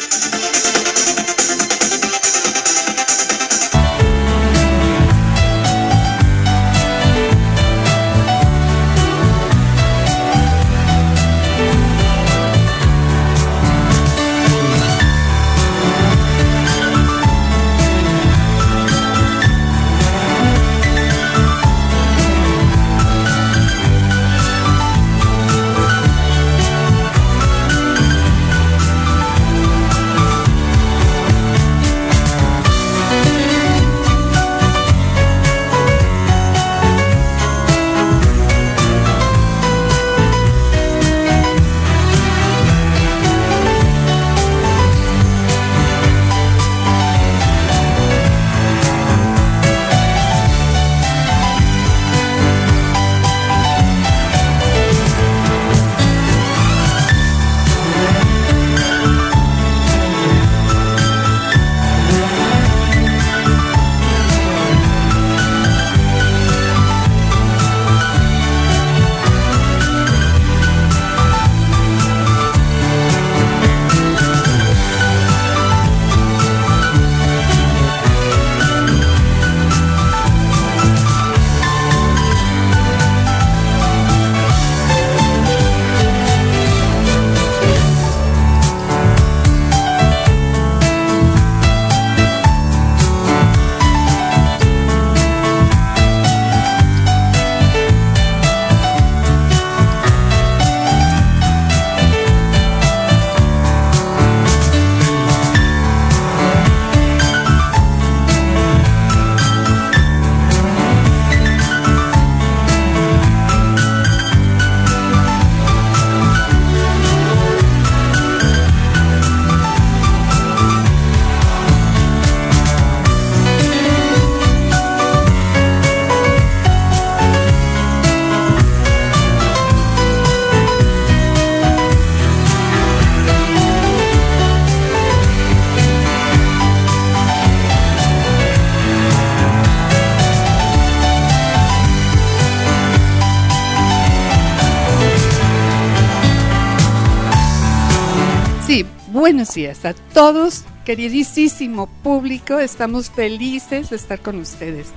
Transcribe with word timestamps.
Buenos 149.26 149.56
días 149.56 149.86
a 149.86 149.96
todos, 149.96 150.66
queridísimo 150.86 151.90
público. 152.04 152.60
Estamos 152.60 153.10
felices 153.10 153.90
de 153.90 153.96
estar 153.96 154.20
con 154.20 154.38
ustedes. 154.38 154.90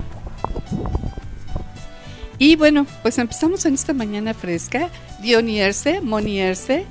Y 2.37 2.55
bueno, 2.55 2.85
pues 3.01 3.17
empezamos 3.17 3.65
en 3.65 3.73
esta 3.73 3.91
mañana 3.91 4.35
fresca. 4.35 4.91
Dionierse, 5.19 6.01
Monierse, 6.01 6.85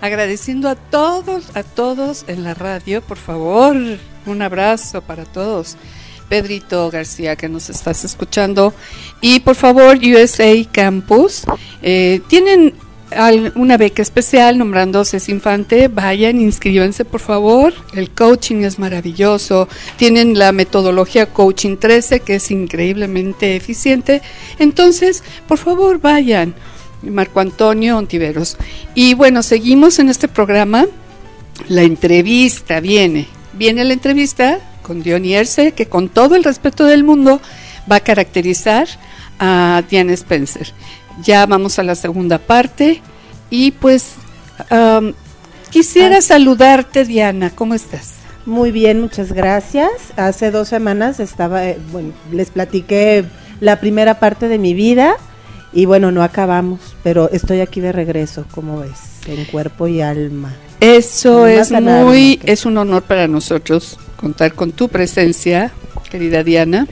agradeciendo 0.00 0.68
a 0.68 0.76
todos, 0.76 1.56
a 1.56 1.64
todos 1.64 2.24
en 2.28 2.44
la 2.44 2.54
radio, 2.54 3.02
por 3.02 3.18
favor, 3.18 3.74
un 4.24 4.42
abrazo 4.42 5.02
para 5.02 5.24
todos. 5.24 5.76
Pedrito 6.28 6.88
García, 6.92 7.34
que 7.34 7.48
nos 7.48 7.68
estás 7.68 8.04
escuchando. 8.04 8.72
Y 9.20 9.40
por 9.40 9.56
favor, 9.56 9.96
USA 9.96 10.54
Campus, 10.70 11.42
eh, 11.82 12.20
tienen 12.28 12.74
una 13.54 13.76
beca 13.76 14.02
especial 14.02 14.58
nombrando 14.58 15.04
Cés 15.04 15.28
Infante, 15.28 15.88
vayan, 15.88 16.40
inscríbanse 16.40 17.04
por 17.04 17.20
favor. 17.20 17.72
El 17.94 18.10
coaching 18.10 18.64
es 18.64 18.78
maravilloso. 18.78 19.68
Tienen 19.96 20.38
la 20.38 20.52
metodología 20.52 21.26
Coaching 21.26 21.76
13 21.76 22.20
que 22.20 22.36
es 22.36 22.50
increíblemente 22.50 23.56
eficiente. 23.56 24.22
Entonces, 24.58 25.22
por 25.46 25.58
favor, 25.58 26.00
vayan. 26.00 26.54
Marco 27.02 27.40
Antonio 27.40 27.98
Ontiveros. 27.98 28.56
Y 28.94 29.14
bueno, 29.14 29.42
seguimos 29.42 29.98
en 29.98 30.08
este 30.08 30.28
programa. 30.28 30.86
La 31.68 31.82
entrevista 31.82 32.80
viene. 32.80 33.28
Viene 33.52 33.84
la 33.84 33.92
entrevista 33.92 34.58
con 34.82 35.02
Dionierse, 35.02 35.72
que 35.72 35.86
con 35.86 36.08
todo 36.08 36.34
el 36.36 36.44
respeto 36.44 36.84
del 36.84 37.04
mundo 37.04 37.40
va 37.90 37.96
a 37.96 38.00
caracterizar 38.00 38.88
a 39.38 39.82
Diane 39.88 40.14
Spencer. 40.14 40.72
Ya 41.22 41.46
vamos 41.46 41.78
a 41.78 41.82
la 41.82 41.94
segunda 41.94 42.38
parte 42.38 43.00
y 43.50 43.70
pues 43.72 44.14
quisiera 45.70 46.18
ah. 46.18 46.22
saludarte 46.22 47.04
Diana, 47.04 47.50
¿cómo 47.50 47.74
estás? 47.74 48.14
Muy 48.44 48.70
bien, 48.70 49.00
muchas 49.00 49.32
gracias. 49.32 49.90
Hace 50.16 50.50
dos 50.50 50.68
semanas 50.68 51.18
estaba, 51.18 51.66
eh, 51.66 51.78
bueno, 51.90 52.12
les 52.32 52.50
platiqué 52.50 53.24
la 53.60 53.80
primera 53.80 54.20
parte 54.20 54.48
de 54.48 54.58
mi 54.58 54.72
vida 54.72 55.16
y 55.72 55.84
bueno, 55.84 56.12
no 56.12 56.22
acabamos, 56.22 56.80
pero 57.02 57.28
estoy 57.30 57.60
aquí 57.60 57.80
de 57.80 57.90
regreso, 57.90 58.46
como 58.52 58.80
ves, 58.80 59.00
en 59.26 59.44
cuerpo 59.46 59.88
y 59.88 60.00
alma. 60.00 60.54
Eso 60.80 61.46
es 61.46 61.72
muy, 61.72 62.38
es 62.44 62.66
un 62.66 62.78
honor 62.78 63.02
para 63.02 63.26
nosotros 63.26 63.98
contar 64.16 64.54
con 64.54 64.72
tu 64.72 64.88
presencia, 64.88 65.72
querida 66.10 66.44
Diana 66.44 66.86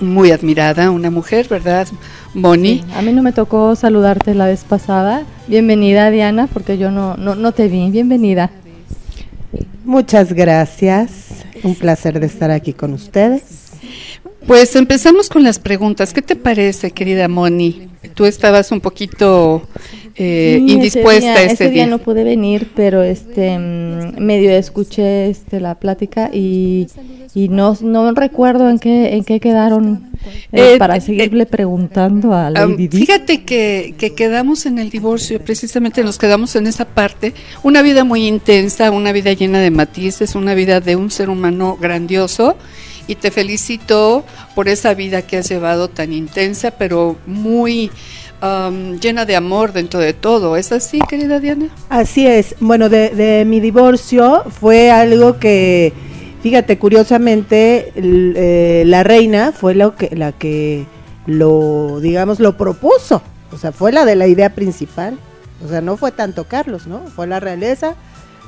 muy 0.00 0.30
admirada, 0.30 0.90
una 0.90 1.10
mujer, 1.10 1.48
¿verdad, 1.48 1.86
Moni? 2.34 2.84
a 2.94 3.02
mí 3.02 3.12
no 3.12 3.22
me 3.22 3.32
tocó 3.32 3.74
saludarte 3.74 4.34
la 4.34 4.46
vez 4.46 4.64
pasada. 4.64 5.24
Bienvenida, 5.48 6.10
Diana, 6.10 6.46
porque 6.46 6.78
yo 6.78 6.90
no, 6.90 7.16
no, 7.16 7.34
no 7.34 7.52
te 7.52 7.68
vi. 7.68 7.90
Bienvenida. 7.90 8.50
Muchas 9.84 10.32
gracias. 10.32 11.44
Un 11.64 11.74
placer 11.74 12.20
de 12.20 12.26
estar 12.26 12.50
aquí 12.50 12.72
con 12.72 12.92
ustedes. 12.92 13.72
Pues 14.46 14.74
empezamos 14.74 15.28
con 15.28 15.42
las 15.42 15.58
preguntas. 15.58 16.12
¿Qué 16.12 16.22
te 16.22 16.34
parece, 16.36 16.90
querida 16.90 17.28
Moni? 17.28 17.88
Tú 18.14 18.24
estabas 18.24 18.72
un 18.72 18.80
poquito 18.80 19.62
eh, 20.16 20.62
Sí, 20.66 20.72
indispuesta 20.72 21.42
ese 21.42 21.42
día, 21.42 21.52
ese 21.52 21.64
día 21.70 21.84
día. 21.84 21.86
no 21.86 21.98
pude 21.98 22.24
venir, 22.24 22.70
pero 22.74 23.02
este 23.02 23.58
mm, 23.58 24.18
medio 24.18 24.50
escuché 24.50 25.28
este 25.30 25.60
la 25.60 25.76
plática 25.76 26.30
y, 26.32 26.88
y 27.34 27.48
no, 27.48 27.76
no 27.80 28.12
recuerdo 28.12 28.68
en 28.68 28.78
qué 28.78 29.14
en 29.14 29.24
qué 29.24 29.40
quedaron 29.40 30.10
eh, 30.52 30.74
Eh, 30.74 30.78
para 30.78 30.96
eh, 30.96 31.00
seguirle 31.00 31.46
preguntando 31.46 32.34
a 32.34 32.50
Lady 32.50 32.88
Di. 32.88 32.98
fíjate 32.98 33.44
que, 33.44 33.94
que 33.96 34.14
quedamos 34.14 34.66
en 34.66 34.78
el 34.78 34.90
divorcio, 34.90 35.40
precisamente 35.40 36.02
nos 36.02 36.18
quedamos 36.18 36.56
en 36.56 36.66
esa 36.66 36.84
parte, 36.86 37.32
una 37.62 37.82
vida 37.82 38.04
muy 38.04 38.26
intensa, 38.26 38.90
una 38.90 39.12
vida 39.12 39.32
llena 39.32 39.60
de 39.60 39.70
matices, 39.70 40.34
una 40.34 40.54
vida 40.54 40.80
de 40.80 40.96
un 40.96 41.10
ser 41.10 41.30
humano 41.30 41.78
grandioso 41.80 42.56
y 43.10 43.16
te 43.16 43.32
felicito 43.32 44.24
por 44.54 44.68
esa 44.68 44.94
vida 44.94 45.22
que 45.22 45.38
has 45.38 45.48
llevado 45.48 45.88
tan 45.88 46.12
intensa, 46.12 46.70
pero 46.70 47.16
muy 47.26 47.90
am, 48.40 49.00
llena 49.00 49.24
de 49.24 49.34
amor 49.34 49.72
dentro 49.72 49.98
de 49.98 50.12
todo. 50.12 50.56
¿Es 50.56 50.70
así, 50.70 51.00
querida 51.08 51.40
Diana? 51.40 51.70
Así 51.88 52.24
es. 52.24 52.54
Bueno, 52.60 52.88
de, 52.88 53.44
mi 53.48 53.58
divorcio 53.58 54.44
fue 54.60 54.92
algo 54.92 55.40
que, 55.40 55.92
fíjate, 56.40 56.78
curiosamente, 56.78 57.92
eh, 57.96 58.84
la 58.86 59.02
reina 59.02 59.50
fue 59.50 59.74
lo 59.74 59.96
que, 59.96 60.14
la 60.14 60.30
que 60.30 60.86
lo, 61.26 61.98
digamos, 61.98 62.38
lo 62.38 62.56
propuso. 62.56 63.22
O 63.50 63.58
sea, 63.58 63.72
fue 63.72 63.90
la 63.90 64.04
de 64.04 64.14
la 64.14 64.28
idea 64.28 64.54
principal. 64.54 65.18
O 65.64 65.68
sea, 65.68 65.80
no 65.80 65.96
fue 65.96 66.12
tanto 66.12 66.44
Carlos, 66.44 66.86
¿no? 66.86 67.00
Fue 67.08 67.26
la 67.26 67.40
realeza 67.40 67.96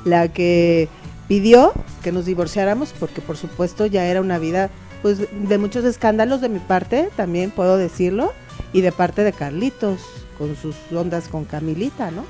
la 0.05 0.29
que 0.29 0.89
pidió 1.33 1.73
que 2.03 2.13
nos 2.13 2.27
divorciáramos 2.27 2.93
porque, 3.01 3.23
por 3.23 3.39
supuesto, 3.39 3.87
ya 3.87 4.05
era 4.05 4.21
una 4.21 4.39
vida, 4.39 4.69
pues, 5.01 5.17
de 5.31 5.57
muchos 5.57 5.83
escándalos 5.83 6.43
de 6.43 6.51
mi 6.51 6.59
parte, 6.59 7.09
también 7.17 7.51
puedo 7.51 7.79
decirlo, 7.79 8.35
y 8.75 8.83
de 8.83 8.93
parte 8.93 9.25
de 9.25 9.33
Carlitos, 9.33 10.01
con 10.37 10.55
sus 10.57 10.77
ondas 10.95 11.29
con 11.29 11.47
Camilita, 11.47 12.11
¿no? 12.11 12.27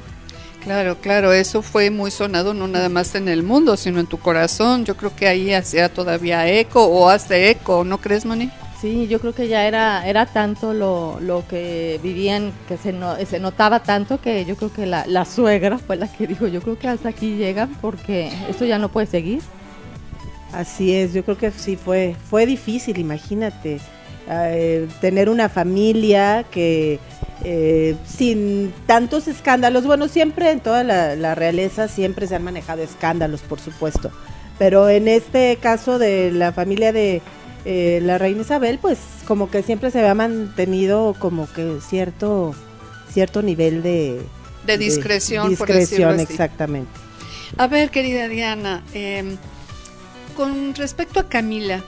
Claro, 0.62 0.98
claro, 1.00 1.32
eso 1.32 1.62
fue 1.62 1.90
muy 1.90 2.12
sonado 2.12 2.54
no 2.54 2.68
nada 2.68 2.88
más 2.88 3.16
en 3.16 3.26
el 3.26 3.42
mundo, 3.42 3.76
sino 3.76 3.98
en 3.98 4.06
tu 4.06 4.20
corazón. 4.20 4.84
Yo 4.84 4.96
creo 4.96 5.16
que 5.16 5.26
ahí 5.26 5.52
hacía 5.52 5.92
todavía 5.92 6.48
eco 6.48 6.84
o 6.84 7.08
hace 7.08 7.50
eco, 7.50 7.82
¿no 7.82 7.98
crees, 7.98 8.24
Moni? 8.24 8.52
Sí, 8.82 9.06
yo 9.06 9.20
creo 9.20 9.32
que 9.32 9.46
ya 9.48 9.64
era 9.66 10.06
era 10.08 10.26
tanto 10.26 10.74
lo, 10.74 11.20
lo 11.20 11.46
que 11.46 12.00
vivían 12.02 12.52
que 12.68 12.76
se 12.76 12.92
no- 12.92 13.16
se 13.24 13.38
notaba 13.38 13.84
tanto 13.84 14.20
que 14.20 14.44
yo 14.44 14.56
creo 14.56 14.72
que 14.72 14.86
la, 14.86 15.06
la 15.06 15.24
suegra 15.24 15.78
fue 15.78 15.96
la 15.96 16.08
que 16.12 16.26
dijo, 16.26 16.48
yo 16.48 16.60
creo 16.60 16.76
que 16.78 16.88
hasta 16.88 17.10
aquí 17.10 17.36
llegan 17.36 17.70
porque 17.80 18.32
esto 18.50 18.64
ya 18.64 18.78
no 18.78 18.90
puede 18.90 19.06
seguir. 19.06 19.40
Así 20.52 20.94
es, 20.94 21.14
yo 21.14 21.24
creo 21.24 21.38
que 21.38 21.50
sí 21.52 21.76
fue, 21.76 22.16
fue 22.28 22.44
difícil, 22.44 22.98
imagínate, 22.98 23.80
eh, 24.28 24.88
tener 25.00 25.30
una 25.30 25.48
familia 25.48 26.44
que 26.50 26.98
eh, 27.44 27.96
sin 28.04 28.72
tantos 28.86 29.28
escándalos, 29.28 29.86
bueno, 29.86 30.08
siempre 30.08 30.50
en 30.50 30.60
toda 30.60 30.84
la, 30.84 31.16
la 31.16 31.34
realeza 31.36 31.88
siempre 31.88 32.26
se 32.26 32.34
han 32.36 32.42
manejado 32.44 32.82
escándalos, 32.82 33.40
por 33.42 33.60
supuesto, 33.60 34.10
pero 34.58 34.90
en 34.90 35.08
este 35.08 35.56
caso 35.62 35.98
de 35.98 36.32
la 36.32 36.52
familia 36.52 36.92
de 36.92 37.22
eh, 37.64 38.00
la 38.02 38.18
reina 38.18 38.42
Isabel, 38.42 38.78
pues 38.80 38.98
como 39.26 39.50
que 39.50 39.62
siempre 39.62 39.90
se 39.90 40.00
había 40.00 40.14
mantenido 40.14 41.14
como 41.18 41.50
que 41.52 41.78
cierto, 41.80 42.54
cierto 43.12 43.42
nivel 43.42 43.82
de... 43.82 44.20
De 44.66 44.78
discreción, 44.78 45.56
por 45.56 45.68
discreción, 45.68 46.14
así. 46.14 46.22
exactamente. 46.22 46.90
A 47.56 47.66
ver, 47.66 47.90
querida 47.90 48.28
Diana, 48.28 48.82
eh, 48.94 49.36
con 50.36 50.74
respecto 50.74 51.20
a 51.20 51.28
Camila, 51.28 51.82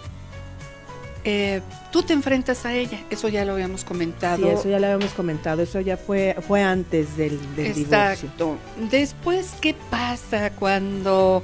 eh, 1.24 1.62
tú 1.90 2.02
te 2.02 2.12
enfrentas 2.12 2.66
a 2.66 2.74
ella, 2.74 3.00
eso 3.10 3.28
ya 3.28 3.44
lo 3.44 3.54
habíamos 3.54 3.84
comentado. 3.84 4.46
Sí, 4.46 4.48
eso 4.48 4.68
ya 4.68 4.78
lo 4.78 4.86
habíamos 4.88 5.14
comentado, 5.14 5.62
eso 5.62 5.80
ya 5.80 5.96
fue, 5.96 6.36
fue 6.46 6.62
antes 6.62 7.16
del, 7.16 7.38
del 7.54 7.74
divorcio. 7.74 8.28
Exacto. 8.28 8.56
Después, 8.90 9.52
¿qué 9.60 9.74
pasa 9.90 10.50
cuando 10.50 11.42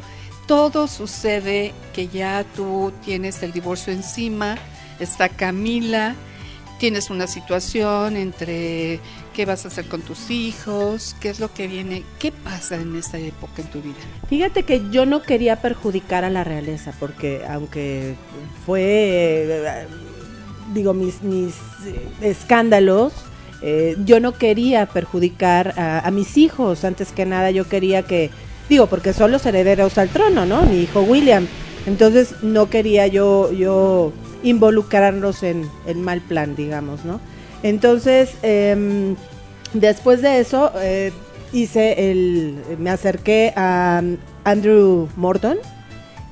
todo 0.51 0.89
sucede 0.89 1.73
que 1.93 2.09
ya 2.09 2.45
tú 2.57 2.93
tienes 3.05 3.41
el 3.45 3.53
divorcio 3.53 3.93
encima, 3.93 4.57
está 4.99 5.29
Camila, 5.29 6.17
tienes 6.81 7.09
una 7.09 7.29
situación 7.29 8.17
entre 8.17 8.99
qué 9.33 9.47
vas 9.47 9.65
a 9.65 9.69
hacer 9.69 9.87
con 9.87 10.03
tus 10.03 10.29
hijos, 10.29 11.15
qué 11.21 11.29
es 11.29 11.39
lo 11.39 11.55
que 11.55 11.69
viene, 11.69 12.03
qué 12.19 12.33
pasa 12.33 12.75
en 12.75 12.97
esa 12.97 13.17
época 13.19 13.63
en 13.63 13.69
tu 13.69 13.81
vida? 13.81 13.95
Fíjate 14.29 14.65
que 14.65 14.83
yo 14.91 15.07
no 15.07 15.23
quería 15.23 15.63
perjudicar 15.63 16.25
a 16.25 16.31
la 16.31 16.43
realeza, 16.43 16.93
porque 16.99 17.43
aunque 17.49 18.17
fue, 18.67 18.83
eh, 18.83 19.87
digo, 20.75 20.95
mis, 20.95 21.23
mis 21.23 21.55
escándalos, 22.21 23.13
eh, 23.63 23.97
yo 24.05 24.19
no 24.19 24.33
quería 24.33 24.87
perjudicar 24.87 25.75
a 25.79 26.11
mis 26.11 26.37
hijos, 26.37 26.83
antes 26.83 27.13
que 27.13 27.25
nada 27.25 27.53
yo 27.53 27.69
quería 27.69 28.03
que, 28.03 28.31
digo, 28.71 28.87
porque 28.87 29.13
son 29.13 29.33
los 29.33 29.45
herederos 29.45 29.99
al 29.99 30.09
trono, 30.09 30.47
¿no? 30.47 30.63
Mi 30.63 30.83
hijo 30.83 31.03
William. 31.03 31.47
Entonces 31.87 32.37
no 32.41 32.71
quería 32.71 33.07
yo, 33.09 33.53
yo 33.53 34.13
involucrarlos 34.43 35.43
en 35.43 35.69
el 35.87 35.99
mal 35.99 36.21
plan, 36.21 36.55
digamos, 36.55 37.05
¿no? 37.05 37.21
Entonces, 37.63 38.31
em, 38.43 39.17
después 39.75 40.23
de 40.23 40.39
eso, 40.39 40.73
eh, 40.77 41.13
hice 41.53 42.11
el, 42.11 42.59
me 42.79 42.91
acerqué 42.91 43.53
a 43.57 44.03
Andrew 44.45 45.09
Morton, 45.17 45.59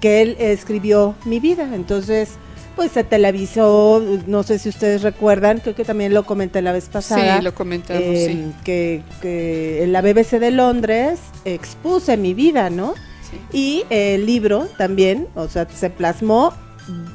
que 0.00 0.22
él 0.22 0.36
escribió 0.38 1.16
mi 1.24 1.40
vida. 1.40 1.68
Entonces, 1.74 2.30
pues 2.78 2.92
se 2.92 3.02
televisó, 3.02 4.00
no 4.28 4.44
sé 4.44 4.60
si 4.60 4.68
ustedes 4.68 5.02
recuerdan, 5.02 5.58
creo 5.58 5.74
que 5.74 5.84
también 5.84 6.14
lo 6.14 6.24
comenté 6.24 6.62
la 6.62 6.70
vez 6.70 6.88
pasada. 6.88 7.38
sí, 7.38 7.42
lo 7.42 7.52
comentamos, 7.52 8.04
eh, 8.04 8.26
sí. 8.28 8.54
que, 8.62 9.02
que 9.20 9.82
en 9.82 9.92
la 9.92 10.00
BBC 10.00 10.38
de 10.38 10.52
Londres 10.52 11.18
expuse 11.44 12.16
mi 12.16 12.34
vida, 12.34 12.70
¿no? 12.70 12.94
sí. 13.28 13.40
Y 13.52 13.84
el 13.90 14.26
libro 14.26 14.68
también, 14.78 15.26
o 15.34 15.48
sea, 15.48 15.66
se 15.68 15.90
plasmó 15.90 16.54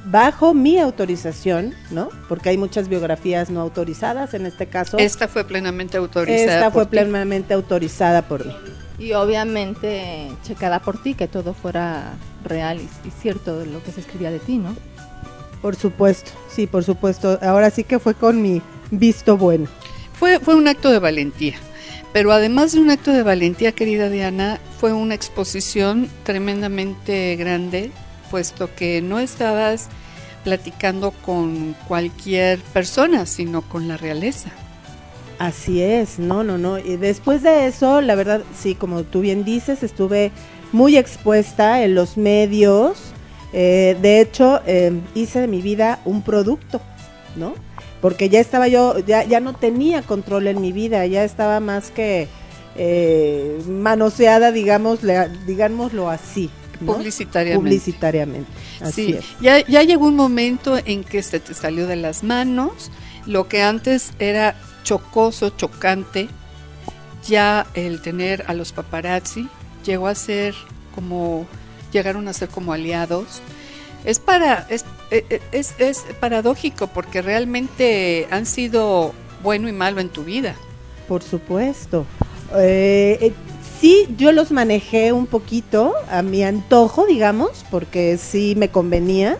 bajo 0.03 0.53
mi 0.53 0.79
autorización, 0.79 1.73
¿no? 1.91 2.09
Porque 2.27 2.49
hay 2.49 2.57
muchas 2.57 2.89
biografías 2.89 3.49
no 3.49 3.61
autorizadas, 3.61 4.33
en 4.33 4.45
este 4.45 4.67
caso. 4.67 4.97
Esta 4.97 5.29
fue 5.29 5.45
plenamente 5.45 5.95
autorizada. 5.95 6.55
esta 6.55 6.71
fue 6.71 6.83
por 6.83 6.91
ti. 6.91 6.97
plenamente 6.97 7.53
autorizada 7.53 8.23
por 8.23 8.45
mí. 8.45 8.53
Y 8.99 9.13
obviamente 9.13 10.29
checada 10.43 10.81
por 10.81 11.01
ti, 11.01 11.13
que 11.13 11.29
todo 11.29 11.53
fuera 11.53 12.15
real 12.43 12.81
y, 12.81 13.07
y 13.07 13.11
cierto 13.11 13.59
de 13.59 13.67
lo 13.67 13.81
que 13.81 13.93
se 13.93 14.01
escribía 14.01 14.29
de 14.29 14.39
ti, 14.39 14.57
¿no? 14.57 14.75
Por 15.63 15.77
supuesto, 15.77 16.29
sí, 16.53 16.67
por 16.67 16.83
supuesto. 16.83 17.39
Ahora 17.41 17.69
sí 17.69 17.85
que 17.85 17.97
fue 17.97 18.15
con 18.15 18.41
mi 18.41 18.61
visto 18.91 19.37
bueno. 19.37 19.67
Fue, 20.19 20.39
fue 20.39 20.55
un 20.55 20.67
acto 20.67 20.91
de 20.91 20.99
valentía. 20.99 21.55
Pero 22.11 22.33
además 22.33 22.73
de 22.73 22.81
un 22.81 22.91
acto 22.91 23.13
de 23.13 23.23
valentía, 23.23 23.71
querida 23.71 24.09
Diana, 24.09 24.59
fue 24.77 24.91
una 24.91 25.15
exposición 25.15 26.09
tremendamente 26.23 27.37
grande, 27.37 27.91
puesto 28.29 28.75
que 28.75 29.01
no 29.01 29.19
estabas 29.19 29.87
platicando 30.43 31.11
con 31.11 31.77
cualquier 31.87 32.59
persona, 32.59 33.25
sino 33.25 33.61
con 33.61 33.87
la 33.87 33.95
realeza. 33.95 34.49
Así 35.39 35.81
es, 35.81 36.19
no, 36.19 36.43
no, 36.43 36.57
no. 36.57 36.77
Y 36.77 36.97
después 36.97 37.41
de 37.41 37.67
eso, 37.67 38.01
la 38.01 38.15
verdad, 38.15 38.41
sí, 38.53 38.75
como 38.75 39.03
tú 39.03 39.21
bien 39.21 39.45
dices, 39.45 39.81
estuve 39.81 40.33
muy 40.73 40.97
expuesta 40.97 41.83
en 41.83 41.95
los 41.95 42.17
medios. 42.17 43.13
Eh, 43.53 43.95
de 44.01 44.19
hecho, 44.21 44.61
eh, 44.65 44.91
hice 45.13 45.39
de 45.41 45.47
mi 45.47 45.61
vida 45.61 45.99
un 46.05 46.21
producto, 46.23 46.81
¿no? 47.35 47.53
Porque 48.01 48.27
ya 48.29 48.39
estaba 48.39 48.67
yo, 48.67 48.99
ya, 48.99 49.23
ya 49.23 49.39
no 49.39 49.53
tenía 49.53 50.01
control 50.01 50.47
en 50.47 50.59
mi 50.59 50.71
vida, 50.71 51.05
ya 51.05 51.23
estaba 51.23 51.59
más 51.59 51.91
que 51.91 52.27
eh, 52.75 53.61
manoseada, 53.67 54.51
digamos, 54.51 54.99
digámoslo 55.45 56.09
así. 56.09 56.49
¿no? 56.81 56.93
Publicitariamente. 56.93 57.59
Publicitariamente. 57.63 58.51
Así 58.81 59.05
Sí, 59.05 59.13
es. 59.13 59.25
ya, 59.39 59.65
ya 59.65 59.83
llegó 59.83 60.07
un 60.07 60.15
momento 60.15 60.77
en 60.83 61.03
que 61.03 61.21
se 61.23 61.39
te 61.39 61.53
salió 61.53 61.87
de 61.87 61.95
las 61.95 62.23
manos. 62.23 62.91
Lo 63.25 63.47
que 63.47 63.61
antes 63.61 64.11
era 64.19 64.55
chocoso, 64.83 65.51
chocante, 65.51 66.27
ya 67.25 67.65
el 67.73 68.01
tener 68.01 68.43
a 68.47 68.53
los 68.53 68.73
paparazzi 68.73 69.47
llegó 69.85 70.07
a 70.07 70.15
ser 70.15 70.55
como, 70.93 71.45
llegaron 71.93 72.27
a 72.27 72.33
ser 72.33 72.49
como 72.49 72.73
aliados. 72.73 73.41
Es 74.03 74.19
para, 74.19 74.65
es, 74.69 74.83
eh, 75.11 75.39
es, 75.51 75.75
es 75.77 76.03
paradójico 76.19 76.87
porque 76.87 77.21
realmente 77.21 78.27
han 78.31 78.45
sido 78.45 79.13
bueno 79.41 79.69
y 79.69 79.71
malo 79.71 80.01
en 80.01 80.09
tu 80.09 80.23
vida. 80.23 80.55
Por 81.07 81.23
supuesto. 81.23 82.05
Eh, 82.55 83.17
eh, 83.21 83.33
sí, 83.79 84.07
yo 84.17 84.31
los 84.31 84.51
manejé 84.51 85.13
un 85.13 85.27
poquito 85.27 85.93
a 86.09 86.21
mi 86.21 86.43
antojo, 86.43 87.05
digamos, 87.05 87.65
porque 87.69 88.17
sí 88.17 88.55
me 88.57 88.69
convenía. 88.69 89.37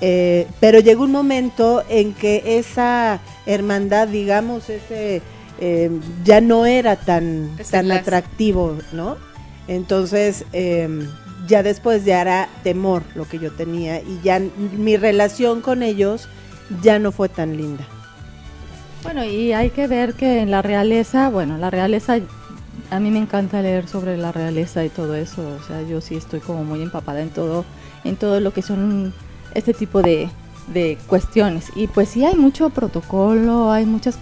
Eh, 0.00 0.48
pero 0.58 0.80
llegó 0.80 1.04
un 1.04 1.12
momento 1.12 1.84
en 1.88 2.12
que 2.12 2.58
esa 2.58 3.20
hermandad, 3.46 4.08
digamos, 4.08 4.68
ese 4.68 5.22
eh, 5.60 5.90
ya 6.24 6.40
no 6.40 6.66
era 6.66 6.96
tan, 6.96 7.52
Ese 7.56 7.70
tan 7.70 7.92
atractivo, 7.92 8.78
¿no? 8.92 9.16
Entonces, 9.68 10.44
eh, 10.52 11.06
ya 11.46 11.62
después 11.62 12.04
ya 12.04 12.20
era 12.20 12.48
temor 12.62 13.02
lo 13.14 13.28
que 13.28 13.38
yo 13.38 13.52
tenía 13.52 14.00
y 14.00 14.20
ya 14.22 14.40
mi 14.76 14.96
relación 14.96 15.60
con 15.60 15.82
ellos 15.82 16.28
ya 16.82 16.98
no 16.98 17.12
fue 17.12 17.28
tan 17.28 17.56
linda. 17.56 17.84
Bueno, 19.02 19.24
y 19.24 19.52
hay 19.52 19.70
que 19.70 19.88
ver 19.88 20.14
que 20.14 20.40
en 20.40 20.50
la 20.50 20.62
realeza, 20.62 21.28
bueno, 21.28 21.58
la 21.58 21.70
realeza, 21.70 22.18
a 22.90 23.00
mí 23.00 23.10
me 23.10 23.18
encanta 23.18 23.60
leer 23.60 23.88
sobre 23.88 24.16
la 24.16 24.30
realeza 24.30 24.84
y 24.84 24.90
todo 24.90 25.16
eso, 25.16 25.42
o 25.60 25.66
sea, 25.66 25.82
yo 25.82 26.00
sí 26.00 26.14
estoy 26.14 26.40
como 26.40 26.62
muy 26.62 26.82
empapada 26.82 27.20
en 27.20 27.30
todo, 27.30 27.64
en 28.04 28.16
todo 28.16 28.38
lo 28.38 28.52
que 28.52 28.62
son 28.62 29.12
este 29.54 29.74
tipo 29.74 30.02
de, 30.02 30.28
de 30.68 30.98
cuestiones. 31.08 31.66
Y 31.74 31.88
pues 31.88 32.10
sí 32.10 32.24
hay 32.24 32.36
mucho 32.36 32.70
protocolo, 32.70 33.72
hay 33.72 33.86
muchas 33.86 34.18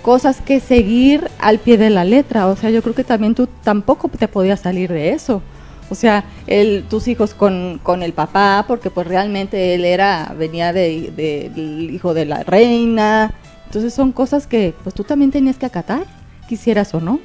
cosas 0.00 0.40
que 0.40 0.60
seguir 0.60 1.30
al 1.38 1.58
pie 1.58 1.76
de 1.76 1.90
la 1.90 2.04
letra, 2.04 2.46
o 2.46 2.56
sea, 2.56 2.70
yo 2.70 2.82
creo 2.82 2.94
que 2.94 3.04
también 3.04 3.34
tú 3.34 3.48
tampoco 3.62 4.08
te 4.08 4.28
podías 4.28 4.60
salir 4.60 4.90
de 4.90 5.10
eso. 5.10 5.42
O 5.90 5.94
sea, 5.94 6.24
él, 6.46 6.84
tus 6.88 7.08
hijos 7.08 7.34
con, 7.34 7.80
con 7.82 8.02
el 8.02 8.12
papá, 8.12 8.64
porque 8.66 8.90
pues 8.90 9.06
realmente 9.06 9.74
él 9.74 9.84
era, 9.84 10.34
venía 10.38 10.72
del 10.72 11.14
de, 11.16 11.50
hijo 11.92 12.14
de 12.14 12.24
la 12.24 12.42
reina, 12.44 13.34
entonces 13.66 13.92
son 13.92 14.12
cosas 14.12 14.46
que 14.46 14.72
pues 14.82 14.94
tú 14.94 15.04
también 15.04 15.30
tenías 15.30 15.58
que 15.58 15.66
acatar, 15.66 16.04
quisieras 16.48 16.94
o 16.94 17.00
no. 17.00 17.20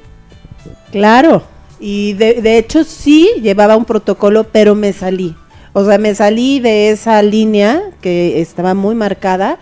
Claro, 0.90 1.44
y 1.78 2.14
de, 2.14 2.42
de 2.42 2.58
hecho 2.58 2.84
sí 2.84 3.30
llevaba 3.40 3.76
un 3.76 3.84
protocolo, 3.84 4.44
pero 4.44 4.74
me 4.74 4.92
salí. 4.92 5.36
O 5.72 5.84
sea, 5.84 5.98
me 5.98 6.14
salí 6.14 6.58
de 6.58 6.90
esa 6.90 7.22
línea 7.22 7.82
que 8.00 8.40
estaba 8.40 8.74
muy 8.74 8.94
marcada, 8.94 9.58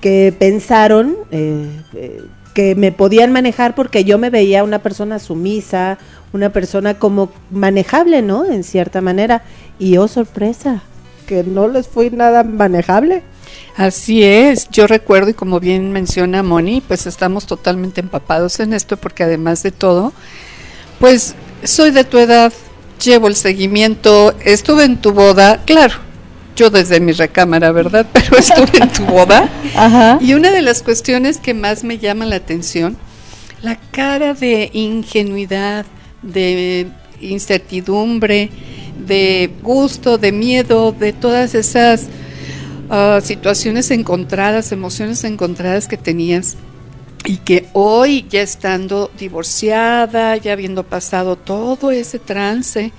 que 0.00 0.32
pensaron 0.38 1.16
eh, 1.30 1.82
eh, 1.94 2.22
que 2.58 2.74
me 2.74 2.90
podían 2.90 3.30
manejar 3.30 3.76
porque 3.76 4.02
yo 4.02 4.18
me 4.18 4.30
veía 4.30 4.64
una 4.64 4.80
persona 4.80 5.20
sumisa, 5.20 5.96
una 6.32 6.50
persona 6.50 6.98
como 6.98 7.30
manejable, 7.52 8.20
¿no? 8.20 8.44
En 8.46 8.64
cierta 8.64 9.00
manera. 9.00 9.44
Y 9.78 9.96
oh, 9.96 10.08
sorpresa, 10.08 10.82
que 11.28 11.44
no 11.44 11.68
les 11.68 11.86
fui 11.86 12.10
nada 12.10 12.42
manejable. 12.42 13.22
Así 13.76 14.24
es, 14.24 14.68
yo 14.70 14.88
recuerdo 14.88 15.30
y 15.30 15.34
como 15.34 15.60
bien 15.60 15.92
menciona 15.92 16.42
Moni, 16.42 16.80
pues 16.80 17.06
estamos 17.06 17.46
totalmente 17.46 18.00
empapados 18.00 18.58
en 18.58 18.72
esto 18.72 18.96
porque 18.96 19.22
además 19.22 19.62
de 19.62 19.70
todo, 19.70 20.12
pues 20.98 21.36
soy 21.62 21.92
de 21.92 22.02
tu 22.02 22.18
edad, 22.18 22.52
llevo 23.00 23.28
el 23.28 23.36
seguimiento, 23.36 24.34
estuve 24.44 24.82
en 24.82 24.96
tu 24.96 25.12
boda, 25.12 25.62
claro, 25.64 25.94
yo 26.58 26.70
desde 26.70 27.00
mi 27.00 27.12
recámara, 27.12 27.70
¿verdad? 27.72 28.06
Pero 28.12 28.36
estuve 28.36 28.78
en 28.82 28.92
tu 28.92 29.04
boda. 29.04 29.48
Ajá. 29.76 30.18
Y 30.20 30.34
una 30.34 30.50
de 30.50 30.62
las 30.62 30.82
cuestiones 30.82 31.38
que 31.38 31.54
más 31.54 31.84
me 31.84 31.98
llama 31.98 32.26
la 32.26 32.36
atención, 32.36 32.96
la 33.62 33.76
cara 33.92 34.34
de 34.34 34.70
ingenuidad, 34.72 35.86
de 36.22 36.88
incertidumbre, 37.20 38.50
de 39.06 39.50
gusto, 39.62 40.18
de 40.18 40.32
miedo, 40.32 40.92
de 40.92 41.12
todas 41.12 41.54
esas 41.54 42.06
uh, 42.90 43.20
situaciones 43.20 43.90
encontradas, 43.90 44.72
emociones 44.72 45.22
encontradas 45.24 45.86
que 45.86 45.96
tenías 45.96 46.56
y 47.24 47.38
que 47.38 47.68
hoy 47.72 48.26
ya 48.28 48.42
estando 48.42 49.10
divorciada, 49.18 50.36
ya 50.36 50.52
habiendo 50.52 50.82
pasado 50.84 51.36
todo 51.36 51.90
ese 51.90 52.18
trance, 52.18 52.92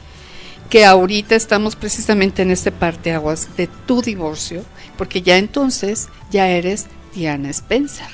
que 0.70 0.86
ahorita 0.86 1.36
estamos 1.36 1.76
precisamente 1.76 2.42
en 2.42 2.52
este 2.52 2.72
parteaguas 2.72 3.50
de 3.58 3.68
tu 3.86 4.02
divorcio, 4.02 4.64
porque 4.98 5.22
ya 5.22 5.38
entonces 5.38 6.10
ya 6.32 6.48
eres 6.50 6.86
Diana 7.16 7.50
Spencer. 7.50 8.08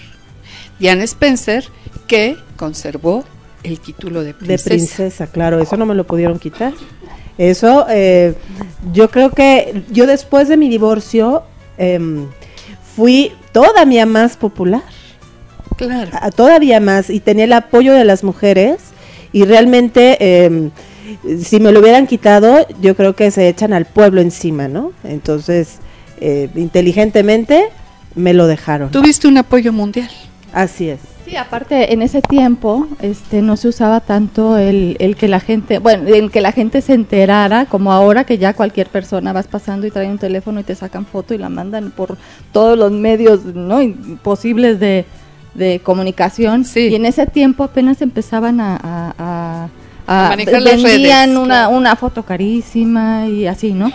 Diana 0.79 1.03
Spencer 1.03 1.65
que 2.07 2.37
conservó 2.55 3.23
el 3.63 3.79
título 3.79 4.23
de 4.23 4.33
princesa. 4.33 4.69
De 4.69 4.75
princesa, 4.75 5.27
claro, 5.27 5.59
eso 5.59 5.75
no 5.77 5.85
me 5.85 5.95
lo 5.95 6.05
pudieron 6.05 6.39
quitar. 6.39 6.73
Eso, 7.37 7.85
eh, 7.89 8.35
yo 8.93 9.09
creo 9.09 9.31
que 9.31 9.83
yo 9.89 10.07
después 10.07 10.47
de 10.47 10.55
mi 10.55 10.69
divorcio 10.69 11.43
eh, 11.77 11.99
fui 12.95 13.33
todavía 13.51 14.05
más 14.05 14.37
popular. 14.37 14.83
Claro. 15.75 16.11
A, 16.13 16.31
todavía 16.31 16.79
más 16.79 17.09
y 17.09 17.19
tenía 17.19 17.43
el 17.45 17.53
apoyo 17.53 17.93
de 17.93 18.05
las 18.05 18.23
mujeres 18.23 18.77
y 19.33 19.43
realmente 19.43 20.17
eh, 20.21 20.69
si 21.41 21.59
me 21.59 21.71
lo 21.71 21.79
hubieran 21.79 22.07
quitado 22.07 22.65
yo 22.81 22.95
creo 22.95 23.15
que 23.15 23.31
se 23.31 23.47
echan 23.47 23.73
al 23.73 23.85
pueblo 23.85 24.21
encima, 24.21 24.67
¿no? 24.67 24.91
Entonces, 25.03 25.79
eh, 26.19 26.49
inteligentemente 26.55 27.69
me 28.15 28.33
lo 28.33 28.47
dejaron. 28.47 28.91
Tuviste 28.91 29.27
un 29.27 29.37
apoyo 29.37 29.73
mundial. 29.73 30.09
Así 30.53 30.89
es. 30.89 30.99
Sí, 31.25 31.35
aparte 31.37 31.91
en 31.91 32.03
ese 32.03 32.21
tiempo 32.21 32.87
este 33.01 33.41
no 33.41 33.57
se 33.57 33.67
usaba 33.67 33.99
tanto 33.99 34.57
el, 34.57 34.95
el, 34.99 35.15
que 35.15 35.27
la 35.27 35.39
gente, 35.39 35.79
bueno, 35.79 36.07
el 36.07 36.29
que 36.29 36.39
la 36.39 36.51
gente 36.51 36.81
se 36.81 36.93
enterara 36.93 37.65
como 37.65 37.91
ahora 37.91 38.25
que 38.25 38.37
ya 38.37 38.53
cualquier 38.53 38.87
persona 38.89 39.33
vas 39.33 39.47
pasando 39.47 39.87
y 39.87 39.91
trae 39.91 40.07
un 40.07 40.19
teléfono 40.19 40.59
y 40.59 40.63
te 40.63 40.75
sacan 40.75 41.07
foto 41.07 41.33
y 41.33 41.39
la 41.39 41.49
mandan 41.49 41.89
por 41.89 42.15
todos 42.51 42.77
los 42.77 42.91
medios 42.91 43.43
no 43.43 43.79
posibles 44.21 44.79
de, 44.79 45.05
de 45.55 45.79
comunicación. 45.79 46.63
Sí. 46.63 46.89
Y 46.89 46.95
en 46.95 47.07
ese 47.07 47.25
tiempo 47.25 47.63
apenas 47.63 48.03
empezaban 48.03 48.59
a, 48.59 48.75
a, 48.75 49.15
a, 49.17 49.69
a 50.07 50.29
manejar 50.29 50.61
las 50.61 50.81
vendían 50.81 51.29
redes, 51.29 51.39
una, 51.41 51.55
claro. 51.65 51.77
una 51.77 51.95
foto 51.95 52.23
carísima 52.23 53.27
y 53.27 53.47
así, 53.47 53.73
¿no? 53.73 53.91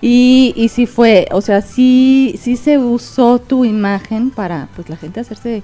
Y, 0.00 0.52
y 0.56 0.68
sí 0.68 0.86
fue, 0.86 1.28
o 1.30 1.40
sea, 1.40 1.62
sí, 1.62 2.34
sí 2.40 2.56
se 2.56 2.76
usó 2.78 3.38
tu 3.38 3.64
imagen 3.64 4.30
para 4.30 4.68
pues 4.74 4.88
la 4.88 4.96
gente 4.96 5.20
hacerse 5.20 5.62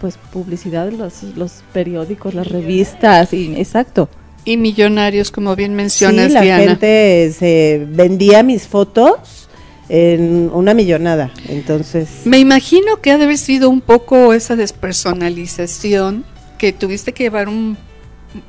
pues 0.00 0.18
publicidad 0.32 0.90
los, 0.92 1.22
los 1.36 1.62
periódicos, 1.72 2.34
las 2.34 2.48
revistas, 2.48 3.32
y 3.32 3.54
exacto. 3.56 4.08
Y 4.44 4.56
millonarios, 4.56 5.30
como 5.30 5.56
bien 5.56 5.74
mencionas, 5.74 6.28
sí, 6.28 6.32
la 6.34 6.42
Diana. 6.42 6.64
gente 6.64 7.32
se 7.36 7.86
vendía 7.88 8.42
mis 8.42 8.66
fotos 8.66 9.48
en 9.88 10.50
una 10.52 10.74
millonada, 10.74 11.30
entonces... 11.48 12.08
Me 12.24 12.38
imagino 12.38 13.00
que 13.00 13.10
ha 13.10 13.18
de 13.18 13.24
haber 13.24 13.38
sido 13.38 13.70
un 13.70 13.80
poco 13.80 14.32
esa 14.32 14.56
despersonalización, 14.56 16.24
que 16.58 16.72
tuviste 16.72 17.12
que 17.12 17.24
llevar 17.24 17.48
un, 17.48 17.76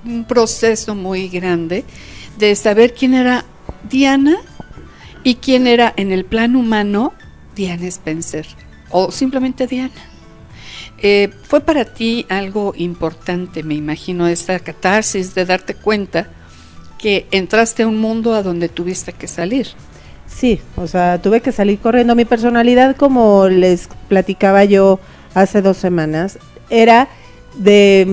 un 0.05 0.25
proceso 0.25 0.95
muy 0.95 1.29
grande 1.29 1.83
de 2.37 2.55
saber 2.55 2.93
quién 2.93 3.13
era 3.13 3.45
Diana 3.89 4.37
y 5.23 5.35
quién 5.35 5.67
era 5.67 5.93
en 5.97 6.11
el 6.11 6.25
plan 6.25 6.55
humano 6.55 7.13
Diana 7.55 7.87
Spencer, 7.87 8.47
o 8.91 9.11
simplemente 9.11 9.67
Diana. 9.67 9.93
Eh, 10.99 11.29
fue 11.43 11.61
para 11.61 11.85
ti 11.85 12.25
algo 12.29 12.73
importante, 12.75 13.63
me 13.63 13.75
imagino, 13.75 14.27
esta 14.27 14.59
catarsis 14.59 15.35
de 15.35 15.45
darte 15.45 15.75
cuenta 15.75 16.29
que 16.97 17.27
entraste 17.31 17.83
a 17.83 17.87
un 17.87 17.99
mundo 17.99 18.33
a 18.33 18.41
donde 18.41 18.69
tuviste 18.69 19.13
que 19.13 19.27
salir. 19.27 19.67
Sí, 20.27 20.59
o 20.75 20.87
sea, 20.87 21.21
tuve 21.21 21.41
que 21.41 21.51
salir 21.51 21.79
corriendo. 21.79 22.15
Mi 22.15 22.25
personalidad, 22.25 22.95
como 22.95 23.47
les 23.47 23.89
platicaba 24.07 24.65
yo 24.65 24.99
hace 25.33 25.61
dos 25.61 25.77
semanas, 25.77 26.37
era 26.69 27.07
de 27.57 28.05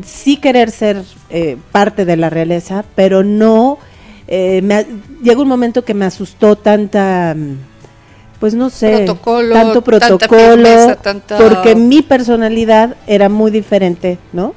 mm, 0.00 0.04
sí 0.04 0.36
querer 0.36 0.70
ser 0.70 1.02
eh, 1.30 1.56
parte 1.72 2.04
de 2.04 2.16
la 2.16 2.30
realeza, 2.30 2.84
pero 2.94 3.22
no... 3.24 3.78
Eh, 4.32 4.62
me, 4.62 4.86
llegó 5.24 5.42
un 5.42 5.48
momento 5.48 5.84
que 5.84 5.94
me 5.94 6.04
asustó 6.04 6.54
tanta... 6.56 7.34
mm, 7.36 7.56
Pues 8.38 8.54
no 8.54 8.70
sé, 8.70 8.98
Protocolo, 8.98 9.54
tanto 9.54 9.82
tanta 9.82 10.08
protocolo, 10.28 10.96
tanta- 11.02 11.38
porque 11.38 11.74
mi 11.74 12.02
personalidad 12.02 12.96
era 13.06 13.28
muy 13.28 13.50
diferente, 13.50 14.18
¿no? 14.32 14.54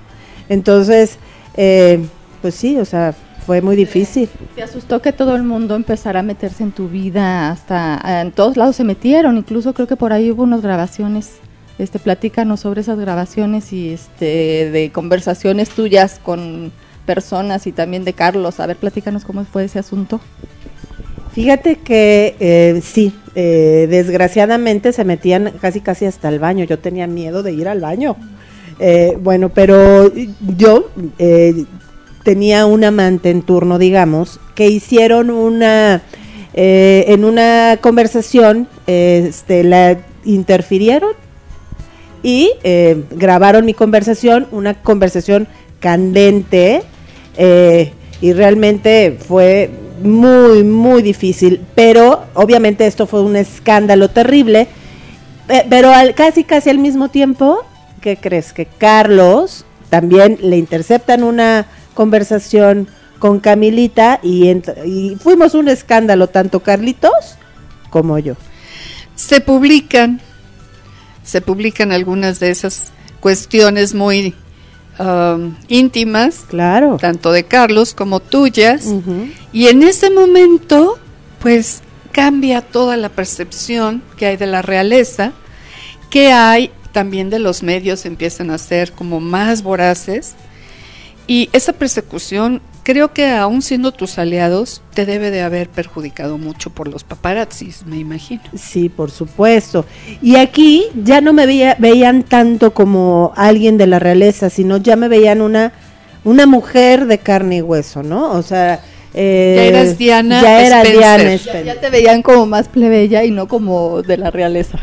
Entonces, 0.50 1.18
eh, 1.58 2.06
pues 2.42 2.54
sí, 2.56 2.78
o 2.78 2.86
sea, 2.86 3.14
fue 3.46 3.62
muy 3.62 3.76
difícil. 3.76 4.30
¿Te 4.56 4.64
asustó 4.64 5.02
que 5.02 5.12
todo 5.12 5.36
el 5.36 5.44
mundo 5.44 5.76
empezara 5.76 6.20
a 6.20 6.24
meterse 6.24 6.64
en 6.64 6.72
tu 6.72 6.88
vida? 6.88 7.50
Hasta 7.52 8.22
en 8.22 8.32
todos 8.32 8.56
lados 8.58 8.76
se 8.76 8.84
metieron, 8.84 9.38
incluso 9.38 9.74
creo 9.74 9.88
que 9.88 9.96
por 9.96 10.14
ahí 10.14 10.32
hubo 10.32 10.44
unas 10.44 10.62
grabaciones. 10.62 11.32
Este, 11.80 12.00
platícanos 12.00 12.60
sobre 12.60 12.82
esas 12.82 13.00
grabaciones 13.00 13.74
y 13.74 13.90
este 13.90 14.70
de 14.70 14.92
conversaciones 14.94 15.70
tuyas 15.70 16.20
con 16.24 16.72
personas 17.06 17.68
y 17.68 17.72
también 17.72 18.04
de 18.06 18.14
Carlos. 18.14 18.60
A 18.60 18.68
ver, 18.68 18.78
platícanos 18.78 19.26
cómo 19.26 19.44
fue 19.46 19.66
ese 19.66 19.80
asunto. 19.80 20.20
Fíjate 21.34 21.78
que 21.78 22.36
eh, 22.40 22.80
sí, 22.84 23.14
eh, 23.34 23.88
desgraciadamente 23.90 24.94
se 24.94 25.04
metían 25.04 25.52
casi 25.60 25.82
casi 25.82 26.06
hasta 26.06 26.30
el 26.30 26.40
baño. 26.40 26.64
Yo 26.64 26.78
tenía 26.78 27.08
miedo 27.08 27.42
de 27.42 27.54
ir 27.54 27.68
al 27.68 27.82
baño. 27.82 28.16
Eh, 28.80 29.18
bueno, 29.20 29.50
pero 29.50 30.12
yo 30.58 30.90
eh, 31.18 31.66
tenía 32.24 32.66
un 32.66 32.84
amante 32.84 33.30
en 33.30 33.42
turno, 33.42 33.78
digamos, 33.78 34.40
que 34.56 34.68
hicieron 34.68 35.30
una, 35.30 36.02
eh, 36.54 37.06
en 37.08 37.26
una 37.26 37.78
conversación, 37.82 38.68
este, 38.88 39.64
la 39.64 39.98
interfirieron 40.26 41.12
y 42.24 42.54
eh, 42.64 43.04
grabaron 43.12 43.66
mi 43.66 43.74
conversación, 43.74 44.48
una 44.52 44.82
conversación 44.82 45.48
candente 45.80 46.82
eh, 47.38 47.92
y 48.22 48.32
realmente 48.32 49.18
fue 49.20 49.70
muy, 50.02 50.64
muy 50.64 51.02
difícil, 51.02 51.62
pero 51.76 52.24
obviamente 52.34 52.88
esto 52.88 53.06
fue 53.06 53.22
un 53.22 53.36
escándalo 53.36 54.10
terrible, 54.10 54.68
eh, 55.50 55.66
pero 55.70 55.92
al, 55.92 56.16
casi, 56.16 56.46
casi 56.46 56.70
al 56.70 56.80
mismo 56.80 57.10
tiempo, 57.10 57.66
¿qué 58.02 58.16
crees? 58.16 58.54
Que 58.54 58.66
Carlos 58.66 59.66
también 59.90 60.40
le 60.42 60.58
interceptan 60.58 61.24
una 61.24 61.68
conversación 61.94 62.88
con 63.20 63.40
Camilita 63.40 64.20
y, 64.24 64.50
y 64.86 65.18
fuimos 65.22 65.54
un 65.54 65.68
escándalo, 65.68 66.28
tanto 66.28 66.62
Carlitos 66.62 67.38
como 67.90 68.18
yo. 68.20 68.36
Se 69.16 69.42
publican 69.42 70.20
se 71.24 71.42
publican 71.42 71.92
algunas 71.92 72.40
de 72.40 72.50
esas 72.52 72.92
cuestiones 73.20 73.94
muy 73.94 74.36
um, 75.00 75.56
íntimas, 75.68 76.42
Claro. 76.48 76.98
tanto 77.00 77.32
de 77.32 77.44
Carlos 77.46 77.94
como 77.94 78.20
tuyas, 78.20 78.88
y 79.52 79.68
en 79.68 79.84
ese 79.84 80.10
momento, 80.10 81.00
pues 81.40 81.82
cambia 82.12 82.62
toda 82.62 82.98
la 82.98 83.10
percepción 83.10 84.04
que 84.18 84.28
hay 84.28 84.38
de 84.38 84.48
la 84.48 84.62
realeza, 84.62 85.32
que 86.10 86.32
hay 86.32 86.72
también 86.92 87.30
de 87.32 87.40
los 87.40 87.64
medios 87.64 88.06
empiezan 88.06 88.52
a 88.52 88.58
ser 88.60 88.92
como 88.92 89.20
más 89.20 89.64
voraces, 89.64 90.34
y 91.26 91.50
esa 91.54 91.74
persecución 91.74 92.62
creo 92.84 93.14
que 93.14 93.30
aún 93.30 93.62
siendo 93.62 93.92
tus 93.92 94.18
aliados 94.18 94.82
te 94.94 95.06
debe 95.06 95.32
de 95.32 95.42
haber 95.42 95.70
perjudicado 95.70 96.38
mucho 96.38 96.70
por 96.70 96.88
los 96.88 97.04
paparazzis, 97.04 97.86
me 97.86 97.98
imagino. 97.98 98.42
Sí, 98.56 98.90
por 98.90 99.10
supuesto. 99.10 99.86
Y 100.22 100.36
aquí 100.36 100.86
ya 101.04 101.22
no 101.22 101.34
me 101.34 101.46
veía, 101.46 101.76
veían 101.80 102.24
tanto 102.24 102.74
como 102.74 103.34
alguien 103.36 103.78
de 103.78 103.88
la 103.88 104.00
realeza, 104.00 104.50
sino 104.50 104.78
ya 104.78 104.96
me 104.96 105.08
veían 105.08 105.42
una, 105.42 105.72
una 106.24 106.46
mujer 106.46 107.06
de 107.08 107.18
carne 107.18 107.58
y 107.58 107.62
hueso, 107.62 108.04
¿no? 108.04 108.32
O 108.32 108.44
sea... 108.44 108.82
eh, 109.14 109.54
Ya 109.58 109.64
eras 109.66 109.98
Diana 109.98 110.42
Ya 110.42 110.66
era 110.66 110.78
Spencer. 110.82 110.98
Diana 111.00 111.34
Spencer. 111.34 111.66
ya 111.66 111.80
te 111.80 111.90
veían 111.90 112.22
como 112.22 112.46
más 112.46 112.68
plebeya 112.68 113.24
y 113.24 113.32
no 113.32 113.48
como 113.48 114.02
de 114.02 114.18
la 114.18 114.32
realeza. 114.32 114.80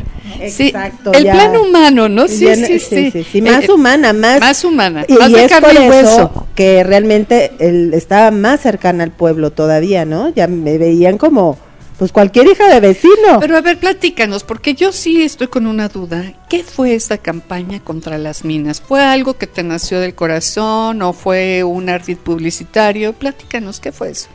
Sí, 0.49 0.67
Exacto, 0.67 1.11
el 1.13 1.23
ya. 1.25 1.33
plan 1.33 1.55
humano, 1.57 2.07
¿no? 2.09 2.27
Sí, 2.27 2.45
Ya- 2.45 2.55
sí, 2.55 2.79
sí. 2.79 3.11
sí, 3.31 3.41
Más 3.41 3.65
Eh, 3.65 3.71
humana, 3.71 4.13
más... 4.13 4.39
Más 4.39 4.63
humana, 4.63 5.05
y, 5.07 5.13
más 5.13 5.29
y 5.29 5.33
de 5.33 5.43
es 5.45 5.51
carne 5.51 5.73
por 5.73 5.95
y 5.95 5.97
eso 5.97 6.47
que 6.55 6.83
realmente 6.83 7.51
él 7.59 7.93
estaba 7.93 8.31
más 8.31 8.61
cercana 8.61 9.03
al 9.03 9.11
pueblo 9.11 9.51
todavía, 9.51 10.05
¿no? 10.05 10.29
Ya 10.33 10.47
me 10.47 10.77
veían 10.77 11.17
como, 11.17 11.57
pues 12.01 12.11
cualquier 12.11 12.47
hija 12.47 12.67
de 12.67 12.79
vecino. 12.79 13.39
Pero 13.39 13.55
a 13.55 13.61
ver, 13.61 13.77
platícanos, 13.77 14.43
porque 14.43 14.73
yo 14.73 14.91
sí 14.91 15.21
estoy 15.21 15.49
con 15.49 15.67
una 15.67 15.87
duda. 15.87 16.33
¿Qué 16.49 16.63
fue 16.63 16.95
esa 16.95 17.19
campaña 17.19 17.79
contra 17.79 18.17
las 18.17 18.43
minas? 18.43 18.81
¿Fue 18.81 19.03
algo 19.03 19.35
que 19.35 19.45
te 19.45 19.61
nació 19.61 19.99
del 19.99 20.15
corazón 20.15 21.03
o 21.03 21.13
fue 21.13 21.63
un 21.63 21.89
ardid 21.89 22.17
publicitario? 22.17 23.13
Platícanos, 23.13 23.79
¿qué 23.79 23.91
fue 23.91 24.09
eso? 24.09 24.29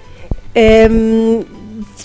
Em, 0.55 1.43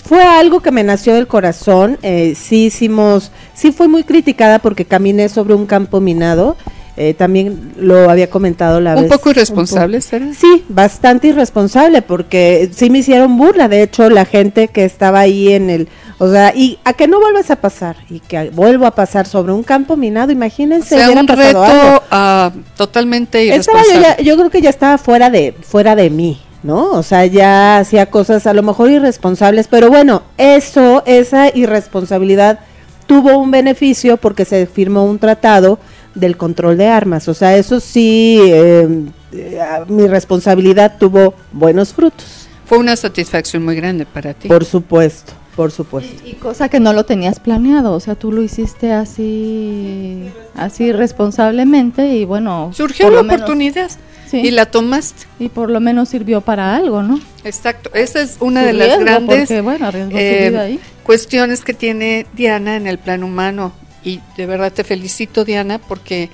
fue 0.04 0.20
algo 0.24 0.58
que 0.58 0.72
me 0.72 0.82
nació 0.82 1.14
del 1.14 1.28
corazón. 1.28 1.96
eh, 2.02 2.34
sí 2.34 2.64
hicimos, 2.64 3.30
sí 3.54 3.70
fue 3.70 3.86
muy 3.86 4.02
criticada 4.02 4.58
porque 4.58 4.84
caminé 4.84 5.28
sobre 5.28 5.54
un 5.54 5.66
campo 5.66 6.00
minado. 6.00 6.56
Eh, 6.96 7.14
también 7.14 7.72
lo 7.78 8.10
había 8.10 8.28
comentado 8.28 8.80
la 8.80 8.94
Un 8.96 9.02
vez. 9.04 9.12
poco 9.12 9.30
irresponsable. 9.30 10.00
Sí, 10.02 10.64
bastante 10.68 11.28
irresponsable 11.28 12.02
porque 12.02 12.70
sí 12.74 12.90
me 12.90 12.98
hicieron 12.98 13.36
burla. 13.38 13.68
De 13.68 13.82
hecho, 13.82 14.10
la 14.10 14.24
gente 14.26 14.68
que 14.68 14.84
estaba 14.84 15.20
ahí 15.20 15.52
en 15.52 15.70
el, 15.70 15.88
o 16.18 16.30
sea, 16.30 16.52
y 16.54 16.78
a 16.84 16.92
que 16.92 17.08
no 17.08 17.18
vuelvas 17.18 17.50
a 17.50 17.56
pasar 17.56 17.96
y 18.10 18.20
que 18.20 18.50
vuelvo 18.50 18.84
a 18.86 18.90
pasar 18.94 19.26
sobre 19.26 19.52
un 19.52 19.62
campo 19.62 19.96
minado, 19.96 20.28
O 20.28 20.32
imagínense. 20.32 20.90
sea, 20.96 21.06
hubiera 21.06 21.20
un 21.22 21.28
reto 21.28 21.64
algo. 21.64 22.62
totalmente 22.76 23.54
Estaba 23.54 23.78
yo, 23.78 23.84
irresponsable. 23.88 24.16
ya- 24.18 24.22
yo 24.30 24.36
creo 24.36 24.50
que 24.50 24.60
ya 24.60 24.70
estaba 24.70 24.98
fuera 24.98 25.30
de 25.30 25.54
fuera 25.62 25.96
de 25.96 26.10
mí, 26.10 26.40
¿no? 26.62 26.90
O 26.92 27.02
sea, 27.02 27.24
ya 27.26 27.78
hacía 27.78 28.06
cosas 28.06 28.46
a 28.46 28.52
lo 28.54 28.62
mejor 28.62 28.90
irresponsables, 28.90 29.66
pero 29.68 29.88
bueno, 29.88 30.22
eso, 30.36 31.02
esa 31.06 31.48
irresponsabilidad 31.56 32.60
tuvo 33.06 33.38
un 33.38 33.50
beneficio 33.50 34.16
porque 34.16 34.44
se 34.44 34.66
firmó 34.66 35.04
un 35.04 35.18
tratado 35.18 35.78
del 36.14 36.36
control 36.36 36.76
de 36.76 36.86
armas. 36.88 37.28
O 37.28 37.34
sea, 37.34 37.56
eso 37.56 37.80
sí, 37.80 38.38
eh, 38.42 38.88
eh, 39.32 39.58
mi 39.88 40.06
responsabilidad 40.06 40.96
tuvo 40.98 41.34
buenos 41.52 41.92
frutos. 41.92 42.46
Fue 42.66 42.78
una 42.78 42.96
satisfacción 42.96 43.64
muy 43.64 43.76
grande 43.76 44.06
para 44.06 44.34
ti. 44.34 44.48
Por 44.48 44.64
supuesto, 44.64 45.32
por 45.56 45.70
supuesto. 45.70 46.22
Y 46.26 46.34
cosa 46.34 46.68
que 46.68 46.80
no 46.80 46.92
lo 46.92 47.04
tenías 47.04 47.38
planeado, 47.40 47.92
o 47.92 48.00
sea, 48.00 48.14
tú 48.14 48.32
lo 48.32 48.42
hiciste 48.42 48.92
así, 48.92 50.24
así 50.54 50.92
responsablemente 50.92 52.06
y 52.14 52.24
bueno. 52.24 52.70
Surgió 52.74 53.10
la 53.10 53.22
menos- 53.22 53.36
oportunidad 53.36 53.90
sí, 54.30 54.38
y 54.40 54.50
la 54.50 54.66
tomaste. 54.66 55.26
y 55.38 55.48
por 55.48 55.70
lo 55.70 55.80
menos 55.80 56.08
sirvió 56.08 56.40
para 56.40 56.74
algo, 56.76 57.02
¿no? 57.02 57.20
Exacto. 57.44 57.90
Esa 57.94 58.22
es 58.22 58.36
una 58.40 58.60
Su 58.60 58.66
de 58.68 58.72
las 58.72 58.98
grandes 59.00 59.40
porque, 59.48 59.60
bueno, 59.60 59.90
eh, 59.94 60.56
ahí. 60.58 60.80
cuestiones 61.04 61.62
que 61.64 61.74
tiene 61.74 62.26
Diana 62.34 62.76
en 62.76 62.86
el 62.86 62.98
plan 62.98 63.22
humano. 63.22 63.72
Y 64.04 64.20
de 64.36 64.46
verdad 64.46 64.72
te 64.72 64.84
felicito, 64.84 65.44
Diana, 65.44 65.78
porque 65.78 66.30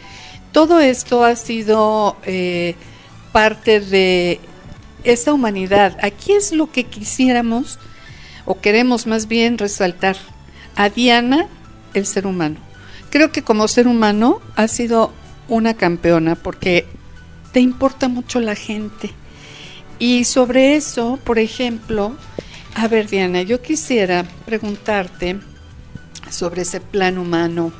todo 0.52 0.80
esto 0.80 1.24
ha 1.24 1.36
sido 1.36 2.16
eh, 2.24 2.74
parte 3.32 3.80
de 3.80 4.40
esa 5.04 5.32
humanidad. 5.32 5.96
Aquí 6.02 6.32
es 6.32 6.52
lo 6.52 6.70
que 6.70 6.84
quisiéramos, 6.84 7.78
o 8.44 8.60
queremos 8.60 9.06
más 9.06 9.28
bien 9.28 9.58
resaltar, 9.58 10.16
a 10.76 10.88
Diana, 10.88 11.48
el 11.94 12.06
ser 12.06 12.26
humano. 12.26 12.56
Creo 13.10 13.32
que 13.32 13.42
como 13.42 13.68
ser 13.68 13.88
humano 13.88 14.40
ha 14.56 14.68
sido 14.68 15.12
una 15.48 15.74
campeona 15.74 16.34
porque 16.34 16.86
te 17.52 17.60
importa 17.60 18.08
mucho 18.08 18.40
la 18.40 18.54
gente. 18.54 19.10
Y 19.98 20.24
sobre 20.24 20.76
eso, 20.76 21.18
por 21.24 21.38
ejemplo, 21.38 22.16
a 22.74 22.86
ver, 22.86 23.08
Diana, 23.08 23.42
yo 23.42 23.60
quisiera 23.60 24.24
preguntarte 24.46 25.38
sobre 26.30 26.62
ese 26.62 26.80
plan 26.80 27.18
humano. 27.18 27.72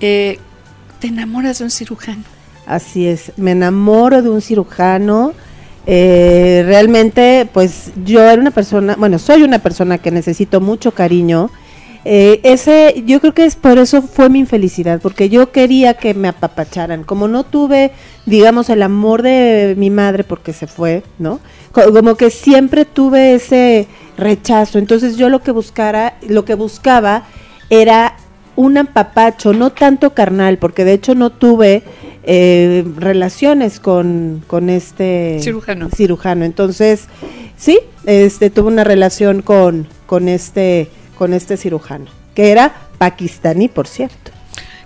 Eh, 0.00 0.38
¿Te 0.98 1.08
enamoras 1.08 1.58
de 1.58 1.64
un 1.64 1.70
cirujano? 1.70 2.22
Así 2.66 3.06
es, 3.06 3.32
me 3.36 3.52
enamoro 3.52 4.22
de 4.22 4.28
un 4.30 4.40
cirujano. 4.40 5.32
eh, 5.86 6.62
realmente, 6.66 7.48
pues 7.52 7.90
yo 8.04 8.20
era 8.22 8.40
una 8.40 8.50
persona, 8.50 8.96
bueno, 8.96 9.18
soy 9.18 9.42
una 9.42 9.58
persona 9.58 9.98
que 9.98 10.10
necesito 10.10 10.60
mucho 10.60 10.92
cariño. 10.92 11.50
Eh, 12.04 12.40
ese, 12.44 13.02
yo 13.06 13.20
creo 13.20 13.34
que 13.34 13.44
es 13.44 13.56
por 13.56 13.76
eso 13.78 14.00
fue 14.00 14.30
mi 14.30 14.38
infelicidad, 14.38 15.00
porque 15.02 15.28
yo 15.28 15.52
quería 15.52 15.94
que 15.94 16.14
me 16.14 16.28
apapacharan. 16.28 17.04
Como 17.04 17.28
no 17.28 17.44
tuve, 17.44 17.92
digamos, 18.26 18.70
el 18.70 18.82
amor 18.82 19.22
de 19.22 19.74
mi 19.76 19.90
madre 19.90 20.24
porque 20.24 20.52
se 20.52 20.66
fue, 20.66 21.02
¿no? 21.18 21.40
Co- 21.72 21.92
Como 21.92 22.14
que 22.16 22.30
siempre 22.30 22.84
tuve 22.86 23.34
ese 23.34 23.86
rechazo. 24.16 24.78
Entonces 24.78 25.16
yo 25.16 25.28
lo 25.28 25.40
que 25.42 25.50
buscara, 25.50 26.14
lo 26.26 26.44
que 26.46 26.54
buscaba 26.54 27.24
era 27.68 28.16
un 28.56 28.78
apapacho, 28.78 29.52
no 29.52 29.70
tanto 29.70 30.10
carnal, 30.14 30.58
porque 30.58 30.84
de 30.84 30.94
hecho 30.94 31.14
no 31.14 31.30
tuve 31.30 31.82
eh, 32.24 32.84
relaciones 32.96 33.78
con, 33.80 34.42
con 34.46 34.70
este 34.70 35.38
Cirujano. 35.42 35.88
cirujano. 35.94 36.44
Entonces, 36.44 37.04
sí, 37.56 37.78
este 38.06 38.50
tuve 38.50 38.68
una 38.68 38.84
relación 38.84 39.42
con, 39.42 39.86
con 40.06 40.28
este, 40.28 40.88
con 41.20 41.34
este 41.34 41.58
cirujano, 41.58 42.06
que 42.34 42.50
era 42.50 42.72
pakistaní, 42.96 43.68
por 43.68 43.86
cierto. 43.86 44.30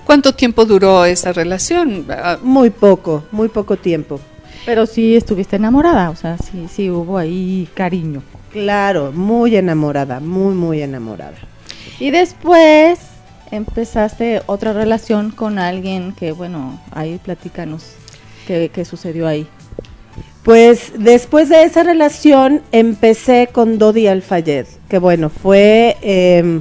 ¿Cuánto 0.04 0.34
tiempo 0.34 0.64
duró 0.64 1.04
esa 1.04 1.32
relación? 1.32 2.06
Ah, 2.10 2.38
Muy 2.42 2.70
poco, 2.70 3.22
muy 3.30 3.46
poco 3.48 3.76
tiempo. 3.76 4.18
Pero 4.66 4.84
sí 4.84 5.14
estuviste 5.14 5.54
enamorada, 5.54 6.10
o 6.10 6.16
sea, 6.16 6.36
sí, 6.38 6.66
sí 6.68 6.90
hubo 6.90 7.18
ahí 7.18 7.68
cariño. 7.74 8.24
Claro, 8.50 9.12
muy 9.12 9.54
enamorada, 9.54 10.18
muy, 10.18 10.56
muy 10.56 10.82
enamorada. 10.82 11.36
Y 12.00 12.10
después 12.10 12.98
empezaste 13.52 14.42
otra 14.46 14.72
relación 14.72 15.30
con 15.30 15.60
alguien 15.60 16.14
que, 16.18 16.32
bueno, 16.32 16.80
ahí 16.90 17.20
platícanos 17.22 17.92
qué, 18.48 18.72
qué 18.74 18.84
sucedió 18.84 19.28
ahí. 19.28 19.46
Pues 20.44 20.92
después 20.98 21.48
de 21.48 21.62
esa 21.64 21.82
relación 21.84 22.60
empecé 22.70 23.48
con 23.50 23.78
Dodi 23.78 24.06
Alfayed, 24.08 24.66
que 24.90 24.98
bueno, 24.98 25.30
fue, 25.30 25.96
eh, 26.02 26.60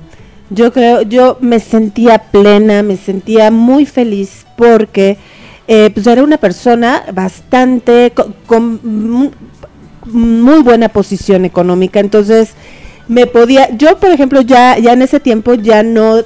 yo 0.49 0.71
creo, 0.71 1.01
yo 1.01 1.37
me 1.41 1.59
sentía 1.59 2.17
plena, 2.31 2.81
me 2.81 2.95
sentía 2.95 3.51
muy 3.51 3.85
feliz 3.85 4.45
porque 4.55 5.17
eh, 5.67 5.89
pues 5.93 6.07
era 6.07 6.23
una 6.23 6.37
persona 6.37 7.03
bastante, 7.13 8.13
co- 8.15 8.33
con, 8.45 8.79
mu- 8.83 9.31
muy 10.05 10.61
buena 10.63 10.87
posición 10.87 11.43
económica, 11.43 11.99
entonces 11.99 12.51
me 13.09 13.25
podía, 13.27 13.69
yo 13.75 13.97
por 13.99 14.11
ejemplo 14.11 14.39
ya, 14.41 14.77
ya 14.79 14.93
en 14.93 15.01
ese 15.01 15.19
tiempo 15.19 15.55
ya 15.55 15.83
no 15.83 16.19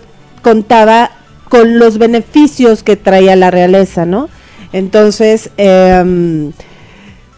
contaba 0.44 1.10
con 1.50 1.80
los 1.80 1.98
beneficios 1.98 2.84
que 2.84 2.98
traía 2.98 3.36
la 3.36 3.50
realeza, 3.50 4.06
¿no? 4.06 4.30
Entonces, 4.74 5.50
em, 5.58 6.52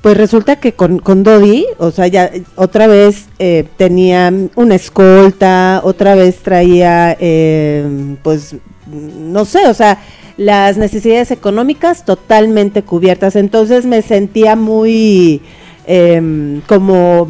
pues 0.02 0.18
resulta 0.18 0.58
que 0.58 0.74
con, 0.74 1.00
con 1.00 1.24
Dodi, 1.24 1.66
o 1.78 1.92
sea, 1.92 2.08
ya 2.08 2.32
otra 2.56 2.88
vez 2.88 3.26
eh, 3.38 3.66
tenía 3.78 4.32
una 4.56 4.76
escolta, 4.76 5.82
otra 5.84 6.16
vez 6.16 6.38
traía, 6.38 7.18
eh, 7.20 8.16
pues, 8.24 8.56
no 8.88 9.46
sé, 9.46 9.68
o 9.68 9.74
sea, 9.74 10.00
las 10.38 10.78
necesidades 10.78 11.32
económicas 11.32 12.06
totalmente 12.06 12.84
cubiertas. 12.84 13.36
Entonces 13.36 13.86
me 13.86 14.02
sentía 14.02 14.56
muy 14.56 15.42
eh, 15.86 16.62
como 16.66 17.30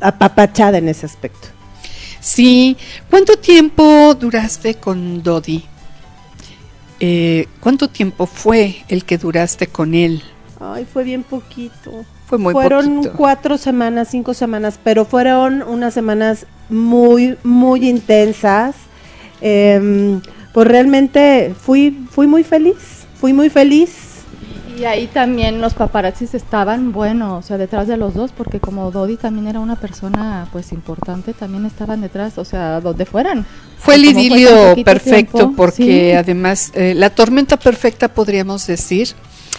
apapachada 0.00 0.78
en 0.78 0.88
ese 0.88 1.06
aspecto. 1.06 1.48
Sí. 2.20 2.76
¿Cuánto 3.08 3.36
tiempo 3.36 4.14
duraste 4.14 4.74
con 4.74 5.22
Dodi? 5.22 5.64
Eh, 7.00 7.46
¿Cuánto 7.60 7.88
tiempo 7.88 8.26
fue 8.26 8.84
el 8.88 9.04
que 9.04 9.16
duraste 9.16 9.66
con 9.66 9.94
él? 9.94 10.22
Ay, 10.60 10.84
fue 10.84 11.04
bien 11.04 11.22
poquito. 11.22 12.04
Fue 12.26 12.36
muy 12.36 12.52
fueron 12.52 12.96
poquito. 12.96 13.14
cuatro 13.16 13.56
semanas, 13.56 14.08
cinco 14.10 14.34
semanas, 14.34 14.78
pero 14.82 15.06
fueron 15.06 15.62
unas 15.62 15.94
semanas 15.94 16.46
muy, 16.68 17.38
muy 17.42 17.88
intensas. 17.88 18.76
Em, 19.40 20.20
pues 20.52 20.68
realmente 20.68 21.54
fui, 21.58 22.06
fui 22.10 22.26
muy 22.26 22.44
feliz, 22.44 23.06
fui 23.18 23.32
muy 23.32 23.48
feliz. 23.48 24.10
Y 24.78 24.84
ahí 24.84 25.08
también 25.08 25.60
los 25.60 25.74
paparazzis 25.74 26.34
estaban, 26.34 26.92
bueno, 26.92 27.38
o 27.38 27.42
sea, 27.42 27.58
detrás 27.58 27.86
de 27.86 27.96
los 27.96 28.14
dos, 28.14 28.32
porque 28.32 28.60
como 28.60 28.90
Dodi 28.90 29.16
también 29.16 29.46
era 29.46 29.60
una 29.60 29.76
persona, 29.76 30.48
pues, 30.52 30.72
importante, 30.72 31.34
también 31.34 31.66
estaban 31.66 32.00
detrás, 32.00 32.38
o 32.38 32.44
sea, 32.44 32.80
donde 32.80 33.04
fueran. 33.04 33.44
Fue 33.78 33.96
el 33.96 34.04
idilio 34.06 34.74
perfecto 34.84 35.38
tiempo, 35.38 35.56
porque 35.56 36.12
sí. 36.12 36.12
además 36.12 36.70
eh, 36.74 36.94
la 36.94 37.10
tormenta 37.10 37.58
perfecta 37.58 38.08
podríamos 38.08 38.66
decir. 38.66 39.08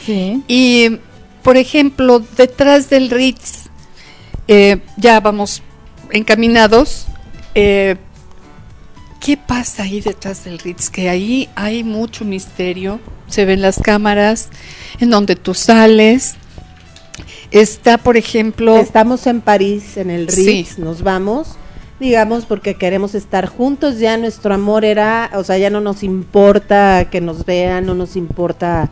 Sí. 0.05 0.41
Y, 0.47 0.99
por 1.43 1.57
ejemplo, 1.57 2.19
detrás 2.37 2.89
del 2.89 3.09
Ritz, 3.09 3.69
eh, 4.47 4.79
ya 4.97 5.19
vamos 5.19 5.61
encaminados. 6.11 7.07
eh, 7.55 7.97
¿Qué 9.19 9.37
pasa 9.37 9.83
ahí 9.83 10.01
detrás 10.01 10.43
del 10.45 10.57
Ritz? 10.57 10.89
Que 10.89 11.07
ahí 11.07 11.47
hay 11.55 11.83
mucho 11.83 12.25
misterio. 12.25 12.99
Se 13.27 13.45
ven 13.45 13.61
las 13.61 13.77
cámaras 13.79 14.49
en 14.99 15.11
donde 15.11 15.35
tú 15.35 15.53
sales. 15.53 16.33
Está, 17.51 17.99
por 17.99 18.17
ejemplo, 18.17 18.77
Estamos 18.77 19.27
en 19.27 19.41
París, 19.41 19.97
en 19.97 20.09
el 20.09 20.29
Sí. 20.29 20.45
Ritz, 20.45 20.79
nos 20.79 21.03
vamos, 21.03 21.49
digamos, 21.99 22.45
porque 22.45 22.75
queremos 22.75 23.13
estar 23.13 23.45
juntos, 23.45 23.99
ya 23.99 24.17
nuestro 24.17 24.53
amor 24.55 24.85
era, 24.85 25.29
o 25.35 25.43
sea, 25.43 25.57
ya 25.59 25.69
no 25.69 25.81
nos 25.81 26.01
importa 26.01 27.09
que 27.11 27.21
nos 27.21 27.45
vean, 27.45 27.85
no 27.85 27.93
nos 27.93 28.15
importa, 28.15 28.89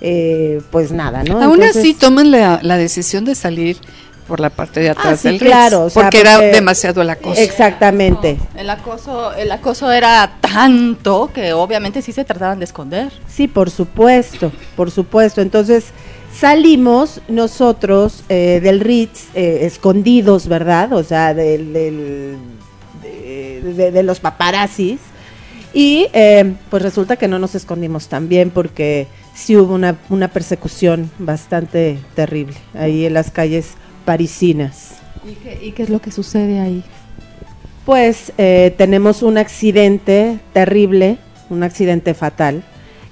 eh, 0.00 0.60
pues 0.70 0.92
nada, 0.92 1.22
¿no? 1.24 1.40
aún 1.42 1.54
Entonces, 1.54 1.76
así 1.76 1.94
toman 1.94 2.30
la, 2.30 2.60
la 2.62 2.76
decisión 2.76 3.24
de 3.24 3.34
salir 3.34 3.76
por 4.28 4.40
la 4.40 4.50
parte 4.50 4.80
de 4.80 4.90
atrás 4.90 5.06
Ah, 5.14 5.16
sí, 5.16 5.28
del 5.28 5.40
Ritz. 5.40 5.48
claro, 5.48 5.84
o 5.84 5.90
sea, 5.90 6.02
porque, 6.02 6.20
era 6.20 6.38
demasiado 6.38 7.02
la 7.02 7.16
cosa. 7.16 7.40
Exactamente. 7.42 8.36
El 8.56 8.68
acoso, 8.68 9.32
el 9.34 9.50
acoso 9.50 9.90
era 9.90 10.32
tanto 10.42 11.30
que 11.32 11.54
obviamente 11.54 12.02
sí 12.02 12.12
se 12.12 12.24
trataban 12.26 12.58
de 12.58 12.66
esconder. 12.66 13.10
Sí, 13.26 13.48
por 13.48 13.70
supuesto, 13.70 14.52
por 14.76 14.90
supuesto. 14.90 15.40
Entonces 15.40 15.86
salimos 16.38 17.20
nosotros 17.28 18.22
eh, 18.28 18.60
del 18.62 18.80
Ritz 18.80 19.28
eh, 19.34 19.60
escondidos, 19.62 20.46
¿verdad? 20.46 20.92
O 20.92 21.02
sea, 21.02 21.32
del, 21.34 21.72
del- 21.72 22.36
de, 23.02 23.62
de- 23.74 23.90
de 23.92 24.02
los 24.02 24.20
paparazzis. 24.20 25.00
Y 25.72 26.06
eh, 26.12 26.54
pues 26.70 26.82
resulta 26.82 27.16
que 27.16 27.28
no 27.28 27.38
nos 27.38 27.54
escondimos 27.54 28.08
tan 28.08 28.28
bien 28.28 28.50
porque 28.50 29.06
sí 29.38 29.56
hubo 29.56 29.74
una, 29.74 29.96
una 30.10 30.28
persecución 30.28 31.10
bastante 31.18 31.98
terrible 32.14 32.54
ahí 32.74 33.06
en 33.06 33.14
las 33.14 33.30
calles 33.30 33.74
parisinas. 34.04 34.96
¿Y 35.24 35.34
qué, 35.34 35.66
y 35.66 35.72
qué 35.72 35.84
es 35.84 35.90
lo 35.90 36.00
que 36.00 36.10
sucede 36.10 36.58
ahí? 36.58 36.82
Pues 37.86 38.32
eh, 38.36 38.74
tenemos 38.76 39.22
un 39.22 39.38
accidente 39.38 40.40
terrible, 40.52 41.18
un 41.50 41.62
accidente 41.62 42.14
fatal. 42.14 42.64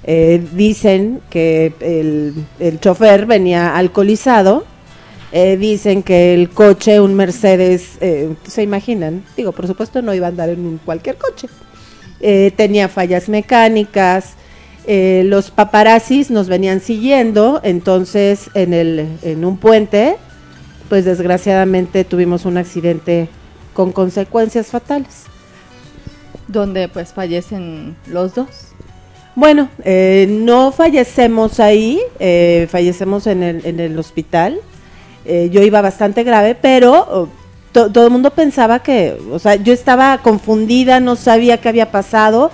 Eh, 0.03 0.45
dicen 0.53 1.21
que 1.29 1.73
el, 1.79 2.33
el 2.59 2.79
chofer 2.79 3.25
venía 3.25 3.75
alcoholizado. 3.75 4.65
Eh, 5.31 5.57
dicen 5.57 6.03
que 6.03 6.33
el 6.33 6.49
coche, 6.49 6.99
un 6.99 7.15
Mercedes, 7.15 7.97
eh, 7.99 8.33
se 8.47 8.63
imaginan, 8.63 9.23
digo, 9.35 9.51
por 9.51 9.67
supuesto 9.67 10.01
no 10.01 10.13
iba 10.13 10.27
a 10.27 10.29
andar 10.29 10.49
en 10.49 10.65
un 10.65 10.77
cualquier 10.77 11.17
coche. 11.17 11.47
Tenía 12.55 12.87
fallas 12.87 13.29
mecánicas. 13.29 14.36
Eh, 14.87 15.23
los 15.25 15.51
paparazzis 15.51 16.31
nos 16.31 16.47
venían 16.47 16.79
siguiendo, 16.79 17.59
entonces 17.63 18.49
en, 18.53 18.73
el, 18.73 19.07
en 19.21 19.45
un 19.45 19.57
puente, 19.57 20.15
pues 20.89 21.05
desgraciadamente 21.05 22.03
tuvimos 22.05 22.45
un 22.45 22.57
accidente 22.57 23.27
con 23.73 23.91
consecuencias 23.91 24.67
fatales. 24.67 25.25
Donde 26.47 26.87
pues 26.87 27.13
fallecen 27.13 27.95
los 28.07 28.33
dos. 28.33 28.47
Bueno, 29.35 29.69
eh, 29.83 30.25
no 30.29 30.71
fallecemos 30.71 31.59
ahí, 31.59 31.99
eh, 32.19 32.67
fallecemos 32.71 33.27
en 33.27 33.43
el, 33.43 33.65
en 33.65 33.79
el 33.79 33.99
hospital. 33.99 34.57
Eh, 35.25 35.49
yo 35.51 35.61
iba 35.61 35.81
bastante 35.81 36.23
grave, 36.23 36.55
pero 36.55 36.93
oh, 36.93 37.27
to- 37.73 37.91
todo 37.91 38.05
el 38.05 38.11
mundo 38.11 38.31
pensaba 38.31 38.79
que, 38.79 39.17
o 39.29 39.37
sea, 39.37 39.55
yo 39.55 39.73
estaba 39.73 40.19
confundida, 40.19 40.99
no 41.01 41.17
sabía 41.17 41.57
qué 41.57 41.67
había 41.69 41.91
pasado, 41.91 42.49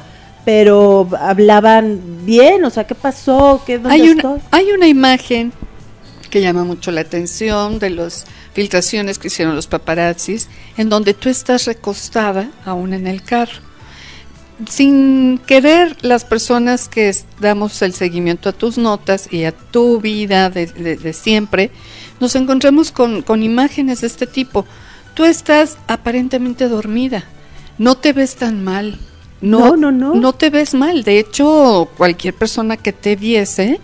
pero 0.46 1.08
hablaban 1.20 2.02
bien, 2.26 2.64
o 2.66 2.70
sea, 2.70 2.86
¿qué 2.86 2.96
pasó? 2.96 3.62
¿Qué, 3.66 3.78
dónde 3.80 3.94
Hay 3.96 4.02
una, 4.10 4.22
hay 4.52 4.72
una 4.72 4.88
imagen 4.88 5.54
que 6.30 6.42
llama 6.42 6.64
mucho 6.64 6.92
la 6.92 7.02
atención 7.02 7.80
de 7.80 7.92
las 7.92 8.26
filtraciones 8.54 9.20
que 9.20 9.28
hicieron 9.28 9.56
los 9.56 9.68
paparazzis, 9.68 10.50
en 10.78 10.90
donde 10.90 11.14
tú 11.14 11.30
estás 11.30 11.66
recostada 11.66 12.50
aún 12.66 12.94
en 12.94 13.08
el 13.08 13.22
carro. 13.24 13.62
Sin 14.70 15.40
querer, 15.40 15.98
las 16.02 16.26
personas 16.26 16.88
que 16.88 17.14
damos 17.40 17.82
el 17.82 17.94
seguimiento 17.94 18.50
a 18.50 18.54
tus 18.54 18.78
notas 18.78 19.28
y 19.32 19.44
a 19.46 19.52
tu 19.52 20.00
vida 20.00 20.50
de, 20.50 20.68
de- 20.68 20.96
de 20.96 21.14
siempre, 21.14 21.72
nos 22.20 22.36
encontramos 22.36 22.92
con, 22.92 23.24
con 23.24 23.42
imágenes 23.44 24.02
de 24.02 24.08
este 24.08 24.28
tipo. 24.28 24.66
Tú 25.16 25.26
estás 25.26 25.78
aparentemente 25.88 26.68
dormida, 26.70 27.24
no 27.78 27.96
te 27.98 28.14
ves 28.14 28.36
tan 28.36 28.64
mal. 28.64 29.00
No, 29.44 29.76
no, 29.76 29.92
no. 29.92 30.16
No 30.16 30.34
te 30.34 30.50
ves 30.50 30.74
mal. 30.74 31.04
De 31.04 31.20
hecho, 31.20 31.90
cualquier 31.98 32.34
persona 32.34 32.78
que 32.78 32.94
te 32.94 33.18
viese, 33.18 33.82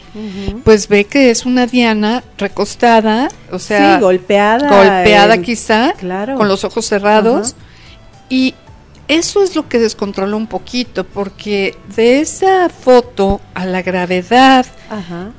pues 0.64 0.88
ve 0.88 1.04
que 1.04 1.32
es 1.32 1.46
una 1.46 1.68
Diana 1.68 2.24
recostada, 2.38 3.30
o 3.52 3.60
sea, 3.60 3.96
sí, 3.96 4.02
golpeada. 4.02 4.70
golpeada 4.70 5.38
quizá, 5.40 5.94
claro. 5.98 6.36
con 6.36 6.48
los 6.48 6.64
ojos 6.64 6.86
cerrados. 6.86 7.56
Y 8.30 8.56
eso 9.10 9.44
es 9.44 9.56
lo 9.56 9.68
que 9.68 9.80
descontrola 9.80 10.36
un 10.38 10.48
poquito, 10.48 11.04
porque 11.04 11.76
de 11.96 12.22
esa 12.22 12.70
foto 12.70 13.42
a 13.54 13.66
la 13.66 13.82
gravedad 13.82 14.66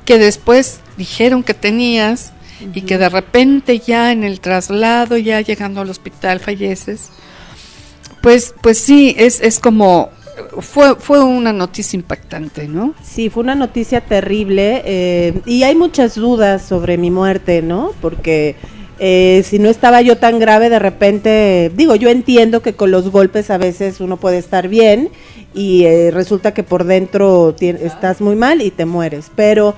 que 0.05 0.19
después 0.19 0.81
dijeron 0.99 1.43
que 1.43 1.55
tenías 1.55 2.33
y 2.75 2.83
que 2.83 2.99
de 2.99 3.09
repente 3.09 3.79
ya 3.79 4.13
en 4.13 4.25
el 4.25 4.41
traslado, 4.41 5.17
ya 5.17 5.41
llegando 5.41 5.81
al 5.81 5.89
hospital 5.89 6.41
falleces, 6.41 7.11
pues, 8.23 8.55
pues 8.61 8.79
sí, 8.79 9.15
es, 9.19 9.41
es 9.41 9.59
como, 9.59 10.11
fue, 10.61 10.97
fue 10.97 11.23
una 11.23 11.53
noticia 11.53 11.97
impactante, 11.97 12.69
¿no? 12.69 12.95
Sí, 13.03 13.31
fue 13.31 13.43
una 13.43 13.55
noticia 13.55 14.01
terrible 14.01 14.83
eh, 14.85 15.41
y 15.47 15.63
hay 15.63 15.75
muchas 15.75 16.15
dudas 16.15 16.63
sobre 16.63 16.99
mi 16.99 17.11
muerte, 17.11 17.63
¿no? 17.63 17.93
Porque 18.01 18.57
eh, 18.99 19.43
si 19.45 19.59
no 19.59 19.69
estaba 19.71 20.03
yo 20.03 20.19
tan 20.19 20.39
grave, 20.39 20.69
de 20.69 20.79
repente, 20.79 21.73
digo, 21.75 21.95
yo 21.95 22.11
entiendo 22.11 22.61
que 22.61 22.75
con 22.75 22.91
los 22.91 23.11
golpes 23.11 23.51
a 23.51 23.59
veces 23.59 24.01
uno 24.01 24.19
puede 24.19 24.39
estar 24.39 24.69
bien 24.69 25.11
y 25.55 25.85
eh, 25.85 26.11
resulta 26.13 26.53
que 26.53 26.63
por 26.63 26.85
dentro 26.85 27.55
estás 27.59 28.21
muy 28.21 28.37
mal 28.37 28.61
y 28.63 28.71
te 28.71 28.85
mueres, 28.85 29.31
pero 29.35 29.75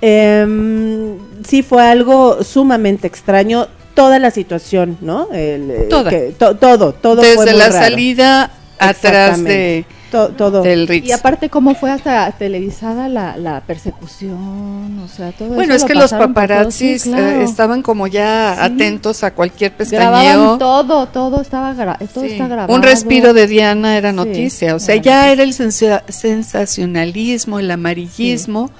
em, 0.00 1.16
sí 1.46 1.62
fue 1.62 1.82
algo 1.82 2.44
sumamente 2.44 3.06
extraño 3.06 3.68
toda 3.98 4.18
la 4.20 4.30
situación, 4.30 4.96
¿no? 5.00 5.28
El, 5.32 5.70
eh, 5.70 5.86
Toda. 5.90 6.08
que- 6.10 6.34
to- 6.38 6.54
todo, 6.56 6.92
todo 6.92 7.16
fue 7.22 7.30
Desde 7.30 7.50
muy 7.50 7.58
la 7.58 7.68
raro. 7.68 7.84
salida 7.84 8.50
atrás 8.78 9.42
de. 9.42 9.84
To- 10.12 10.28
todo. 10.30 10.62
del 10.62 10.88
Ritz. 10.88 11.04
Y 11.06 11.12
aparte 11.12 11.50
cómo 11.50 11.74
fue 11.74 11.90
hasta 11.90 12.32
televisada 12.32 13.10
la, 13.10 13.36
la 13.36 13.60
persecución, 13.60 14.98
o 15.04 15.06
sea, 15.06 15.32
todo 15.32 15.48
Bueno, 15.48 15.74
eso 15.74 15.84
es 15.84 15.88
que 15.88 15.94
lo 15.94 16.00
los 16.00 16.12
paparazzis 16.14 17.02
sí, 17.02 17.12
eh, 17.12 17.42
estaban 17.42 17.82
como 17.82 18.06
ya 18.06 18.54
Sí. 18.56 18.60
atentos 18.64 19.22
a 19.22 19.34
cualquier 19.34 19.74
Grababan 19.90 20.24
pestañeo. 20.24 20.56
todo, 20.58 21.08
todo 21.08 21.42
estaba 21.42 21.74
gra- 21.74 21.98
todo 22.08 22.24
Sí. 22.24 22.30
está 22.32 22.48
grabado. 22.48 22.72
Un 22.74 22.82
respiro 22.82 23.34
de 23.34 23.46
Diana 23.48 23.98
era 23.98 24.10
Sí, 24.12 24.16
noticia, 24.16 24.74
o 24.74 24.78
sea, 24.78 24.94
era 24.94 25.02
ya 25.04 25.10
noticia. 25.26 25.32
era 25.32 25.42
el 25.42 25.52
sensa- 25.52 26.04
sensacionalismo, 26.08 27.58
el 27.58 27.70
amarillismo, 27.70 28.70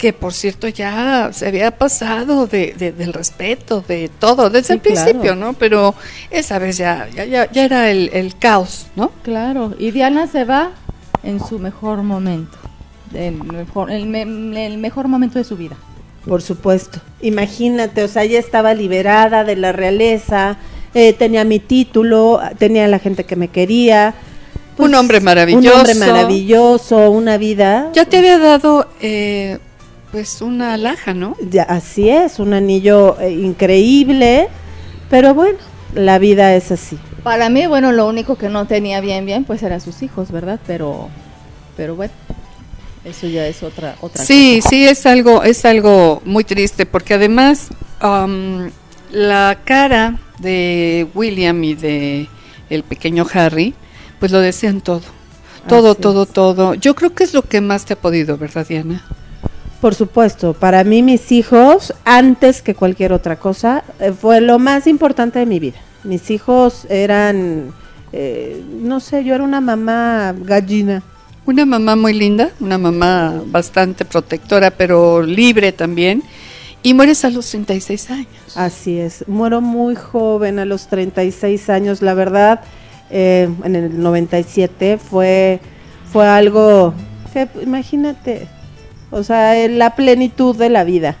que 0.00 0.14
por 0.14 0.32
cierto 0.32 0.66
ya 0.66 1.28
se 1.32 1.46
había 1.48 1.70
pasado 1.76 2.46
de, 2.46 2.74
de- 2.78 2.92
del 2.92 3.12
respeto, 3.12 3.84
de 3.86 4.08
todo, 4.18 4.48
desde 4.48 4.68
Sí, 4.68 4.72
el 4.72 4.80
principio, 4.80 5.20
claro. 5.20 5.36
¿no? 5.36 5.52
Pero 5.52 5.94
esa 6.30 6.58
vez 6.58 6.78
ya, 6.78 7.06
ya, 7.14 7.26
ya, 7.26 7.50
ya 7.52 7.64
era 7.64 7.90
el, 7.90 8.08
el 8.14 8.36
caos, 8.38 8.86
¿no? 8.96 9.12
Claro, 9.22 9.74
y 9.78 9.90
Diana 9.90 10.26
se 10.26 10.44
va 10.44 10.70
en 11.22 11.38
su 11.38 11.58
mejor 11.58 12.02
momento, 12.02 12.56
el 13.12 13.34
mejor, 13.44 13.90
el, 13.90 14.06
me- 14.06 14.22
el 14.66 14.78
mejor 14.78 15.06
momento 15.06 15.38
de 15.38 15.44
su 15.44 15.56
vida. 15.56 15.76
Por 16.26 16.40
supuesto. 16.40 17.00
Imagínate, 17.20 18.02
o 18.02 18.08
sea, 18.08 18.22
ella 18.24 18.38
estaba 18.38 18.72
liberada 18.74 19.44
de 19.44 19.56
la 19.56 19.72
realeza, 19.72 20.56
eh, 20.94 21.12
tenía 21.12 21.44
mi 21.44 21.58
título, 21.60 22.40
tenía 22.58 22.88
la 22.88 22.98
gente 22.98 23.24
que 23.24 23.36
me 23.36 23.48
quería. 23.48 24.14
pues, 24.76 24.88
Un 24.88 24.94
hombre 24.94 25.20
maravilloso. 25.20 25.68
Un 25.68 25.78
hombre 25.78 25.94
maravilloso, 25.94 27.10
una 27.10 27.36
vida. 27.36 27.90
Ya 27.92 28.04
te 28.06 28.18
había 28.18 28.38
dado, 28.38 28.88
eh, 29.00 29.58
pues, 30.10 30.42
una 30.42 30.74
alhaja, 30.74 31.14
¿no? 31.14 31.36
Ya, 31.40 31.62
así 31.62 32.08
es, 32.08 32.38
un 32.38 32.54
anillo 32.54 33.18
eh, 33.20 33.30
increíble, 33.30 34.48
pero 35.08 35.34
bueno, 35.34 35.58
la 35.94 36.18
vida 36.18 36.54
es 36.54 36.72
así. 36.72 36.98
Para 37.22 37.48
mí, 37.48 37.66
bueno, 37.66 37.92
lo 37.92 38.08
único 38.08 38.36
que 38.36 38.48
no 38.48 38.66
tenía 38.66 39.00
bien, 39.00 39.26
bien, 39.26 39.44
pues 39.44 39.62
eran 39.62 39.80
sus 39.80 40.02
hijos, 40.02 40.30
¿verdad? 40.30 40.58
Pero, 40.66 41.08
pero 41.76 41.94
bueno, 41.94 42.12
eso 43.04 43.26
ya 43.26 43.46
es 43.46 43.62
otra, 43.62 43.96
otra 44.00 44.24
Sí, 44.24 44.60
sí, 44.68 44.86
es 44.86 45.06
algo, 45.06 45.42
es 45.42 45.64
algo 45.64 46.22
muy 46.24 46.44
triste, 46.44 46.86
porque 46.86 47.14
además 47.14 47.68
la 49.10 49.58
cara 49.64 50.18
de 50.38 51.06
William 51.14 51.62
y 51.64 51.74
de 51.74 52.28
el 52.70 52.82
pequeño 52.82 53.26
Harry, 53.32 53.74
pues 54.18 54.32
lo 54.32 54.40
decían 54.40 54.80
todo. 54.80 55.02
todo, 55.68 55.92
Así 55.92 56.00
todo, 56.00 56.26
todo. 56.26 56.74
Yo 56.74 56.94
creo 56.94 57.14
que 57.14 57.24
es 57.24 57.34
lo 57.34 57.42
que 57.42 57.60
más 57.60 57.84
te 57.84 57.94
ha 57.94 57.96
podido, 57.96 58.38
¿verdad, 58.38 58.66
Diana? 58.66 59.04
Por 59.80 59.94
supuesto, 59.94 60.52
para 60.52 60.84
mí 60.84 61.02
mis 61.02 61.32
hijos, 61.32 61.94
antes 62.04 62.60
que 62.60 62.74
cualquier 62.74 63.12
otra 63.12 63.36
cosa, 63.36 63.82
eh, 63.98 64.12
fue 64.12 64.40
lo 64.40 64.58
más 64.58 64.86
importante 64.86 65.38
de 65.38 65.46
mi 65.46 65.58
vida. 65.58 65.78
Mis 66.04 66.30
hijos 66.30 66.86
eran, 66.90 67.72
eh, 68.12 68.62
no 68.82 69.00
sé, 69.00 69.24
yo 69.24 69.34
era 69.34 69.42
una 69.42 69.60
mamá 69.62 70.34
gallina. 70.38 71.02
Una 71.46 71.64
mamá 71.64 71.96
muy 71.96 72.12
linda, 72.12 72.50
una 72.60 72.76
mamá 72.76 73.42
bastante 73.46 74.04
protectora, 74.04 74.70
pero 74.70 75.22
libre 75.22 75.72
también. 75.72 76.22
Y 76.82 76.92
mueres 76.92 77.24
a 77.24 77.30
los 77.30 77.48
36 77.50 78.10
años. 78.10 78.56
Así 78.56 78.98
es, 78.98 79.24
muero 79.28 79.62
muy 79.62 79.94
joven, 79.94 80.58
a 80.58 80.66
los 80.66 80.88
36 80.88 81.70
años, 81.70 82.02
la 82.02 82.12
verdad, 82.12 82.60
eh, 83.10 83.48
en 83.64 83.76
el 83.76 84.00
97 84.00 84.98
fue, 84.98 85.60
fue 86.12 86.26
algo 86.26 86.94
imagínate, 87.62 88.48
o 89.10 89.22
sea, 89.22 89.54
la 89.68 89.94
plenitud 89.94 90.56
de 90.56 90.68
la 90.70 90.84
vida. 90.84 91.16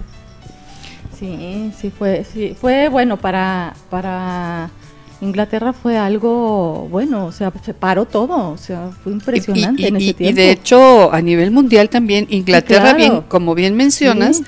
Sí, 1.18 1.72
sí 1.78 1.90
fue, 1.90 2.24
sí 2.24 2.56
fue 2.58 2.88
bueno 2.88 3.18
para 3.18 3.74
para 3.90 4.70
Inglaterra 5.20 5.74
fue 5.74 5.98
algo 5.98 6.88
bueno, 6.90 7.26
o 7.26 7.32
sea, 7.32 7.52
se 7.62 7.74
paró 7.74 8.06
todo, 8.06 8.50
o 8.52 8.56
sea, 8.56 8.90
fue 9.04 9.12
impresionante 9.12 9.82
Y- 9.82 9.84
y- 9.84 9.88
en 9.88 9.96
ese 9.96 10.04
y- 10.06 10.14
tiempo. 10.14 10.30
Y 10.40 10.42
de 10.42 10.50
hecho, 10.50 11.12
a 11.12 11.20
nivel 11.20 11.50
mundial 11.50 11.90
también, 11.90 12.26
Inglaterra, 12.30 12.80
claro. 12.94 12.96
bien, 12.96 13.20
como 13.28 13.54
bien 13.54 13.76
mencionas. 13.76 14.38
Sí. 14.38 14.44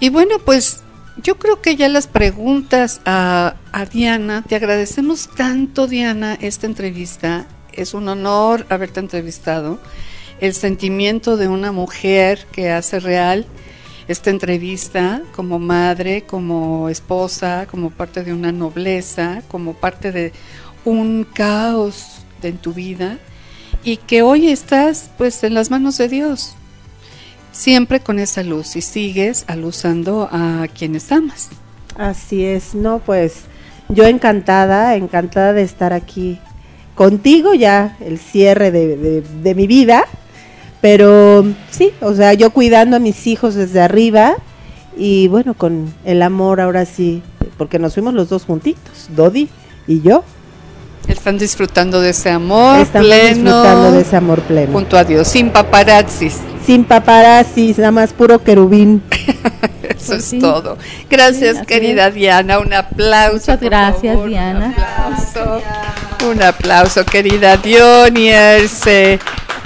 Y 0.00 0.08
bueno, 0.08 0.38
pues 0.44 0.82
yo 1.22 1.36
creo 1.38 1.60
que 1.62 1.76
ya 1.76 1.88
las 1.88 2.08
preguntas 2.08 3.00
a, 3.04 3.54
a 3.70 3.84
Diana, 3.84 4.42
te 4.48 4.56
agradecemos 4.56 5.28
tanto, 5.36 5.86
Diana, 5.86 6.36
esta 6.40 6.66
entrevista. 6.66 7.46
Es 7.72 7.94
un 7.94 8.08
honor 8.08 8.66
haberte 8.68 8.98
entrevistado. 8.98 9.78
El 10.40 10.54
sentimiento 10.54 11.36
de 11.36 11.48
una 11.48 11.70
mujer 11.72 12.46
que 12.50 12.70
hace 12.70 12.98
real 13.00 13.44
esta 14.08 14.30
entrevista 14.30 15.22
como 15.36 15.58
madre, 15.58 16.22
como 16.22 16.88
esposa, 16.88 17.66
como 17.70 17.90
parte 17.90 18.24
de 18.24 18.32
una 18.32 18.50
nobleza, 18.50 19.42
como 19.48 19.74
parte 19.74 20.12
de 20.12 20.32
un 20.84 21.26
caos 21.32 22.22
en 22.42 22.56
tu 22.56 22.72
vida 22.72 23.18
y 23.84 23.98
que 23.98 24.22
hoy 24.22 24.48
estás 24.48 25.10
pues 25.18 25.44
en 25.44 25.54
las 25.54 25.70
manos 25.70 25.98
de 25.98 26.08
Dios, 26.08 26.54
siempre 27.52 28.00
con 28.00 28.18
esa 28.18 28.42
luz 28.42 28.76
y 28.76 28.80
sigues 28.80 29.44
alusando 29.46 30.28
a 30.32 30.66
quienes 30.76 31.12
amas. 31.12 31.50
Así 31.98 32.44
es, 32.44 32.74
no, 32.74 32.98
pues 33.00 33.42
yo 33.90 34.04
encantada, 34.06 34.96
encantada 34.96 35.52
de 35.52 35.62
estar 35.62 35.92
aquí 35.92 36.38
contigo 36.94 37.52
ya, 37.54 37.96
el 38.00 38.18
cierre 38.18 38.70
de, 38.70 38.96
de- 38.96 39.20
de 39.22 39.54
mi 39.54 39.66
vida, 39.66 40.04
pero 40.80 41.44
sí, 41.70 41.92
o 42.00 42.14
sea, 42.14 42.32
yo 42.34 42.50
cuidando 42.50 42.96
a 42.96 43.00
mis 43.00 43.26
hijos 43.26 43.54
desde 43.54 43.80
arriba 43.80 44.34
y 44.96 45.28
bueno, 45.28 45.54
con 45.54 45.92
el 46.04 46.22
amor 46.22 46.60
ahora 46.60 46.84
sí, 46.84 47.22
porque 47.58 47.78
nos 47.78 47.94
fuimos 47.94 48.14
los 48.14 48.28
dos 48.28 48.44
juntitos, 48.44 49.08
Dodi 49.10 49.48
y 49.86 50.00
yo, 50.02 50.24
Están 51.08 51.38
disfrutando 51.38 52.00
de 52.00 52.10
ese 52.10 52.30
amor 52.30 52.80
estamos 52.80 53.06
pleno 53.08 53.34
disfrutando 53.34 53.92
de 53.92 54.00
ese 54.02 54.16
amor 54.16 54.40
pleno. 54.42 54.72
junto 54.72 54.96
a 54.96 55.04
Dios, 55.04 55.26
sin 55.28 55.50
paparazzis. 55.50 56.36
Sin 56.64 56.84
paparazzi, 56.84 57.74
nada 57.78 57.90
más 57.90 58.12
puro 58.12 58.38
querubín. 58.44 59.02
Eso 59.82 60.08
Pues 60.08 60.10
es 60.10 60.24
sí. 60.26 60.38
todo. 60.38 60.76
Gracias, 61.08 61.58
Sí, 61.58 61.66
querida 61.66 62.10
Diana. 62.10 62.58
Un 62.58 62.72
aplauso. 62.74 63.34
Muchas 63.52 63.60
gracias, 63.60 64.14
favor, 64.14 64.28
Diana. 64.28 64.66
Un 64.76 64.82
aplauso. 64.82 65.62
Un 66.30 66.42
aplauso, 66.42 67.04
querida 67.06 67.56
Dionierse, 67.56 69.18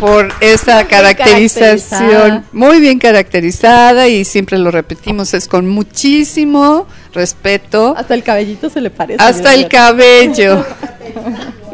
por 0.05 0.29
esa 0.41 0.85
bien 0.85 0.87
caracterización 0.87 2.45
muy 2.53 2.79
bien 2.79 2.99
caracterizada 2.99 4.07
y 4.07 4.27
siempre 4.27 4.59
lo 4.59 4.71
repetimos, 4.71 5.33
es 5.33 5.49
con 5.49 5.67
muchísimo 5.67 6.87
respeto 7.15 7.95
Hasta 7.97 8.13
el 8.13 8.23
cabellito 8.23 8.69
se 8.69 8.83
le 8.83 8.91
parece. 8.91 9.23
hasta 9.23 9.55
el 9.55 9.67
cabello. 9.67 10.63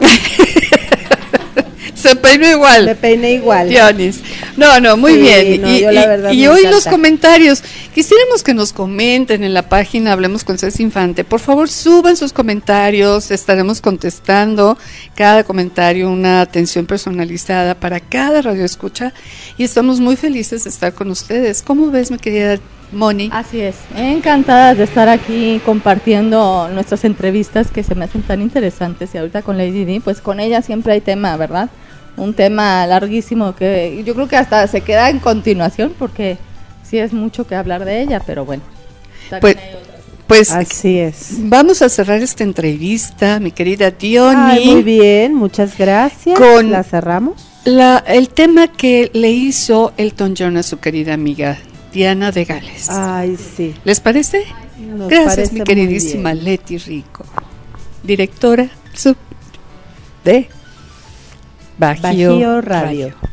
Se 2.11 2.17
peinó 2.17 2.49
igual. 2.49 2.87
Me 2.87 2.95
peiné 2.95 3.33
igual. 3.33 3.69
Dionis. 3.69 4.21
No, 4.57 4.81
no, 4.81 4.97
muy 4.97 5.15
Sí, 5.15 5.21
bien. 5.21 5.63
no, 5.63 6.33
y 6.33 6.47
hoy 6.47 6.63
los 6.65 6.87
comentarios. 6.87 7.63
Quisiéramos 7.95 8.43
que 8.43 8.55
nos 8.55 8.73
comenten 8.73 9.43
en 9.43 9.53
la 9.53 9.69
página 9.69 10.13
Hablemos 10.13 10.45
con 10.45 10.59
César 10.59 10.81
Infante. 10.81 11.25
Por 11.25 11.41
favor, 11.41 11.69
suban 11.69 12.17
sus 12.17 12.33
comentarios. 12.33 13.31
Estaremos 13.31 13.81
contestando 13.81 14.79
cada 15.15 15.45
comentario, 15.45 16.09
una 16.11 16.41
atención 16.41 16.87
personalizada 16.87 17.75
para 17.75 18.01
cada 18.01 18.43
radio 18.43 18.65
escucha. 18.65 19.13
Y 19.59 19.65
estamos 19.65 20.01
muy 20.01 20.17
felices 20.17 20.65
de 20.65 20.71
estar 20.71 20.93
con 20.95 21.11
ustedes. 21.11 21.63
¿Cómo 21.63 21.91
ves, 21.91 22.11
mi 22.11 22.19
querida 22.19 22.59
Moni? 22.93 23.31
Así 23.33 23.61
es, 23.61 23.77
encantadas 23.97 24.77
de 24.79 24.85
estar 24.85 25.09
aquí 25.09 25.61
compartiendo 25.65 26.69
nuestras 26.73 27.05
entrevistas 27.05 27.71
que 27.71 27.83
se 27.83 27.95
me 27.95 28.05
hacen 28.05 28.23
tan 28.23 28.43
interesantes 28.43 29.11
y 29.15 29.19
ahorita 29.19 29.43
con 29.43 29.59
Lady 29.59 29.85
Di, 29.85 30.01
pues 30.01 30.21
con 30.21 30.41
ella 30.41 30.61
siempre 30.63 30.95
hay 30.95 31.01
tema, 31.01 31.37
¿verdad? 31.37 31.71
Un 32.17 32.35
tema 32.35 32.87
larguísimo 32.87 33.55
que 33.55 34.03
yo 34.05 34.15
creo 34.15 34.29
que 34.29 34.37
hasta 34.37 34.67
se 34.67 34.81
queda 34.83 35.09
en 35.11 35.19
continuación 35.21 35.95
porque 35.99 36.37
sí 36.83 36.99
es 36.99 37.13
mucho 37.13 37.47
que 37.47 37.55
hablar 37.55 37.85
de 37.85 38.03
ella, 38.03 38.21
pero 38.27 38.45
bueno. 38.45 38.63
Pues, 39.41 39.55
también 39.57 39.59
hay 39.59 39.75
otras. 39.75 40.01
pues 40.27 40.51
Así 40.53 40.99
es. 40.99 41.35
vamos 41.39 41.83
a 41.83 41.89
cerrar 41.89 42.21
esta 42.21 42.43
entrevista, 42.45 43.39
mi 43.41 43.53
querida 43.53 43.91
Diony. 43.91 44.65
Muy 44.67 44.83
bien, 44.83 45.35
muchas 45.35 45.79
gracias. 45.79 46.39
Con- 46.39 46.71
La 46.71 46.83
cerramos. 46.83 47.47
La, 47.65 47.99
el 48.07 48.29
tema 48.31 48.69
que 48.69 49.11
le 49.15 49.31
hizo 49.31 49.93
Elton 49.97 50.35
John 50.37 50.57
a 50.57 50.63
su 50.63 50.79
querida 50.81 51.15
amiga 51.15 51.59
Diana 51.93 52.33
de 52.33 52.45
Gales. 52.45 52.89
Ay, 52.91 53.37
sí. 53.37 53.75
¿Les 53.85 54.01
parece? 54.01 54.45
nos 54.79 55.09
Gracias, 55.09 55.35
parece 55.37 55.55
mi 55.55 55.61
queridísima. 55.65 56.33
Leti 56.35 56.79
Rico, 56.79 57.25
directora 58.03 58.69
sub 58.95 59.17
de 60.25 60.49
Bajío, 61.81 62.33
Bajío 62.33 62.61
Radio. 62.61 63.30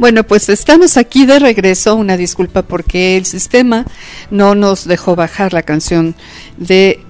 Bueno, 0.00 0.24
pues 0.24 0.48
estamos 0.48 0.96
aquí 0.96 1.26
de 1.26 1.38
regreso. 1.38 1.94
Una 1.94 2.16
disculpa 2.16 2.62
porque 2.62 3.18
el 3.18 3.26
sistema 3.26 3.84
no 4.30 4.54
nos 4.54 4.86
dejó 4.86 5.14
bajar 5.14 5.52
la 5.52 5.62
canción 5.62 6.14
de 6.56 7.00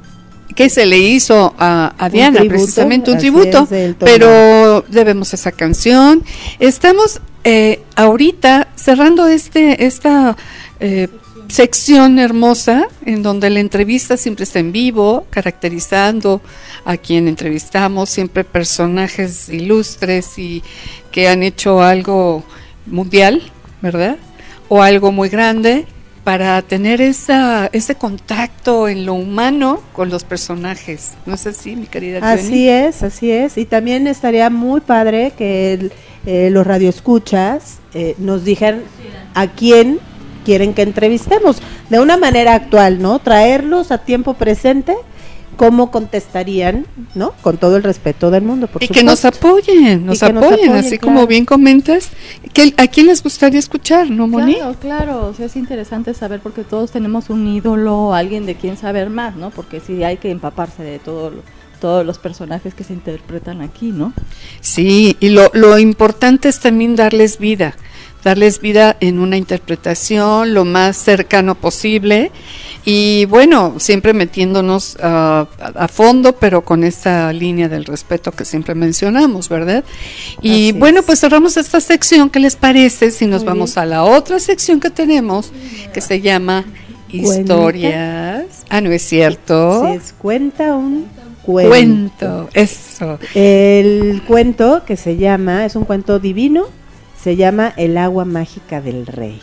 que 0.57 0.69
se 0.69 0.87
le 0.87 0.99
hizo 0.99 1.55
a, 1.57 2.09
Diana, 2.11 2.43
precisamente 2.49 3.13
un 3.13 3.19
tributo, 3.19 3.69
pero 4.01 4.85
debemos 4.89 5.33
esa 5.33 5.53
canción. 5.53 6.25
Estamos 6.59 7.21
eh, 7.45 7.81
ahorita 7.95 8.67
cerrando 8.75 9.29
este 9.29 9.87
esta 9.87 10.37
eh, 10.81 11.07
sección 11.47 12.19
hermosa 12.19 12.89
en 13.07 13.23
donde 13.23 13.51
la 13.51 13.61
entrevista 13.61 14.17
siempre 14.17 14.43
está 14.43 14.59
en 14.59 14.73
vivo, 14.73 15.29
caracterizando 15.31 16.43
a 16.85 16.97
quien 16.97 17.29
entrevistamos, 17.29 18.11
siempre 18.11 18.43
personajes 18.43 19.49
ilustres 19.49 20.37
y 20.39 20.65
que 21.13 21.29
han 21.29 21.45
hecho 21.45 21.83
algo 21.83 22.45
mundial, 22.91 23.43
¿verdad? 23.81 24.17
O 24.69 24.83
algo 24.83 25.13
muy 25.13 25.29
grande 25.29 25.87
para 26.25 26.61
tener 26.63 27.01
esa, 27.01 27.71
ese 27.73 27.95
contacto 27.95 28.89
en 28.89 29.07
lo 29.07 29.15
humano 29.15 29.81
con 29.93 30.11
los 30.11 30.25
personajes. 30.25 31.15
¿No 31.27 31.35
es 31.35 31.47
así, 31.47 31.77
mi 31.77 31.87
querida 31.87 32.19
Así 32.23 32.69
es, 32.69 33.03
así 33.03 33.31
es. 33.31 33.57
Y 33.57 33.65
también 33.65 34.07
estaría 34.07 34.51
muy 34.51 34.81
padre 34.81 35.33
que 35.37 35.91
eh, 36.27 36.51
los 36.51 36.67
radioescuchas 36.67 37.79
eh, 37.95 38.15
nos 38.19 38.45
dijeran 38.45 38.83
a 39.35 39.47
quién 39.49 39.99
quieren 40.45 40.75
que 40.75 40.83
entrevistemos. 40.83 41.63
De 41.89 42.01
una 42.01 42.17
manera 42.17 42.55
actual, 42.55 43.01
¿no? 43.01 43.19
Traerlos 43.19 43.91
a 43.91 43.99
tiempo 43.99 44.35
presente 44.35 44.95
cómo 45.57 45.91
contestarían, 45.91 46.87
¿no? 47.15 47.33
Con 47.43 47.59
todo 47.59 47.77
el 47.77 47.83
respeto 47.83 48.31
del 48.31 48.43
mundo, 48.43 48.67
por 48.67 48.83
y 48.83 48.89
Que 48.89 49.03
nos 49.03 49.25
apoyen, 49.25 50.07
nos 50.07 50.23
apoyen, 50.23 50.73
así 50.73 50.99
como 50.99 51.27
bien 51.27 51.45
comentas. 51.45 52.11
Que, 52.53 52.75
¿A 52.77 52.87
quién 52.87 53.07
les 53.07 53.23
gustaría 53.23 53.59
escuchar, 53.59 54.11
no, 54.11 54.27
Moni? 54.27 54.55
Claro, 54.55 54.77
claro, 54.81 55.27
o 55.27 55.35
sea, 55.35 55.47
es 55.47 55.57
interesante 55.57 56.15
saber 56.15 56.41
porque 56.41 56.65
todos 56.65 56.91
tenemos 56.91 57.31
un 57.31 57.47
ídolo, 57.47 58.15
alguien 58.15 58.47
de 58.47 58.55
quien 58.55 58.77
saber 58.77 59.11
más, 59.11 59.37
¿no? 59.37 59.51
Porque 59.51 59.81
sí 59.81 60.03
hay 60.03 60.17
que 60.17 60.31
empaparse 60.31 60.83
de 60.83 60.99
todo 60.99 61.33
todos 61.81 62.05
los 62.05 62.19
personajes 62.19 62.75
que 62.75 62.85
se 62.85 62.93
interpretan 62.93 63.63
aquí, 63.63 63.91
¿no? 63.91 64.13
Sí, 64.61 65.17
y 65.19 65.31
lo, 65.31 65.51
lo 65.55 65.79
importante 65.79 66.51
es 66.51 66.61
también 66.61 66.95
darles 66.95 67.39
vida 67.39 67.75
darles 68.25 68.61
vida 68.61 68.97
en 69.01 69.19
una 69.19 69.37
interpretación 69.37 70.55
lo 70.55 70.65
más 70.65 70.97
cercano 70.97 71.55
posible 71.55 72.31
y 72.85 73.27
bueno, 73.27 73.75
siempre 73.79 74.15
metiéndonos 74.15 74.97
ah, 75.03 75.47
a 75.59 75.89
fondo, 75.89 76.33
pero 76.37 76.65
con 76.65 76.83
esta 76.83 77.33
línea 77.33 77.69
del 77.69 77.85
respeto 77.85 78.33
que 78.33 78.45
siempre 78.45 78.75
mencionamos, 78.75 79.49
¿verdad? 79.49 79.85
Y 80.41 80.73
bueno, 80.73 81.03
pues 81.03 81.21
cerramos 81.21 81.57
esta 81.57 81.81
sección, 81.81 82.31
¿qué 82.31 82.41
les 82.41 82.57
parece 82.57 83.11
si 83.11 83.27
nos 83.27 83.45
vamos 83.45 83.77
a 83.77 83.85
la 83.85 84.05
otra 84.05 84.39
sección 84.39 84.81
que 84.81 84.91
tenemos 84.91 85.53
que 85.93 86.01
se 86.01 86.21
llama 86.21 86.65
historias? 87.11 88.65
Ah, 88.71 88.81
no 88.81 88.91
es 88.91 89.03
cierto. 89.03 89.83
Se 89.83 90.15
cuenta 90.15 90.75
un 90.75 91.07
cuento. 91.43 91.69
cuento. 91.69 92.49
Eso. 92.55 93.19
El 93.35 94.23
cuento 94.27 94.85
que 94.87 94.97
se 94.97 95.19
llama, 95.19 95.67
es 95.67 95.77
un 95.77 95.85
cuento 95.85 96.19
divino 96.19 96.80
se 97.23 97.37
llama 97.37 97.73
El 97.77 97.99
agua 97.99 98.25
mágica 98.25 98.81
del 98.81 99.07
rey. 99.07 99.41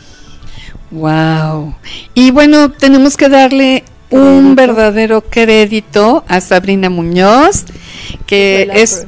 Wow. 0.90 1.74
Y 2.14 2.30
bueno, 2.30 2.70
tenemos 2.70 3.16
que 3.16 3.28
darle 3.28 3.84
un 4.10 4.54
verdadero 4.54 5.20
crédito 5.20 6.24
a 6.28 6.40
Sabrina 6.40 6.88
Muñoz, 6.88 7.64
que 8.26 8.68
es 8.72 9.06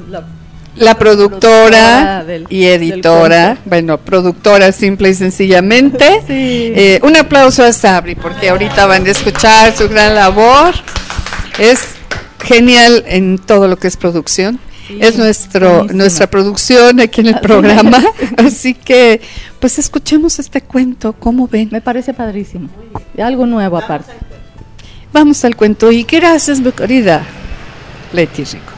la, 0.76 0.98
productora, 0.98 2.24
y 2.48 2.66
editora, 2.66 3.59
bueno, 3.64 3.98
productora 3.98 4.72
simple 4.72 5.11
y 5.11 5.14
sencillamente. 5.14 6.22
Eh, 6.72 7.00
un 7.02 7.16
aplauso 7.16 7.64
a 7.64 7.72
Sabri, 7.72 8.14
porque 8.14 8.50
ahorita 8.50 8.87
van 8.87 9.04
a 9.06 9.11
escuchar 9.11 9.76
su 9.76 9.88
gran 9.88 10.14
labor. 10.14 10.74
Es 11.59 11.80
genial 12.44 13.02
en 13.06 13.38
todo 13.38 13.66
lo 13.66 13.76
que 13.76 13.88
es 13.88 13.96
producción 13.96 14.61
es 14.98 15.16
nuestro 15.18 15.85
nuestra 15.85 16.29
producción 16.29 17.00
aquí 17.00 17.20
en 17.20 17.29
el 17.29 17.40
programa. 17.40 18.03
Así 18.37 18.74
que, 18.74 19.20
pues 19.59 19.79
escuchemos 19.79 20.38
este 20.38 20.62
cuento, 20.62 21.12
¿cómo 21.12 21.48
ven? 21.48 21.68
Me 21.70 21.81
parece 21.81 22.14
padrísimo. 22.14 22.68
Algo 23.18 23.46
nuevo 23.46 23.76
aparte. 23.79 24.12
Vamos 25.12 25.44
al 25.44 25.57
cuento 25.57 25.90
y 25.90 26.05
gracias, 26.05 26.61
mi 26.61 26.70
querida 26.72 27.26
Leti 28.12 28.44
Rico. 28.44 28.72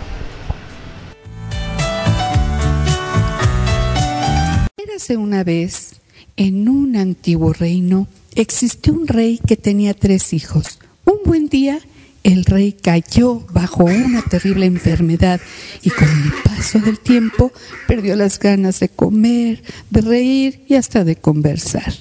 Érase 4.77 5.17
una 5.17 5.45
vez, 5.45 6.01
en 6.37 6.69
un 6.69 6.97
antiguo 6.97 7.53
reino, 7.53 8.07
existió 8.35 8.95
un 8.95 9.07
rey 9.07 9.41
que 9.47 9.57
tenía 9.57 9.95
tres 9.95 10.33
hijos. 10.33 10.79
Un 11.05 11.19
buen 11.25 11.49
día, 11.49 11.81
el 12.25 12.45
rey 12.45 12.73
cayó 12.73 13.41
bajo 13.53 13.85
una 13.85 14.23
terrible 14.23 14.67
enfermedad 14.67 15.41
y 15.83 15.91
con 15.91 16.09
el 16.09 16.33
paso 16.45 16.79
del 16.79 16.99
tiempo 16.99 17.53
perdió 17.89 18.17
las 18.17 18.39
ganas 18.39 18.81
de 18.81 18.89
comer, 18.89 19.63
de 19.91 20.01
reír 20.01 20.65
y 20.69 20.75
hasta 20.75 21.05
de 21.05 21.17
conversar. 21.17 21.93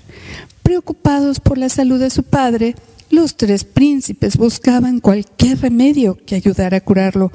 Preocupados 0.64 1.40
por 1.40 1.58
la 1.58 1.70
salud 1.70 2.00
de 2.00 2.10
su 2.10 2.24
padre, 2.24 2.76
los 3.10 3.36
tres 3.36 3.64
príncipes 3.66 4.38
buscaban 4.38 5.00
cualquier 5.00 5.60
remedio 5.60 6.18
que 6.26 6.36
ayudara 6.36 6.78
a 6.78 6.82
curarlo, 6.82 7.32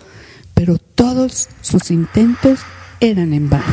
pero 0.55 0.79
todos 0.79 1.49
sus 1.61 1.91
intentos 1.91 2.61
eran 3.01 3.35
en 3.35 3.51
vano. 3.51 3.65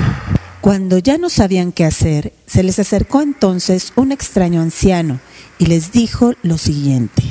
Cuando 0.60 0.98
ya 0.98 1.18
no 1.18 1.30
sabían 1.30 1.72
qué 1.72 1.86
hacer, 1.86 2.34
se 2.46 2.64
les 2.64 2.80
acercó 2.80 3.22
entonces 3.22 3.94
un 3.96 4.12
extraño 4.12 4.62
anciano 4.62 5.20
y 5.60 5.66
les 5.68 5.92
dijo 5.92 6.34
lo 6.42 6.58
siguiente. 6.58 7.24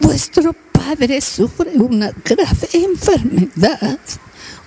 Vuestro 0.00 0.54
padre 0.90 1.20
sufre 1.20 1.70
una 1.76 2.10
grave 2.24 2.68
enfermedad, 2.72 4.00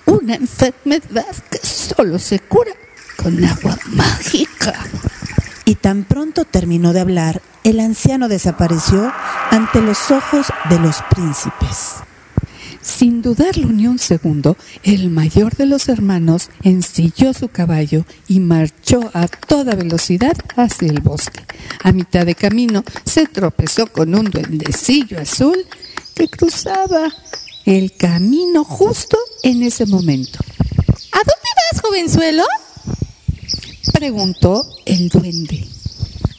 una 0.06 0.36
enfermedad 0.36 1.36
que 1.50 1.58
solo 1.58 2.18
se 2.18 2.38
cura 2.38 2.72
con 3.22 3.44
agua 3.44 3.76
mágica. 3.88 4.72
Y 5.66 5.74
tan 5.74 6.04
pronto 6.04 6.46
terminó 6.46 6.94
de 6.94 7.00
hablar, 7.00 7.42
el 7.62 7.78
anciano 7.78 8.28
desapareció 8.28 9.12
ante 9.50 9.82
los 9.82 10.10
ojos 10.10 10.46
de 10.70 10.78
los 10.78 10.96
príncipes. 11.10 11.96
Sin 12.80 13.20
dudarlo 13.20 13.68
ni 13.68 13.86
un 13.86 13.98
segundo, 13.98 14.56
el 14.82 15.10
mayor 15.10 15.54
de 15.56 15.66
los 15.66 15.90
hermanos 15.90 16.48
ensilló 16.62 17.34
su 17.34 17.48
caballo 17.48 18.06
y 18.28 18.40
marchó 18.40 19.10
a 19.12 19.28
toda 19.28 19.74
velocidad 19.74 20.36
hacia 20.56 20.88
el 20.88 21.00
bosque. 21.00 21.40
A 21.82 21.92
mitad 21.92 22.24
de 22.24 22.34
camino 22.34 22.82
se 23.04 23.26
tropezó 23.26 23.86
con 23.88 24.14
un 24.14 24.30
duendecillo 24.30 25.20
azul 25.20 25.66
que 26.14 26.28
cruzaba 26.28 27.12
el 27.64 27.94
camino 27.96 28.64
justo 28.64 29.18
en 29.42 29.62
ese 29.62 29.86
momento. 29.86 30.38
¿A 31.12 31.18
dónde 31.18 31.50
vas, 31.72 31.80
jovenzuelo? 31.80 32.44
preguntó 33.92 34.66
el 34.86 35.08
duende. 35.08 35.66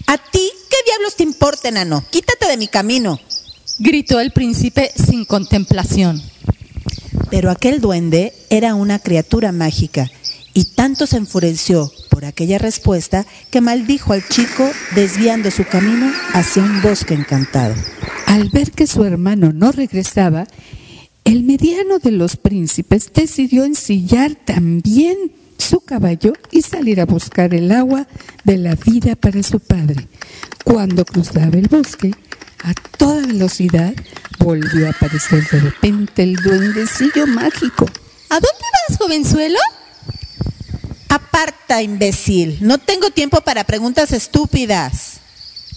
¿A 0.08 0.18
ti 0.18 0.52
qué 0.70 0.78
diablos 0.86 1.16
te 1.16 1.24
importa, 1.24 1.70
enano? 1.70 2.04
Quítate 2.10 2.48
de 2.48 2.58
mi 2.58 2.68
camino. 2.68 3.20
Gritó 3.80 4.20
el 4.20 4.32
príncipe 4.32 4.92
sin 4.96 5.26
contemplación. 5.26 6.22
Pero 7.30 7.50
aquel 7.50 7.82
duende 7.82 8.34
era 8.50 8.76
una 8.76 9.00
criatura 9.00 9.52
mágica 9.52 10.10
y 10.56 10.64
tanto 10.64 11.06
se 11.06 11.18
enfureció 11.18 11.92
por 12.10 12.24
aquella 12.24 12.58
respuesta 12.58 13.26
que 13.52 13.60
maldijo 13.60 14.14
al 14.14 14.26
chico 14.26 14.68
desviando 14.96 15.52
su 15.52 15.66
camino 15.66 16.12
hacia 16.34 16.64
un 16.64 16.82
bosque 16.82 17.14
encantado. 17.14 17.76
Al 18.26 18.50
ver 18.50 18.72
que 18.72 18.88
su 18.88 19.04
hermano 19.04 19.52
no 19.54 19.74
regresaba, 19.74 20.48
el 21.26 21.44
mediano 21.44 22.00
de 22.00 22.12
los 22.12 22.38
príncipes 22.38 23.12
decidió 23.14 23.66
ensillar 23.66 24.34
también 24.36 25.34
su 25.58 25.82
caballo 25.82 26.32
y 26.52 26.62
salir 26.62 27.02
a 27.02 27.06
buscar 27.06 27.54
el 27.54 27.70
agua 27.74 28.08
de 28.46 28.58
la 28.58 28.76
vida 28.76 29.18
para 29.18 29.44
su 29.44 29.60
padre. 29.60 30.08
Cuando 30.64 31.04
cruzaba 31.04 31.58
el 31.58 31.68
bosque, 31.68 32.12
a 32.64 32.74
toda 32.98 33.28
velocidad, 33.28 33.94
volvió 34.40 34.88
a 34.88 34.92
aparecer 34.92 35.46
de 35.52 35.60
repente 35.60 36.24
el 36.24 36.38
duendecillo 36.38 37.28
mágico. 37.28 37.86
¿A 38.30 38.36
dónde 38.36 38.66
vas, 38.88 38.98
jovenzuelo? 38.98 39.60
Aparta, 41.10 41.82
imbécil. 41.82 42.58
No 42.62 42.78
tengo 42.78 43.10
tiempo 43.10 43.42
para 43.42 43.64
preguntas 43.64 44.12
estúpidas. 44.12 45.20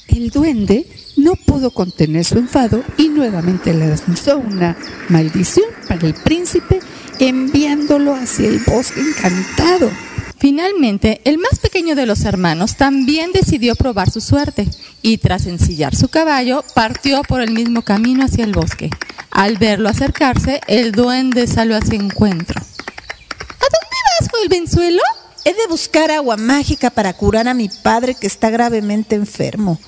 El 0.09 0.31
duende 0.31 0.87
no 1.17 1.35
pudo 1.35 1.71
contener 1.71 2.25
su 2.25 2.39
enfado 2.39 2.83
y 2.97 3.09
nuevamente 3.09 3.75
le 3.75 3.89
lanzó 3.89 4.39
una 4.39 4.77
maldición 5.09 5.67
para 5.87 6.07
el 6.07 6.15
príncipe, 6.15 6.81
enviándolo 7.19 8.15
hacia 8.15 8.49
el 8.49 8.61
bosque 8.61 9.01
encantado. 9.01 9.91
Finalmente, 10.39 11.21
el 11.25 11.39
más 11.39 11.59
pequeño 11.59 11.97
de 11.97 12.07
los 12.07 12.25
hermanos 12.25 12.77
también 12.77 13.33
decidió 13.33 13.75
probar 13.75 14.11
su 14.11 14.21
suerte 14.21 14.69
y 15.03 15.19
tras 15.19 15.47
ensillar 15.47 15.97
su 15.97 16.09
caballo 16.09 16.65
partió 16.75 17.23
por 17.23 17.41
el 17.41 17.51
mismo 17.51 17.83
camino 17.83 18.25
hacia 18.25 18.45
el 18.45 18.53
bosque. 18.53 18.91
Al 19.31 19.59
verlo 19.59 19.89
acercarse, 19.89 20.61
el 20.69 20.93
duende 20.93 21.49
salió 21.49 21.77
a 21.77 21.85
su 21.85 21.93
encuentro. 21.93 22.61
¿A 22.61 23.65
dónde 23.65 23.97
vas, 24.21 24.29
jovenzuelo? 24.31 25.03
He 25.45 25.55
de 25.55 25.67
buscar 25.69 26.11
agua 26.11 26.37
mágica 26.37 26.91
para 26.91 27.13
curar 27.13 27.49
a 27.49 27.55
mi 27.55 27.69
padre 27.69 28.15
que 28.15 28.27
está 28.27 28.51
gravemente 28.51 29.15
enfermo, 29.15 29.79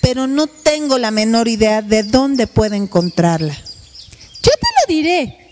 pero 0.00 0.26
no 0.26 0.46
tengo 0.46 0.98
la 0.98 1.10
menor 1.10 1.48
idea 1.48 1.82
de 1.82 2.02
dónde 2.02 2.46
puedo 2.46 2.74
encontrarla. 2.74 3.54
Yo 3.54 4.52
te 4.52 4.68
lo 4.80 4.94
diré, 4.94 5.50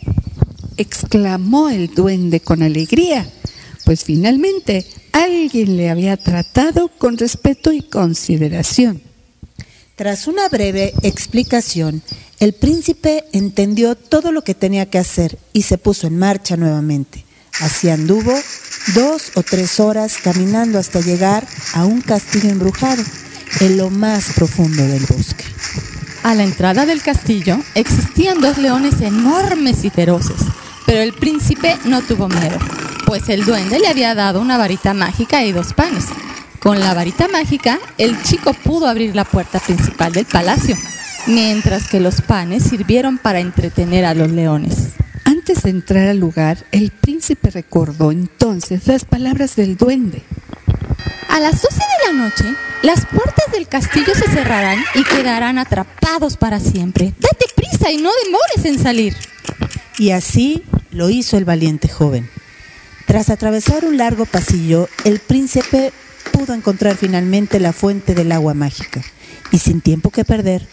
exclamó 0.76 1.68
el 1.68 1.94
duende 1.94 2.40
con 2.40 2.62
alegría, 2.62 3.28
pues 3.84 4.04
finalmente 4.04 4.86
alguien 5.12 5.76
le 5.76 5.90
había 5.90 6.16
tratado 6.16 6.88
con 6.88 7.18
respeto 7.18 7.72
y 7.72 7.82
consideración. 7.82 9.02
Tras 9.96 10.26
una 10.26 10.48
breve 10.48 10.92
explicación, 11.02 12.02
el 12.38 12.52
príncipe 12.52 13.24
entendió 13.32 13.94
todo 13.94 14.30
lo 14.30 14.44
que 14.44 14.54
tenía 14.54 14.86
que 14.86 14.98
hacer 14.98 15.38
y 15.52 15.62
se 15.62 15.78
puso 15.78 16.06
en 16.06 16.18
marcha 16.18 16.56
nuevamente. 16.56 17.25
Así 17.60 17.88
anduvo 17.88 18.34
dos 18.94 19.32
o 19.34 19.42
tres 19.42 19.80
horas 19.80 20.18
caminando 20.22 20.78
hasta 20.78 21.00
llegar 21.00 21.46
a 21.74 21.84
un 21.84 22.00
castillo 22.00 22.50
embrujado 22.50 23.02
en 23.60 23.76
lo 23.76 23.90
más 23.90 24.32
profundo 24.34 24.86
del 24.86 25.04
bosque. 25.06 25.44
A 26.22 26.34
la 26.34 26.42
entrada 26.42 26.86
del 26.86 27.02
castillo 27.02 27.58
existían 27.74 28.40
dos 28.40 28.58
leones 28.58 29.00
enormes 29.00 29.84
y 29.84 29.90
feroces, 29.90 30.42
pero 30.84 31.00
el 31.00 31.12
príncipe 31.14 31.76
no 31.84 32.02
tuvo 32.02 32.28
miedo, 32.28 32.58
pues 33.06 33.28
el 33.28 33.44
duende 33.44 33.78
le 33.78 33.88
había 33.88 34.14
dado 34.14 34.40
una 34.40 34.58
varita 34.58 34.92
mágica 34.92 35.44
y 35.44 35.52
dos 35.52 35.72
panes. 35.72 36.04
Con 36.58 36.80
la 36.80 36.94
varita 36.94 37.28
mágica, 37.28 37.78
el 37.96 38.20
chico 38.22 38.52
pudo 38.52 38.88
abrir 38.88 39.14
la 39.14 39.24
puerta 39.24 39.60
principal 39.60 40.12
del 40.12 40.26
palacio, 40.26 40.76
mientras 41.26 41.88
que 41.88 42.00
los 42.00 42.20
panes 42.20 42.64
sirvieron 42.64 43.18
para 43.18 43.40
entretener 43.40 44.04
a 44.04 44.14
los 44.14 44.30
leones. 44.30 44.96
Antes 45.48 45.62
de 45.62 45.70
entrar 45.70 46.08
al 46.08 46.18
lugar, 46.18 46.66
el 46.72 46.90
príncipe 46.90 47.52
recordó 47.52 48.10
entonces 48.10 48.88
las 48.88 49.04
palabras 49.04 49.54
del 49.54 49.76
duende. 49.76 50.24
A 51.28 51.38
las 51.38 51.62
12 51.62 51.76
de 51.76 52.06
la 52.12 52.24
noche, 52.24 52.44
las 52.82 53.06
puertas 53.06 53.52
del 53.52 53.68
castillo 53.68 54.12
se 54.16 54.28
cerrarán 54.28 54.82
y 54.96 55.04
quedarán 55.04 55.58
atrapados 55.58 56.36
para 56.36 56.58
siempre. 56.58 57.14
Date 57.20 57.46
prisa 57.54 57.92
y 57.92 57.98
no 57.98 58.10
demores 58.24 58.64
en 58.64 58.82
salir. 58.82 59.14
Y 59.98 60.10
así 60.10 60.64
lo 60.90 61.10
hizo 61.10 61.36
el 61.36 61.44
valiente 61.44 61.86
joven. 61.86 62.28
Tras 63.06 63.30
atravesar 63.30 63.84
un 63.84 63.98
largo 63.98 64.26
pasillo, 64.26 64.88
el 65.04 65.20
príncipe 65.20 65.92
pudo 66.32 66.54
encontrar 66.54 66.96
finalmente 66.96 67.60
la 67.60 67.72
fuente 67.72 68.16
del 68.16 68.32
agua 68.32 68.54
mágica 68.54 69.00
y 69.52 69.60
sin 69.60 69.80
tiempo 69.80 70.10
que 70.10 70.24
perder, 70.24 70.66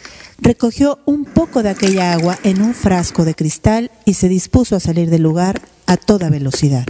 recogió 0.43 0.99
un 1.05 1.23
poco 1.23 1.63
de 1.63 1.69
aquella 1.69 2.11
agua 2.13 2.37
en 2.43 2.61
un 2.61 2.73
frasco 2.73 3.23
de 3.23 3.33
cristal 3.33 3.91
y 4.05 4.15
se 4.15 4.27
dispuso 4.27 4.75
a 4.75 4.81
salir 4.81 5.09
del 5.09 5.23
lugar 5.23 5.61
a 5.87 5.97
toda 5.97 6.29
velocidad. 6.29 6.85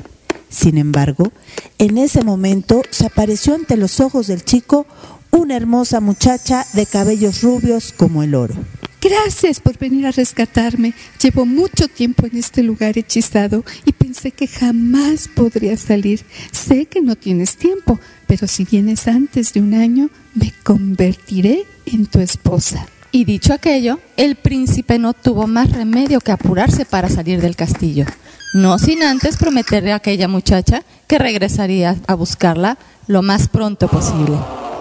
Sin 0.49 0.77
embargo, 0.77 1.31
en 1.77 1.97
ese 1.97 2.23
momento 2.23 2.81
se 2.89 3.05
apareció 3.05 3.53
ante 3.53 3.77
los 3.77 3.99
ojos 3.99 4.27
del 4.27 4.43
chico 4.43 4.85
una 5.31 5.55
hermosa 5.55 5.99
muchacha 5.99 6.65
de 6.73 6.85
cabellos 6.85 7.41
rubios 7.41 7.93
como 7.93 8.23
el 8.23 8.35
oro. 8.35 8.55
Gracias 9.01 9.59
por 9.59 9.77
venir 9.77 10.07
a 10.07 10.11
rescatarme. 10.11 10.93
Llevo 11.21 11.45
mucho 11.45 11.87
tiempo 11.87 12.25
en 12.25 12.37
este 12.37 12.63
lugar 12.63 12.97
hechizado 12.97 13.65
y 13.85 13.91
pensé 13.91 14.31
que 14.31 14.47
jamás 14.47 15.27
podría 15.27 15.75
salir. 15.75 16.23
Sé 16.51 16.85
que 16.85 17.01
no 17.01 17.15
tienes 17.15 17.57
tiempo, 17.57 17.99
pero 18.27 18.47
si 18.47 18.63
vienes 18.63 19.07
antes 19.07 19.53
de 19.53 19.61
un 19.61 19.73
año, 19.73 20.09
me 20.33 20.53
convertiré 20.63 21.65
en 21.85 22.05
tu 22.05 22.19
esposa. 22.19 22.87
Y 23.15 23.25
dicho 23.25 23.53
aquello, 23.53 23.99
el 24.17 24.35
príncipe 24.35 24.97
no 24.97 25.13
tuvo 25.13 25.45
más 25.45 25.71
remedio 25.71 26.19
que 26.19 26.31
apurarse 26.31 26.83
para 26.83 27.09
salir 27.09 27.41
del 27.41 27.55
castillo, 27.55 28.07
no 28.55 28.79
sin 28.79 29.03
antes 29.03 29.37
prometerle 29.37 29.91
a 29.91 29.97
aquella 29.97 30.27
muchacha 30.27 30.83
que 31.05 31.19
regresaría 31.19 31.95
a 32.07 32.15
buscarla 32.15 32.79
lo 33.05 33.21
más 33.21 33.49
pronto 33.49 33.87
posible. 33.87 34.35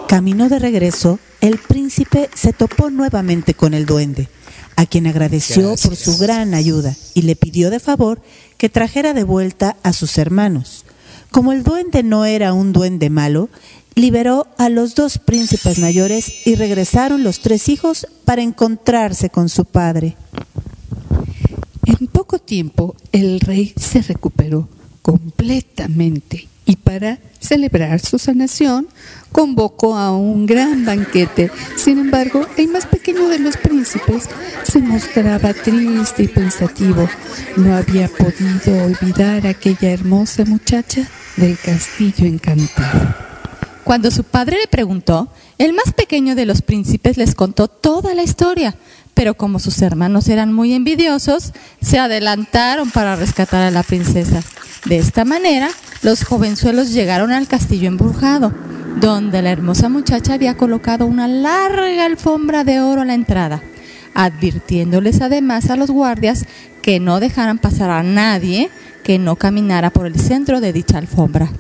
Camino 0.09 0.49
de 0.49 0.59
regreso, 0.59 1.19
el 1.43 1.59
príncipe 1.59 2.31
se 2.35 2.55
topó 2.55 2.89
nuevamente 2.89 3.53
con 3.53 3.75
el 3.75 3.85
duende, 3.85 4.31
a 4.77 4.87
quien 4.87 5.07
agradeció 5.07 5.69
Gracias. 5.69 5.87
por 5.87 5.97
su 5.97 6.17
gran 6.17 6.55
ayuda 6.55 6.97
y 7.13 7.23
le 7.23 7.37
pidió 7.37 7.69
de 7.69 7.81
favor 7.81 8.23
que 8.57 8.71
trajera 8.71 9.13
de 9.13 9.25
vuelta 9.25 9.77
a 9.83 9.93
sus 9.93 10.17
hermanos. 10.17 10.87
Como 11.31 11.53
el 11.53 11.65
duende 11.65 12.03
no 12.03 12.25
era 12.25 12.55
un 12.55 12.73
duende 12.73 13.11
malo, 13.11 13.51
liberó 13.95 14.47
a 14.59 14.69
los 14.69 14.95
dos 14.95 15.19
príncipes 15.19 15.79
mayores 15.79 16.47
y 16.47 16.55
regresaron 16.55 17.23
los 17.23 17.41
tres 17.41 17.69
hijos 17.69 18.07
para 18.25 18.43
encontrarse 18.43 19.31
con 19.31 19.49
su 19.49 19.65
padre. 19.65 20.17
En 21.85 22.07
poco 22.07 22.39
tiempo 22.39 22.97
el 23.13 23.41
rey 23.41 23.73
se 23.77 24.03
recuperó 24.03 24.69
completamente 25.03 26.49
y 26.65 26.77
para 26.77 27.19
celebrar 27.41 28.01
su 28.01 28.19
sanación 28.19 28.87
convocó 29.33 29.97
a 29.97 30.17
un 30.17 30.47
gran 30.47 30.85
banquete. 30.85 31.51
Sin 31.77 31.99
embargo, 31.99 32.47
el 32.57 32.69
más 32.69 32.87
pequeño 32.87 33.29
de 33.29 33.41
los 33.41 33.57
príncipes 33.57 34.29
se 34.63 34.79
mostraba 34.79 35.53
triste 35.53 36.23
y 36.23 36.29
pensativo. 36.29 37.09
No 37.57 37.75
había 37.75 38.09
podido 38.09 38.85
olvidar 38.85 39.47
a 39.47 39.51
aquella 39.51 39.91
hermosa 39.91 40.45
muchacha 40.45 41.09
del 41.37 41.59
castillo 41.59 42.27
encantado. 42.27 43.32
Cuando 43.85 44.11
su 44.11 44.23
padre 44.23 44.59
le 44.61 44.69
preguntó, 44.69 45.29
el 45.59 45.73
más 45.73 45.93
pequeño 45.93 46.35
de 46.35 46.47
los 46.47 46.63
príncipes 46.63 47.17
les 47.17 47.35
contó 47.35 47.67
toda 47.69 48.15
la 48.15 48.23
historia, 48.23 48.77
pero 49.15 49.35
como 49.35 49.59
sus 49.59 49.83
hermanos 49.83 50.29
eran 50.29 50.53
muy 50.53 50.73
envidiosos, 50.73 51.53
se 51.81 51.99
adelantaron 51.99 52.91
para 52.91 53.17
rescatar 53.17 53.63
a 53.63 53.71
la 53.71 53.83
princesa. 53.83 54.41
De 54.85 54.99
esta 54.99 55.25
manera, 55.25 55.69
los 56.03 56.25
jovenzuelos 56.25 56.93
llegaron 56.93 57.33
al 57.33 57.49
castillo 57.49 57.89
embrujado, 57.89 58.53
donde 59.01 59.43
la 59.43 59.51
hermosa 59.51 59.89
muchacha 59.89 60.35
había 60.35 60.57
colocado 60.57 61.07
una 61.07 61.27
larga 61.27 62.05
alfombra 62.05 62.63
de 62.63 62.81
oro 62.81 63.03
a 63.03 63.05
la 63.05 63.15
entrada, 63.15 63.63
advirtiéndoles 64.15 65.21
además 65.21 65.71
a 65.71 65.77
los 65.77 65.91
guardias 65.91 66.45
que 66.83 67.01
no 67.01 67.21
dejaran 67.21 67.59
pasar 67.59 67.91
a 67.91 68.03
nadie 68.03 68.71
que 69.03 69.19
no 69.19 69.37
caminara 69.37 69.91
por 69.91 70.07
el 70.07 70.19
centro 70.21 70.61
de 70.61 70.73
dicha 70.73 70.99
alfombra. 70.99 71.51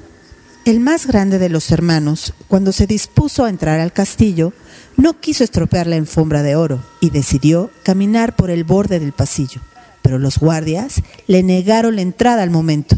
El 0.64 0.78
más 0.78 1.08
grande 1.08 1.40
de 1.40 1.48
los 1.48 1.72
hermanos, 1.72 2.34
cuando 2.46 2.70
se 2.70 2.86
dispuso 2.86 3.44
a 3.44 3.50
entrar 3.50 3.80
al 3.80 3.92
castillo, 3.92 4.52
no 4.96 5.18
quiso 5.18 5.42
estropear 5.42 5.88
la 5.88 5.96
alfombra 5.96 6.44
de 6.44 6.54
oro 6.54 6.80
y 7.00 7.10
decidió 7.10 7.72
caminar 7.82 8.36
por 8.36 8.48
el 8.48 8.62
borde 8.62 9.00
del 9.00 9.10
pasillo, 9.10 9.60
pero 10.02 10.20
los 10.20 10.38
guardias 10.38 11.02
le 11.26 11.42
negaron 11.42 11.96
la 11.96 12.02
entrada 12.02 12.44
al 12.44 12.50
momento. 12.50 12.96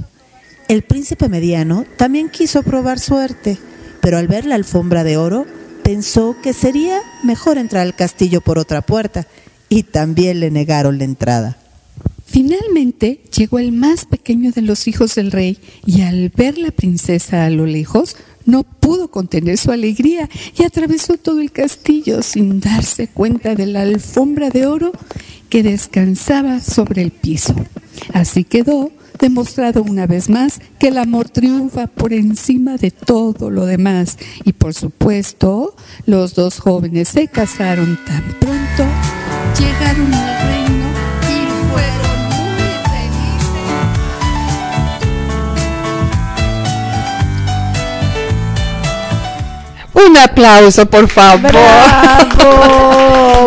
El 0.68 0.82
príncipe 0.82 1.30
mediano 1.30 1.86
también 1.96 2.28
quiso 2.28 2.62
probar 2.62 2.98
suerte, 2.98 3.56
pero 4.02 4.18
al 4.18 4.28
ver 4.28 4.44
la 4.44 4.56
alfombra 4.56 5.02
de 5.02 5.16
oro 5.16 5.46
pensó 5.82 6.36
que 6.42 6.52
sería 6.52 7.00
mejor 7.22 7.56
entrar 7.56 7.80
al 7.80 7.94
castillo 7.94 8.42
por 8.42 8.58
otra 8.58 8.82
puerta 8.82 9.26
y 9.70 9.84
también 9.84 10.38
le 10.38 10.50
negaron 10.50 10.98
la 10.98 11.04
entrada. 11.04 11.56
Finalmente 12.35 13.20
llegó 13.32 13.61
el 13.61 13.70
más 13.70 14.07
pequeño 14.07 14.51
de 14.51 14.61
los 14.61 14.89
hijos 14.89 15.14
del 15.14 15.30
rey 15.30 15.57
y 15.87 16.01
al 16.01 16.30
ver 16.30 16.59
la 16.59 16.72
princesa 16.72 17.45
a 17.45 17.51
lo 17.51 17.64
lejos 17.64 18.16
no 18.45 18.64
pudo 18.64 19.07
contener 19.07 19.57
su 19.57 19.70
alegría 19.70 20.28
y 20.59 20.64
atravesó 20.64 21.16
todo 21.16 21.41
el 21.41 21.53
castillo 21.53 22.24
sin 22.24 22.59
darse 22.59 23.07
cuenta 23.07 23.55
de 23.55 23.66
la 23.66 23.82
alfombra 23.82 24.51
de 24.51 24.66
oro 24.66 24.91
que 25.49 25.62
descansaba 25.62 26.59
sobre 26.59 27.03
el 27.03 27.12
piso. 27.12 27.55
Así 28.12 28.43
quedó 28.43 28.91
demostrado 29.20 29.85
una 29.85 30.09
vez 30.09 30.28
más 30.28 30.61
que 30.80 30.89
el 30.89 30.99
amor 30.99 31.28
triunfa 31.28 31.87
por 31.87 32.12
encima 32.12 32.78
de 32.78 32.91
todo 32.91 33.49
lo 33.49 33.64
demás 33.64 34.18
y 34.43 34.55
por 34.55 34.74
supuesto 34.74 35.76
los 36.05 36.35
dos 36.35 36.59
jóvenes 36.59 37.11
se 37.11 37.28
casaron 37.28 37.97
tan 38.05 38.24
pronto 38.41 38.93
llegaron 39.57 40.12
al 40.12 40.49
reino 40.49 40.89
y 41.22 41.70
fueron 41.70 42.03
Un 49.95 50.16
aplauso, 50.16 50.86
por 50.86 51.09
favor. 51.09 51.53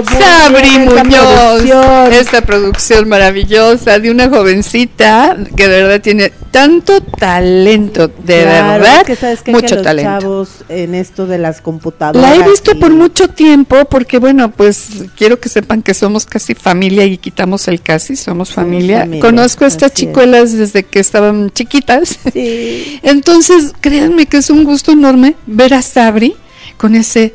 Sabri 0.06 0.80
Muñoz, 0.80 1.62
producción. 1.62 2.14
esta 2.14 2.42
producción 2.42 3.10
maravillosa 3.10 4.00
de 4.00 4.12
una 4.12 4.30
jovencita 4.30 5.36
que 5.56 5.68
de 5.68 5.82
verdad 5.84 6.02
tiene 6.02 6.32
tanto 6.52 7.02
talento, 7.02 8.08
de 8.08 8.42
Claro, 8.44 8.84
verdad, 8.84 8.98
es 9.02 9.04
que 9.08 9.16
sabes 9.16 9.42
que, 9.44 9.52
mucho 9.52 9.68
que 9.68 9.76
los 9.76 9.84
talento. 9.84 10.12
chavos 10.22 10.50
en 10.70 10.96
esto 10.96 11.28
de 11.28 11.38
las 11.38 11.62
computadoras. 11.62 12.22
La 12.22 12.36
he 12.36 12.50
visto 12.50 12.72
y- 12.72 12.76
por 12.76 12.92
mucho 12.92 13.28
tiempo 13.28 13.86
porque, 13.86 14.18
bueno, 14.18 14.52
pues 14.52 14.88
quiero 15.18 15.40
que 15.40 15.50
sepan 15.50 15.82
que 15.84 15.94
somos 15.94 16.26
casi 16.26 16.56
familia 16.56 17.06
y 17.06 17.18
quitamos 17.18 17.68
el 17.68 17.82
casi, 17.82 18.16
somos 18.16 18.52
familia. 18.52 19.02
familia, 19.02 19.22
Conozco 19.22 19.66
a 19.66 19.68
estas 19.68 19.92
es. 19.92 19.98
chicuelas 19.98 20.54
desde 20.54 20.84
que 20.84 21.00
estaban 21.00 21.52
chiquitas. 21.52 22.18
Sí. 22.34 23.00
Entonces, 23.04 23.74
créanme 23.82 24.26
que 24.26 24.38
es 24.38 24.50
un 24.50 24.64
gusto 24.64 24.92
enorme 24.92 25.36
ver 25.46 25.74
a 25.74 25.82
Sabri 25.82 26.36
con 26.78 26.96
ese 26.96 27.34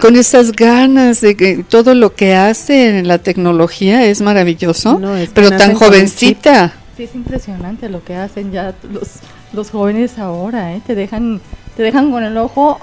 con 0.00 0.16
esas 0.16 0.52
ganas 0.52 1.20
de 1.20 1.36
que 1.36 1.64
todo 1.68 1.94
lo 1.94 2.14
que 2.14 2.34
hace 2.34 2.98
en 2.98 3.06
la 3.06 3.18
tecnología 3.18 4.04
es 4.04 4.20
maravilloso, 4.20 4.98
No, 4.98 5.16
es 5.16 5.28
que 5.28 5.34
pero 5.34 5.50
tan 5.50 5.74
jovencita. 5.74 6.72
Sí, 6.96 7.04
es 7.04 7.14
impresionante 7.14 7.88
lo 7.88 8.02
que 8.02 8.16
hacen 8.16 8.50
ya 8.50 8.74
los, 8.90 9.08
los 9.52 9.70
jóvenes 9.70 10.18
ahora, 10.18 10.74
¿eh? 10.74 10.80
Te 10.86 10.94
dejan, 10.94 11.40
te 11.76 11.82
dejan 11.82 12.10
con 12.10 12.24
el 12.24 12.36
ojo 12.38 12.80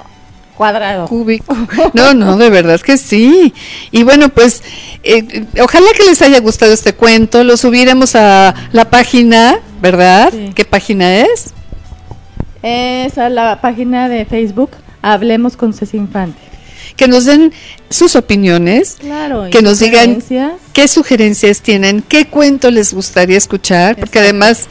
cuadrado. 0.56 1.08
Cúbico. 1.08 1.56
No, 1.94 2.14
no, 2.14 2.38
de 2.38 2.50
verdad 2.50 2.80
que 2.80 2.98
sí. 2.98 3.54
Y 3.92 4.04
bueno, 4.04 4.30
pues 4.30 4.64
eh, 5.04 5.46
ojalá 5.62 5.88
que 5.98 6.04
les 6.06 6.22
haya 6.22 6.40
gustado 6.40 6.72
este 6.72 6.94
cuento. 6.94 7.44
Lo 7.44 7.58
subiremos 7.58 8.16
a 8.16 8.54
la 8.72 8.90
página, 8.90 9.60
¿verdad? 9.82 10.32
Sí. 10.32 10.52
¿Qué 10.56 10.64
página 10.64 11.18
es? 11.18 11.54
Es 12.64 13.18
a 13.18 13.30
la 13.30 13.60
página 13.60 14.08
de 14.08 14.26
Facebook 14.26 14.72
Hablemos 15.14 15.56
con 15.58 15.74
Ceci 15.74 15.98
Infante. 15.98 16.40
Que 16.96 17.08
nos 17.08 17.26
den 17.26 17.52
sus 17.90 18.16
opiniones, 18.16 18.98
Claro. 19.00 19.48
que 19.52 19.62
nos 19.62 19.80
digan 19.80 20.22
qué 20.74 20.88
sugerencias 20.88 21.62
tienen, 21.62 22.02
qué 22.02 22.26
cuento 22.28 22.72
les 22.72 22.94
gustaría 22.94 23.38
escuchar, 23.38 23.98
porque 23.98 24.20
además 24.20 24.68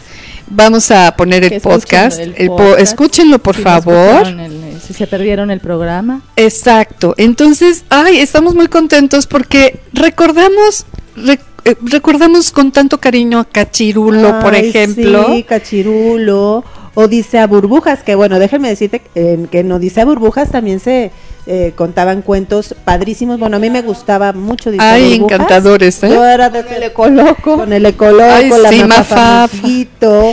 vamos 0.49 0.91
a 0.91 1.15
poner 1.17 1.45
el 1.45 1.61
podcast. 1.61 2.19
el 2.19 2.47
po- 2.49 2.77
escúchenlo, 2.77 3.39
por 3.41 3.57
si 3.57 3.63
favor. 3.63 4.27
el- 4.27 4.81
si 4.87 4.93
se 4.95 5.07
perdieron 5.07 5.51
el 5.51 5.61
programa. 5.61 6.21
Exacto. 6.37 7.15
Entonces, 7.17 7.85
ay, 7.91 8.19
estamos 8.19 8.55
muy 8.55 8.69
contentos 8.69 9.27
porque 9.27 9.81
recordamos, 9.93 10.85
re- 11.17 11.41
eh, 11.65 11.75
recordamos 11.83 12.51
con 12.53 12.71
tanto 12.73 12.99
cariño 13.01 13.39
a 13.41 13.45
Cachirulo, 13.45 14.41
por 14.41 14.55
ejemplo. 14.55 15.27
Sí, 15.35 15.43
Cachirulo. 15.45 16.65
Odisea 16.95 17.47
Burbujas, 17.47 18.03
que 18.03 18.15
bueno, 18.15 18.39
déjenme 18.39 18.69
decirte 18.69 19.03
eh, 19.15 19.47
que 19.51 19.61
en 19.61 19.73
Odisea 19.73 20.05
Burbujas 20.05 20.51
también 20.51 20.81
se 20.81 21.11
eh, 21.47 21.73
contaban 21.75 22.23
cuentos 22.23 22.75
padrísimos. 22.85 23.39
Bueno, 23.39 23.57
a 23.57 23.61
mí 23.61 23.69
me 23.69 23.83
gustaba 23.83 24.33
mucho 24.33 24.71
Odisea 24.71 24.93
Ay, 24.93 25.19
Burbujas. 25.19 25.35
encantadores, 25.35 26.03
¿eh? 26.05 26.09
Yo 26.11 26.25
era 26.25 26.51
de 26.51 26.63
Con 26.63 26.73
el 26.73 26.83
ecoloco. 26.85 27.57
Con 27.57 27.73
el 27.73 27.87
ecoloco, 27.87 28.25
Ay, 28.25 28.49
la 28.49 28.69
sí, 28.69 28.85
mafafa. 28.85 29.49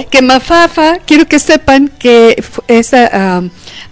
Que 0.10 0.22
Mafafa, 0.22 1.00
quiero 1.06 1.26
que 1.26 1.40
sepan 1.40 1.92
que 2.00 2.42
esa 2.68 3.10
ah, 3.12 3.42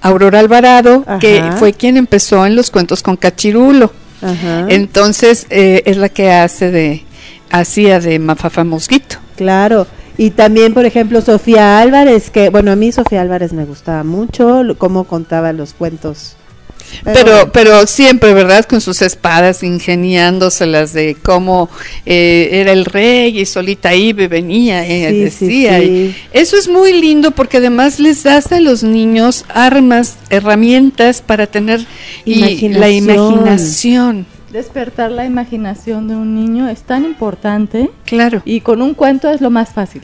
Aurora 0.02 0.40
Alvarado, 0.40 1.04
que 1.20 1.44
fue 1.58 1.74
quien 1.74 1.98
empezó 1.98 2.46
en 2.46 2.56
los 2.56 2.72
cuentos 2.72 3.02
con 3.02 3.18
Cachirulo. 3.18 3.92
Ajá. 4.22 4.66
Entonces, 4.70 5.48
eh, 5.50 5.82
es 5.86 5.98
la 5.98 6.10
que 6.10 6.32
hace 6.32 6.72
de, 6.72 7.06
hacía 7.50 8.00
de 8.00 8.20
Mafafa 8.20 8.64
Mosquito. 8.64 9.18
Claro. 9.36 9.88
Y 10.20 10.32
también, 10.32 10.74
por 10.74 10.86
ejemplo, 10.86 11.22
Sofía 11.22 11.80
Álvarez, 11.80 12.30
que, 12.30 12.50
bueno, 12.50 12.72
a 12.72 12.76
mí 12.76 12.92
Sofía 12.92 13.22
Álvarez 13.22 13.54
me 13.54 13.64
gustaba 13.64 14.04
mucho, 14.04 14.64
lo- 14.64 14.78
cómo 14.78 15.06
contaba 15.06 15.54
los 15.54 15.74
cuentos. 15.74 16.36
Pero, 17.04 17.52
pero 17.54 17.86
siempre, 17.88 18.34
¿verdad? 18.34 18.66
Con 18.66 18.82
sus 18.82 19.02
espadas, 19.04 19.62
ingeniándoselas 19.64 20.92
de 20.92 21.16
cómo 21.24 21.70
eh, 22.06 22.50
era 22.52 22.72
el 22.72 22.84
rey 22.86 23.40
y 23.40 23.46
solita 23.46 23.94
iba 23.94 24.24
y 24.24 24.28
venía, 24.28 24.86
ella 24.86 25.10
Sí, 25.10 25.30
sí, 25.30 25.46
decía. 25.46 25.80
sí. 25.80 25.86
y 25.86 26.16
eso 26.38 26.58
es 26.58 26.68
muy 26.68 27.00
lindo 27.00 27.30
porque 27.32 27.58
además 27.58 28.00
les 28.00 28.24
das 28.24 28.52
a 28.52 28.60
los 28.60 28.82
niños 28.84 29.46
armas, 29.50 30.18
herramientas 30.32 31.22
para 31.22 31.46
tener 31.48 31.86
y 32.26 32.70
la 32.70 32.90
Imaginación. 32.90 34.26
Despertar 34.52 35.12
la 35.12 35.26
imaginación 35.26 36.08
de 36.08 36.16
un 36.16 36.36
niño 36.36 36.70
es 36.70 36.82
tan 36.82 37.06
importante 37.06 37.90
Claro. 38.06 38.42
y 38.46 38.62
con 38.62 38.82
un 38.82 38.94
cuento 38.94 39.30
es 39.30 39.42
lo 39.42 39.50
más 39.50 39.70
fácil. 39.70 40.02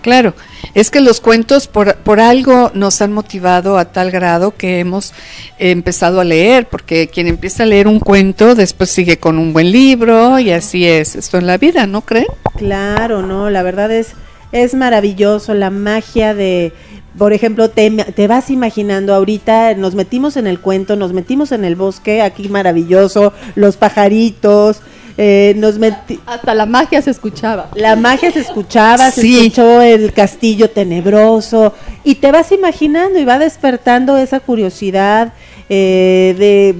Claro, 0.00 0.34
es 0.74 0.90
que 0.90 1.00
los 1.00 1.20
cuentos 1.20 1.68
por, 1.68 1.94
por 1.96 2.18
algo 2.18 2.72
nos 2.74 3.00
han 3.00 3.12
motivado 3.12 3.78
a 3.78 3.92
tal 3.92 4.10
grado 4.10 4.56
que 4.56 4.80
hemos 4.80 5.12
empezado 5.58 6.20
a 6.20 6.24
leer, 6.24 6.66
porque 6.68 7.06
quien 7.06 7.28
empieza 7.28 7.62
a 7.62 7.66
leer 7.66 7.86
un 7.86 8.00
cuento 8.00 8.56
después 8.56 8.90
sigue 8.90 9.18
con 9.18 9.38
un 9.38 9.52
buen 9.52 9.70
libro 9.70 10.40
y 10.40 10.50
así 10.50 10.84
es 10.86 11.14
esto 11.14 11.38
en 11.38 11.46
la 11.46 11.56
vida, 11.56 11.86
¿no 11.86 12.00
creen? 12.00 12.26
Claro, 12.56 13.22
no, 13.22 13.48
la 13.48 13.62
verdad 13.62 13.92
es 13.92 14.14
es 14.52 14.74
maravilloso 14.74 15.54
la 15.54 15.70
magia 15.70 16.34
de 16.34 16.72
por 17.18 17.32
ejemplo, 17.32 17.68
te, 17.70 17.90
te 17.90 18.26
vas 18.26 18.50
imaginando 18.50 19.14
ahorita, 19.14 19.74
nos 19.74 19.94
metimos 19.94 20.36
en 20.36 20.46
el 20.46 20.60
cuento, 20.60 20.96
nos 20.96 21.12
metimos 21.12 21.52
en 21.52 21.64
el 21.64 21.76
bosque, 21.76 22.22
aquí 22.22 22.48
maravilloso, 22.48 23.32
los 23.54 23.76
pajaritos, 23.76 24.80
eh, 25.18 25.52
nos 25.58 25.78
meti 25.78 26.18
Hasta 26.24 26.54
la 26.54 26.64
magia 26.64 27.02
se 27.02 27.10
escuchaba. 27.10 27.68
la 27.74 27.96
magia 27.96 28.30
se 28.32 28.40
escuchaba, 28.40 29.10
Sí. 29.10 29.20
se 29.20 29.38
escuchó 29.46 29.82
el 29.82 30.12
castillo 30.14 30.70
tenebroso 30.70 31.74
y 32.02 32.14
te 32.14 32.32
vas 32.32 32.50
imaginando 32.50 33.18
y 33.18 33.24
va 33.26 33.38
despertando 33.38 34.16
esa 34.16 34.40
curiosidad 34.40 35.34
eh, 35.68 36.34
de 36.38 36.74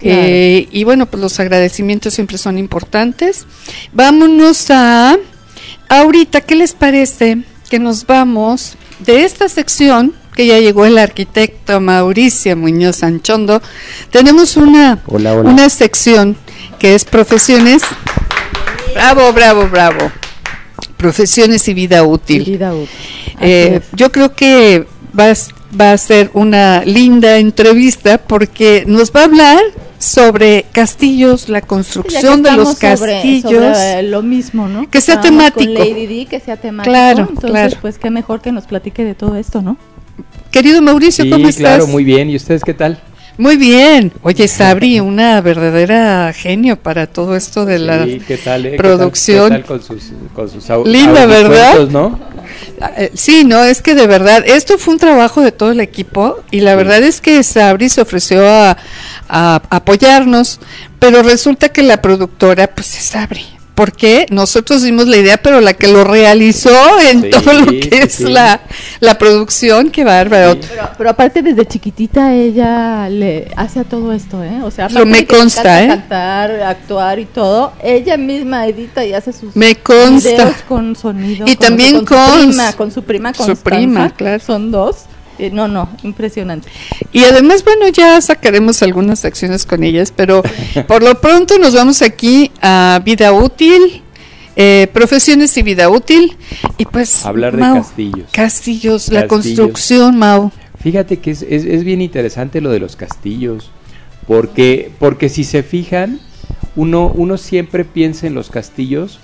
Eh, 0.00 0.68
y 0.72 0.84
bueno, 0.84 1.06
pues 1.06 1.20
los 1.20 1.38
agradecimientos 1.38 2.14
siempre 2.14 2.38
son 2.38 2.58
importantes. 2.58 3.46
Vámonos 3.92 4.70
a 4.70 5.16
ahorita, 5.88 6.40
¿qué 6.40 6.54
les 6.54 6.72
parece 6.72 7.38
que 7.68 7.78
nos 7.78 8.06
vamos 8.06 8.76
de 9.00 9.24
esta 9.24 9.48
sección? 9.48 10.14
que 10.34 10.46
ya 10.46 10.58
llegó 10.58 10.86
el 10.86 10.96
arquitecto 10.96 11.78
Mauricio 11.80 12.56
Muñoz 12.56 13.02
Anchondo, 13.02 13.60
tenemos 14.10 14.56
una, 14.56 14.98
Hola, 15.06 15.34
hola. 15.34 15.50
una 15.50 15.68
sección 15.68 16.36
que 16.78 16.94
es 16.94 17.04
profesiones. 17.04 17.82
Bravo, 18.94 19.32
bravo, 19.32 19.68
bravo. 19.68 20.10
Profesiones 20.96 21.68
y 21.68 21.74
vida 21.74 22.02
útil. 22.02 22.44
Vida 22.44 22.72
útil. 22.72 22.88
Eh, 23.40 23.80
yo 23.92 24.10
creo 24.10 24.34
que 24.34 24.86
va, 25.18 25.30
a 25.30 25.34
va 25.80 25.92
a 25.92 25.98
ser 25.98 26.30
una 26.34 26.84
linda 26.84 27.38
entrevista 27.38 28.18
porque 28.18 28.84
nos 28.86 29.12
va 29.12 29.20
a 29.20 29.24
hablar 29.24 29.58
sobre 29.98 30.64
castillos, 30.72 31.48
la 31.48 31.58
Ya 31.58 31.60
que 31.62 31.66
construcción 31.68 32.42
de 32.42 32.52
los 32.52 32.70
sobre- 32.76 32.88
castillos. 33.12 33.52
sobre 33.76 34.02
lo 34.02 34.22
mismo, 34.22 34.68
¿no? 34.68 34.90
Que 34.90 35.00
sea 35.00 35.14
Estábamos 35.14 35.52
temático. 35.54 35.74
Con 35.80 35.88
Lady 35.88 36.06
D, 36.06 36.26
que 36.26 36.40
sea 36.40 36.56
temático. 36.56 36.90
Claro, 36.92 37.20
Entonces, 37.30 37.50
claro. 37.50 37.76
pues 37.80 37.98
qué 37.98 38.10
mejor 38.10 38.40
que 38.40 38.50
nos 38.52 38.64
platique 38.64 39.04
de 39.04 39.14
todo 39.14 39.36
esto, 39.36 39.62
¿no? 39.62 39.76
Querido 40.50 40.82
Mauricio, 40.82 41.24
Sí, 41.24 41.30
¿cómo 41.30 41.48
estás? 41.48 41.60
claro, 41.60 41.86
muy 41.86 42.04
bien. 42.04 42.28
¿Y 42.30 42.36
ustedes 42.36 42.62
qué 42.64 42.74
tal? 42.74 43.00
Muy 43.38 43.56
bien. 43.56 44.12
Oye, 44.22 44.46
Sabri, 44.46 45.00
una 45.00 45.40
verdadera 45.40 46.32
genio 46.34 46.76
para 46.76 47.06
todo 47.06 47.34
esto 47.34 47.64
de 47.64 47.78
la 47.78 48.04
Sí, 48.04 48.20
¿qué 48.26 48.36
tal, 48.36 48.66
eh? 48.66 48.70
¿Qué 48.72 48.76
tal- 48.76 48.86
producción. 48.86 49.44
¿Qué 49.50 49.58
tal, 49.58 49.64
con 49.64 49.82
sus, 49.82 50.02
con 50.34 50.50
sus 50.50 50.86
Linda, 50.86 51.24
¿verdad? 51.26 51.88
¿no? 51.88 52.18
Eh, 52.96 53.10
Sí, 53.14 53.44
no, 53.44 53.62
es 53.64 53.82
que 53.82 53.94
de 53.94 54.06
verdad, 54.06 54.42
esto 54.46 54.78
fue 54.78 54.94
un 54.94 55.00
trabajo 55.00 55.40
de 55.42 55.52
todo 55.52 55.70
el 55.72 55.80
equipo 55.80 56.40
y 56.50 56.60
la 56.60 56.72
Sí. 56.72 56.76
verdad 56.76 57.02
es 57.02 57.20
que 57.20 57.42
Sabri 57.42 57.88
se 57.88 58.00
ofreció 58.00 58.46
a, 58.48 58.76
a 59.28 59.62
apoyarnos, 59.70 60.60
pero 60.98 61.22
resulta 61.22 61.68
que 61.70 61.82
la 61.82 62.00
productora, 62.02 62.66
pues 62.68 62.96
es 62.96 63.04
Sabri. 63.04 63.46
Porque 63.74 64.26
nosotros 64.30 64.82
dimos 64.82 65.06
la 65.08 65.16
idea, 65.16 65.36
pero 65.38 65.60
la 65.60 65.72
que 65.74 65.88
lo 65.88 66.04
realizó 66.04 66.70
en 67.00 67.22
Sí, 67.22 67.30
todo 67.30 67.52
lo 67.52 67.70
sí, 67.70 67.80
que 67.80 67.98
es 68.02 68.14
sí. 68.14 68.24
la, 68.24 68.60
la 69.00 69.16
producción, 69.18 69.90
qué 69.90 70.04
bárbaro. 70.04 70.58
Pero, 70.60 70.90
pero 70.98 71.10
aparte 71.10 71.42
desde 71.42 71.66
chiquitita 71.66 72.34
ella 72.34 73.08
le 73.08 73.50
hace 73.56 73.84
todo 73.84 74.12
esto, 74.12 74.42
¿eh? 74.44 74.60
O 74.62 74.70
sea, 74.70 74.88
Lo 74.88 75.00
aparte 75.00 75.10
me 75.10 75.16
de 75.18 75.26
que 75.26 75.32
le 75.34 75.38
consta, 75.40 75.82
¿eh? 75.84 75.88
Cantar, 75.88 76.50
actuar 76.62 77.18
y 77.18 77.24
todo, 77.24 77.72
ella 77.82 78.16
misma 78.16 78.66
edita 78.66 79.04
y 79.04 79.12
hace 79.14 79.32
sus 79.32 79.56
Me 79.56 79.74
consta. 79.76 80.28
videos 80.30 80.56
con 80.68 80.94
sonido. 80.96 81.46
Y 81.46 81.56
con- 81.56 81.66
también 81.66 82.04
con, 82.04 82.16
con 82.16 82.42
su 82.42 82.48
prima, 82.48 82.72
con 82.74 82.90
su 82.90 83.02
prima 83.02 83.32
su 83.32 83.38
Constanza. 83.44 83.62
prima, 83.64 84.10
claro. 84.14 84.42
Son 84.44 84.70
dos. 84.70 84.96
Eh, 85.42 85.50
no, 85.50 85.66
no, 85.66 85.88
impresionante. 86.04 86.68
Y 87.12 87.24
además, 87.24 87.64
bueno, 87.64 87.88
ya 87.88 88.20
sacaremos 88.20 88.80
algunas 88.82 89.24
acciones 89.24 89.66
con 89.66 89.82
ellas, 89.82 90.12
pero 90.14 90.40
por 90.86 91.02
lo 91.02 91.20
pronto 91.20 91.58
nos 91.58 91.74
vamos 91.74 92.00
aquí 92.00 92.52
a 92.62 93.00
vida 93.04 93.32
útil, 93.32 94.02
eh, 94.54 94.86
profesiones 94.92 95.56
y 95.56 95.62
vida 95.64 95.88
útil, 95.90 96.36
y 96.78 96.84
pues... 96.84 97.24
Hablar 97.26 97.56
de 97.56 97.60
Mau, 97.62 97.76
castillos. 97.78 98.28
Castillos, 98.30 99.08
la 99.10 99.26
construcción, 99.26 100.16
Mau. 100.16 100.52
Fíjate 100.80 101.16
que 101.18 101.32
es, 101.32 101.42
es- 101.42 101.64
es 101.64 101.82
bien 101.82 102.00
interesante 102.00 102.60
lo 102.60 102.70
de 102.70 102.78
los 102.78 102.94
castillos, 102.94 103.72
porque, 104.28 104.92
porque 105.00 105.28
si 105.28 105.42
se 105.42 105.64
fijan, 105.64 106.20
uno, 106.76 107.10
uno 107.14 107.36
siempre 107.36 107.84
piensa 107.84 108.28
en 108.28 108.34
los 108.34 108.48
castillos 108.48 109.18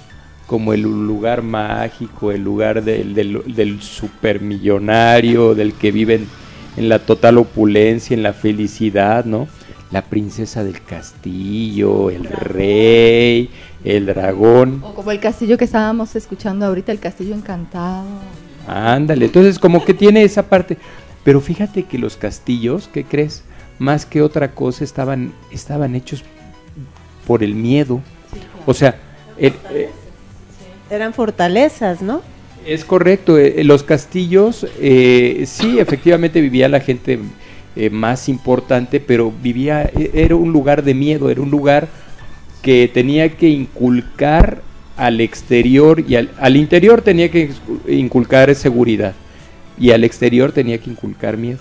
como 0.49 0.73
el 0.73 0.81
lugar 0.83 1.43
mágico, 1.43 2.33
el 2.33 2.43
lugar 2.43 2.83
del, 2.83 3.15
del, 3.15 3.43
del 3.55 3.81
supermillonario, 3.83 5.55
del 5.55 5.75
que 5.75 5.93
viven 5.93 6.27
en 6.79 6.89
la 6.89 6.99
total 7.01 7.37
opulencia, 7.39 8.15
en 8.15 8.23
la 8.23 8.33
felicidad, 8.33 9.27
¿no? 9.27 9.47
La 9.91 10.03
princesa 10.03 10.65
del 10.65 10.83
castillo, 10.83 12.09
el 12.11 12.25
rey, 12.25 13.51
el 13.85 14.07
dragón. 14.07 14.81
O 14.85 14.95
como 14.95 15.11
el 15.11 15.21
castillo 15.21 15.59
que 15.59 15.65
estábamos 15.67 16.17
escuchando 16.17 16.65
ahorita, 16.67 16.93
el 16.93 16.99
castillo 16.99 17.35
encantado. 17.35 18.07
Ándale, 18.67 19.27
entonces 19.27 19.59
como 19.59 19.85
que 19.85 19.93
tiene 19.95 20.23
esa 20.23 20.43
parte. 20.49 20.79
Pero 21.25 21.43
fíjate 21.43 21.83
que 21.83 21.99
los 21.99 22.17
castillos, 22.17 22.89
¿qué 22.91 23.05
crees? 23.05 23.45
Más 23.79 24.07
que 24.07 24.23
otra 24.23 24.53
cosa 24.55 24.83
estaban, 24.83 25.33
estaban 25.51 25.95
hechos 25.95 26.25
por 27.27 27.43
el 27.43 27.55
miedo. 27.55 28.01
O 28.67 28.73
sea, 28.73 28.97
el- 29.37 29.53
eh, 29.73 29.91
Eran 30.91 31.13
fortalezas, 31.15 32.03
¿no? 32.03 32.23
es 32.67 32.85
correcto, 32.85 33.39
eh, 33.39 33.63
los 33.65 33.83
castillos, 33.83 34.67
eh, 34.79 35.45
sí, 35.47 35.79
efectivamente 35.79 36.41
vivía 36.41 36.69
la 36.69 36.81
gente 36.81 37.19
eh, 37.77 37.89
más 37.89 38.29
importante, 38.29 39.01
pero 39.01 39.33
vivía, 39.43 39.85
e- 39.85 40.11
era 40.13 40.37
un 40.37 40.53
lugar 40.53 40.83
de 40.83 40.93
miedo, 40.93 41.31
era 41.31 41.41
un 41.41 41.51
lugar 41.51 41.89
que 42.61 42.91
tenía 42.93 43.31
que 43.31 43.49
inculcar 43.49 44.61
al 44.97 45.21
exterior 45.21 46.05
y 46.07 46.17
al, 46.17 46.31
al 46.39 46.57
interior 46.57 47.01
tenía 47.01 47.31
que 47.31 47.51
inculcar 47.89 48.55
seguridad 48.55 49.15
y 49.79 49.93
al 49.93 50.05
exterior 50.05 50.53
tenía 50.53 50.77
que 50.79 50.91
inculcar 50.91 51.37
miedo. 51.39 51.61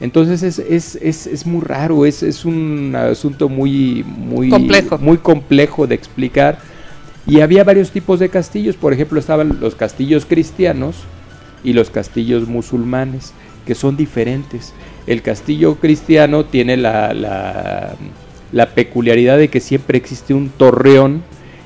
Entonces 0.00 0.42
es, 0.42 0.58
es, 0.58 0.96
es, 0.96 1.26
es 1.26 1.46
muy 1.46 1.62
raro, 1.62 2.04
es, 2.04 2.22
es 2.22 2.44
un 2.44 2.94
asunto 2.94 3.48
muy, 3.48 4.04
muy 4.04 4.50
Complejo. 4.50 4.98
muy 4.98 5.18
complejo 5.18 5.86
de 5.86 5.94
explicar. 5.94 6.58
Y 7.26 7.40
había 7.40 7.64
varios 7.64 7.90
tipos 7.90 8.20
de 8.20 8.30
castillos, 8.30 8.76
por 8.76 8.92
ejemplo, 8.92 9.20
estaban 9.20 9.58
los 9.60 9.74
castillos 9.74 10.24
cristianos 10.24 10.96
y 11.62 11.72
los 11.72 11.90
castillos 11.90 12.48
musulmanes, 12.48 13.32
que 13.66 13.74
son 13.74 13.96
diferentes. 13.96 14.72
El 15.06 15.22
castillo 15.22 15.76
cristiano 15.76 16.46
tiene 16.46 16.76
la, 16.76 17.12
la, 17.12 17.96
la 18.52 18.70
peculiaridad 18.70 19.36
de 19.36 19.48
que 19.48 19.60
siempre 19.60 19.98
existe 19.98 20.32
un 20.32 20.48
torreón 20.48 21.22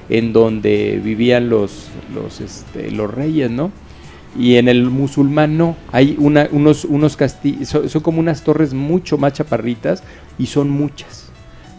en 0.08 0.32
donde 0.32 1.00
vivían 1.02 1.48
los, 1.48 1.88
los, 2.12 2.40
este, 2.40 2.90
los 2.90 3.12
reyes, 3.12 3.50
¿no? 3.50 3.70
Y 4.38 4.56
en 4.56 4.68
el 4.68 4.84
musulmán 4.90 5.58
no, 5.58 5.76
hay 5.92 6.16
una, 6.18 6.48
unos, 6.52 6.84
unos 6.84 7.16
castillos, 7.16 7.68
son, 7.68 7.88
son 7.88 8.02
como 8.02 8.18
unas 8.18 8.42
torres 8.42 8.74
mucho 8.74 9.18
más 9.18 9.34
chaparritas 9.34 10.02
y 10.38 10.46
son 10.46 10.70
muchas. 10.70 11.21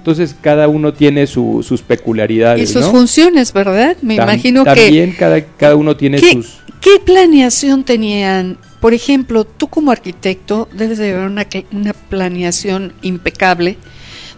Entonces 0.03 0.35
cada 0.41 0.67
uno 0.67 0.91
tiene 0.91 1.25
su- 1.27 1.63
sus 1.65 1.81
peculiaridades. 1.81 2.69
Y 2.69 2.73
sus 2.73 2.81
¿no? 2.87 2.91
funciones, 2.91 3.53
¿verdad? 3.53 3.95
Me 4.01 4.17
Tam- 4.17 4.23
imagino 4.23 4.65
que... 4.65 4.75
También 4.75 5.13
cada, 5.17 5.39
cada 5.45 5.77
uno 5.77 5.95
tiene 5.95 6.17
¿Qué, 6.19 6.33
sus... 6.33 6.57
qué 6.81 6.99
planeación 7.05 7.85
tenían? 7.85 8.57
Por 8.81 8.93
ejemplo, 8.93 9.45
tú 9.45 9.69
como 9.69 9.91
arquitecto 9.91 10.67
debes 10.73 10.97
de 10.97 11.05
llevar 11.05 11.27
una, 11.29 11.47
una 11.71 11.93
planeación 11.93 12.91
impecable 13.01 13.77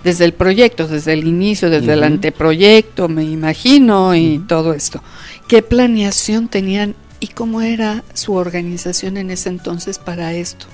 desde 0.03 0.25
el 0.25 0.33
proyecto, 0.33 0.87
desde 0.87 1.13
el 1.13 1.25
inicio, 1.25 1.71
desde 1.71 1.93
el 1.93 2.03
anteproyecto, 2.03 3.07
me 3.09 3.23
imagino, 3.23 4.13
y 4.13 4.37
todo 4.47 4.71
esto. 4.75 5.01
¿Qué 5.47 5.63
planeación 5.63 6.47
tenían 6.47 6.93
y 7.19 7.29
cómo 7.29 7.61
era 7.61 8.03
su 8.13 8.33
organización 8.35 9.17
en 9.17 9.31
ese 9.31 9.49
entonces 9.49 9.97
para 9.97 10.31
esto? 10.33 10.67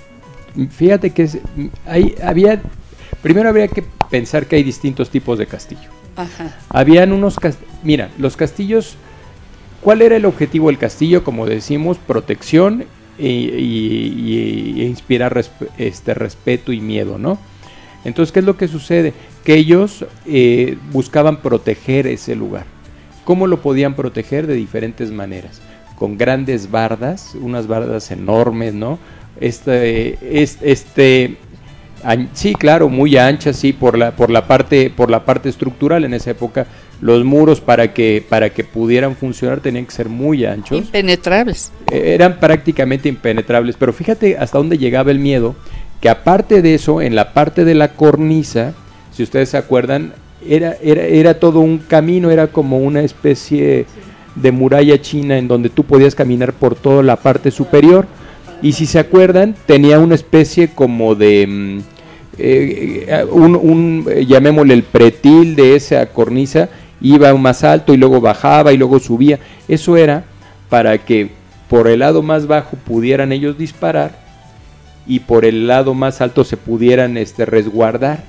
Fíjate 0.70 1.12
que 1.12 1.24
es- 1.24 1.38
hay, 1.88 2.14
había... 2.22 2.62
Primero 3.22 3.50
habría 3.50 3.68
que 3.68 3.84
pensar 4.10 4.46
que 4.48 4.56
hay 4.58 4.64
distintos 4.64 5.10
tipos 5.10 5.38
de 5.38 5.46
castillo. 5.48 5.90
Ajá. 6.16 6.58
Habían 6.70 7.12
unos 7.12 7.36
castillos... 7.38 7.72
Mira, 7.84 8.10
los 8.18 8.36
castillos... 8.36 8.96
¿Cuál 9.82 10.02
era 10.04 10.16
el 10.16 10.26
objetivo 10.26 10.68
del 10.68 10.78
castillo? 10.78 11.24
Como 11.24 11.46
decimos, 11.48 11.98
protección 11.98 12.86
e 13.18 13.26
inspirar 14.88 15.34
resp- 15.36 15.70
este, 15.78 16.14
respeto 16.14 16.72
y 16.72 16.82
miedo, 16.82 17.18
¿no? 17.18 17.40
Entonces, 18.06 18.32
¿qué 18.32 18.40
es 18.40 18.46
lo 18.46 18.58
que 18.58 18.68
sucede? 18.68 19.14
Que 19.44 19.56
ellos 19.56 20.06
eh, 20.26 20.78
buscaban 20.92 21.42
proteger 21.42 22.08
ese 22.08 22.36
lugar. 22.36 22.66
¿Cómo 23.26 23.48
lo 23.48 23.62
podían 23.62 23.96
proteger? 23.96 24.46
De 24.48 24.54
diferentes 24.56 25.12
maneras. 25.12 25.62
Con 25.96 26.18
grandes 26.18 26.70
bardas, 26.72 27.36
unas 27.40 27.68
bardas 27.68 28.12
enormes, 28.12 28.74
¿no? 28.74 29.00
Este, 29.40 30.42
es- 30.42 30.58
este, 30.62 31.38
sí, 32.34 32.54
claro, 32.54 32.90
muy 32.90 33.18
anchas, 33.18 33.56
sí, 33.56 33.74
por 33.74 33.98
la, 33.98 34.12
por 34.12 34.30
la 34.30 34.48
parte, 34.48 34.90
por 34.90 35.10
la 35.10 35.26
parte 35.26 35.50
estructural 35.50 36.04
en 36.04 36.14
esa 36.14 36.32
época. 36.32 36.68
Los 37.02 37.24
muros 37.26 37.62
para 37.62 37.94
que, 37.94 38.24
para 38.28 38.52
que 38.52 38.64
pudieran 38.64 39.16
funcionar 39.16 39.60
tenían 39.60 39.86
que 39.86 39.92
ser 39.92 40.08
muy 40.08 40.46
anchos 40.46 40.78
Impenetrables. 40.78 41.72
eh, 41.92 42.14
eran 42.14 42.40
prácticamente 42.40 43.10
impenetrables, 43.10 43.76
pero 43.76 43.92
fíjate 43.92 44.38
hasta 44.38 44.60
dónde 44.60 44.78
llegaba 44.78 45.10
el 45.10 45.18
miedo, 45.18 45.56
que 46.00 46.10
aparte 46.10 46.62
de 46.62 46.76
eso, 46.76 47.02
en 47.02 47.16
la 47.16 47.34
parte 47.34 47.66
de 47.66 47.74
la 47.74 47.94
cornisa, 47.94 48.74
si 49.12 49.24
ustedes 49.24 49.50
se 49.50 49.58
acuerdan, 49.58 50.14
era, 50.48 50.76
era, 50.84 51.04
era 51.04 51.40
todo 51.40 51.60
un 51.60 51.80
camino, 51.80 52.30
era 52.30 52.48
como 52.48 52.78
una 52.78 53.02
especie 53.02 53.86
de 54.36 54.52
muralla 54.52 55.02
china 55.02 55.38
en 55.38 55.48
donde 55.48 55.70
tú 55.70 55.84
podías 55.84 56.16
caminar 56.16 56.54
por 56.54 56.76
toda 56.76 57.04
la 57.04 57.16
parte 57.16 57.52
superior, 57.52 58.06
y 58.62 58.74
si 58.74 58.86
se 58.86 59.00
acuerdan, 59.00 59.56
tenía 59.66 60.00
una 60.00 60.16
especie 60.16 60.70
como 60.70 61.16
de... 61.16 61.48
mm, 61.48 61.80
eh, 62.38 63.06
eh, 63.08 63.26
un, 63.30 63.56
un, 63.56 64.06
eh, 64.10 64.26
llamémosle 64.26 64.74
el 64.74 64.84
pretil 64.84 65.56
de 65.56 65.76
esa 65.76 66.06
cornisa, 66.08 66.70
iba 67.02 67.34
más 67.36 67.64
alto 67.64 67.94
y 67.94 67.98
luego 67.98 68.22
bajaba 68.22 68.74
y 68.74 68.78
luego 68.78 69.00
subía. 69.00 69.40
Eso 69.68 69.98
era 69.98 70.24
para 70.70 70.98
que 70.98 71.30
por 71.70 71.88
el 71.88 72.00
lado 72.00 72.22
más 72.22 72.48
bajo 72.48 72.78
pudieran 72.78 73.32
ellos 73.32 73.58
disparar 73.58 74.20
y 75.06 75.20
por 75.20 75.46
el 75.46 75.68
lado 75.68 75.94
más 75.94 76.22
alto 76.22 76.44
se 76.44 76.58
pudieran 76.58 77.18
este, 77.18 77.46
resguardar. 77.46 78.24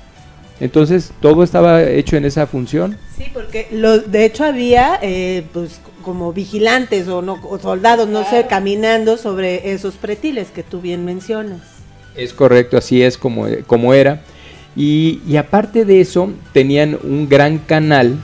Entonces 0.63 1.11
todo 1.21 1.43
estaba 1.43 1.83
hecho 1.83 2.15
en 2.15 2.23
esa 2.25 2.47
función. 2.47 2.97
Sí, 3.17 3.25
porque 3.33 3.67
lo, 3.71 3.99
de 3.99 4.23
hecho 4.25 4.45
había 4.45 4.97
eh, 5.01 5.43
pues 5.51 5.81
como 6.03 6.31
vigilantes 6.33 7.07
o, 7.09 7.21
no, 7.21 7.37
o 7.43 7.59
soldados, 7.59 8.07
no 8.07 8.23
sé, 8.29 8.45
caminando 8.49 9.17
sobre 9.17 9.71
esos 9.73 9.95
pretiles 9.95 10.47
que 10.51 10.63
tú 10.63 10.79
bien 10.79 11.03
mencionas. 11.03 11.59
Es 12.15 12.31
correcto, 12.33 12.77
así 12.77 13.01
es 13.03 13.17
como, 13.17 13.47
como 13.67 13.93
era. 13.93 14.21
Y, 14.75 15.21
y 15.27 15.35
aparte 15.37 15.83
de 15.85 15.99
eso, 16.01 16.29
tenían 16.53 16.97
un 17.03 17.27
gran 17.29 17.57
canal 17.57 18.15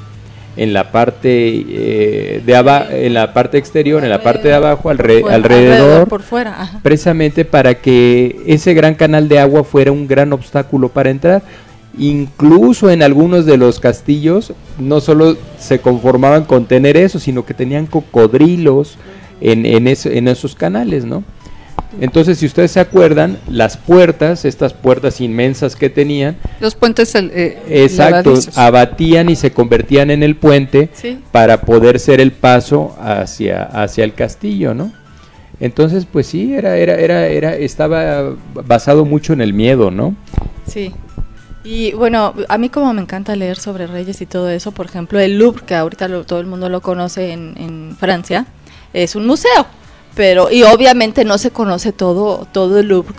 en 0.57 0.73
la 0.73 0.91
parte 0.91 1.29
eh, 1.69 2.41
de 2.45 2.55
aba- 2.55 2.87
en 2.91 3.13
la 3.13 3.33
parte 3.33 3.57
exterior, 3.57 4.03
en 4.03 4.09
la 4.09 4.21
parte 4.23 4.47
de 4.47 4.53
abajo, 4.53 4.89
alre- 4.89 5.21
Fuera, 5.21 5.35
alrededor, 5.35 6.07
por 6.07 6.21
fuera. 6.21 6.61
ajá. 6.61 6.79
precisamente 6.83 7.45
para 7.45 7.75
que 7.75 8.41
ese 8.45 8.73
gran 8.73 8.95
canal 8.95 9.27
de 9.29 9.39
agua 9.39 9.63
fuera 9.63 9.91
un 9.91 10.07
gran 10.07 10.31
obstáculo 10.33 10.89
para 10.89 11.09
entrar. 11.11 11.41
Incluso 12.00 12.89
en 12.89 13.04
algunos 13.04 13.45
de 13.45 13.58
los 13.58 13.80
castillos 13.80 14.54
no 14.80 15.02
solo 15.02 15.36
se 15.60 15.80
conformaban 15.80 16.45
con 16.45 16.66
tener 16.66 16.95
eso, 16.95 17.20
sino 17.20 17.45
que 17.45 17.54
tenían 17.54 17.88
cocodrilos 17.88 18.97
en, 19.41 19.66
en, 19.66 19.86
en 19.88 20.28
esos 20.30 20.56
canales, 20.56 21.04
¿no? 21.06 21.24
Entonces, 22.00 22.38
si 22.38 22.45
ustedes 22.45 22.72
se 22.72 22.80
acuerdan, 22.80 23.38
las 23.50 23.76
puertas, 23.76 24.45
estas 24.45 24.74
puertas 24.74 25.20
inmensas 25.22 25.76
que 25.76 25.89
tenían, 25.89 26.38
Los 26.62 26.76
puentes 26.76 27.14
eh, 27.16 27.62
exacto, 27.68 28.36
abatían 28.56 29.30
y 29.30 29.36
se 29.36 29.52
convertían 29.52 30.12
en 30.12 30.24
el 30.24 30.36
puente 30.36 30.89
Sí. 30.93 31.20
para 31.32 31.62
poder 31.62 32.00
ser 32.00 32.22
el 32.22 32.32
paso 32.32 32.95
hacia, 33.02 33.64
hacia 33.64 34.04
el 34.04 34.14
castillo, 34.14 34.74
¿no? 34.74 34.91
Entonces, 35.60 36.06
pues 36.10 36.28
sí, 36.28 36.54
era, 36.54 36.78
era, 36.78 36.95
era, 36.95 37.28
era, 37.28 37.56
estaba 37.56 38.34
basado 38.54 39.04
mucho 39.04 39.34
en 39.34 39.41
el 39.41 39.54
miedo, 39.54 39.91
¿no? 39.91 40.16
Sí. 40.68 40.93
Y 41.72 41.91
bueno, 41.93 42.34
a 42.47 42.57
mí 42.57 42.70
como 42.70 42.91
me 42.95 43.01
encanta 43.03 43.36
leer 43.36 43.59
sobre 43.59 43.86
reyes 43.86 44.20
y 44.22 44.26
todo 44.26 44.49
eso, 44.49 44.72
por 44.72 44.88
ejemplo, 44.88 45.20
el 45.20 45.38
Louvre, 45.38 45.63
que 45.67 45.76
ahorita 45.76 46.07
lo- 46.07 46.24
todo 46.26 46.39
el 46.39 46.47
mundo 46.47 46.67
lo 46.67 46.82
conoce 46.82 47.32
en, 47.32 47.95
Francia, 47.99 48.47
es 48.91 49.15
un 49.15 49.28
museo. 49.28 49.67
Pero, 50.15 50.49
y 50.49 50.63
obviamente 50.63 51.24
no 51.26 51.38
se 51.38 51.51
conoce 51.51 51.91
todo, 51.91 52.47
todo 52.51 52.80
el 52.80 52.88
Louvre 52.88 53.13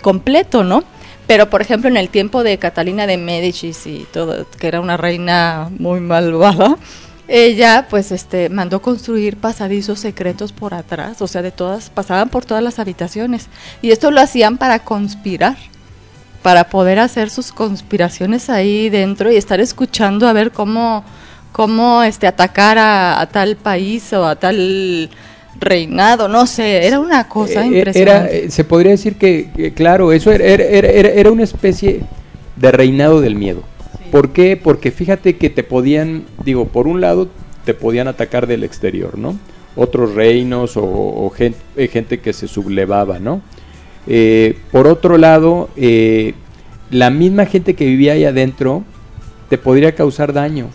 completo, 0.00 0.64
¿no? 0.64 0.82
Pero, 1.26 1.50
por 1.50 1.60
ejemplo, 1.60 1.90
en 1.90 1.98
el 1.98 2.08
tiempo 2.08 2.42
de 2.42 2.56
Catalina 2.58 3.06
de 3.06 3.18
Médicis 3.18 3.86
y 3.86 4.06
todo, 4.10 4.46
que 4.58 4.66
era 4.66 4.80
una 4.80 4.96
reina 4.96 5.68
muy 5.78 6.00
malvada, 6.00 6.78
ella 7.28 7.86
pues 7.90 8.12
este 8.12 8.48
mandó 8.48 8.80
construir 8.80 9.36
pasadizos 9.36 10.00
secretos 10.00 10.52
por 10.52 10.72
atrás, 10.72 11.20
o 11.20 11.26
sea, 11.26 11.42
de 11.42 11.52
todas 11.52 11.90
pasaban 11.90 12.30
por 12.30 12.46
todas 12.46 12.62
las 12.62 12.78
habitaciones 12.78 13.48
y 13.82 13.90
esto 13.90 14.10
lo 14.10 14.20
hacían 14.22 14.56
para 14.58 14.78
conspirar, 14.80 15.56
para 16.44 16.64
poder 16.68 16.98
hacer 16.98 17.30
sus 17.30 17.52
conspiraciones 17.52 18.50
ahí 18.50 18.90
dentro 18.90 19.32
y 19.32 19.36
estar 19.36 19.60
escuchando 19.60 20.28
a 20.28 20.34
ver 20.34 20.50
cómo 20.52 21.02
cómo 21.52 22.02
este 22.02 22.26
atacar 22.26 22.76
a, 22.76 23.18
a 23.18 23.26
tal 23.30 23.56
país 23.56 24.12
o 24.12 24.26
a 24.26 24.36
tal 24.36 25.08
reinado, 25.58 26.28
no 26.28 26.46
sé, 26.46 26.86
era 26.86 27.00
una 27.00 27.28
cosa 27.28 27.64
Eh, 27.64 27.68
Era, 27.68 27.76
impresionante. 27.78 28.44
eh, 28.44 28.50
se 28.50 28.64
podría 28.64 28.90
decir 28.92 29.16
que, 29.16 29.72
claro, 29.74 30.12
eso 30.12 30.32
era, 30.32 30.44
era- 30.44 30.88
era- 30.90 31.30
una 31.30 31.44
especie 31.44 32.00
de 32.56 32.72
reinado 32.72 33.22
del 33.22 33.36
miedo. 33.36 33.62
¿Por 34.10 34.32
qué? 34.32 34.58
Porque 34.62 34.90
fíjate 34.90 35.36
que 35.36 35.48
te 35.48 35.62
podían, 35.62 36.24
digo, 36.44 36.66
por 36.66 36.86
un 36.88 37.00
lado, 37.00 37.28
te 37.64 37.72
podían 37.72 38.06
atacar 38.08 38.46
del 38.46 38.64
exterior, 38.64 39.16
¿no? 39.16 39.38
Otros 39.76 40.14
reinos 40.14 40.76
o, 40.76 40.82
o 40.84 41.30
gen- 41.30 41.54
eh, 41.76 41.88
gente, 41.88 42.20
que 42.20 42.32
se 42.34 42.48
sublevaba, 42.48 43.18
¿no? 43.18 43.40
Eh, 44.06 44.56
por 44.70 44.86
otro 44.86 45.16
lado, 45.18 45.70
eh, 45.76 46.34
la 46.90 47.10
misma 47.10 47.46
gente 47.46 47.74
que 47.74 47.86
vivía 47.86 48.12
ahí 48.12 48.24
adentro 48.24 48.84
te 49.48 49.58
podría 49.58 49.94
causar 49.94 50.32
daño. 50.32 50.68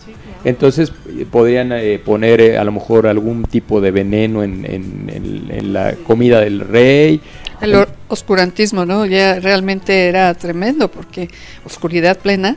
Entonces 0.44 0.90
eh, 1.18 1.26
podrían 1.30 1.70
eh, 1.72 2.00
poner 2.04 2.40
eh, 2.40 2.58
a 2.58 2.64
lo 2.64 2.72
mejor 2.72 3.06
algún 3.06 3.44
tipo 3.44 3.80
de 3.80 3.90
veneno 3.90 4.42
en, 4.42 4.64
en- 4.64 5.10
en- 5.12 5.46
en 5.50 5.72
la 5.72 5.94
comida 6.06 6.40
del 6.40 6.60
rey. 6.60 7.20
El 7.60 7.86
oscurantismo, 8.08 8.86
¿no? 8.86 9.04
Ya 9.04 9.38
realmente 9.38 10.06
era 10.08 10.32
tremendo 10.34 10.90
porque 10.90 11.28
oscuridad 11.64 12.16
plena. 12.18 12.56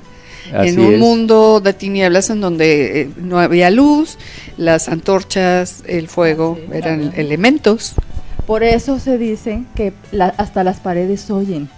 Así 0.53 0.69
en 0.69 0.79
un 0.79 0.93
es. 0.93 0.99
mundo 0.99 1.61
de 1.61 1.73
tinieblas 1.73 2.29
en 2.29 2.41
donde 2.41 3.01
eh, 3.01 3.09
no 3.21 3.39
había 3.39 3.69
luz, 3.69 4.17
las 4.57 4.87
antorchas, 4.89 5.83
el 5.87 6.07
fuego 6.09 6.57
eran 6.73 7.13
elementos. 7.15 7.93
Por 8.47 8.63
eso 8.63 8.99
se 8.99 9.17
dice 9.17 9.63
que 9.75 9.93
la- 10.11 10.33
hasta 10.37 10.63
las 10.63 10.79
paredes 10.79 11.29
oyen. 11.31 11.69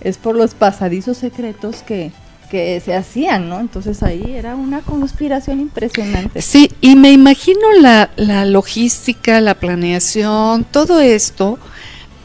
Es 0.00 0.16
por 0.18 0.34
los 0.36 0.54
pasadizos 0.54 1.18
secretos 1.18 1.82
que, 1.82 2.10
que 2.50 2.80
se 2.80 2.94
hacían, 2.94 3.48
¿no? 3.48 3.60
Entonces 3.60 4.02
ahí 4.02 4.32
era 4.34 4.56
una 4.56 4.80
conspiración 4.80 5.60
impresionante. 5.60 6.40
Sí, 6.42 6.70
y 6.80 6.96
me 6.96 7.12
imagino 7.12 7.60
la, 7.80 8.10
la 8.16 8.44
logística, 8.44 9.40
la 9.40 9.54
planeación, 9.54 10.64
todo 10.64 11.00
esto, 11.00 11.58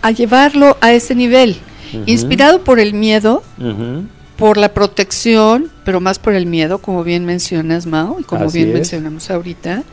a 0.01 0.11
llevarlo 0.11 0.77
a 0.81 0.93
ese 0.93 1.13
nivel, 1.15 1.57
inspirado 2.05 2.63
por 2.63 2.79
el 2.79 2.93
miedo, 2.93 3.43
por 4.37 4.57
la 4.57 4.73
protección, 4.73 5.69
pero 5.83 5.99
más 6.01 6.17
por 6.19 6.33
el 6.33 6.45
miedo, 6.45 6.79
como 6.79 7.03
bien 7.03 7.25
mencionas, 7.25 7.85
Mao, 7.85 8.17
y 8.19 8.23
como 8.23 8.45
Así 8.45 8.57
bien 8.59 8.69
es. 8.69 8.73
mencionamos 8.75 9.29
ahorita. 9.29 9.83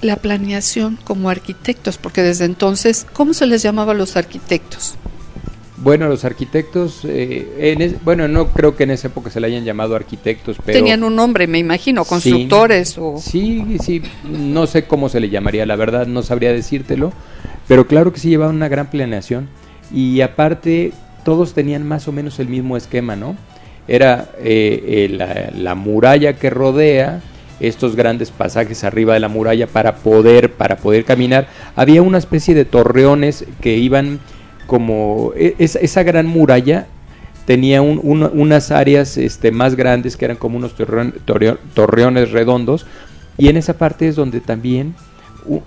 La 0.00 0.16
planeación 0.16 0.98
como 1.04 1.28
arquitectos, 1.28 1.98
porque 1.98 2.22
desde 2.22 2.44
entonces, 2.44 3.06
¿cómo 3.12 3.34
se 3.34 3.46
les 3.46 3.62
llamaba 3.62 3.92
a 3.92 3.94
los 3.96 4.16
arquitectos? 4.16 4.94
Bueno, 5.80 6.08
los 6.08 6.24
arquitectos, 6.24 7.00
eh, 7.04 7.72
en 7.72 7.82
es- 7.82 8.04
bueno, 8.04 8.26
no 8.26 8.48
creo 8.48 8.76
que 8.76 8.82
en 8.84 8.90
esa 8.90 9.08
época 9.08 9.30
se 9.30 9.40
le 9.40 9.46
hayan 9.46 9.64
llamado 9.64 9.94
arquitectos, 9.94 10.56
pero... 10.64 10.76
Tenían 10.78 11.04
un 11.04 11.14
nombre, 11.14 11.46
me 11.46 11.58
imagino, 11.58 12.02
Sí. 12.04 12.08
constructores 12.10 12.96
o... 12.98 13.16
Sí, 13.18 13.76
sí, 13.84 14.02
no 14.24 14.66
sé 14.66 14.84
cómo 14.86 15.08
se 15.08 15.20
le 15.20 15.30
llamaría, 15.30 15.66
la 15.66 15.76
verdad 15.76 16.06
no 16.06 16.22
sabría 16.22 16.52
decírtelo, 16.52 17.12
pero 17.68 17.86
claro 17.86 18.12
que 18.12 18.18
sí 18.20 18.28
llevaban 18.28 18.56
una 18.56 18.68
gran 18.68 18.90
planeación 18.90 19.48
y 19.92 20.20
aparte 20.20 20.92
todos 21.24 21.54
tenían 21.54 21.86
más 21.86 22.08
o 22.08 22.12
menos 22.12 22.38
el 22.40 22.48
mismo 22.48 22.76
esquema, 22.76 23.14
¿no? 23.14 23.36
Era 23.86 24.32
eh, 24.40 24.82
eh, 24.84 25.08
la, 25.10 25.50
la 25.56 25.74
muralla 25.76 26.34
que 26.34 26.50
rodea 26.50 27.20
estos 27.60 27.96
grandes 27.96 28.30
pasajes 28.30 28.84
arriba 28.84 29.14
de 29.14 29.20
la 29.20 29.28
muralla 29.28 29.66
para 29.66 29.96
poder 29.96 30.52
para 30.52 30.76
poder 30.76 31.04
caminar. 31.04 31.48
Había 31.76 32.02
una 32.02 32.18
especie 32.18 32.54
de 32.54 32.64
torreones 32.64 33.44
que 33.60 33.76
iban 33.76 34.20
como 34.66 35.32
e- 35.36 35.54
esa, 35.58 36.02
gran 36.02 36.26
muralla 36.26 36.86
tenía 37.46 37.80
un- 37.82 38.00
un- 38.02 38.30
unas 38.32 38.70
áreas 38.70 39.16
este, 39.16 39.50
más 39.50 39.74
grandes 39.74 40.16
que 40.16 40.26
eran 40.26 40.36
como 40.36 40.58
unos 40.58 40.76
torreon- 40.76 41.14
torreo- 41.24 41.58
torreones 41.74 42.30
redondos 42.30 42.86
y 43.38 43.48
en 43.48 43.56
esa 43.56 43.78
parte 43.78 44.06
es 44.08 44.16
donde 44.16 44.40
también 44.40 44.94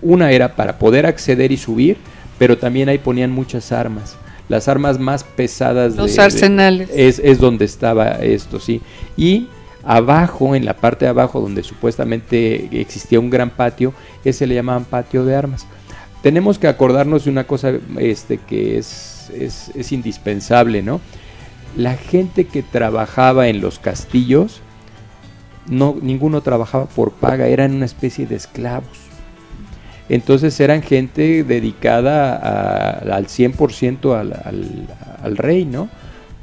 una 0.01 0.31
era 0.31 0.55
para 0.55 0.77
poder 0.77 1.07
acceder 1.07 1.51
y 1.51 1.57
subir, 1.57 1.97
pero 2.37 2.57
también 2.57 2.87
ahí 2.89 2.99
ponían 2.99 3.31
muchas 3.31 3.71
armas. 3.71 4.15
Las 4.47 4.67
armas 4.67 4.99
más 4.99 5.23
pesadas 5.23 5.95
Los 5.95 6.11
de- 6.11 6.17
de- 6.17 6.21
arsenales. 6.21 6.89
es, 6.93 7.19
es 7.23 7.39
donde 7.39 7.65
estaba 7.65 8.09
esto, 8.21 8.59
sí. 8.59 8.81
Y 9.17 9.47
abajo, 9.83 10.55
en 10.55 10.65
la 10.65 10.75
parte 10.75 11.05
de 11.05 11.09
abajo, 11.09 11.39
donde 11.39 11.63
supuestamente 11.63 12.69
existía 12.79 13.19
un 13.19 13.29
gran 13.29 13.49
patio, 13.49 13.93
ese 14.23 14.47
le 14.47 14.55
llamaban 14.55 14.85
patio 14.85 15.25
de 15.25 15.35
armas. 15.35 15.65
Tenemos 16.21 16.59
que 16.59 16.67
acordarnos 16.67 17.25
de 17.25 17.31
una 17.31 17.45
cosa 17.45 17.73
este, 17.97 18.37
que 18.37 18.77
es, 18.77 19.31
es, 19.33 19.91
indispensable, 19.91 20.83
¿no? 20.83 21.01
La 21.75 21.95
gente 21.95 22.45
que 22.45 22.61
trabajaba 22.61 23.47
en 23.47 23.61
los 23.61 23.79
castillos, 23.79 24.61
no, 25.67 25.95
ninguno 26.01 26.41
trabajaba 26.41 26.85
por 26.85 27.11
paga, 27.13 27.47
eran 27.47 27.73
una 27.73 27.85
especie 27.85 28.27
de 28.27 28.35
esclavos. 28.35 28.99
Entonces 30.09 30.59
eran 30.59 30.83
gente 30.83 31.43
dedicada 31.43 32.35
al 33.15 33.27
100% 33.27 34.13
al, 34.13 34.33
al, 34.33 34.87
al 35.23 35.37
rey, 35.37 35.65
¿no? 35.65 35.89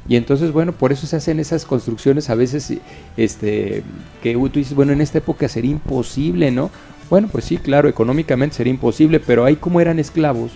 Y 0.09 0.15
entonces, 0.15 0.51
bueno, 0.51 0.71
por 0.73 0.91
eso 0.91 1.05
se 1.07 1.15
hacen 1.15 1.39
esas 1.39 1.65
construcciones 1.65 2.29
a 2.31 2.35
veces 2.35 2.73
este, 3.15 3.83
que 4.23 4.33
tú 4.33 4.49
dices, 4.49 4.73
bueno, 4.73 4.91
en 4.91 5.01
esta 5.01 5.19
época 5.19 5.47
sería 5.47 5.71
imposible, 5.71 6.49
¿no? 6.51 6.71
Bueno, 7.11 7.29
pues 7.31 7.45
sí, 7.45 7.57
claro, 7.57 7.87
económicamente 7.87 8.55
sería 8.57 8.71
imposible, 8.73 9.19
pero 9.19 9.45
ahí 9.45 9.55
como 9.55 9.79
eran 9.79 9.99
esclavos, 9.99 10.51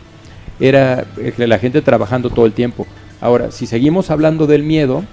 era 0.60 1.06
eh, 1.18 1.34
la 1.38 1.60
gente 1.60 1.82
trabajando 1.82 2.30
todo 2.32 2.46
el 2.48 2.54
tiempo. 2.54 2.88
Ahora, 3.22 3.52
si 3.52 3.68
seguimos 3.68 4.10
hablando 4.10 4.48
del 4.48 4.64
miedo, 4.64 5.04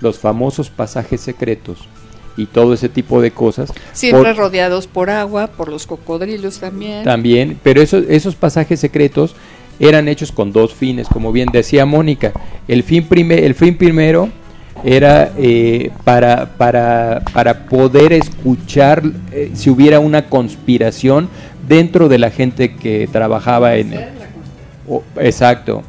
los 0.00 0.18
famosos 0.18 0.70
pasajes 0.70 1.20
secretos 1.20 1.86
y 2.36 2.46
todo 2.46 2.72
ese 2.72 2.88
tipo 2.88 3.20
de 3.20 3.32
cosas, 3.32 3.70
Siempre 3.92 4.34
por- 4.34 4.36
rodeados 4.44 4.86
por 4.86 5.10
agua, 5.10 5.48
por 5.48 5.68
los 5.68 5.86
cocodrilos 5.86 6.58
también. 6.58 7.04
también, 7.04 7.58
pero 7.62 7.82
esos, 7.82 8.04
esos 8.08 8.34
pasajes 8.34 8.80
secretos 8.80 9.34
eran 9.80 10.06
hechos 10.08 10.30
con 10.30 10.52
dos 10.52 10.72
fines, 10.74 11.08
como 11.08 11.32
bien 11.32 11.48
decía 11.52 11.84
Mónica. 11.86 12.32
El 12.68 12.82
fin, 12.84 13.04
prime- 13.08 13.44
el 13.46 13.54
fin 13.56 13.76
primero 13.76 14.28
era 14.84 15.32
eh, 15.36 15.90
para, 16.04 16.46
para, 16.56 17.22
para 17.32 17.64
poder 17.66 18.12
escuchar 18.12 19.02
eh, 19.32 19.50
si 19.54 19.70
hubiera 19.70 19.98
una 19.98 20.26
conspiración 20.26 21.28
dentro 21.66 22.08
de 22.08 22.18
la 22.18 22.30
gente 22.30 22.76
que 22.76 23.08
trabajaba 23.10 23.74
en... 23.76 23.94
o- 24.88 25.02
exacto. 25.16 25.82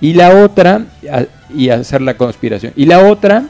Y 0.00 0.12
la 0.12 0.30
otra, 0.44 0.82
a- 1.10 1.24
y 1.52 1.70
hacer 1.70 2.02
la 2.02 2.14
conspiración. 2.16 2.72
Y 2.76 2.84
la 2.86 3.00
otra, 3.06 3.44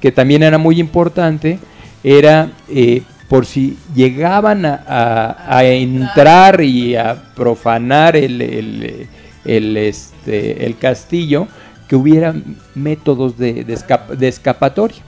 que 0.00 0.10
también 0.10 0.42
era 0.42 0.58
muy 0.58 0.80
importante, 0.80 1.58
era 2.02 2.50
eh, 2.68 3.02
por 3.28 3.46
si 3.46 3.76
llegaban 3.94 4.64
a, 4.66 4.82
a- 4.86 5.56
a 5.58 5.64
entrar 5.64 6.60
y 6.62 6.96
a 6.96 7.22
profanar 7.34 8.16
el, 8.16 8.40
el- 8.42 9.06
el, 9.44 9.76
este, 9.76 10.66
el 10.66 10.76
castillo, 10.78 11.48
que 11.88 11.96
hubiera 11.96 12.34
métodos 12.74 13.36
de, 13.38 13.64
de 13.64 13.74
escap- 13.76 14.08
de 14.08 14.28
escapatoria. 14.28 15.02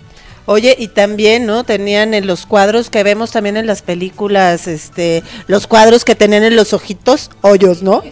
Oye, 0.49 0.77
y 0.79 0.89
también, 0.89 1.45
¿no? 1.47 1.65
Tenían 1.65 2.15
en 2.15 2.27
los 2.27 2.47
cuadros 2.47 2.89
que 2.89 3.03
vemos 3.03 3.33
también 3.33 3.57
en 3.57 3.67
las 3.67 3.83
películas, 3.83 4.69
este, 4.69 5.25
los 5.49 5.67
cuadros 5.67 6.05
que 6.05 6.15
tenían 6.15 6.45
en 6.45 6.55
los 6.55 6.73
ojitos, 6.73 7.31
hoyos, 7.41 7.83
¿no? 7.83 8.03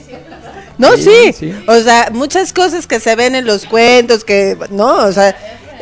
No, 0.78 0.96
Sí, 0.96 1.04
sí, 1.04 1.32
sí. 1.32 1.52
O 1.68 1.78
sea, 1.78 2.08
muchas 2.12 2.52
cosas 2.52 2.88
que 2.88 2.98
se 2.98 3.14
ven 3.14 3.36
en 3.36 3.46
los 3.46 3.66
cuentos, 3.66 4.24
que, 4.24 4.58
no, 4.70 4.96
o 5.06 5.12
sea, 5.12 5.36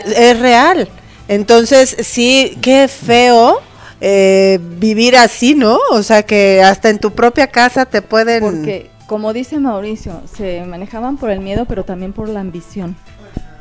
es 0.04 0.38
real. 0.40 0.88
Entonces, 1.28 1.96
sí, 2.00 2.58
qué 2.60 2.88
feo 2.88 3.62
eh, 4.02 4.58
vivir 4.60 5.16
así, 5.16 5.54
¿no? 5.54 5.78
O 5.92 6.02
sea, 6.02 6.24
que 6.24 6.60
hasta 6.62 6.90
en 6.90 6.98
tu 6.98 7.12
propia 7.12 7.46
casa 7.46 7.86
te 7.86 8.02
pueden... 8.02 8.40
Porque, 8.42 8.90
como 9.12 9.34
dice 9.34 9.58
Mauricio, 9.58 10.22
se 10.24 10.64
manejaban 10.64 11.18
por 11.18 11.28
el 11.28 11.40
miedo, 11.40 11.66
pero 11.66 11.84
también 11.84 12.14
por 12.14 12.30
la 12.30 12.40
ambición. 12.40 12.96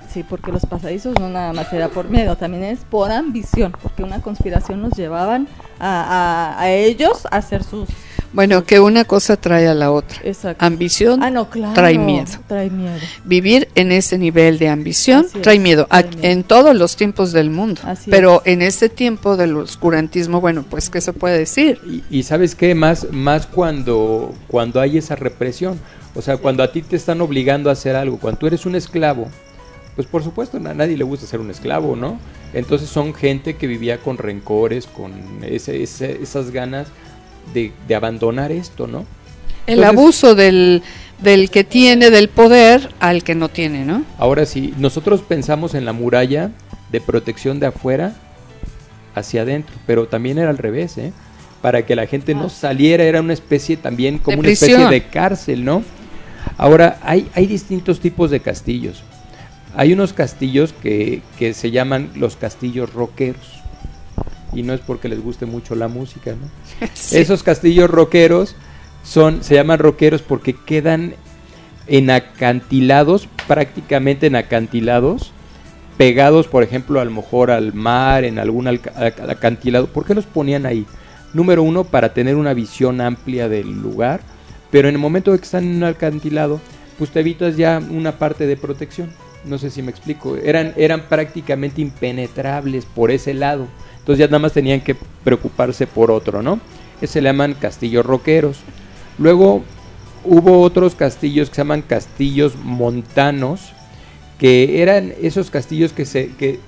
Sí, 0.10 0.24
porque 0.24 0.50
los 0.50 0.66
pasadizos 0.66 1.20
no 1.20 1.28
nada 1.28 1.52
más 1.52 1.74
era 1.74 1.90
por 1.90 2.10
miedo, 2.10 2.38
también 2.38 2.64
es 2.64 2.80
por 2.90 3.12
ambición, 3.12 3.74
porque 3.84 4.02
una 4.04 4.22
conspiración 4.22 4.82
los 4.82 4.94
llevaban 4.94 5.50
a, 5.78 6.56
a- 6.56 6.62
a 6.62 6.72
ellos 6.72 7.26
a 7.30 7.36
hacer 7.36 7.66
sus... 7.66 7.90
Bueno, 8.34 8.64
que 8.64 8.80
una 8.80 9.04
cosa 9.04 9.36
trae 9.36 9.68
a 9.68 9.74
la 9.74 9.92
otra. 9.92 10.20
Exacto. 10.24 10.64
Ambición 10.66 11.22
Ah, 11.22 11.30
no, 11.30 11.50
claro. 11.50 11.74
trae 11.74 11.98
miedo. 11.98 12.28
Trae 12.48 12.70
miedo. 12.70 12.96
Vivir 13.26 13.68
en 13.76 13.92
ese 13.92 14.18
nivel 14.18 14.58
de 14.58 14.70
ambición 14.70 15.26
es, 15.34 15.42
trae 15.42 15.60
miedo 15.60 15.86
trae 15.88 16.02
a- 16.04 16.08
miedo. 16.08 16.20
en 16.24 16.44
todos 16.44 16.76
los 16.76 16.96
tiempos 16.96 17.34
del 17.34 17.50
mundo. 17.50 17.82
Así 17.84 18.10
Pero 18.10 18.42
en 18.46 18.62
este 18.62 18.88
tiempo 18.90 19.36
del 19.36 19.58
oscurantismo, 19.58 20.40
bueno, 20.40 20.64
pues 20.70 20.90
¿qué 20.90 21.02
se 21.02 21.12
puede 21.14 21.38
decir? 21.38 21.80
Y, 21.86 22.04
y 22.20 22.24
sabes 22.24 22.56
qué, 22.56 22.74
más, 22.74 23.08
más 23.12 23.48
cuando, 23.48 24.34
cuando 24.48 24.80
hay 24.80 24.98
esa 24.98 25.16
represión, 25.18 25.80
o 26.16 26.22
sea, 26.22 26.38
cuando 26.38 26.64
a 26.64 26.72
ti 26.72 26.82
te 26.82 26.96
están 26.96 27.20
obligando 27.22 27.70
a 27.70 27.74
hacer 27.74 27.96
algo, 27.96 28.18
cuando 28.18 28.40
tú 28.40 28.48
eres 28.48 28.66
un 28.66 28.76
esclavo, 28.76 29.28
pues 29.96 30.08
por 30.08 30.24
supuesto 30.24 30.56
a 30.58 30.74
nadie 30.74 30.96
le 30.96 31.04
gusta 31.04 31.26
ser 31.28 31.42
un 31.42 31.50
esclavo, 31.52 31.98
¿no? 31.98 32.18
Entonces 32.54 32.90
son 32.90 33.14
gente 33.14 33.56
que 33.58 33.68
vivía 33.68 33.98
con 34.00 34.18
rencores, 34.18 34.88
con 34.88 35.12
ese, 35.44 35.84
ese- 35.84 36.20
esas 36.22 36.52
ganas 36.52 36.88
de, 37.54 37.72
de 37.88 37.96
abandonar 37.96 38.52
esto, 38.52 38.88
¿no? 38.88 39.06
El 39.68 39.80
Entonces- 39.80 39.90
abuso 40.00 40.36
del, 40.36 40.82
del 41.22 41.50
que 41.50 41.64
tiene 41.64 42.10
del 42.10 42.30
poder 42.30 42.90
al 43.00 43.24
que 43.24 43.36
no 43.36 43.50
tiene, 43.50 43.86
¿no? 43.86 44.04
Ahora 44.18 44.46
sí, 44.46 44.74
nosotros 44.78 45.22
pensamos 45.22 45.74
en 45.76 45.86
la 45.86 45.94
muralla 45.94 46.52
de 46.92 47.02
protección 47.02 47.60
de 47.60 47.68
afuera 47.68 48.16
hacia 49.16 49.42
adentro, 49.44 49.76
pero 49.86 50.08
también 50.08 50.38
era 50.38 50.50
al 50.50 50.58
revés, 50.58 50.98
¿eh? 50.98 51.12
Para 51.62 51.86
que 51.86 51.96
la 51.96 52.08
gente 52.08 52.34
no 52.34 52.50
saliera, 52.50 53.04
era 53.04 53.22
una 53.22 53.34
especie 53.34 53.78
también 53.78 54.18
como 54.18 54.40
una 54.40 54.50
especie 54.50 54.88
de 54.88 55.04
cárcel, 55.04 55.64
¿no? 55.64 55.84
Ahora, 56.58 56.98
hay, 57.04 57.30
hay 57.36 57.46
distintos 57.46 58.00
tipos 58.00 58.32
de 58.32 58.40
castillos. 58.40 59.04
Hay 59.76 59.94
unos 59.94 60.12
castillos 60.12 60.74
que, 60.74 61.22
que 61.38 61.54
se 61.54 61.70
llaman 61.72 62.10
los 62.16 62.36
castillos 62.36 62.94
rockeros. 62.94 63.61
Y 64.54 64.64
no 64.64 64.74
es 64.74 64.82
porque 64.82 65.08
les 65.08 65.22
guste 65.22 65.46
mucho 65.46 65.76
la 65.76 65.88
música, 65.88 66.32
¿no? 66.32 66.88
Sí. 66.94 67.18
Esos 67.18 67.44
castillos 67.44 67.90
rockeros 67.90 68.56
son, 69.04 69.44
se 69.44 69.56
llaman 69.56 69.80
rockeros 69.80 70.22
porque 70.22 70.56
quedan 70.56 71.16
en 71.88 72.10
acantilados, 72.10 73.28
prácticamente 73.48 74.28
en 74.28 74.36
acantilados, 74.36 75.32
pegados, 75.98 76.48
por 76.48 76.64
ejemplo, 76.64 77.00
a 77.00 77.06
lo 77.06 77.12
mejor 77.12 77.52
al 77.52 77.74
mar, 77.74 78.24
en 78.24 78.40
algún 78.40 78.68
acantilado. 78.68 79.88
¿Por 79.88 80.06
qué 80.06 80.14
los 80.14 80.26
ponían 80.26 80.66
ahí? 80.66 80.86
Número 81.34 81.64
uno, 81.64 81.84
para 81.84 82.14
tener 82.14 82.36
una 82.36 82.54
visión 82.54 83.02
amplia 83.02 83.48
del 83.50 83.82
lugar, 83.82 84.22
pero 84.70 84.88
en 84.88 84.96
el 84.96 85.02
momento 85.02 85.32
de 85.32 85.38
que 85.40 85.46
están 85.46 85.64
en 85.64 85.76
un 85.78 85.84
acantilado, 85.84 86.60
pues 86.98 87.12
te 87.12 87.20
evitas 87.20 87.58
ya 87.58 87.82
una 87.90 88.14
parte 88.14 88.48
de 88.48 88.58
protección. 88.58 89.12
No 89.46 89.58
sé 89.58 89.70
si 89.70 89.82
me 89.82 89.92
explico. 89.92 90.38
Eran, 90.38 90.74
eran 90.78 91.08
prácticamente 91.08 91.82
impenetrables 91.82 92.86
por 92.86 93.12
ese 93.12 93.34
lado. 93.34 93.68
Entonces 94.00 94.20
ya 94.20 94.28
nada 94.28 94.40
más 94.40 94.54
tenían 94.54 94.82
que 94.82 94.96
preocuparse 95.24 95.88
por 95.88 96.12
otro, 96.12 96.42
¿no? 96.42 96.60
Ese 97.02 97.14
se 97.14 97.22
le 97.22 97.30
llaman 97.30 97.56
castillos 97.56 98.06
roqueros. 98.06 98.60
Luego 99.18 99.64
hubo 100.24 100.62
otros 100.62 100.96
castillos 100.96 101.50
que 101.50 101.56
se 101.56 101.62
llaman 101.62 101.82
castillos 101.82 102.56
montanos, 102.56 103.74
que 104.38 104.82
eran 104.82 105.14
esos 105.22 105.50
castillos 105.50 105.94
que 105.94 106.06
se 106.06 106.30
que 106.30 106.60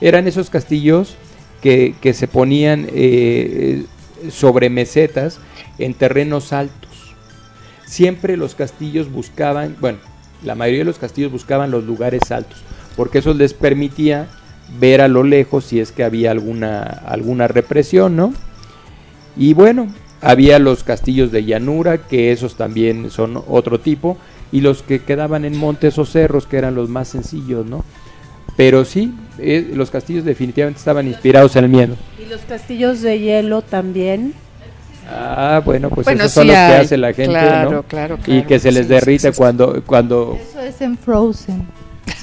eran 0.00 0.28
esos 0.28 0.50
castillos 0.50 1.16
que, 1.62 1.94
que 2.00 2.12
se 2.12 2.28
ponían 2.28 2.86
eh, 2.92 3.84
sobre 4.30 4.70
mesetas 4.70 5.40
en 5.78 5.94
terrenos 5.94 6.52
altos. 6.52 7.14
Siempre 7.86 8.36
los 8.36 8.54
castillos 8.54 9.10
buscaban, 9.10 9.76
bueno, 9.80 9.98
la 10.46 10.54
mayoría 10.54 10.80
de 10.80 10.86
los 10.86 10.98
castillos 10.98 11.32
buscaban 11.32 11.70
los 11.70 11.84
lugares 11.84 12.30
altos, 12.30 12.58
porque 12.96 13.18
eso 13.18 13.34
les 13.34 13.52
permitía 13.52 14.28
ver 14.78 15.00
a 15.00 15.08
lo 15.08 15.22
lejos 15.22 15.64
si 15.64 15.80
es 15.80 15.92
que 15.92 16.04
había 16.04 16.30
alguna 16.30 16.82
alguna 16.82 17.48
represión, 17.48 18.16
¿no? 18.16 18.32
Y 19.36 19.52
bueno, 19.52 19.88
había 20.22 20.58
los 20.58 20.82
castillos 20.82 21.30
de 21.30 21.44
llanura, 21.44 21.98
que 21.98 22.32
esos 22.32 22.56
también 22.56 23.10
son 23.10 23.42
otro 23.48 23.80
tipo, 23.80 24.16
y 24.52 24.60
los 24.60 24.82
que 24.82 25.00
quedaban 25.00 25.44
en 25.44 25.56
montes 25.56 25.98
o 25.98 26.06
cerros, 26.06 26.46
que 26.46 26.56
eran 26.56 26.74
los 26.74 26.88
más 26.88 27.08
sencillos, 27.08 27.66
¿no? 27.66 27.84
Pero 28.56 28.84
sí, 28.84 29.12
eh, 29.38 29.72
los 29.74 29.90
castillos 29.90 30.24
definitivamente 30.24 30.78
estaban 30.78 31.06
inspirados 31.06 31.56
en 31.56 31.64
el 31.64 31.70
miedo. 31.70 31.96
Y 32.24 32.28
los 32.30 32.40
castillos 32.42 33.02
de 33.02 33.18
hielo 33.18 33.60
también. 33.60 34.32
Ah, 35.08 35.62
bueno, 35.64 35.88
pues 35.90 36.04
Bueno, 36.04 36.24
esos 36.24 36.32
son 36.32 36.46
los 36.48 36.56
que 36.56 36.62
hace 36.62 36.96
la 36.96 37.08
gente, 37.12 37.30
Claro, 37.30 37.70
¿no? 37.70 37.82
claro, 37.84 38.18
Y 38.26 38.42
que 38.42 38.58
se 38.58 38.72
les 38.72 38.86
Sí, 38.86 38.92
derrite 38.92 39.28
sí, 39.28 39.32
sí. 39.32 39.38
cuando, 39.38 39.82
cuando, 39.86 40.38
Eso 40.50 40.60
es 40.60 40.80
en 40.80 40.98
Frozen. 40.98 41.66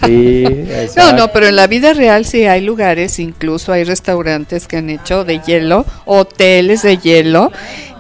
sí, 0.06 0.44
No, 0.98 1.14
no, 1.14 1.28
pero 1.30 1.48
en 1.48 1.56
la 1.56 1.68
vida 1.68 1.94
real 1.94 2.26
sí 2.26 2.44
hay 2.46 2.62
lugares, 2.62 3.20
incluso 3.20 3.72
hay 3.72 3.84
restaurantes 3.86 4.68
que 4.68 4.78
han 4.78 4.90
hecho 4.90 5.24
de 5.24 5.40
hielo, 5.40 5.86
hoteles 6.06 6.82
de 6.82 6.98
hielo. 6.98 7.52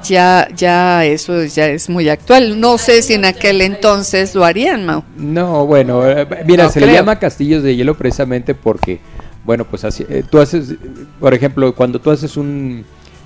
Ya, 0.03 0.49
ya 0.53 1.05
eso 1.05 1.45
ya 1.45 1.67
es 1.69 1.89
muy 1.89 2.09
actual. 2.09 2.59
No 2.59 2.77
sé 2.77 3.01
si 3.03 3.13
en 3.13 3.23
aquel 3.23 3.61
entonces 3.61 4.35
lo 4.35 4.43
harían, 4.43 4.85
Mau. 4.85 5.03
No, 5.15 5.65
bueno, 5.65 6.05
eh, 6.05 6.27
mira, 6.45 6.65
No 6.65 6.71
se 6.71 6.81
le 6.81 6.91
llama 6.91 7.19
castillos 7.19 7.63
de 7.63 7.73
hielo 7.73 7.95
precisamente 7.97 8.53
porque, 8.53 8.99
bueno, 9.45 9.63
pues 9.63 9.85
así, 9.85 10.05
eh, 10.09 10.21
tú 10.29 10.41
haces, 10.41 10.73
por 11.21 11.33
ejemplo, 11.33 11.73
cuando 11.73 11.99
tú 12.01 12.11
haces 12.11 12.35
un, 12.35 12.83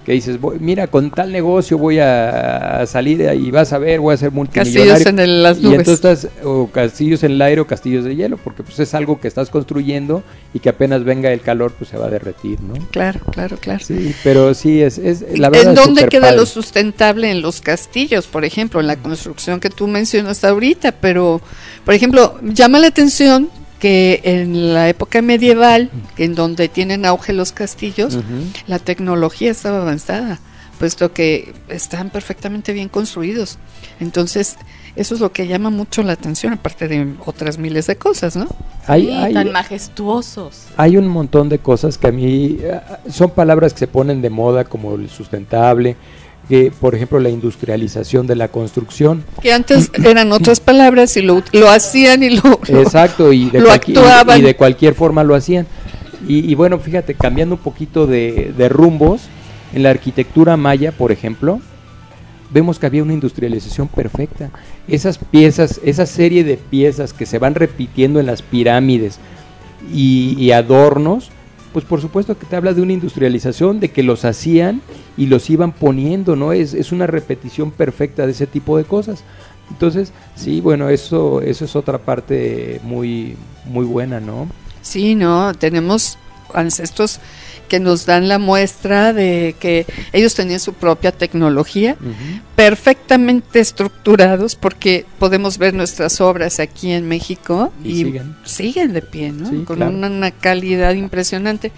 que 0.08 0.14
dices, 0.14 0.40
voy- 0.40 0.58
mira, 0.62 0.88
con 0.88 1.12
tal 1.12 1.34
negocio 1.34 1.78
voy 1.78 2.00
a 2.00 2.86
salir 2.88 3.20
y 3.38 3.52
vas 3.52 3.74
a 3.74 3.78
ver, 3.78 4.00
voy 4.00 4.14
a 4.14 4.18
ser 4.18 4.32
multimillonario. 4.32 4.94
Castillos 4.94 5.06
en 5.14 5.20
el- 5.20 5.44
las 5.44 5.58
Y 5.60 5.64
nubes. 5.64 5.80
entonces 5.80 6.24
estás, 6.24 6.46
o 6.46 6.68
castillos 6.72 7.24
en 7.24 7.32
el 7.34 7.42
aire 7.42 7.60
o 7.60 7.68
castillos 7.68 8.06
de 8.06 8.16
hielo, 8.16 8.38
porque 8.38 8.64
pues 8.64 8.80
es 8.80 8.94
algo 8.94 9.20
que 9.20 9.28
estás 9.28 9.50
construyendo 9.50 10.24
y 10.54 10.60
que 10.60 10.70
apenas 10.70 11.04
venga 11.04 11.30
el 11.34 11.42
calor, 11.42 11.74
pues 11.78 11.90
se 11.90 11.98
va 11.98 12.06
a 12.06 12.10
derretir, 12.10 12.62
¿no? 12.62 12.76
Claro, 12.90 13.20
claro, 13.34 13.58
claro. 13.58 13.84
Sí, 13.86 14.16
pero 14.24 14.54
sí, 14.54 14.82
es, 14.82 14.98
es 14.98 15.26
la 15.38 15.50
verdad 15.50 15.72
¿En 15.72 15.76
dónde 15.76 16.08
queda 16.08 16.28
padre. 16.28 16.38
lo 16.38 16.46
sustentable 16.46 17.30
en 17.30 17.42
los 17.42 17.60
castillos? 17.60 18.28
Por 18.28 18.46
ejemplo, 18.46 18.80
en 18.80 18.88
la 18.88 18.96
construcción 18.96 19.60
que 19.60 19.70
tú 19.70 19.88
mencionas 19.90 20.42
ahorita, 20.46 20.94
pero, 20.94 21.42
por 21.84 21.94
ejemplo, 21.94 22.40
llama 22.44 22.80
la 22.80 22.88
atención 22.88 23.50
que 23.80 24.22
en 24.24 24.74
la 24.74 24.90
época 24.90 25.22
medieval, 25.22 25.90
en 26.18 26.36
donde 26.36 26.68
tienen 26.68 27.06
auge 27.06 27.34
los 27.34 27.52
castillos, 27.52 28.18
la 28.68 28.80
tecnología 28.80 29.52
estaba 29.52 29.82
avanzada, 29.82 30.40
puesto 30.80 31.14
que 31.14 31.54
están 31.70 32.10
perfectamente 32.10 32.74
bien 32.74 32.90
construidos. 32.90 33.58
Entonces, 34.00 34.56
eso 34.96 35.14
es 35.16 35.22
lo 35.22 35.32
que 35.32 35.48
llama 35.48 35.70
mucho 35.70 36.02
la 36.02 36.14
atención, 36.14 36.54
aparte 36.54 36.88
de 36.88 37.14
otras 37.26 37.58
miles 37.60 37.86
de 37.88 37.98
cosas, 37.98 38.36
¿no? 38.36 38.48
Hay, 38.88 39.06
Sí, 39.06 39.12
hay- 39.14 39.34
tan 39.34 39.52
majestuosos. 39.52 40.64
Hay 40.78 40.98
un 40.98 41.08
montón 41.08 41.50
de 41.50 41.60
cosas 41.60 41.98
que 41.98 42.08
a 42.08 42.12
mí 42.12 42.58
eh, 42.60 42.80
son 43.12 43.30
palabras 43.32 43.74
que 43.74 43.80
se 43.80 43.88
ponen 43.88 44.22
de 44.22 44.30
moda 44.30 44.64
como 44.64 44.96
el 44.96 45.10
sustentable, 45.10 45.96
que 46.50 46.72
por 46.80 46.96
ejemplo 46.96 47.20
la 47.20 47.30
industrialización 47.30 48.26
de 48.28 48.36
la 48.36 48.48
construcción. 48.48 49.24
Que 49.42 49.52
antes 49.54 49.92
eran 50.04 50.32
otras 50.32 50.60
palabras 50.60 51.18
y 51.18 51.22
lo, 51.22 51.44
lo 51.52 51.70
hacían 51.70 52.24
y 52.24 52.30
lo... 52.32 52.60
Exacto, 52.68 53.34
y 53.34 53.50
de, 53.50 53.60
lo 53.60 53.68
y- 53.68 53.72
actuaban. 53.72 54.40
y 54.40 54.42
de 54.42 54.56
cualquier 54.56 54.94
forma 54.96 55.24
lo 55.24 55.36
hacían. 55.36 55.68
Y, 56.28 56.50
y 56.50 56.56
bueno, 56.56 56.80
fíjate, 56.80 57.14
cambiando 57.14 57.56
un 57.56 57.62
poquito 57.62 58.08
de, 58.08 58.54
de 58.58 58.70
rumbos, 58.70 59.24
en 59.74 59.84
la 59.84 59.90
arquitectura 59.90 60.56
maya, 60.58 60.92
por 60.94 61.12
ejemplo, 61.12 61.60
vemos 62.50 62.80
que 62.80 62.86
había 62.86 63.04
una 63.04 63.14
industrialización 63.14 63.90
perfecta. 63.90 64.50
Esas 64.88 65.18
piezas, 65.18 65.82
esa 65.84 66.06
serie 66.06 66.44
de 66.46 66.56
piezas 66.58 67.12
que 67.12 67.26
se 67.26 67.38
van 67.40 67.56
repitiendo 67.56 68.20
en 68.22 68.26
las 68.26 68.42
pirámides 68.42 69.20
y, 69.94 70.36
y 70.40 70.52
adornos, 70.54 71.30
pues 71.78 71.86
por 71.86 72.02
supuesto 72.02 72.36
que 72.36 72.48
te 72.48 72.56
habla 72.56 72.74
de 72.74 72.82
una 72.82 72.94
industrialización, 72.94 73.80
de 73.80 73.92
que 73.92 74.02
los 74.02 74.26
hacían 74.26 74.82
y 75.16 75.28
los 75.28 75.48
iban 75.52 75.74
poniendo, 75.74 76.36
¿no? 76.36 76.52
Es, 76.52 76.74
es 76.74 76.92
una 76.92 77.06
repetición 77.06 77.70
perfecta 77.70 78.26
de 78.26 78.32
ese 78.32 78.48
tipo 78.48 78.80
de 78.80 78.84
cosas. 78.84 79.24
Entonces, 79.70 80.12
sí, 80.34 80.60
bueno, 80.60 80.90
eso, 80.90 81.40
eso 81.40 81.66
es 81.66 81.76
otra 81.76 82.00
parte 82.00 82.82
muy, 82.82 83.38
muy 83.66 83.86
buena, 83.86 84.20
¿no? 84.20 84.48
Sí, 84.82 85.14
no, 85.14 85.54
tenemos 85.54 86.18
ancestros 86.52 87.20
que 87.68 87.80
nos 87.80 88.06
dan 88.06 88.28
la 88.28 88.40
muestra 88.40 89.14
de 89.14 89.56
que 89.60 89.86
ellos 90.14 90.34
tenían 90.36 90.60
su 90.60 90.74
propia 90.74 91.12
tecnología, 91.12 91.96
perfectamente 92.56 93.60
estructurados, 93.60 94.56
porque 94.56 95.06
podemos 95.20 95.58
ver 95.58 95.74
nuestras 95.74 96.20
obras 96.22 96.60
aquí 96.60 96.92
en 96.92 97.08
México 97.08 97.72
Y 97.84 97.92
y, 97.92 97.96
siguen. 98.04 98.36
siguen 98.44 98.94
de 98.94 99.02
pie, 99.02 99.32
¿no? 99.32 99.50
Sí, 99.50 99.58
Con 99.66 99.78
claro. 99.78 99.92
una, 99.92 100.08
una 100.08 100.32
calidad 100.32 100.94
impresionante. 100.96 101.72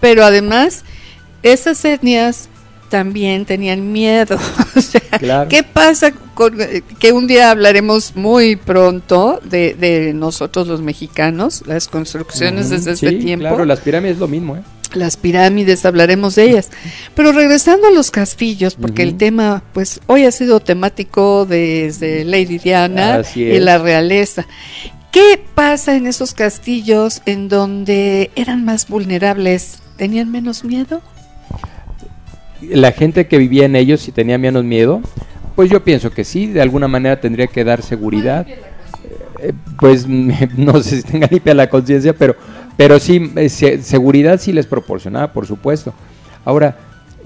Pero 0.00 0.24
además, 0.24 0.84
esas 1.42 1.84
etnias 1.84 2.48
también 2.88 3.44
tenían 3.44 3.92
miedo. 3.92 4.38
O 4.76 4.80
sea, 4.80 5.00
Claro. 5.18 5.48
¿Qué 5.50 5.62
pasa 5.62 6.12
con 6.34 6.58
eh, 6.60 6.82
que 6.98 7.12
un 7.12 7.26
día 7.26 7.50
hablaremos 7.50 8.16
muy 8.16 8.56
pronto 8.56 9.38
de, 9.44 9.74
de 9.74 10.14
nosotros 10.14 10.66
los 10.66 10.80
mexicanos, 10.80 11.62
las 11.66 11.86
construcciones 11.88 12.70
desde 12.70 12.92
este 12.92 13.10
sí, 13.10 13.18
tiempo? 13.18 13.46
Claro, 13.48 13.66
las 13.66 13.80
pirámides 13.80 14.14
es 14.14 14.20
lo 14.20 14.28
mismo, 14.28 14.56
¿eh? 14.56 14.62
Las 14.96 15.16
pirámides, 15.16 15.84
hablaremos 15.84 16.34
de 16.34 16.50
ellas. 16.50 16.70
Pero 17.14 17.32
regresando 17.32 17.86
a 17.88 17.90
los 17.90 18.10
castillos, 18.10 18.74
porque 18.74 19.02
el 19.02 19.16
tema, 19.16 19.62
pues 19.72 20.00
hoy 20.06 20.24
ha 20.24 20.30
sido 20.30 20.60
temático 20.60 21.46
desde 21.46 22.24
Lady 22.24 22.58
Diana 22.58 23.22
y 23.34 23.58
la 23.58 23.78
realeza. 23.78 24.46
¿Qué 25.10 25.42
pasa 25.54 25.94
en 25.96 26.06
esos 26.06 26.32
castillos 26.32 27.22
en 27.26 27.48
donde 27.48 28.30
eran 28.34 28.64
más 28.64 28.88
vulnerables? 28.88 29.82
¿Tenían 29.96 30.30
menos 30.30 30.64
miedo? 30.64 31.02
la 32.70 32.92
gente 32.92 33.26
que 33.26 33.38
vivía 33.38 33.66
en 33.66 33.76
ellos 33.76 34.00
si 34.00 34.12
tenía 34.12 34.38
menos 34.38 34.64
miedo, 34.64 35.02
pues 35.56 35.70
yo 35.70 35.82
pienso 35.84 36.10
que 36.10 36.24
sí, 36.24 36.46
de 36.46 36.62
alguna 36.62 36.88
manera 36.88 37.20
tendría 37.20 37.46
que 37.46 37.64
dar 37.64 37.82
seguridad. 37.82 38.46
Eh, 38.48 39.52
pues 39.78 40.06
no 40.56 40.82
sé 40.82 40.96
si 40.96 41.02
tenga 41.02 41.28
limpia 41.30 41.54
la 41.54 41.68
conciencia, 41.68 42.12
pero, 42.14 42.36
pero 42.76 42.98
sí, 42.98 43.32
eh, 43.36 43.48
se- 43.48 43.82
seguridad 43.82 44.40
sí 44.40 44.52
les 44.52 44.66
proporcionaba, 44.66 45.32
por 45.32 45.46
supuesto. 45.46 45.92
Ahora, 46.44 46.76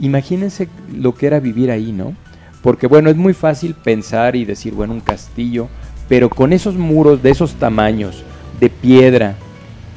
imagínense 0.01 0.68
lo 0.94 1.14
que 1.14 1.26
era 1.26 1.40
vivir 1.40 1.70
ahí, 1.70 1.92
¿no? 1.92 2.14
Porque 2.62 2.86
bueno, 2.86 3.11
es 3.11 3.16
muy 3.16 3.32
fácil 3.32 3.74
pensar 3.74 4.36
y 4.36 4.44
decir, 4.44 4.74
bueno, 4.74 4.92
un 4.92 5.01
castillo, 5.01 5.68
pero 6.09 6.28
con 6.28 6.53
esos 6.53 6.74
muros 6.76 7.22
de 7.22 7.30
esos 7.30 7.55
tamaños, 7.55 8.24
de 8.61 8.70
piedra, 8.70 9.36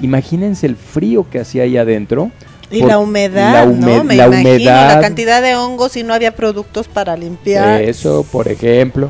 imagínense 0.02 0.68
el 0.68 0.76
frío 0.76 1.28
que 1.30 1.39
hacía 1.39 1.64
ahí 1.64 1.78
adentro. 1.78 2.32
Y 2.72 2.84
la 2.84 3.00
humedad, 3.00 3.54
la 3.54 3.66
¿no? 3.66 4.04
Me 4.04 4.16
la 4.16 4.28
imagino 4.28 4.50
humedad, 4.52 4.95
la 4.95 5.02
cantidad 5.02 5.41
de 5.41 5.56
hongos 5.56 5.97
y 5.97 6.04
no 6.04 6.14
había 6.14 6.36
productos 6.36 6.88
para 6.88 7.18
limpiar. 7.18 7.82
Eso, 7.82 8.26
por 8.32 8.47
ejemplo. 8.47 9.10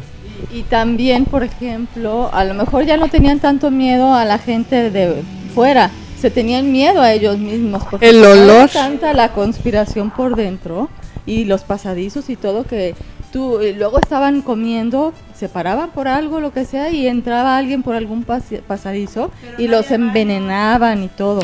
Y 0.54 0.64
también, 0.64 1.26
por 1.26 1.44
ejemplo, 1.44 2.30
a 2.34 2.46
lo 2.46 2.54
mejor 2.54 2.86
ya 2.86 2.96
no 2.96 3.10
tenían 3.10 3.40
tanto 3.40 3.70
miedo 3.72 4.14
a 4.14 4.24
la 4.24 4.38
gente 4.38 4.90
de 4.90 5.22
fuera, 5.54 5.92
se 6.20 6.30
tenían 6.30 6.72
miedo 6.72 7.02
a 7.02 7.14
ellos 7.14 7.38
mismos. 7.38 7.84
Porque 7.90 8.10
El 8.10 8.18
era 8.20 8.32
olor. 8.32 8.70
tanta 8.70 9.14
la 9.14 9.32
conspiración 9.34 10.12
por 10.12 10.36
dentro 10.36 10.90
y 11.26 11.46
los 11.46 11.64
pasadizos 11.64 12.30
y 12.30 12.36
todo 12.36 12.64
que 12.66 12.96
tú 13.32 13.62
y 13.62 13.74
luego 13.74 14.00
estaban 14.00 14.42
comiendo, 14.42 15.14
se 15.36 15.50
paraban 15.50 15.92
por 15.92 16.08
algo, 16.08 16.40
lo 16.40 16.52
que 16.52 16.66
sea, 16.66 16.90
y 16.92 17.08
entraba 17.08 17.58
alguien 17.58 17.84
por 17.84 17.96
algún 17.96 18.26
pasadizo 18.68 19.32
y 19.58 19.68
los 19.68 19.92
envenenaban 19.92 21.04
y 21.04 21.08
todo. 21.10 21.42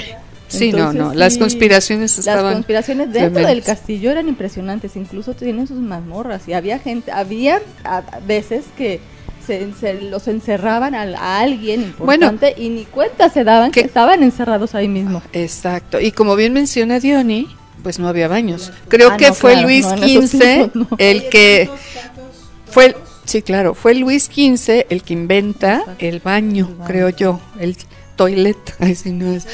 Sí, 0.47 0.71
no, 0.71 0.77
Entonces, 0.77 1.01
no, 1.01 1.13
las 1.15 1.33
sí, 1.33 1.39
conspiraciones 1.39 2.11
Las 2.17 2.19
estaban 2.27 2.53
conspiraciones 2.53 3.07
dentro 3.11 3.31
tremendas. 3.31 3.55
del 3.55 3.63
castillo 3.63 4.11
eran 4.11 4.27
impresionantes, 4.27 4.95
incluso 4.95 5.33
tienen 5.33 5.65
sus 5.67 5.79
mazmorras 5.79 6.47
y 6.47 6.53
había 6.53 6.77
gente, 6.79 7.11
había 7.11 7.61
a 7.83 8.03
veces 8.27 8.65
que 8.77 8.99
se, 9.45 9.71
se- 9.73 10.01
los 10.01 10.27
encerraban 10.27 10.95
al- 10.95 11.15
a, 11.15 11.39
alguien 11.39 11.81
importante 11.81 12.53
y 12.57 12.69
ni 12.69 12.85
cuenta 12.85 13.29
se 13.29 13.43
daban 13.43 13.71
que 13.71 13.81
estaban 13.81 14.23
encerrados 14.23 14.75
ahí 14.75 14.87
mismo. 14.87 15.21
Exacto. 15.33 15.99
Y 15.99 16.11
como 16.11 16.35
bien 16.35 16.53
menciona 16.53 16.99
Diony, 16.99 17.47
pues 17.83 17.99
no 17.99 18.07
había 18.07 18.27
baños. 18.27 18.71
Creo 18.87 19.11
Ah, 19.11 19.17
que 19.17 19.27
no, 19.27 19.33
fue 19.33 19.51
claro, 19.53 19.67
Luis 19.67 19.85
XV 19.85 20.71
no. 20.73 20.87
el 20.97 21.29
que 21.29 21.69
fue 22.69 22.87
el- 22.87 22.95
sí, 23.25 23.41
claro, 23.41 23.73
fue 23.75 23.93
Luis 23.95 24.25
XV 24.25 24.85
el 24.89 25.03
que 25.03 25.13
inventa 25.13 25.83
el 25.99 26.19
baño, 26.19 26.67
El 26.69 26.75
baño. 26.75 26.87
creo 26.87 27.09
yo, 27.09 27.39
el 27.59 27.75
toilet. 28.15 28.57
No 29.05 29.31
es. 29.33 29.45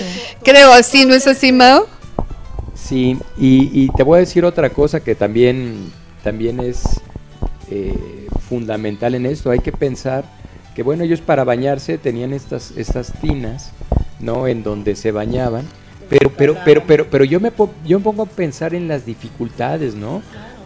Creo 0.44 0.72
así, 0.72 1.06
¿no 1.06 1.14
es 1.16 1.28
así, 1.28 1.52
Mao? 1.52 1.88
Sí, 2.76 3.18
y, 3.38 3.84
y 3.84 3.90
te 3.96 4.04
voy 4.04 4.18
a 4.18 4.20
decir 4.22 4.44
otra 4.46 4.70
cosa 4.70 5.00
que 5.02 5.16
también, 5.16 5.92
también 6.24 6.60
es 6.60 6.84
eh, 7.70 8.21
fundamental 8.52 9.16
en 9.16 9.26
esto. 9.26 9.50
Hay 9.50 9.60
que 9.60 9.72
pensar 9.72 10.26
que, 10.76 10.84
bueno, 10.84 11.06
ellos 11.06 11.22
para 11.22 11.46
bañarse 11.46 11.98
tenían 11.98 12.34
estas, 12.34 12.72
estas 12.76 13.14
tinas, 13.22 13.72
¿no? 14.20 14.46
En 14.46 14.62
donde 14.62 14.98
se 14.98 15.14
bañaban. 15.14 15.64
Pero, 16.10 16.30
pero, 16.36 16.58
pero, 16.66 16.84
pero, 16.86 17.08
pero 17.10 17.24
yo 17.24 17.40
me, 17.40 17.50
yo 17.86 18.00
me 18.00 18.04
pongo 18.04 18.24
a 18.24 18.26
pensar 18.26 18.76
en 18.76 18.90
las 18.90 19.06
dificultades, 19.06 19.96
¿no? 19.96 20.22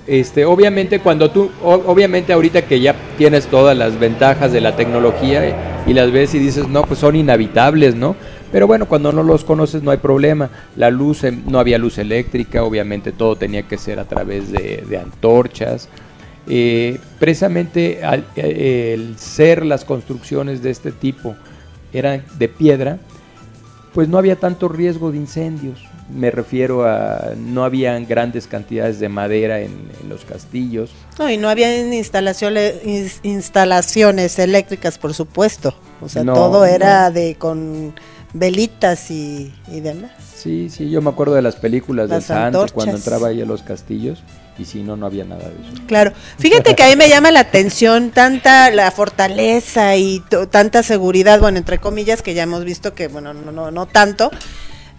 Este, 0.08 0.46
obviamente 0.46 1.00
cuando 1.00 1.30
tú, 1.30 1.52
obviamente 1.64 2.34
ahorita 2.34 2.64
que 2.64 2.80
ya 2.80 2.96
tienes 3.20 3.46
todas 3.48 3.78
las 3.78 4.00
ventajas 4.00 4.52
de 4.52 4.62
la 4.62 4.76
tecnología 4.76 5.84
y 5.86 5.94
las 5.94 6.12
ves 6.12 6.34
y 6.34 6.40
dices, 6.40 6.68
no, 6.68 6.82
pues 6.84 7.00
son 7.00 7.16
inhabitables, 7.16 7.94
¿no? 7.94 8.16
Pero 8.52 8.66
bueno, 8.66 8.88
cuando 8.88 9.12
no 9.12 9.22
los 9.22 9.44
conoces 9.44 9.84
no 9.84 9.92
hay 9.92 9.98
problema. 9.98 10.50
La 10.76 10.90
luz, 10.90 11.24
eh, 11.24 11.32
no 11.32 11.60
había 11.60 11.78
luz 11.78 12.00
eléctrica, 12.00 12.64
obviamente 12.64 13.12
todo 13.12 13.36
tenía 13.36 13.64
que 13.64 13.78
ser 13.78 14.00
a 14.00 14.06
través 14.06 14.52
de, 14.52 14.84
de 14.88 14.98
antorchas. 14.98 15.88
Eh, 16.48 17.00
precisamente 17.20 18.04
al- 18.04 18.26
eh, 18.36 18.94
el 18.94 19.18
ser 19.18 19.66
las 19.66 19.84
construcciones 19.86 20.62
de 20.62 20.70
este 20.70 20.92
tipo 20.92 21.36
eran 21.94 22.24
de 22.38 22.48
piedra, 22.50 22.98
pues 23.94 24.08
no 24.10 24.18
había 24.18 24.36
tanto 24.36 24.68
riesgo 24.68 25.12
de 25.12 25.18
incendios. 25.18 25.80
Me 26.14 26.30
refiero 26.30 26.86
a 26.86 27.32
no 27.36 27.64
habían 27.64 28.06
grandes 28.06 28.46
cantidades 28.46 29.00
de 29.00 29.10
madera 29.10 29.62
en, 29.62 29.72
en 30.04 30.08
los 30.10 30.24
castillos. 30.24 30.92
No, 31.18 31.30
y 31.32 31.38
no 31.38 31.50
había 31.50 31.76
instalaciones, 31.96 32.84
ins- 32.84 33.20
instalaciones 33.24 34.38
eléctricas, 34.38 35.00
por 35.00 35.14
supuesto. 35.16 35.74
O 36.02 36.10
sea, 36.10 36.24
No, 36.24 36.34
todo 36.34 36.66
era 36.66 37.10
de 37.10 37.36
con 37.36 37.96
velitas 38.34 39.10
y, 39.10 39.52
y 39.72 39.80
demás. 39.80 40.12
Sí, 40.36 40.70
sí, 40.70 40.92
yo 40.92 41.02
me 41.02 41.10
acuerdo 41.10 41.34
de 41.34 41.42
las 41.42 41.56
películas 41.56 42.08
del 42.10 42.18
Las 42.18 42.26
santo 42.26 42.46
antorchas. 42.60 42.74
cuando 42.74 42.98
entraba 42.98 43.30
ahí 43.30 43.42
a 43.42 43.46
los 43.46 43.64
castillos 43.64 44.22
y 44.58 44.66
si 44.66 44.84
no, 44.84 44.96
no 44.96 45.06
había 45.06 45.26
nada 45.26 45.50
de 45.50 45.56
eso. 45.56 45.82
Claro, 45.88 46.14
fíjate 46.40 46.76
que 46.76 46.84
a 46.84 46.88
mí 46.88 46.96
me 46.96 47.10
llama 47.10 47.32
la 47.32 47.42
atención 47.42 48.12
tanta 48.12 48.72
la 48.72 48.92
fortaleza 48.92 49.96
y 49.96 50.24
tanta 50.50 50.84
seguridad, 50.84 51.40
bueno, 51.40 51.58
entre 51.58 51.80
comillas, 51.80 52.22
que 52.22 52.34
ya 52.34 52.44
hemos 52.44 52.64
visto 52.64 52.94
que, 52.94 53.08
bueno, 53.08 53.34
no, 53.34 53.52
no, 53.52 53.72
no 53.72 53.86
tanto, 53.86 54.32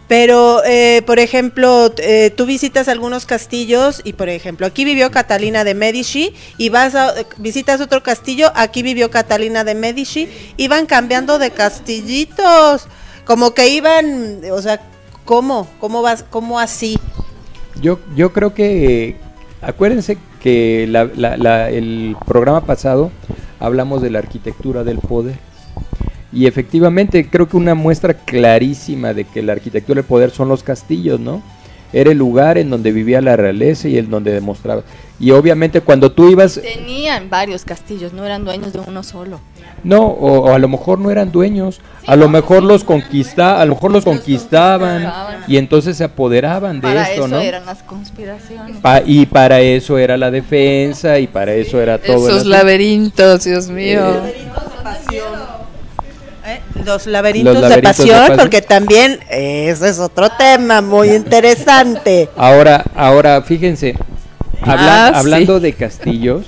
pero, 0.08 0.62
eh, 0.64 1.02
por 1.04 1.18
ejemplo, 1.18 1.92
eh, 1.98 2.30
tú 2.30 2.46
visitas 2.46 2.86
algunos 2.86 3.26
castillos 3.26 4.02
y, 4.04 4.12
por 4.12 4.28
ejemplo, 4.28 4.66
aquí 4.66 4.84
vivió 4.84 5.10
Catalina 5.10 5.64
de 5.64 5.74
Medici 5.74 6.32
y 6.58 6.68
vas 6.68 6.94
a, 6.94 7.20
eh, 7.20 7.26
visitas 7.38 7.80
otro 7.80 8.02
castillo, 8.04 8.52
aquí 8.54 8.82
vivió 8.82 9.10
Catalina 9.10 9.64
de 9.64 9.74
Medici, 9.74 10.28
iban 10.58 10.86
cambiando 10.86 11.40
de 11.40 11.50
castillitos, 11.50 12.86
como 13.24 13.52
que 13.52 13.68
iban, 13.68 14.42
o 14.52 14.62
sea, 14.62 14.80
¿cómo? 15.24 15.68
¿Cómo 15.80 16.02
vas? 16.02 16.24
¿Cómo 16.30 16.60
así? 16.60 17.00
Yo, 17.80 17.98
yo 18.14 18.32
creo 18.32 18.54
que, 18.54 19.16
acuérdense 19.66 20.16
que 20.42 20.86
la- 20.88 21.10
la- 21.16 21.36
la- 21.36 21.70
el 21.70 22.16
programa 22.26 22.62
pasado 22.62 23.10
hablamos 23.60 24.02
de 24.02 24.10
la 24.10 24.18
arquitectura 24.20 24.84
del 24.84 24.98
poder. 24.98 25.36
Y 26.32 26.46
efectivamente 26.46 27.28
creo 27.30 27.48
que 27.48 27.56
una 27.56 27.74
muestra 27.74 28.14
clarísima 28.14 29.14
de 29.14 29.24
que 29.24 29.42
la 29.42 29.52
arquitectura 29.52 29.96
del 30.00 30.04
poder 30.08 30.30
son 30.30 30.48
los 30.48 30.62
castillos, 30.62 31.18
¿no? 31.20 31.42
Era 31.92 32.10
el 32.10 32.18
lugar 32.18 32.58
en 32.58 32.68
donde 32.70 32.92
vivía 32.92 33.20
la 33.20 33.36
realeza 33.36 33.88
y 33.88 33.96
en 33.98 34.10
donde 34.10 34.32
demostraba. 34.32 34.82
Y 35.18 35.30
obviamente 35.30 35.80
cuando 35.80 36.12
tú 36.12 36.28
ibas, 36.28 36.60
Tenían 36.60 37.30
varios 37.30 37.64
castillos, 37.64 38.12
no 38.12 38.24
eran 38.24 38.44
dueños 38.44 38.72
de 38.74 38.80
uno 38.80 39.02
solo. 39.02 39.40
no, 39.82 40.02
o, 40.06 40.40
o 40.50 40.52
a 40.52 40.58
lo 40.58 40.68
mejor 40.68 40.98
no 40.98 41.10
eran 41.10 41.32
dueños, 41.32 41.80
a 42.06 42.16
lo 42.16 42.28
mejor 42.28 42.62
los 42.62 42.84
conquista, 42.84 43.60
a 43.60 43.64
lo 43.64 43.74
mejor 43.74 43.92
los 43.92 44.04
conquistaban 44.04 45.04
conquistaban. 45.04 45.44
y 45.48 45.56
entonces 45.56 45.96
se 45.96 46.04
apoderaban 46.04 46.76
de 46.76 46.88
Para 46.88 47.02
esto, 47.08 47.24
eso 47.24 47.28
¿no? 47.28 47.40
eran 47.40 47.64
las 47.64 47.82
conspiraciones. 47.82 48.76
Pa- 48.78 49.02
y 49.06 49.24
para 49.24 49.60
eso 49.60 49.96
era 49.96 50.18
la 50.18 50.30
defensa 50.30 51.18
y 51.18 51.26
para 51.28 51.54
eso 51.54 51.80
era 51.80 51.96
todo. 51.98 52.28
Esos 52.28 52.44
laberintos, 52.44 53.44
Dios 53.44 53.68
mío. 53.70 54.04
¿Eh? 54.26 54.34
Los 56.84 57.06
laberintos, 57.06 57.54
Los 57.54 57.62
laberintos 57.62 57.96
de, 57.98 58.04
de 58.04 58.14
pasión, 58.14 58.38
porque 58.38 58.62
también 58.62 59.18
ese 59.30 59.88
es 59.88 59.98
otro 59.98 60.28
tema 60.30 60.80
muy 60.82 61.10
interesante. 61.10 62.28
Ahora, 62.36 62.84
ahora, 62.94 63.42
fíjense, 63.42 63.94
habla- 64.62 65.08
Ah, 65.08 65.10
sí. 65.12 65.18
hablando 65.18 65.60
de 65.60 65.72
castillos, 65.72 66.46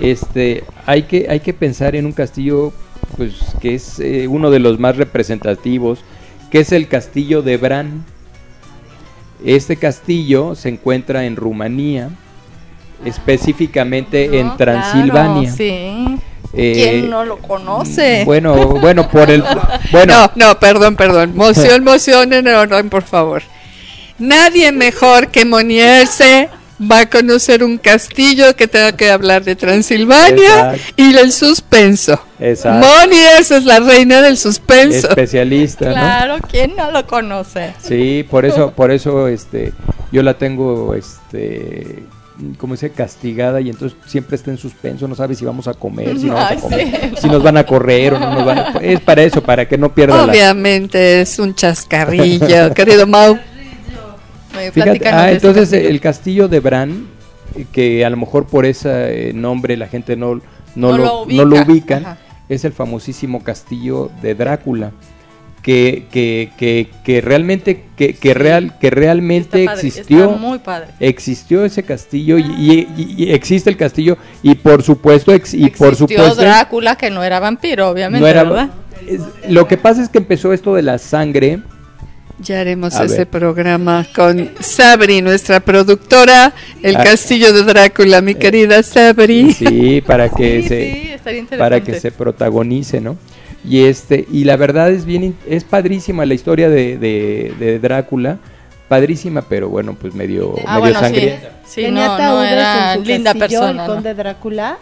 este, 0.00 0.64
hay 0.86 1.02
que, 1.04 1.26
hay 1.28 1.40
que 1.40 1.52
pensar 1.54 1.94
en 1.96 2.06
un 2.06 2.12
castillo, 2.12 2.72
pues, 3.16 3.34
que 3.60 3.74
es 3.74 3.98
eh, 4.00 4.26
uno 4.28 4.50
de 4.50 4.58
los 4.58 4.78
más 4.78 4.96
representativos, 4.96 6.00
que 6.50 6.60
es 6.60 6.72
el 6.72 6.88
castillo 6.88 7.42
de 7.42 7.56
Bran. 7.56 8.04
Este 9.44 9.76
castillo 9.76 10.54
se 10.54 10.70
encuentra 10.70 11.24
en 11.26 11.36
Rumanía, 11.36 12.10
específicamente 13.04 14.38
en 14.40 14.48
No, 14.48 14.56
Transilvania. 14.56 15.42
claro, 15.42 15.56
sí. 15.56 16.16
Eh, 16.56 16.72
¿Quién 16.74 17.10
no 17.10 17.24
lo 17.24 17.38
conoce? 17.38 18.22
Bueno, 18.24 18.54
bueno, 18.66 19.08
por 19.08 19.30
el, 19.30 19.42
bueno, 19.92 20.30
No, 20.36 20.48
no, 20.48 20.58
perdón, 20.58 20.96
perdón. 20.96 21.32
Moción, 21.34 21.84
moción 21.84 22.32
en 22.32 22.48
orden, 22.48 22.90
por 22.90 23.02
favor. 23.02 23.42
Nadie 24.18 24.70
mejor 24.70 25.28
que 25.28 25.44
Monierse 25.44 26.48
va 26.80 27.00
a 27.00 27.10
conocer 27.10 27.62
un 27.62 27.78
castillo 27.78 28.54
que 28.56 28.66
tenga 28.68 28.92
que 28.96 29.10
hablar 29.10 29.44
de 29.44 29.56
Transilvania 29.56 30.72
Exacto. 30.74 30.80
y 30.96 31.12
del 31.12 31.32
suspenso. 31.32 32.20
Exacto. 32.38 32.86
Monierse 32.86 33.56
es 33.56 33.64
la 33.64 33.80
reina 33.80 34.20
del 34.20 34.36
suspenso. 34.36 35.08
especialista, 35.08 35.86
¿no? 35.86 35.92
Claro, 35.92 36.36
¿quién 36.50 36.74
no 36.76 36.90
lo 36.90 37.06
conoce? 37.06 37.74
Sí, 37.82 38.26
por 38.28 38.44
eso, 38.44 38.72
por 38.72 38.90
eso, 38.90 39.28
este, 39.28 39.72
yo 40.12 40.22
la 40.22 40.34
tengo, 40.34 40.94
este, 40.94 42.04
como 42.58 42.74
dice, 42.74 42.90
castigada 42.90 43.60
y 43.60 43.70
entonces 43.70 43.96
siempre 44.06 44.36
está 44.36 44.50
en 44.50 44.58
suspenso, 44.58 45.06
no 45.06 45.14
sabe 45.14 45.34
si 45.34 45.44
vamos 45.44 45.68
a 45.68 45.74
comer, 45.74 46.18
si 46.18 46.26
no 46.26 46.34
vamos 46.34 46.50
Ay, 46.50 46.56
a 46.56 46.60
comer, 46.60 47.10
sí. 47.10 47.16
si 47.22 47.28
nos 47.28 47.42
van 47.42 47.56
a 47.56 47.64
correr 47.64 48.14
o 48.14 48.18
no 48.18 48.32
nos 48.34 48.44
van 48.44 48.58
a, 48.58 48.68
es 48.82 49.00
para 49.00 49.22
eso, 49.22 49.42
para 49.42 49.68
que 49.68 49.78
no 49.78 49.94
pierda 49.94 50.26
la. 50.26 50.32
Obviamente 50.32 51.20
es 51.20 51.38
un 51.38 51.54
chascarrillo, 51.54 52.72
querido 52.74 53.06
Mau. 53.06 53.38
Fíjate, 54.72 55.08
ah, 55.08 55.32
entonces 55.32 55.70
castillo. 55.70 55.88
el 55.88 56.00
castillo 56.00 56.48
de 56.48 56.60
Bran, 56.60 57.06
que 57.72 58.04
a 58.04 58.10
lo 58.10 58.16
mejor 58.16 58.46
por 58.46 58.66
ese 58.66 59.30
eh, 59.30 59.32
nombre 59.32 59.76
la 59.76 59.88
gente 59.88 60.16
no, 60.16 60.36
no, 60.36 60.42
No 60.76 60.92
lo, 60.92 61.04
lo 61.04 61.26
no 61.26 61.44
lo 61.44 61.56
ubica. 61.56 61.72
ubican, 61.72 62.02
Ajá. 62.06 62.18
es 62.48 62.64
el 62.64 62.72
famosísimo 62.72 63.42
castillo 63.42 64.10
de 64.22 64.34
Drácula. 64.34 64.92
Que, 65.64 66.04
que, 66.12 66.50
que, 66.58 66.88
que 67.02 67.20
realmente 67.22 67.84
que, 67.96 68.12
que 68.14 68.34
real 68.34 68.78
que 68.78 68.90
realmente 68.90 69.60
Está 69.60 69.72
padre, 69.74 69.88
existió 69.88 70.24
está 70.26 70.36
muy 70.36 70.58
padre. 70.58 70.88
existió 71.00 71.64
ese 71.64 71.82
castillo 71.82 72.36
y, 72.38 72.42
y- 72.44 73.14
y 73.16 73.32
existe 73.32 73.70
el 73.70 73.76
castillo 73.78 74.18
y 74.42 74.54
por 74.56 74.82
supuesto 74.82 75.32
ex- 75.32 75.54
y 75.54 75.70
por 75.70 75.96
supuesto 75.96 76.34
Drácula, 76.34 76.96
que 76.96 77.08
no 77.10 77.24
era 77.24 77.40
vampiro, 77.40 77.88
obviamente, 77.88 78.20
no 78.20 78.28
era 78.28 78.44
¿verdad? 78.44 78.70
es- 79.08 79.22
lo 79.50 79.66
que 79.66 79.78
pasa 79.78 80.02
es 80.02 80.10
que 80.10 80.18
empezó 80.18 80.52
esto 80.52 80.74
de 80.74 80.82
la 80.82 80.98
sangre 80.98 81.60
Ya 82.40 82.60
haremos 82.60 82.94
A 82.96 83.04
ese 83.04 83.18
ver. 83.18 83.28
programa 83.28 84.04
con 84.14 84.50
Sabri, 84.60 85.22
nuestra 85.22 85.60
productora, 85.60 86.52
El 86.82 86.96
Ah. 86.96 87.04
Castillo 87.04 87.52
de 87.54 87.62
Drácula, 87.62 88.20
mi 88.20 88.34
querida 88.34 88.82
Sabri. 88.82 89.52
sí 89.54 90.02
para 90.06 90.28
que 90.28 90.60
Sí, 90.62 90.68
se 90.68 91.18
sí, 91.48 91.56
para 91.56 91.80
que 91.80 91.98
se 91.98 92.10
protagonice, 92.12 93.00
¿no? 93.00 93.16
Y 93.66 93.84
este 93.84 94.26
y 94.30 94.44
la 94.44 94.56
verdad 94.56 94.90
es 94.90 95.04
bien 95.06 95.24
in- 95.24 95.36
es 95.48 95.64
padrísima 95.64 96.26
la 96.26 96.34
historia 96.34 96.68
de, 96.68 96.98
de, 96.98 97.52
de 97.58 97.78
Drácula, 97.78 98.38
padrísima, 98.88 99.42
pero 99.42 99.68
bueno, 99.68 99.94
pues 99.98 100.14
medio 100.14 100.54
Ah, 100.66 100.78
medio 100.78 100.80
bueno, 100.80 100.98
sí. 100.98 101.04
sangrienta. 101.04 101.48
Sí, 101.66 101.82
¿Tenía 101.82 102.06
no, 102.06 102.18
no 102.18 102.24
ataúdes 102.24 102.52
era 102.52 102.92
en 102.94 102.98
su 103.00 103.04
linda 103.06 103.32
castillo, 103.32 103.60
persona. 103.60 103.70
el 103.70 103.88
¿no? 103.88 103.94
conde 103.94 104.14
Drácula? 104.14 104.78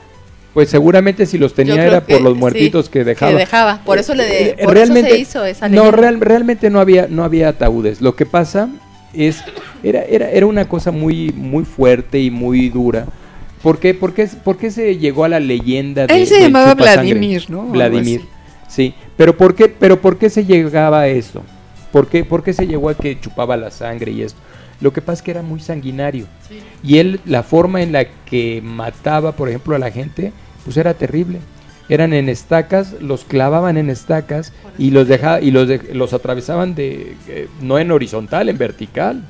Pues 0.53 0.69
seguramente 0.69 1.25
si 1.27 1.39
los 1.39 1.55
tenía 1.55 1.83
era 1.83 2.01
por 2.01 2.19
que 2.19 2.21
los 2.23 2.37
muertitos 2.37 2.87
sí, 2.87 2.91
que 2.93 3.05
dejaba. 3.05 3.33
Que 3.33 3.39
dejaba, 3.39 3.81
por 3.85 3.99
eso 3.99 4.15
le 4.15 4.25
de, 4.25 4.43
Eh, 4.51 4.57
eso 4.59 4.93
se 4.95 5.17
hizo 5.19 5.45
esa 5.47 5.69
no 5.69 5.91
real- 5.93 6.21
realmente 6.21 6.69
no 6.69 6.79
había 6.81 7.07
no 7.09 7.25
había 7.25 7.49
ataúdes 7.49 8.03
lo 8.03 8.15
que 8.17 8.27
pasa 8.27 8.69
es 9.15 9.43
era 9.83 10.03
era 10.03 10.29
era 10.31 10.45
una 10.47 10.69
cosa 10.69 10.91
muy 10.91 11.33
muy 11.35 11.65
fuerte 11.65 12.19
y 12.21 12.31
muy 12.31 12.69
dura 12.69 13.07
¿Por 13.63 13.79
qué, 13.79 13.95
por 13.95 14.13
qué- 14.13 14.27
por 14.45 14.59
qué 14.59 14.71
se 14.73 14.99
llegó 14.99 15.23
a 15.25 15.29
la 15.29 15.39
leyenda 15.39 16.07
de 16.09 16.15
Él 16.17 16.27
se 16.27 16.41
llamaba? 16.41 16.75
Vladimir, 16.75 17.45
¿no? 17.49 17.63
Vladimir. 17.63 18.23
Sí 18.75 18.95
pero 19.17 19.37
por 19.37 19.55
qué 19.55 19.69
pero 19.69 20.01
por 20.01 20.17
qué 20.19 20.31
se 20.31 20.45
llegaba 20.45 21.01
a 21.01 21.09
esto 21.09 21.43
¿Por 21.93 22.07
qué, 22.09 22.25
por 22.25 22.43
qué 22.43 22.55
se 22.55 22.67
llegó 22.67 22.89
a 22.89 22.95
que 22.95 23.21
chupaba 23.21 23.55
la 23.59 23.71
sangre 23.71 24.13
y 24.13 24.23
esto 24.23 24.41
lo 24.81 24.95
que 24.95 25.03
pasa 25.03 25.19
es 25.19 25.23
que 25.23 25.31
era 25.31 25.43
muy 25.43 25.61
sanguinario 25.61 26.25
y 26.83 26.97
él 26.99 27.21
la 27.27 27.43
forma 27.43 27.83
en 27.83 27.93
la 27.93 28.07
que 28.07 28.63
mataba 28.65 29.33
por 29.33 29.49
ejemplo 29.51 29.77
a 29.77 29.79
la 29.79 29.91
gente 29.91 30.33
pues 30.65 30.77
era 30.79 30.95
terrible 30.95 31.39
eran 31.89 32.15
en 32.15 32.31
estacas, 32.31 32.95
los 33.01 33.25
clavaban 33.25 33.77
en 33.77 33.91
estacas 33.91 34.53
y 34.79 34.91
los 34.93 35.09
dejaba 35.09 35.41
y 35.43 35.51
los 35.51 35.69
de- 35.69 35.91
los 35.93 36.15
atravesaban 36.15 36.75
de 36.75 37.17
eh, 37.29 37.49
no 37.61 37.79
en 37.79 37.91
horizontal, 37.91 38.49
en 38.49 38.57
vertical. 38.57 39.23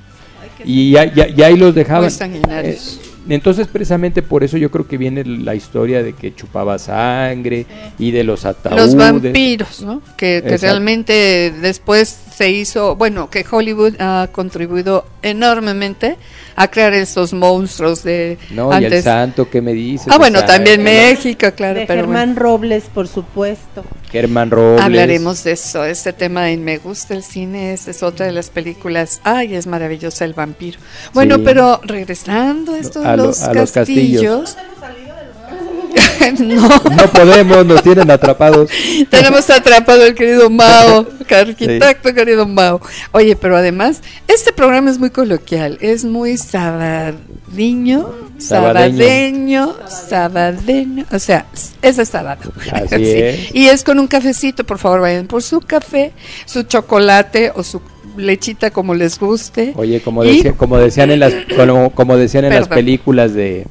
Y 0.64 0.93
ya, 0.93 1.07
ya- 1.12 1.26
ya 1.28 1.47
ahí 1.47 1.57
los 1.57 1.74
dejaban. 1.74 2.03
Muy 2.05 2.11
sanguinarios. 2.11 3.01
Eh, 3.03 3.09
entonces 3.29 3.66
precisamente 3.68 4.23
por 4.23 4.45
eso 4.45 4.57
yo 4.57 4.70
creo 4.70 4.87
que 4.87 4.99
viene 4.99 5.25
la 5.25 5.55
historia 5.55 6.03
de 6.03 6.12
que 6.12 6.35
chupaba 6.35 6.79
sangre 6.79 7.66
y 7.99 8.11
de 8.11 8.25
los 8.25 8.45
ataúdes. 8.45 8.87
Los 8.87 8.95
vampiros, 8.95 9.83
¿no? 9.83 10.03
Que, 10.16 10.43
que 10.47 10.57
realmente 10.57 11.53
después 11.61 12.18
se 12.35 12.51
hizo, 12.51 12.97
bueno, 12.97 13.30
que 13.30 13.45
Hollywood 13.49 13.95
ha 14.01 14.28
contribuido 14.33 15.05
enormemente 15.22 16.16
a 16.57 16.68
crear 16.68 16.93
esos 16.95 17.33
monstruos 17.33 18.03
de 18.03 18.39
No, 18.51 18.78
y 18.80 18.85
el 18.85 19.03
santo 19.03 19.49
que 19.49 19.61
me 19.62 19.72
dice. 19.72 20.11
ah, 20.11 20.18
bueno, 20.18 20.45
también 20.45 20.83
México, 20.83 21.47
claro, 21.57 21.80
de 21.80 21.87
pero 21.87 22.03
Germán 22.03 22.35
bueno. 22.35 22.41
Robles, 22.41 22.85
por 22.93 23.09
supuesto. 23.09 23.85
Germán 24.11 24.51
Robles. 24.51 24.83
Hablaremos 24.85 25.43
de 25.45 25.53
eso, 25.53 25.85
este 25.85 26.12
tema 26.12 26.51
en 26.51 26.62
Me 26.64 26.78
gusta 26.78 27.14
el 27.14 27.22
cine, 27.22 27.72
esta 27.72 27.91
es 27.93 28.03
otra 28.03 28.26
de 28.26 28.33
las 28.33 28.51
películas. 28.51 29.20
Ay, 29.24 29.55
es 29.55 29.66
maravillosa 29.66 30.24
el 30.24 30.35
vampiro. 30.35 30.78
Bueno, 31.14 31.37
Sí. 31.37 31.43
pero 31.45 31.80
regresando 31.85 32.74
a 32.74 32.78
esto 32.78 33.01
de 33.01 33.07
A 33.09 33.16
lo- 33.16 33.26
los, 33.26 33.43
a 33.43 33.55
los 33.55 33.72
castillos. 33.72 34.57
no, 34.57 35.82
No 36.40 37.07
podemos, 37.12 37.66
nos 37.66 37.82
tienen 37.82 38.11
atrapados. 38.11 38.70
tenemos 39.11 39.49
atrapado 39.51 40.03
al 40.05 40.14
querido 40.14 40.49
Mao, 40.51 41.07
arquitecto 41.30 42.14
querido 42.14 42.47
Mao. 42.47 42.80
Oye, 43.12 43.36
pero 43.36 43.57
además, 43.57 44.01
este 44.28 44.53
programa 44.53 44.90
es 44.90 44.99
muy 44.99 45.11
coloquial, 45.11 45.78
es 45.80 46.05
muy 46.05 46.36
sabadiño, 46.38 48.09
sabadeño, 48.38 49.76
sabadeño, 49.88 51.05
o 51.11 51.18
sea, 51.18 51.47
es 51.82 51.97
de 51.97 52.07
sábado. 52.07 52.53
Así 52.72 52.97
Sí. 53.05 53.12
es. 53.14 53.55
Y 53.55 53.68
es 53.68 53.84
con 53.84 53.99
un 53.99 54.07
cafecito, 54.07 54.64
por 54.64 54.78
favor, 54.78 55.01
vayan 55.01 55.26
por 55.26 55.43
su 55.43 55.61
café, 55.61 56.12
su 56.47 56.62
chocolate 56.64 57.53
o 57.55 57.62
su 57.62 57.80
lechita 58.16 58.70
como 58.70 58.95
les 58.95 59.18
guste. 59.18 59.72
Oye, 59.76 60.01
como, 60.01 60.24
Y- 60.24 60.36
decía- 60.36 60.53
como 60.53 60.76
decían 60.78 61.11
en 61.11 61.20
las 61.20 61.32
como, 61.57 61.90
como 61.90 62.16
decían 62.16 62.45
en 62.45 62.55
las 62.55 62.68
películas 62.68 63.32
de 63.34 63.66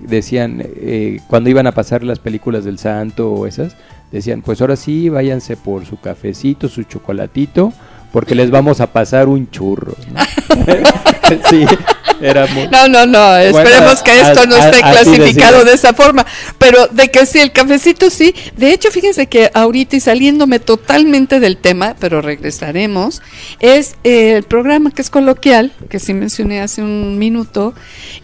decían 0.00 0.62
eh, 0.64 1.20
cuando 1.28 1.50
iban 1.50 1.66
a 1.66 1.72
pasar 1.72 2.02
las 2.02 2.18
películas 2.18 2.64
del 2.64 2.78
Santo 2.78 3.32
o 3.32 3.46
esas 3.46 3.76
decían 4.12 4.42
pues 4.42 4.60
ahora 4.60 4.76
sí 4.76 5.08
váyanse 5.08 5.56
por 5.56 5.84
su 5.84 5.98
cafecito, 5.98 6.68
su 6.68 6.84
chocolatito 6.84 7.72
porque 8.16 8.34
les 8.34 8.50
vamos 8.50 8.80
a 8.80 8.86
pasar 8.86 9.28
un 9.28 9.50
churro. 9.50 9.94
¿no? 10.10 10.24
sí, 11.50 11.66
era 12.18 12.46
muy 12.46 12.66
No, 12.68 12.88
no, 12.88 13.04
no, 13.04 13.36
esperemos 13.36 14.02
que 14.02 14.18
esto 14.18 14.40
a- 14.40 14.46
no 14.46 14.56
esté 14.56 14.80
clasificado 14.80 15.66
de 15.66 15.74
esa 15.74 15.92
forma, 15.92 16.24
pero 16.56 16.86
de 16.86 17.10
que 17.10 17.26
sí, 17.26 17.40
el 17.40 17.52
cafecito 17.52 18.08
sí. 18.08 18.34
De 18.56 18.72
hecho, 18.72 18.90
fíjense 18.90 19.26
que 19.26 19.50
ahorita 19.52 19.96
y 19.96 20.00
saliéndome 20.00 20.60
totalmente 20.60 21.40
del 21.40 21.58
tema, 21.58 21.94
pero 22.00 22.22
regresaremos, 22.22 23.20
es 23.60 23.96
eh, 24.02 24.36
el 24.38 24.44
programa 24.44 24.92
que 24.92 25.02
es 25.02 25.10
coloquial, 25.10 25.74
que 25.90 25.98
sí 25.98 26.14
mencioné 26.14 26.62
hace 26.62 26.80
un 26.80 27.18
minuto, 27.18 27.74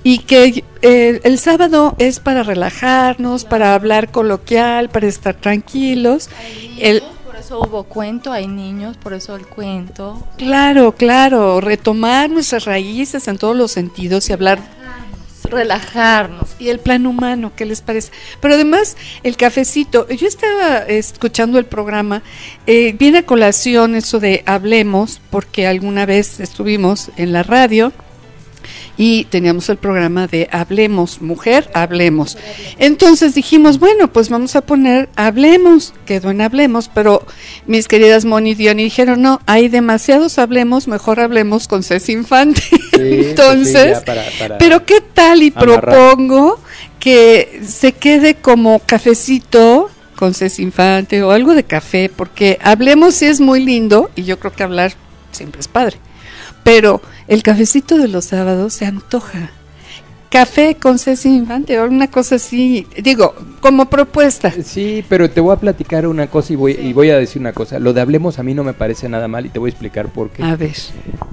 y 0.02 0.20
que 0.20 0.64
eh, 0.80 1.20
el 1.22 1.38
sábado 1.38 1.96
es 1.98 2.18
para 2.18 2.44
relajarnos, 2.44 3.44
para 3.44 3.74
hablar 3.74 4.10
coloquial, 4.10 4.88
para 4.88 5.06
estar 5.06 5.34
tranquilos. 5.34 6.30
El, 6.78 7.02
hubo 7.60 7.84
cuento, 7.84 8.32
hay 8.32 8.46
niños, 8.46 8.96
por 8.96 9.12
eso 9.12 9.36
el 9.36 9.46
cuento. 9.46 10.26
claro, 10.38 10.92
claro, 10.92 11.60
retomar 11.60 12.30
nuestras 12.30 12.64
raíces 12.64 13.28
en 13.28 13.38
todos 13.38 13.56
los 13.56 13.70
sentidos 13.70 14.28
y 14.28 14.32
hablar 14.32 14.58
Relajarnos. 15.50 16.56
y 16.58 16.70
el 16.70 16.78
plan 16.78 17.06
humano, 17.06 17.52
¿qué 17.54 17.66
les 17.66 17.82
parece? 17.82 18.10
Pero 18.40 18.54
además, 18.54 18.96
el 19.22 19.36
cafecito, 19.36 20.08
yo 20.08 20.26
estaba 20.26 20.78
escuchando 20.78 21.58
el 21.58 21.66
programa, 21.66 22.22
eh, 22.66 22.94
viene 22.98 23.18
a 23.18 23.26
colación 23.26 23.94
eso 23.94 24.18
de 24.18 24.42
hablemos, 24.46 25.20
porque 25.30 25.66
alguna 25.66 26.06
vez 26.06 26.40
estuvimos 26.40 27.10
en 27.16 27.32
la 27.32 27.42
radio 27.42 27.92
y 28.96 29.24
teníamos 29.24 29.68
el 29.68 29.76
programa 29.76 30.26
de 30.26 30.48
Hablemos, 30.52 31.20
mujer, 31.22 31.70
hablemos. 31.74 32.36
Entonces 32.78 33.34
dijimos, 33.34 33.78
bueno, 33.78 34.12
pues 34.12 34.28
vamos 34.28 34.56
a 34.56 34.60
poner 34.62 35.08
Hablemos, 35.16 35.94
quedó 36.06 36.30
en 36.30 36.40
Hablemos, 36.40 36.90
pero 36.92 37.26
mis 37.66 37.88
queridas 37.88 38.24
Moni 38.24 38.50
y 38.50 38.54
Diony 38.54 38.84
dijeron, 38.84 39.22
no, 39.22 39.40
hay 39.46 39.68
demasiados 39.68 40.38
Hablemos, 40.38 40.88
mejor 40.88 41.20
hablemos 41.20 41.68
con 41.68 41.82
Ceci 41.82 42.12
Infante. 42.12 42.62
pues 42.70 42.82
sí, 42.92 43.24
Entonces, 43.30 43.98
ya 43.98 44.04
para- 44.04 44.24
para- 44.38 44.58
pero 44.58 44.84
¿qué 44.86 45.00
tal 45.00 45.42
y 45.42 45.52
amarrar. 45.54 45.80
propongo 45.80 46.60
que 46.98 47.60
se 47.66 47.92
quede 47.92 48.36
como 48.36 48.78
cafecito 48.80 49.90
con 50.16 50.34
Ceci 50.34 50.62
Infante 50.62 51.22
o 51.22 51.30
algo 51.30 51.54
de 51.54 51.64
café? 51.64 52.10
Porque 52.14 52.58
hablemos 52.62 53.14
si 53.16 53.26
es 53.26 53.40
muy 53.40 53.60
lindo 53.64 54.10
y 54.14 54.22
yo 54.24 54.38
creo 54.38 54.52
que 54.52 54.62
hablar 54.62 54.92
siempre 55.32 55.60
es 55.60 55.68
padre. 55.68 55.96
Pero 56.62 57.02
el 57.28 57.42
cafecito 57.42 57.98
de 57.98 58.08
los 58.08 58.26
sábados 58.26 58.74
se 58.74 58.86
antoja. 58.86 59.50
Café 60.32 60.76
con 60.76 60.98
Ceci 60.98 61.28
Infante 61.28 61.78
o 61.78 61.84
una 61.84 62.06
cosa 62.06 62.36
así, 62.36 62.86
digo, 63.02 63.34
como 63.60 63.90
propuesta. 63.90 64.50
Sí, 64.64 65.04
pero 65.06 65.28
te 65.28 65.42
voy 65.42 65.52
a 65.52 65.58
platicar 65.58 66.06
una 66.06 66.28
cosa 66.28 66.54
y 66.54 66.56
voy, 66.56 66.72
y 66.72 66.94
voy 66.94 67.10
a 67.10 67.18
decir 67.18 67.38
una 67.40 67.52
cosa. 67.52 67.78
Lo 67.78 67.92
de 67.92 68.00
hablemos 68.00 68.38
a 68.38 68.42
mí 68.42 68.54
no 68.54 68.64
me 68.64 68.72
parece 68.72 69.10
nada 69.10 69.28
mal 69.28 69.44
y 69.44 69.50
te 69.50 69.58
voy 69.58 69.68
a 69.68 69.72
explicar 69.72 70.08
por 70.08 70.30
qué. 70.30 70.42
A 70.42 70.56
ver. 70.56 70.74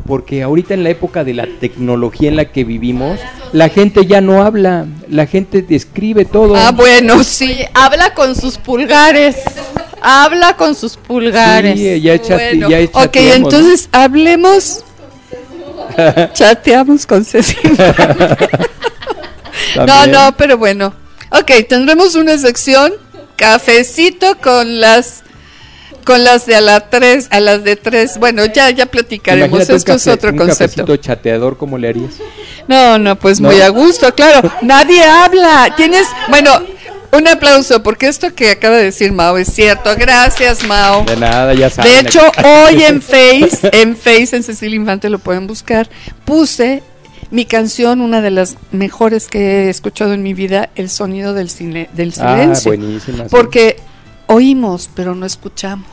Porque 0.05 0.43
ahorita 0.43 0.73
en 0.73 0.83
la 0.83 0.89
época 0.89 1.23
de 1.23 1.33
la 1.33 1.47
tecnología 1.61 2.27
en 2.27 2.35
la 2.35 2.51
que 2.51 2.65
vivimos, 2.65 3.21
la 3.53 3.69
gente 3.69 4.05
ya 4.05 4.19
no 4.19 4.43
habla, 4.43 4.85
la 5.07 5.27
gente 5.27 5.65
escribe 5.69 6.25
todo. 6.25 6.57
Ah, 6.57 6.73
bueno, 6.73 7.23
sí. 7.23 7.55
Habla 7.73 8.13
con 8.13 8.35
sus 8.35 8.57
pulgares. 8.57 9.37
Habla 10.01 10.57
con 10.57 10.75
sus 10.75 10.97
pulgares. 10.97 11.79
Sí, 11.79 12.01
ya, 12.01 12.17
Bueno, 12.17 12.69
ya 12.69 12.79
ok, 12.91 13.15
entonces 13.15 13.87
hablemos. 13.93 14.83
Chateamos 16.33 17.05
con 17.05 17.25
Ceci. 17.25 17.57
No, 19.75 20.07
no, 20.07 20.35
pero 20.37 20.57
bueno. 20.57 20.93
Ok, 21.31 21.51
tendremos 21.67 22.15
una 22.15 22.37
sección 22.37 22.93
cafecito 23.35 24.37
con 24.41 24.79
las 24.79 25.23
con 26.05 26.23
las 26.23 26.45
de 26.45 26.55
a 26.55 26.61
la 26.61 26.89
3, 26.89 27.27
a 27.29 27.39
las 27.39 27.63
de 27.63 27.75
3. 27.75 28.17
Bueno, 28.17 28.45
ya 28.45 28.69
ya 28.71 28.85
platicaremos. 28.87 29.49
Imagínate 29.49 29.75
Esto 29.75 29.93
es 29.93 30.07
otro 30.07 30.31
un 30.31 30.37
concepto. 30.37 30.83
cafecito 30.83 30.97
chateador, 30.97 31.57
¿cómo 31.57 31.77
le 31.77 31.89
harías? 31.89 32.13
No, 32.67 32.97
no, 32.97 33.15
pues 33.17 33.39
¿No? 33.39 33.49
muy 33.49 33.61
a 33.61 33.69
gusto, 33.69 34.13
claro. 34.15 34.49
Nadie 34.61 35.03
habla. 35.03 35.73
Tienes, 35.75 36.07
bueno, 36.29 36.51
un 37.11 37.27
aplauso 37.27 37.81
porque 37.83 38.07
esto 38.07 38.33
que 38.35 38.51
acaba 38.51 38.77
de 38.77 38.83
decir 38.85 39.11
Mao 39.11 39.37
es 39.37 39.47
cierto. 39.53 39.89
Gracias, 39.97 40.63
Mao. 40.67 41.03
De 41.05 41.15
nada, 41.17 41.53
ya 41.53 41.69
saben. 41.69 41.91
De 41.91 41.99
hecho, 42.01 42.21
hoy 42.43 42.83
en 42.83 43.01
Face, 43.01 43.69
en 43.73 43.95
Face, 43.95 44.35
en 44.35 44.43
Cecilia 44.43 44.75
Infante 44.75 45.09
lo 45.09 45.19
pueden 45.19 45.47
buscar, 45.47 45.89
puse 46.25 46.83
mi 47.31 47.45
canción, 47.45 48.01
una 48.01 48.21
de 48.21 48.31
las 48.31 48.57
mejores 48.71 49.27
que 49.27 49.39
he 49.65 49.69
escuchado 49.69 50.13
en 50.13 50.23
mi 50.23 50.33
vida, 50.33 50.69
El 50.75 50.89
sonido 50.89 51.33
del, 51.33 51.49
cine, 51.49 51.89
del 51.93 52.13
Ah, 52.19 52.31
silencio. 52.55 52.71
buenísima. 52.71 53.23
sí. 53.25 53.29
porque 53.29 53.77
oímos, 54.27 54.89
pero 54.95 55.13
no 55.15 55.25
escuchamos. 55.25 55.87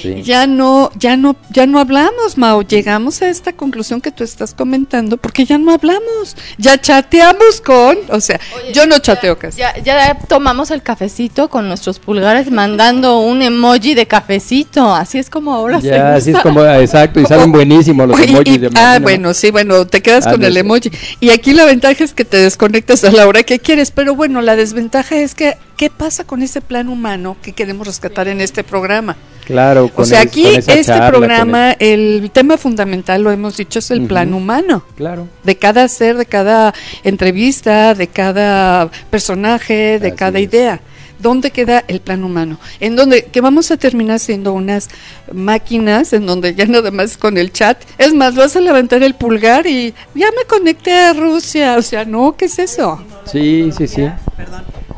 Sí. 0.00 0.22
ya 0.22 0.46
no, 0.46 0.90
ya 0.96 1.16
no, 1.16 1.36
ya 1.50 1.66
no 1.66 1.78
hablamos, 1.78 2.36
Mao. 2.38 2.62
Llegamos 2.62 3.20
a 3.22 3.28
esta 3.28 3.52
conclusión 3.52 4.00
que 4.00 4.10
tú 4.10 4.24
estás 4.24 4.54
comentando 4.54 5.16
porque 5.16 5.44
ya 5.44 5.58
no 5.58 5.72
hablamos, 5.72 6.36
ya 6.58 6.80
chateamos 6.80 7.60
con, 7.60 7.98
o 8.10 8.20
sea, 8.20 8.40
yo 8.72 8.86
no 8.86 8.98
chateo 8.98 9.38
casi. 9.38 9.58
Ya, 9.58 9.76
ya 9.82 10.18
tomamos 10.28 10.70
el 10.70 10.82
cafecito 10.82 11.48
con 11.48 11.68
nuestros 11.68 11.98
pulgares 11.98 12.50
mandando 12.50 13.20
un 13.20 13.42
emoji 13.42 13.94
de 13.94 14.06
cafecito. 14.06 14.94
Así 14.94 15.18
es 15.18 15.28
como 15.30 15.52
ahora 15.52 15.80
se 15.80 15.88
Ya, 15.88 16.14
así 16.14 16.30
es 16.30 16.38
como, 16.40 16.64
exacto, 16.64 17.20
y 17.20 17.26
salen 17.26 17.52
buenísimos 17.52 18.08
los 18.08 18.18
Oye, 18.18 18.30
emojis 18.30 18.54
y- 18.54 18.58
de 18.58 18.70
ah, 18.76 18.98
bueno, 19.02 19.34
sí, 19.34 19.50
bueno, 19.50 19.86
te 19.86 20.00
quedas 20.02 20.26
Ah, 20.26 20.32
con 20.32 20.40
no 20.40 20.46
el 20.46 20.54
sé. 20.54 20.60
emoji. 20.60 20.90
Y 21.20 21.30
aquí 21.30 21.52
la 21.52 21.64
ventaja 21.64 22.02
es 22.04 22.14
que 22.14 22.24
te 22.24 22.36
desconectas 22.38 23.04
a 23.04 23.10
la 23.10 23.26
hora 23.26 23.42
que 23.42 23.58
quieres, 23.58 23.90
pero 23.90 24.14
bueno, 24.14 24.40
la 24.40 24.56
desventaja 24.56 25.16
es 25.16 25.34
que, 25.34 25.56
¿qué 25.76 25.90
pasa 25.90 26.24
con 26.24 26.42
ese 26.42 26.60
plan 26.60 26.88
humano 26.88 27.36
que 27.42 27.52
queremos 27.52 27.86
rescatar 27.86 28.28
en 28.28 28.40
este 28.40 28.64
programa? 28.64 29.16
Claro, 29.50 29.86
O 29.86 29.88
con 29.90 30.06
sea, 30.06 30.20
es- 30.20 30.26
aquí 30.26 30.42
con 30.44 30.52
esa 30.54 30.72
este 30.74 30.84
charla, 30.84 31.08
programa, 31.08 31.72
el 31.78 32.30
tema 32.32 32.56
fundamental, 32.56 33.22
lo 33.22 33.30
hemos 33.30 33.56
dicho, 33.56 33.78
es 33.80 33.90
el 33.90 34.00
Ujú. 34.00 34.08
plan 34.08 34.32
humano. 34.34 34.84
Claro. 34.96 35.26
De 35.42 35.56
cada 35.56 35.86
ser, 35.88 36.16
de 36.16 36.26
cada 36.26 36.72
entrevista, 37.02 37.94
de 37.94 38.06
cada 38.06 38.90
personaje, 39.10 39.98
de 39.98 40.08
Así 40.08 40.16
cada 40.16 40.38
es. 40.38 40.44
idea. 40.44 40.80
¿Dónde 41.18 41.50
queda 41.50 41.84
el 41.86 42.00
plan 42.00 42.24
humano? 42.24 42.58
En 42.80 42.96
donde 42.96 43.24
que 43.26 43.42
vamos 43.42 43.70
a 43.70 43.76
terminar 43.76 44.18
siendo 44.20 44.54
unas 44.54 44.88
máquinas 45.30 46.14
en 46.14 46.24
donde 46.24 46.54
ya 46.54 46.64
nada 46.64 46.90
más 46.90 47.18
con 47.18 47.36
el 47.36 47.52
chat. 47.52 47.76
Es 47.98 48.14
más, 48.14 48.34
vas 48.36 48.56
a 48.56 48.60
levantar 48.60 49.02
el 49.02 49.12
pulgar 49.14 49.66
y 49.66 49.92
ya 50.14 50.28
me 50.30 50.46
conecté 50.46 50.94
a 50.94 51.12
Rusia. 51.12 51.76
O 51.76 51.82
sea, 51.82 52.06
no, 52.06 52.34
¿qué 52.38 52.46
es 52.46 52.58
eso? 52.58 53.02
Sí, 53.26 53.70
sí, 53.76 53.86
sí. 53.86 54.06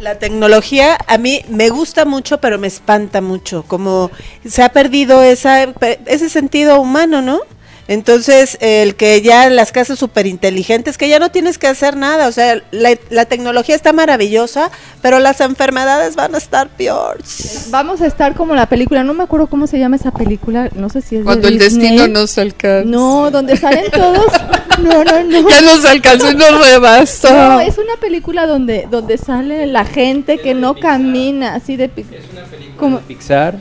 La 0.02 0.18
tecnología 0.18 0.98
a 1.06 1.16
mí 1.16 1.44
me 1.48 1.68
gusta 1.68 2.04
mucho, 2.04 2.38
pero 2.40 2.58
me 2.58 2.66
espanta 2.66 3.20
mucho. 3.20 3.62
Como 3.62 4.10
se 4.44 4.64
ha 4.64 4.70
perdido 4.70 5.22
esa, 5.22 5.62
ese 6.06 6.28
sentido 6.28 6.80
humano, 6.80 7.22
¿no? 7.22 7.38
Entonces, 7.88 8.56
el 8.60 8.94
que 8.94 9.20
ya 9.22 9.50
las 9.50 9.72
casas 9.72 9.98
súper 9.98 10.26
inteligentes, 10.26 10.96
que 10.96 11.08
ya 11.08 11.18
no 11.18 11.30
tienes 11.30 11.58
que 11.58 11.66
hacer 11.66 11.96
nada, 11.96 12.28
o 12.28 12.32
sea, 12.32 12.62
la, 12.70 12.96
la 13.10 13.24
tecnología 13.24 13.74
está 13.74 13.92
maravillosa, 13.92 14.70
pero 15.02 15.18
las 15.18 15.40
enfermedades 15.40 16.14
van 16.16 16.34
a 16.34 16.38
estar 16.38 16.68
peores. 16.68 17.66
Vamos 17.70 18.00
a 18.00 18.06
estar 18.06 18.34
como 18.34 18.54
la 18.54 18.66
película, 18.66 19.02
no 19.04 19.14
me 19.14 19.24
acuerdo 19.24 19.48
cómo 19.48 19.66
se 19.66 19.78
llama 19.78 19.96
esa 19.96 20.12
película, 20.12 20.68
no 20.74 20.88
sé 20.88 21.00
si 21.02 21.16
es 21.16 21.20
de 21.22 21.24
Cuando 21.24 21.48
el 21.48 21.58
Disney. 21.58 21.88
destino 21.96 22.08
nos 22.08 22.38
alcanza. 22.38 22.88
No, 22.88 23.30
donde 23.30 23.56
salen 23.56 23.90
todos. 23.90 24.26
No, 24.82 25.04
no, 25.04 25.22
no. 25.24 25.48
Ya 25.50 25.60
nos 25.60 25.84
alcanzó 25.84 26.30
y 26.30 26.34
nos 26.34 26.66
rebasó. 26.66 27.30
No, 27.30 27.60
es 27.60 27.76
una 27.76 27.94
película 28.00 28.46
donde 28.46 28.88
donde 28.90 29.18
sale 29.18 29.66
la 29.66 29.84
gente 29.84 30.38
que 30.38 30.54
no 30.54 30.74
camina, 30.74 31.54
así 31.54 31.76
de 31.76 31.90
pi- 31.90 32.06
como 32.78 32.98
Pixar, 33.00 33.56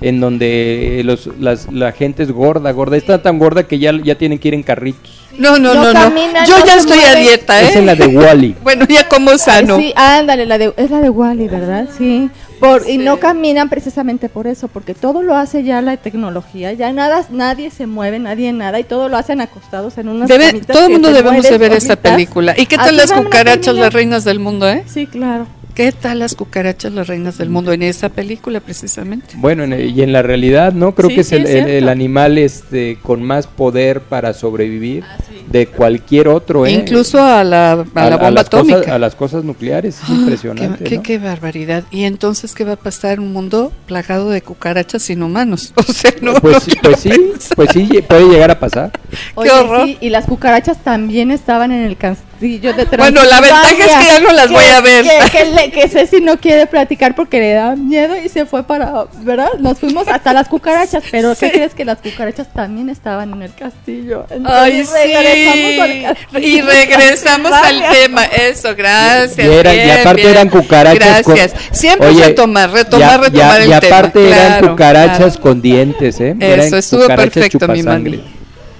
en 0.00 0.20
donde 0.20 1.02
los, 1.04 1.28
las, 1.38 1.72
la 1.72 1.92
gente 1.92 2.22
es 2.22 2.30
gorda, 2.32 2.70
gorda. 2.72 2.96
Está 2.96 3.22
tan 3.22 3.38
gorda 3.38 3.64
que 3.66 3.78
ya, 3.78 3.92
ya 4.02 4.16
tienen 4.16 4.38
que 4.38 4.48
ir 4.48 4.54
en 4.54 4.62
carritos. 4.62 5.22
No, 5.38 5.58
no, 5.58 5.74
No 5.74 5.84
no, 5.84 5.92
camina, 5.92 6.46
Yo 6.46 6.58
no 6.58 6.64
ya 6.66 6.76
estoy 6.76 6.98
a 7.00 7.14
dieta, 7.14 7.60
¿eh? 7.62 7.68
Es 7.68 7.76
en 7.76 7.86
la 7.86 7.94
de 7.94 8.06
Wally. 8.06 8.56
Bueno, 8.62 8.86
ya 8.88 9.06
como 9.08 9.36
sano. 9.36 9.76
Sí, 9.78 9.92
ándale, 9.94 10.46
la 10.46 10.56
de, 10.58 10.72
es 10.76 10.90
la 10.90 11.00
de 11.00 11.10
Wally, 11.10 11.48
¿verdad? 11.48 11.88
Sí. 11.96 12.30
Por, 12.58 12.88
Y 12.88 12.96
no 12.96 13.18
caminan 13.18 13.68
precisamente 13.68 14.30
por 14.30 14.46
eso, 14.46 14.68
porque 14.68 14.94
todo 14.94 15.20
lo 15.22 15.36
hace 15.36 15.62
ya 15.62 15.82
la 15.82 15.98
tecnología, 15.98 16.72
ya 16.72 16.90
nada, 16.90 17.26
nadie 17.30 17.70
se 17.70 17.86
mueve, 17.86 18.18
nadie 18.18 18.50
nada, 18.54 18.80
y 18.80 18.84
todo 18.84 19.10
lo 19.10 19.18
hacen 19.18 19.42
acostados 19.42 19.98
en 19.98 20.08
unas 20.08 20.26
Debe- 20.30 20.64
todo 20.64 20.86
el 20.86 20.92
mundo 20.92 21.12
debemos 21.12 21.42
de 21.46 21.58
ver 21.58 21.72
esta 21.72 21.96
película. 21.96 22.54
¿Y 22.56 22.64
qué 22.64 22.76
Así 22.76 22.86
tal 22.86 22.96
las 22.96 23.12
cucarachas, 23.12 23.74
las 23.74 23.92
reinas 23.92 24.24
del 24.24 24.38
mundo, 24.40 24.66
eh? 24.70 24.84
Sí, 24.86 25.06
claro. 25.06 25.46
¿Qué 25.76 25.92
tal 25.92 26.20
las 26.20 26.34
cucarachas, 26.34 26.90
las 26.94 27.06
reinas 27.06 27.36
del 27.36 27.50
mundo 27.50 27.70
en 27.70 27.82
esa 27.82 28.08
película 28.08 28.60
precisamente? 28.60 29.34
Bueno, 29.36 29.62
en- 29.64 29.78
y 29.94 30.00
en 30.00 30.10
la 30.10 30.22
realidad, 30.22 30.72
¿no? 30.72 30.94
Creo 30.94 31.10
Sí, 31.10 31.14
que 31.16 31.20
es 31.20 31.28
sí, 31.28 31.34
el, 31.36 31.44
es 31.44 31.50
el- 31.50 31.68
el 31.68 31.88
animal 31.90 32.38
este 32.38 32.98
con 33.02 33.22
más 33.22 33.46
poder 33.46 34.00
para 34.00 34.32
sobrevivir 34.32 35.04
de 35.50 35.66
cualquier 35.66 36.28
otro, 36.28 36.64
¿eh? 36.64 36.72
Incluso 36.72 37.22
a 37.22 37.44
la, 37.44 37.72
a 37.72 37.76
la 37.76 38.16
bomba 38.16 38.30
las 38.30 38.46
atómica. 38.46 38.78
Cosas, 38.78 38.92
a 38.94 38.98
las 38.98 39.14
cosas 39.14 39.44
nucleares, 39.44 39.96
es 40.02 40.08
Ah, 40.08 40.14
impresionante. 40.14 40.82
qué, 40.84 40.90
qué- 40.90 40.96
¿no? 40.96 41.02
qué 41.02 41.18
barbaridad. 41.18 41.84
¿Y 41.90 42.04
entonces 42.04 42.54
qué 42.54 42.64
va 42.64 42.72
a 42.72 42.76
pasar? 42.76 43.20
Un 43.20 43.34
mundo 43.34 43.70
plagado 43.86 44.30
de 44.30 44.40
cucarachas 44.40 45.02
sin 45.02 45.22
humanos. 45.22 45.74
O 45.86 45.92
sea, 45.92 46.10
no. 46.22 46.34
pues, 46.40 46.68
no 46.68 46.74
pues 46.82 47.00
sí, 47.00 47.10
pensar. 47.10 47.54
pues 47.54 47.70
sí, 47.74 47.86
puede 48.08 48.28
llegar 48.30 48.50
a 48.50 48.58
pasar. 48.58 48.92
Oye, 49.34 49.50
horror. 49.50 49.84
sí, 49.86 49.98
y 50.00 50.08
las 50.08 50.24
cucarachas 50.24 50.82
también 50.82 51.30
estaban 51.30 51.70
en 51.70 51.84
el 51.84 51.96
de 52.40 52.74
Bueno, 52.98 53.22
la 53.24 53.40
ventaja 53.40 53.70
es 53.70 53.76
que 53.94 54.04
ya 54.04 54.20
no 54.20 54.32
las 54.32 54.50
voy 54.50 54.64
a 54.64 54.80
ver. 54.80 55.04
Que, 55.04 55.30
que, 55.30 55.44
le- 55.52 55.70
que 55.70 55.88
Ceci 55.88 56.20
no 56.20 56.38
quiere 56.38 56.66
platicar 56.66 57.14
porque 57.14 57.40
le 57.40 57.52
da 57.54 57.76
miedo 57.76 58.14
y 58.22 58.28
se 58.28 58.44
fue 58.46 58.62
para, 58.64 59.06
¿verdad? 59.22 59.48
Nos 59.58 59.78
fuimos 59.78 60.06
hasta 60.08 60.32
las 60.32 60.48
cucarachas, 60.48 61.02
pero 61.10 61.34
¿qué 61.34 61.50
crees 61.50 61.74
que 61.74 61.84
las 61.84 61.98
cucarachas 61.98 62.52
también 62.52 62.90
estaban 62.90 63.32
en 63.32 63.42
el 63.42 63.54
castillo? 63.54 64.26
Ay, 64.30 64.36
Entonces, 64.36 64.90
regresamos 64.92 65.80
al 65.80 65.92
sí. 65.92 66.02
castillo. 66.02 66.46
Y 66.46 66.60
regresamos 66.60 67.52
al 67.52 67.84
tema. 67.92 68.24
Eso, 68.24 68.74
gracias. 68.76 69.38
Y 69.46 69.50
era- 69.52 69.74
y 69.74 69.90
aparte 69.90 70.20
bien. 70.22 70.30
eran 70.32 70.48
cucarachas 70.50 71.22
con- 71.22 71.34
Gracias. 71.36 71.60
Siempre 71.72 72.08
Oye, 72.08 72.24
retomar, 72.26 72.70
retomar, 72.70 73.08
ya- 73.10 73.16
retomar 73.18 73.32
ya- 73.32 73.56
el 73.56 73.62
y 73.62 73.80
tema. 73.80 73.96
aparte 73.96 74.26
eran 74.28 74.46
Claro, 74.48 74.70
cucarachas 74.70 75.16
claro. 75.18 75.40
con 75.40 75.62
dientes, 75.62 76.20
¿eh? 76.20 76.36
Eran 76.38 76.66
Eso, 76.66 76.76
estuvo 76.76 77.06
perfecto, 77.06 77.40
mi 77.40 77.48
chupasangre. 77.48 78.20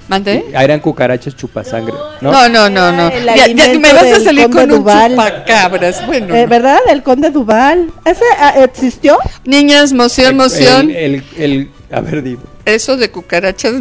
Ah, 0.08 0.62
Eran 0.64 0.80
cucarachas 0.80 1.34
chupasangre, 1.36 1.94
¿no? 2.20 2.30
No, 2.32 2.48
no, 2.48 2.70
no, 2.70 2.92
no. 2.92 3.10
Ya, 3.10 3.46
ya 3.48 3.78
me 3.78 3.92
vas 3.92 4.04
a 4.04 4.20
salir 4.20 4.48
con 4.50 4.62
un 4.70 4.78
Duval. 4.78 5.10
chupacabras. 5.12 6.06
Bueno, 6.06 6.34
Eh, 6.34 6.46
¿Verdad? 6.46 6.78
El 6.88 7.02
conde 7.02 7.30
Duval. 7.30 7.90
¿Ese 8.04 8.24
ah, 8.38 8.54
existió? 8.64 9.18
niñas, 9.44 9.92
moción, 9.92 10.36
moción. 10.36 10.90
El, 10.90 10.96
el, 10.96 11.24
el- 11.38 11.70
a 11.90 12.00
ver, 12.00 12.22
dime. 12.22 12.38
Eso 12.64 12.96
de 12.96 13.12
cucarachas, 13.12 13.74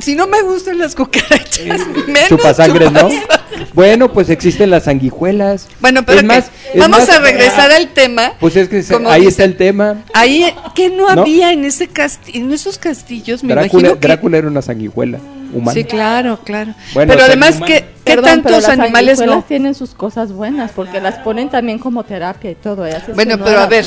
si 0.00 0.14
no 0.14 0.26
me 0.26 0.42
gustan 0.42 0.76
las 0.78 0.94
cucarachas, 0.94 1.64
menos 2.06 2.28
Chupasangre, 2.28 2.90
¿no? 2.90 3.08
chupas- 3.08 3.40
Bueno, 3.72 4.12
pues 4.12 4.28
existen 4.28 4.68
las 4.68 4.84
sanguijuelas. 4.84 5.66
Bueno, 5.80 6.04
pero 6.04 6.18
Es 6.18 6.24
más, 6.24 6.50
es 6.74 6.78
vamos 6.80 6.98
más- 7.00 7.08
a 7.08 7.20
regresar 7.20 7.70
al 7.72 7.88
tema. 7.88 8.34
Pues 8.38 8.54
es 8.56 8.68
que 8.68 8.82
se- 8.82 8.94
ahí 9.06 9.20
dice- 9.22 9.30
está 9.30 9.44
el 9.44 9.56
tema. 9.56 10.02
Ahí, 10.12 10.44
que 10.74 10.90
no, 10.90 11.14
¿No? 11.14 11.22
había 11.22 11.52
en 11.52 11.64
ese 11.64 11.88
casti 11.88 12.36
en 12.36 12.52
esos 12.52 12.76
castillos? 12.76 13.42
Me 13.42 13.54
Drácula, 13.54 13.80
imagino 13.80 14.00
que... 14.00 14.06
Drácula 14.08 14.36
era 14.38 14.48
una 14.48 14.60
sanguijuela 14.60 15.18
humana. 15.52 15.72
Sí, 15.72 15.84
claro, 15.84 16.38
claro. 16.44 16.74
Bueno, 16.94 17.12
pero 17.12 17.24
además, 17.24 17.56
humano. 17.56 17.66
¿qué, 17.66 17.80
qué 18.04 18.14
Perdón, 18.16 18.42
pero 18.42 18.56
tantos 18.56 18.62
las 18.62 18.78
animales 18.78 19.20
no? 19.20 19.42
tienen 19.42 19.74
sus 19.74 19.90
cosas 19.94 20.32
buenas 20.32 20.72
porque 20.72 21.00
las 21.00 21.16
ponen 21.18 21.48
también 21.50 21.78
como 21.78 22.04
terapia 22.04 22.50
y 22.50 22.54
todo. 22.54 22.86
¿eh? 22.86 22.96
Bueno, 23.14 23.32
que 23.32 23.38
no 23.38 23.44
pero 23.44 23.60
a 23.60 23.66
ver, 23.66 23.84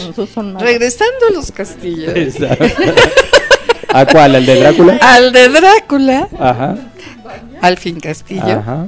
regresando 0.59 1.27
a 1.29 1.33
los 1.33 1.51
castillos. 1.51 2.13
¿A 3.93 4.05
cuál? 4.05 4.35
¿Al 4.35 4.45
de 4.45 4.59
Drácula? 4.59 4.97
Al 5.01 5.31
de 5.31 5.49
Drácula, 5.49 6.27
Ajá. 6.39 6.75
al 7.61 7.77
fin 7.77 7.99
Castillo, 7.99 8.59
Ajá. 8.59 8.87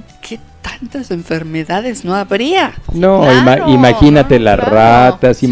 ¿Qué 0.71 0.77
tantas 0.79 1.11
enfermedades 1.11 2.03
no 2.05 2.15
habría? 2.15 2.73
No, 2.93 3.21
Claro, 3.21 3.41
ima- 3.67 3.69
imagínate 3.73 4.39
las 4.39 4.57
claro, 4.59 4.71
ratas, 4.75 5.37
sí. 5.37 5.47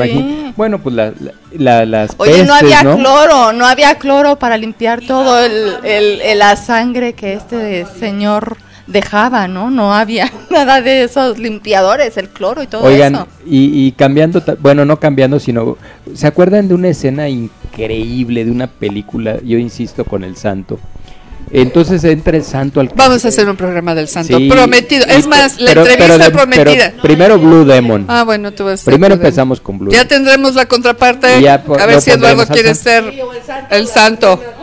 bueno, 0.56 0.80
pues 0.80 0.96
la, 0.96 1.12
la- 1.20 1.32
la- 1.58 1.86
las 1.86 2.12
Oye, 2.18 2.32
pestes, 2.32 2.48
no 2.48 2.54
había 2.56 2.84
¿no? 2.84 2.98
cloro, 2.98 3.54
no 3.54 3.66
había 3.66 3.96
cloro 3.96 4.38
para 4.38 4.58
limpiar 4.58 5.02
todo 5.02 5.40
el, 5.44 5.74
el- 5.84 6.22
el- 6.22 6.40
la 6.40 6.56
sangre 6.56 7.14
que 7.14 7.34
este 7.34 7.86
señor 8.00 8.58
dejaba, 8.88 9.48
¿no? 9.48 9.72
No 9.72 9.94
había 9.94 10.32
nada 10.52 10.82
de 10.82 11.04
esos 11.04 11.40
limpiadores, 11.40 12.18
el 12.18 12.30
cloro 12.30 12.62
y 12.62 12.68
todo 12.68 12.84
Oigan, 12.84 13.16
eso. 13.16 13.28
y, 13.46 13.88
y 13.88 13.92
cambiando, 13.94 14.44
bueno, 14.60 14.86
no 14.86 15.00
cambiando, 15.00 15.40
sino, 15.40 15.78
¿se 16.14 16.28
acuerdan 16.28 16.68
de 16.68 16.76
una 16.76 16.90
escena 16.90 17.28
increíble 17.30 18.46
de 18.46 18.52
una 18.52 18.68
película? 18.68 19.38
Yo 19.44 19.58
insisto 19.58 20.06
con 20.06 20.24
el 20.24 20.36
santo. 20.36 20.80
Entonces 21.52 22.04
entra 22.04 22.36
el 22.38 22.44
santo 22.44 22.80
al 22.80 22.90
Vamos 22.96 23.24
a 23.24 23.28
hacer 23.28 23.48
un 23.50 23.56
programa 23.56 23.94
del 23.96 24.08
santo. 24.08 24.38
Sí, 24.38 24.50
Prometido. 24.50 25.06
Es 25.08 25.28
más, 25.28 25.60
la 25.60 25.68
pero- 25.72 25.82
entrevista 25.86 26.06
pero 26.08 26.18
de- 26.24 26.32
prometida. 26.32 26.90
pero 26.92 27.02
primero 27.02 27.40
Blue 27.40 27.64
Demon. 27.66 28.06
Ah, 28.08 28.24
bueno, 28.24 28.52
tú 28.52 28.66
vas 28.66 28.82
a 28.82 28.86
primero 28.86 29.16
ser- 29.16 29.26
empezamos 29.26 29.62
con 29.62 29.78
Blue. 29.78 29.92
Ya 29.92 30.06
tendremos 30.08 30.56
la 30.56 30.66
contraparte. 30.66 31.42
Ya 31.42 31.56
a 31.80 31.86
ver 31.86 32.02
si 32.02 32.12
Eduardo 32.12 32.46
quiere 32.48 32.74
santo. 32.76 33.12
ser 33.12 33.24
el 33.72 33.88
santo. 33.88 34.42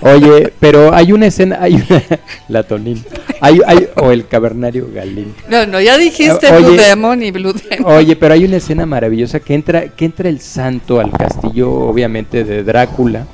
Oye, 0.00 0.52
pero 0.60 0.94
hay 0.94 1.12
una 1.12 1.26
escena, 1.26 1.58
hay 1.60 1.74
una, 1.74 2.02
la 2.48 2.62
Tonín, 2.62 3.04
hay, 3.40 3.60
hay, 3.66 3.88
o 3.96 4.12
el 4.12 4.26
cavernario 4.28 4.88
Galín. 4.94 5.34
No, 5.48 5.66
no, 5.66 5.80
ya 5.80 5.98
dijiste 5.98 6.50
Oye. 6.52 6.64
Blue 6.66 6.76
Demon 6.76 7.22
y 7.22 7.30
Blue 7.32 7.52
Demon. 7.52 7.92
Oye, 7.92 8.14
pero 8.16 8.34
hay 8.34 8.44
una 8.44 8.56
escena 8.58 8.86
maravillosa 8.86 9.40
que 9.40 9.54
entra, 9.54 9.88
que 9.88 10.04
entra 10.04 10.28
el 10.28 10.40
santo 10.40 11.00
al 11.00 11.10
castillo, 11.10 11.70
obviamente, 11.72 12.44
de 12.44 12.62
Drácula. 12.62 13.26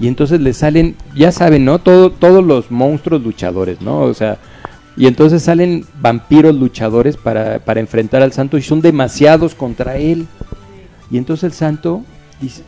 Y 0.00 0.08
entonces 0.08 0.40
le 0.40 0.52
salen, 0.52 0.94
ya 1.14 1.32
saben, 1.32 1.64
¿no? 1.64 1.78
Todo, 1.78 2.10
todos 2.10 2.44
los 2.44 2.70
monstruos 2.70 3.22
luchadores, 3.22 3.80
¿no? 3.80 4.00
O 4.02 4.14
sea, 4.14 4.36
y 4.96 5.06
entonces 5.06 5.42
salen 5.42 5.84
vampiros 6.00 6.54
luchadores 6.54 7.16
para, 7.16 7.58
para 7.60 7.80
enfrentar 7.80 8.22
al 8.22 8.32
santo 8.32 8.58
y 8.58 8.62
son 8.62 8.80
demasiados 8.80 9.54
contra 9.54 9.96
él. 9.96 10.26
Y 11.10 11.18
entonces 11.18 11.44
el 11.44 11.52
santo 11.52 12.02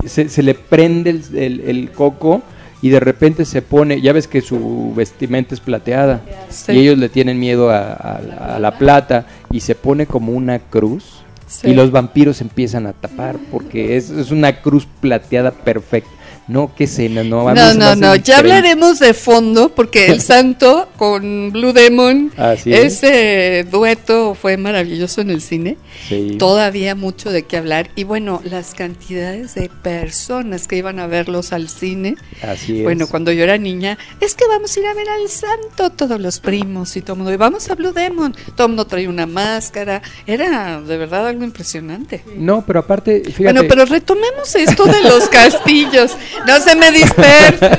se, 0.07 0.29
se 0.29 0.43
le 0.43 0.55
prende 0.55 1.11
el, 1.11 1.23
el- 1.37 1.61
el 1.61 1.91
coco 1.91 2.43
y 2.81 2.91
de 2.91 3.01
repente 3.01 3.45
se 3.45 3.61
pone, 3.61 4.01
ya 4.01 4.13
ves 4.13 4.29
que 4.29 4.41
su 4.41 4.93
vestimenta 4.97 5.53
es 5.55 5.61
plateada 5.61 6.21
Sí. 6.49 6.73
y 6.73 6.79
ellos 6.79 6.97
le 6.99 7.09
tienen 7.09 7.39
miedo 7.41 7.71
a, 7.71 7.93
a- 7.93 8.57
a 8.57 8.59
la 8.61 8.79
plata 8.79 9.27
y 9.51 9.61
se 9.61 9.75
pone 9.75 10.07
como 10.07 10.33
una 10.33 10.61
cruz 10.61 11.23
Sí. 11.49 11.71
y 11.71 11.75
los 11.75 11.91
vampiros 11.91 12.41
empiezan 12.41 12.87
a 12.87 12.93
tapar 12.93 13.37
porque 13.51 13.97
es, 13.97 14.11
es 14.11 14.31
una 14.31 14.61
cruz 14.61 14.87
plateada 15.01 15.51
perfecta. 15.51 16.11
No, 16.49 16.73
qué 16.75 16.87
cena, 16.87 17.23
no. 17.23 17.47
a 17.49 17.53
mí 17.53 17.61
No, 17.61 17.75
no, 17.75 17.95
no, 17.95 18.16
ya 18.16 18.39
hablaremos 18.39 18.99
de 18.99 19.12
fondo 19.12 19.69
porque 19.75 20.07
el 20.07 20.23
santo 20.23 20.89
con 20.97 21.53
Blue 21.53 21.73
Demon, 21.75 22.33
Así 22.39 22.73
es. 22.73 23.03
ese 23.05 23.66
dueto 23.70 24.35
fue 24.35 24.57
maravilloso 24.57 25.20
en 25.20 25.29
el 25.31 25.43
cine. 25.43 25.77
Sí. 26.09 26.37
Todavía 26.39 26.95
mucho 26.95 27.31
de 27.31 27.43
qué 27.43 27.59
hablar. 27.59 27.91
Y 27.97 28.05
bueno, 28.05 28.41
las 28.45 28.75
cantidades 28.75 29.55
de 29.55 29.69
personas 29.83 30.66
que 30.66 30.77
iban 30.77 30.99
a 31.01 31.07
verlos 31.07 31.53
al 31.53 31.69
cine. 31.69 32.16
Así 32.43 32.79
es. 32.79 32.83
Bueno, 32.85 33.07
cuando 33.09 33.31
yo 33.31 33.45
era 33.45 33.59
niña, 33.59 33.99
es 34.20 34.35
que 34.35 34.47
vamos 34.49 34.75
a 34.77 34.81
ir 34.81 34.87
a 34.87 34.95
ver 34.95 35.09
al 35.09 35.29
santo, 35.29 35.91
todos 35.91 36.19
los 36.20 36.41
primos 36.41 36.97
y 36.97 37.03
todo 37.03 37.12
el 37.12 37.19
mundo. 37.19 37.33
Y 37.33 37.37
vamos 37.37 37.69
a 37.69 37.75
Blue 37.75 37.93
Demon. 37.93 38.35
Todo 38.57 38.66
el 38.66 38.70
mundo 38.70 38.87
traía 38.87 39.09
una 39.11 39.27
máscara. 39.27 40.01
Era 40.27 40.81
de 40.81 40.97
verdad 40.97 41.27
algo 41.27 41.45
impresionante. 41.45 42.23
No, 42.37 42.65
pero 42.66 42.81
aparte, 42.81 43.20
fíjate. 43.25 43.43
Bueno, 43.45 43.62
pero 43.69 43.85
retomemos 43.85 44.55
esto 44.55 44.87
de 44.87 45.03
los 45.03 45.29
castillos. 45.31 46.16
No 46.47 46.60
se 46.60 46.77
me 46.77 46.90
dispersa. 46.93 47.78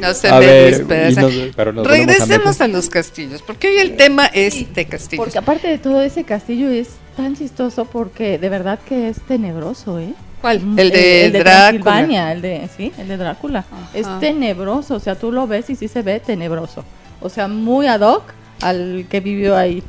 No 0.00 0.14
se 0.14 0.28
A 0.28 0.38
me 0.38 0.46
ver, 0.46 0.76
dispersa. 0.78 1.22
nos- 1.22 1.32
pero 1.56 1.72
nos 1.72 1.86
a 1.86 1.90
Regresemos 1.90 2.46
meter. 2.46 2.62
a 2.62 2.68
los 2.68 2.88
castillos, 2.88 3.42
porque 3.42 3.68
hoy 3.68 3.78
el 3.78 3.96
tema 3.96 4.26
es 4.26 4.72
de 4.74 4.86
castillos. 4.86 5.24
Porque 5.24 5.38
aparte 5.38 5.68
de 5.68 5.78
todo 5.78 6.00
ese 6.02 6.24
castillo 6.24 6.68
es 6.70 6.88
tan 7.16 7.36
chistoso 7.36 7.84
porque 7.84 8.38
de 8.38 8.48
verdad 8.48 8.78
que 8.88 9.08
es 9.08 9.20
tenebroso, 9.26 9.98
¿eh? 9.98 10.14
¿Cuál? 10.40 10.60
Mm, 10.60 10.78
El 10.78 10.90
de, 10.92 11.24
el 11.26 11.32
de 11.32 11.38
Drácula. 11.40 11.60
Transilvania, 11.82 12.32
el 12.32 12.42
de, 12.42 12.68
sí, 12.76 12.92
el 12.96 13.08
de 13.08 13.16
Drácula. 13.16 13.58
Ajá. 13.70 13.90
Es 13.92 14.06
tenebroso, 14.20 14.94
o 14.94 15.00
sea, 15.00 15.16
tú 15.16 15.32
lo 15.32 15.46
ves 15.48 15.68
y 15.68 15.74
sí 15.76 15.88
se 15.88 16.02
ve 16.02 16.20
tenebroso. 16.20 16.84
O 17.20 17.28
sea, 17.28 17.48
muy 17.48 17.88
ad 17.88 18.00
hoc 18.02 18.22
al 18.60 19.06
que 19.10 19.18
vivió 19.20 19.56
ahí. 19.56 19.82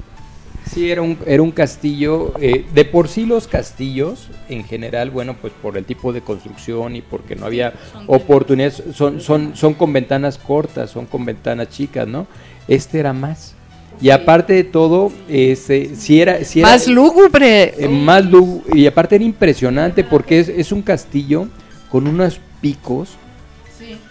Sí, 0.73 0.91
era 0.91 1.01
un, 1.01 1.17
era 1.25 1.41
un 1.41 1.51
castillo. 1.51 2.33
eh, 2.39 2.65
de 2.73 2.85
por 2.85 3.07
sí 3.07 3.25
los 3.25 3.47
castillos, 3.47 4.29
en 4.49 4.63
general, 4.63 5.09
bueno, 5.09 5.35
pues 5.39 5.51
por 5.61 5.77
el 5.77 5.85
tipo 5.85 6.13
de 6.13 6.21
construcción 6.21 6.95
y 6.95 7.01
porque 7.01 7.35
no 7.35 7.45
había 7.47 7.73
oportunidades, 8.07 8.83
son, 8.93 9.19
son, 9.21 9.55
son 9.55 9.73
con 9.73 9.91
ventanas 9.93 10.37
cortas, 10.37 10.91
son 10.91 11.05
con 11.05 11.25
ventanas 11.25 11.69
chicas, 11.69 12.07
¿no? 12.07 12.27
Este 12.67 12.99
era 12.99 13.13
más. 13.13 13.55
Y 14.01 14.11
aparte 14.11 14.53
de 14.53 14.63
todo, 14.63 15.11
este, 15.27 15.95
si 15.95 16.21
era, 16.21 16.43
si 16.45 16.59
era 16.61 16.69
Más 16.69 16.87
lúgubre. 16.87 17.73
eh, 17.77 17.89
más 17.89 18.23
lu- 18.23 18.63
y 18.71 18.85
aparte 18.85 19.15
era 19.15 19.25
impresionante 19.25 20.03
porque 20.03 20.39
es, 20.39 20.47
es 20.49 20.71
un 20.71 20.81
castillo 20.83 21.47
con 21.89 22.07
unos 22.07 22.39
picos 22.61 23.17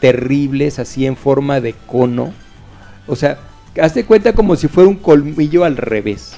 terribles 0.00 0.78
así 0.78 1.06
en 1.06 1.16
forma 1.16 1.60
de 1.60 1.74
cono. 1.86 2.32
O 3.06 3.16
sea, 3.16 3.38
hazte 3.80 4.04
cuenta 4.04 4.32
como 4.32 4.56
si 4.56 4.68
fuera 4.68 4.88
un 4.88 4.96
colmillo 4.96 5.64
al 5.64 5.76
revés. 5.76 6.32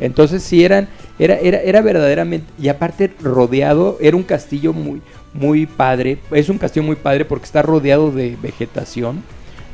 Entonces 0.00 0.42
sí 0.42 0.64
eran, 0.64 0.88
era, 1.18 1.36
era, 1.36 1.58
era 1.58 1.80
verdaderamente, 1.80 2.46
y 2.58 2.68
aparte 2.68 3.12
rodeado, 3.22 3.96
era 4.00 4.16
un 4.16 4.22
castillo 4.22 4.72
muy, 4.72 5.00
muy 5.32 5.66
padre, 5.66 6.18
es 6.32 6.48
un 6.48 6.58
castillo 6.58 6.84
muy 6.84 6.96
padre 6.96 7.24
porque 7.24 7.44
está 7.44 7.62
rodeado 7.62 8.10
de 8.10 8.36
vegetación, 8.42 9.22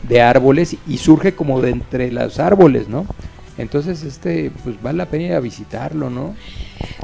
de 0.08 0.20
árboles, 0.20 0.76
y 0.86 0.98
surge 0.98 1.34
como 1.34 1.60
de 1.60 1.70
entre 1.70 2.12
los 2.12 2.38
árboles, 2.38 2.88
¿no? 2.88 3.06
Entonces, 3.58 4.02
este, 4.04 4.50
pues 4.64 4.80
vale 4.82 4.98
la 4.98 5.06
pena 5.06 5.24
ir 5.24 5.32
a 5.34 5.40
visitarlo, 5.40 6.08
¿no? 6.08 6.34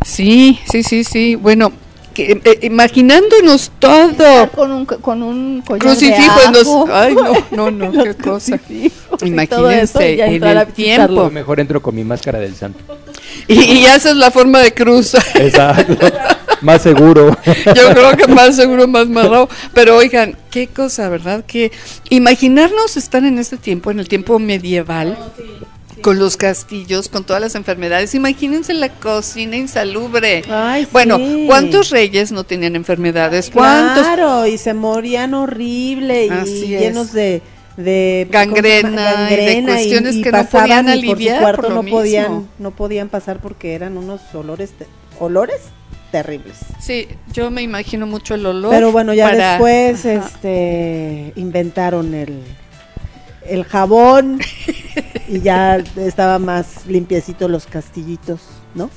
Sí, 0.04 0.58
sí, 0.70 0.82
sí, 0.82 1.04
sí. 1.04 1.34
Bueno, 1.34 1.72
que, 2.16 2.40
eh, 2.42 2.58
imaginándonos 2.62 3.70
todo. 3.78 4.50
Con 4.54 4.72
un, 4.72 4.86
con 4.86 5.22
un 5.22 5.60
collar 5.60 5.80
Crucifijo 5.80 6.40
de 6.40 6.46
en 6.46 6.52
los... 6.54 6.66
ajo. 6.66 6.88
Ay, 6.90 7.14
no, 7.14 7.70
no, 7.70 7.90
no, 7.90 8.04
qué 8.04 8.14
cosa. 8.14 8.56
crucifijos 8.56 9.22
y 9.22 9.46
todo 9.46 9.70
Imagínense, 9.70 9.82
eso, 9.82 10.02
y 10.02 10.16
ya 10.16 10.26
en 10.26 10.44
el 10.58 10.66
tiempo. 10.68 11.14
Yo 11.14 11.30
mejor 11.30 11.60
entro 11.60 11.82
con 11.82 11.94
mi 11.94 12.04
máscara 12.04 12.38
del 12.38 12.54
santo. 12.54 12.80
Y, 13.46 13.60
y 13.60 13.86
haces 13.86 14.16
la 14.16 14.30
forma 14.30 14.60
de 14.60 14.72
cruz. 14.72 15.14
Exacto. 15.34 15.94
Más 16.62 16.80
seguro. 16.80 17.36
Yo 17.44 17.90
creo 17.92 18.16
que 18.16 18.26
más 18.28 18.56
seguro, 18.56 18.88
más 18.88 19.06
marrado. 19.08 19.50
Pero 19.74 19.96
oigan, 19.98 20.38
qué 20.50 20.68
cosa, 20.68 21.10
¿verdad? 21.10 21.44
Que 21.46 21.70
imaginarnos 22.08 22.96
estar 22.96 23.22
en 23.24 23.38
este 23.38 23.58
tiempo, 23.58 23.90
en 23.90 24.00
el 24.00 24.08
tiempo 24.08 24.38
medieval, 24.38 25.18
con 26.02 26.18
los 26.18 26.36
castillos, 26.36 27.08
con 27.08 27.24
todas 27.24 27.40
las 27.42 27.54
enfermedades. 27.54 28.14
Imagínense 28.14 28.74
la 28.74 28.88
cocina 28.90 29.56
insalubre. 29.56 30.42
Ay, 30.50 30.86
Bueno, 30.92 31.16
sí. 31.16 31.44
¿cuántos 31.46 31.90
reyes 31.90 32.32
no 32.32 32.44
tenían 32.44 32.76
enfermedades? 32.76 33.50
¿Cuántos? 33.50 34.04
Claro, 34.06 34.46
y 34.46 34.58
se 34.58 34.74
morían 34.74 35.34
horrible 35.34 36.26
y 36.26 36.30
es. 36.30 36.60
llenos 36.68 37.12
de, 37.12 37.42
de 37.76 38.26
Gangrena 38.30 39.28
y 39.30 39.36
de 39.36 39.62
cuestiones 39.64 40.16
que 40.22 40.30
no 40.32 40.44
podían 40.46 40.88
aliviar 40.88 41.40
por 41.40 41.50
su 41.56 41.60
cuarto 41.62 41.62
por 41.74 41.84
no 41.84 41.90
podían 41.90 42.30
mismo. 42.32 42.48
no 42.58 42.70
podían 42.70 43.08
pasar 43.08 43.40
porque 43.40 43.74
eran 43.74 43.96
unos 43.96 44.20
olores 44.34 44.70
te- 44.72 44.86
olores 45.18 45.60
terribles. 46.12 46.58
Sí, 46.80 47.08
yo 47.32 47.50
me 47.50 47.62
imagino 47.62 48.06
mucho 48.06 48.34
el 48.34 48.46
olor. 48.46 48.70
Pero 48.70 48.92
bueno, 48.92 49.12
ya 49.12 49.28
para- 49.28 49.50
después 49.52 50.06
Ajá. 50.06 50.26
este 50.26 51.32
inventaron 51.36 52.14
el 52.14 52.42
el 53.48 53.64
jabón 53.64 54.38
y 55.28 55.40
ya 55.40 55.76
estaba 55.96 56.38
más 56.38 56.86
limpiecito 56.86 57.48
los 57.48 57.66
castillitos, 57.66 58.40
¿no? 58.74 58.90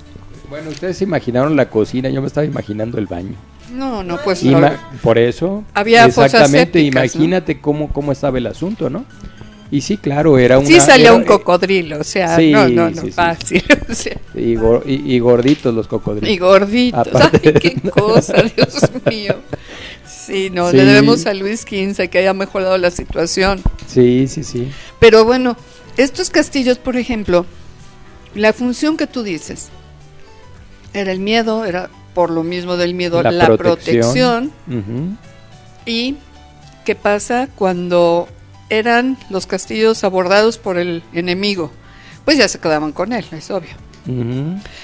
Bueno, 0.50 0.70
ustedes 0.70 0.98
se 0.98 1.04
imaginaron 1.04 1.56
la 1.56 1.70
cocina, 1.70 2.10
yo 2.10 2.22
me 2.22 2.28
estaba 2.28 2.46
imaginando 2.46 2.98
el 2.98 3.06
baño. 3.08 3.36
No, 3.74 4.04
no, 4.04 4.18
pues 4.24 4.44
Ima- 4.44 4.72
no. 4.72 5.00
por 5.04 5.20
eso, 5.20 5.64
Había 5.76 6.06
fosas 6.08 6.26
exactamente, 6.34 6.80
sépticas, 6.80 6.96
¿no? 6.96 7.00
imagínate 7.22 7.62
cómo, 7.62 7.90
cómo 7.94 8.12
estaba 8.12 8.38
el 8.40 8.48
asunto, 8.48 8.90
¿no? 8.90 9.06
Y 9.72 9.82
sí, 9.82 9.98
claro, 9.98 10.40
era 10.40 10.58
una... 10.58 10.68
Sí 10.68 10.80
salió 10.80 11.10
era- 11.10 11.14
un 11.14 11.24
cocodrilo, 11.26 12.00
o 12.00 12.04
sea, 12.04 12.36
Sí, 12.36 12.52
no, 12.52 12.68
no, 12.68 12.90
no, 12.90 12.96
sí, 13.02 13.08
sí. 13.08 13.12
fácil. 13.12 13.64
o 13.90 13.94
sea, 13.94 14.18
Y, 14.34 14.56
gor- 14.56 14.82
y- 14.88 15.14
y 15.14 15.20
gorditos 15.20 15.72
los 15.76 15.88
cocodrilos. 15.88 16.28
y 16.32 16.38
gorditos. 16.40 17.08
Aparte- 17.08 17.54
Ay, 17.54 17.60
qué 17.82 17.90
cosa, 17.92 18.34
Dios 18.56 18.82
mío. 19.08 19.36
Sí, 20.30 20.52
no, 20.52 20.70
Sí. 20.70 20.78
le 20.78 20.86
debemos 20.86 21.26
a 21.26 21.34
Luis 21.34 21.62
XV 21.62 22.08
que 22.10 22.20
haya 22.20 22.34
mejorado 22.34 22.78
la 22.78 22.92
situación. 22.92 23.62
Sí, 23.88 24.28
sí, 24.28 24.44
sí. 24.44 24.72
Pero 25.00 25.26
bueno, 25.26 25.58
estos 25.98 26.30
castillos, 26.30 26.78
por 26.78 26.98
ejemplo, 26.98 27.48
la 28.36 28.54
función 28.54 28.96
que 28.96 29.08
tú 29.08 29.24
dices 29.24 29.70
era 30.94 31.12
el 31.12 31.20
miedo, 31.20 31.66
era 31.66 31.90
por 32.14 32.30
lo 32.30 32.44
mismo 32.44 32.78
del 32.78 32.94
miedo 32.94 33.24
la, 33.24 33.58
protección. 33.58 34.52
¿Y 35.86 36.18
qué 36.86 36.94
pasa 36.94 37.50
cuando 37.56 38.28
eran 38.70 39.18
los 39.32 39.48
castillos 39.48 40.04
abordados 40.04 40.60
por 40.60 40.78
el 40.78 41.02
enemigo? 41.14 41.72
Pues 42.24 42.38
ya 42.38 42.48
se 42.48 42.60
quedaban 42.60 42.92
con 42.92 43.14
él, 43.14 43.26
es 43.32 43.50
obvio. 43.50 43.72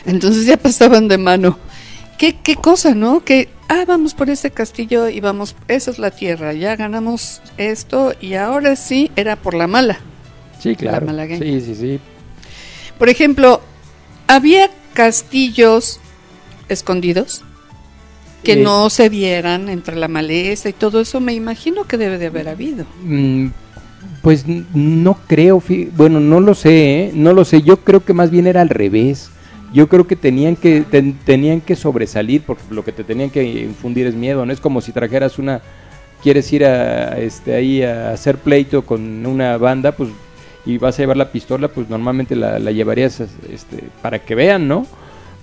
Entonces 0.06 0.46
ya 0.46 0.58
pasaban 0.58 1.08
de 1.08 1.20
mano. 1.20 1.60
¿Qué, 2.18 2.36
qué 2.42 2.56
cosa, 2.56 2.96
¿no? 2.96 3.24
Que, 3.24 3.50
ah, 3.68 3.84
vamos 3.88 4.14
por 4.14 4.30
este 4.30 4.52
castillo 4.52 5.10
y 5.10 5.20
vamos, 5.20 5.56
esa 5.68 5.92
es 5.92 6.00
la 6.00 6.12
tierra, 6.12 6.54
ya 6.54 6.76
ganamos 6.76 7.42
esto 7.58 8.14
y 8.22 8.36
ahora 8.36 8.76
sí 8.76 9.12
era 9.16 9.36
por 9.36 9.54
la 9.54 9.68
mala. 9.68 10.00
Sí, 10.60 10.76
claro. 10.76 11.06
malagueña. 11.06 11.44
Sí, 11.44 11.62
sí, 11.62 11.76
sí. 11.76 12.00
Por 12.98 13.10
ejemplo, 13.10 13.62
había 14.28 14.70
castillos 14.94 16.00
escondidos 16.70 17.44
que 18.44 18.54
Eh. 18.54 18.58
no 18.64 18.90
se 18.90 19.10
vieran 19.10 19.68
entre 19.70 19.96
la 19.96 20.08
maleza 20.08 20.70
y 20.70 20.74
todo 20.74 21.02
eso, 21.02 21.20
me 21.20 21.34
imagino 21.34 21.84
que 21.84 21.98
debe 21.98 22.18
de 22.18 22.28
haber 22.28 22.48
habido. 22.48 22.86
Mm, 23.04 23.48
Pues 24.22 24.46
no 24.48 25.20
creo, 25.28 25.62
bueno, 25.96 26.20
no 26.20 26.40
lo 26.40 26.56
sé, 26.56 27.04
¿eh? 27.04 27.12
no 27.14 27.32
lo 27.34 27.46
sé, 27.46 27.62
yo 27.62 27.78
creo 27.82 28.04
que 28.04 28.14
más 28.14 28.32
bien 28.32 28.48
era 28.48 28.62
al 28.62 28.70
revés. 28.70 29.30
Yo 29.76 29.90
creo 29.90 30.08
que 30.08 30.16
tenían 30.16 30.56
que 30.56 30.82
ten- 30.90 31.18
tenían 31.26 31.60
que 31.60 31.76
sobresalir 31.76 32.42
porque 32.42 32.64
lo 32.72 32.84
que 32.86 32.94
te 32.94 33.04
tenían 33.04 33.30
que 33.30 33.44
infundir 33.44 34.08
es 34.08 34.16
miedo, 34.16 34.46
no 34.46 34.54
es 34.54 34.62
como 34.62 34.80
si 34.80 34.92
trajeras 34.94 35.38
una 35.38 35.62
quieres 36.24 36.52
ir 36.54 36.64
a 36.66 37.20
este 37.20 37.54
ahí 37.54 37.84
a 37.84 38.12
hacer 38.12 38.38
pleito 38.38 38.84
con 38.86 39.26
una 39.26 39.58
banda, 39.58 39.92
pues 39.92 40.10
y 40.66 40.78
vas 40.80 40.98
a 40.98 41.02
llevar 41.04 41.18
la 41.18 41.30
pistola, 41.32 41.68
pues 41.68 41.90
normalmente 41.90 42.36
la, 42.36 42.58
llevarías 42.72 43.20
este 43.52 43.84
para 44.02 44.20
que 44.20 44.34
vean, 44.34 44.68
¿no? 44.68 44.88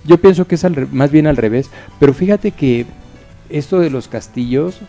Yo 0.03 0.17
pienso 0.17 0.47
que 0.47 0.55
es 0.55 0.65
al 0.65 0.87
más 0.91 1.11
bien 1.11 1.27
al 1.27 1.37
revés, 1.37 1.69
pero 1.99 2.13
fíjate 2.13 2.51
que 2.51 2.85
esto 3.49 3.79
de 3.79 3.89
los 3.91 4.07
castillos 4.07 4.79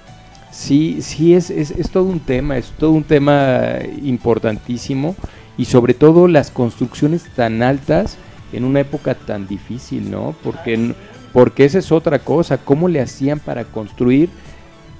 sí, 0.50 0.98
sí 1.02 1.34
es, 1.34 1.50
es, 1.50 1.70
es 1.70 1.90
todo 1.90 2.04
un 2.04 2.18
tema, 2.18 2.56
es 2.56 2.72
todo 2.78 2.92
un 2.92 3.04
tema 3.04 3.74
importantísimo 4.02 5.14
y 5.58 5.66
sobre 5.66 5.92
todo 5.94 6.28
las 6.28 6.50
construcciones 6.50 7.24
tan 7.36 7.62
altas 7.62 8.16
en 8.56 8.64
una 8.64 8.80
época 8.80 9.14
tan 9.14 9.46
difícil, 9.46 10.10
¿no? 10.10 10.34
Porque, 10.42 10.94
porque 11.32 11.64
esa 11.64 11.78
es 11.78 11.92
otra 11.92 12.18
cosa, 12.18 12.58
¿cómo 12.58 12.88
le 12.88 13.00
hacían 13.00 13.40
para 13.40 13.64
construir 13.64 14.30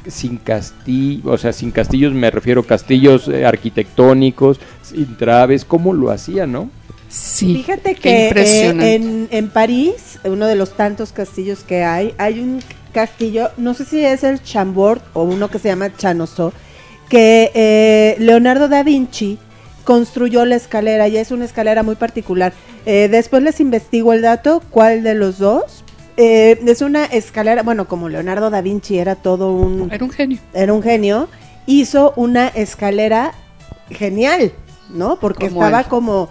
sin 0.06 0.36
castillo, 0.36 1.30
o 1.30 1.38
sea, 1.38 1.52
sin 1.52 1.70
castillos 1.70 2.12
me 2.12 2.30
refiero 2.30 2.60
a 2.60 2.66
castillos 2.66 3.28
eh, 3.28 3.46
arquitectónicos, 3.46 4.60
sin 4.82 5.16
traves, 5.16 5.64
¿cómo 5.64 5.92
lo 5.92 6.10
hacían, 6.10 6.52
no? 6.52 6.70
Sí. 7.08 7.54
Fíjate 7.54 7.94
que 7.94 8.28
eh, 8.28 8.94
en, 8.94 9.28
en 9.30 9.48
París, 9.48 10.18
uno 10.24 10.46
de 10.46 10.56
los 10.56 10.76
tantos 10.76 11.12
castillos 11.12 11.62
que 11.62 11.84
hay, 11.84 12.14
hay 12.18 12.40
un 12.40 12.60
castillo, 12.92 13.50
no 13.56 13.74
sé 13.74 13.84
si 13.84 14.04
es 14.04 14.24
el 14.24 14.42
Chambord 14.42 15.00
o 15.12 15.22
uno 15.22 15.48
que 15.48 15.58
se 15.58 15.68
llama 15.68 15.94
Chanoso, 15.96 16.52
que 17.08 17.50
eh, 17.54 18.16
Leonardo 18.18 18.68
da 18.68 18.82
Vinci 18.82 19.38
construyó 19.84 20.44
la 20.44 20.56
escalera 20.56 21.08
y 21.08 21.16
es 21.16 21.30
una 21.30 21.44
escalera 21.44 21.82
muy 21.82 21.94
particular. 21.94 22.52
Eh, 22.86 23.08
después 23.10 23.42
les 23.42 23.60
investigo 23.60 24.12
el 24.12 24.22
dato, 24.22 24.62
cuál 24.70 25.02
de 25.02 25.14
los 25.14 25.38
dos, 25.38 25.84
eh, 26.16 26.60
es 26.66 26.80
una 26.80 27.04
escalera, 27.04 27.62
bueno, 27.62 27.86
como 27.86 28.08
Leonardo 28.08 28.50
da 28.50 28.60
Vinci 28.60 28.98
era 28.98 29.14
todo 29.14 29.52
un... 29.52 29.90
Era 29.92 30.04
un 30.04 30.10
genio. 30.10 30.38
Era 30.52 30.72
un 30.72 30.82
genio, 30.82 31.28
hizo 31.66 32.12
una 32.16 32.48
escalera 32.48 33.32
genial, 33.90 34.52
¿no? 34.90 35.18
Porque 35.18 35.48
Como 35.48 35.62
estaba 35.62 35.80
él. 35.82 35.86
como 35.88 36.28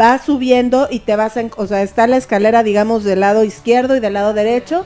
va 0.00 0.18
subiendo 0.18 0.88
y 0.90 1.00
te 1.00 1.16
vas, 1.16 1.36
en, 1.36 1.50
o 1.56 1.66
sea, 1.66 1.82
está 1.82 2.06
la 2.06 2.16
escalera, 2.16 2.62
digamos, 2.62 3.04
del 3.04 3.20
lado 3.20 3.44
izquierdo 3.44 3.96
y 3.96 4.00
del 4.00 4.14
lado 4.14 4.34
derecho, 4.34 4.84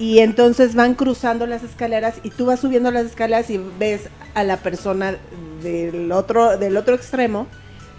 y 0.00 0.18
entonces 0.18 0.74
van 0.74 0.94
cruzando 0.94 1.46
las 1.46 1.62
escaleras 1.62 2.14
y 2.24 2.30
tú 2.30 2.46
vas 2.46 2.58
subiendo 2.58 2.90
las 2.90 3.04
escaleras 3.06 3.48
y 3.50 3.60
ves 3.78 4.08
a 4.34 4.42
la 4.42 4.56
persona 4.56 5.16
del 5.62 6.10
otro, 6.10 6.56
del 6.58 6.76
otro 6.76 6.94
extremo, 6.96 7.46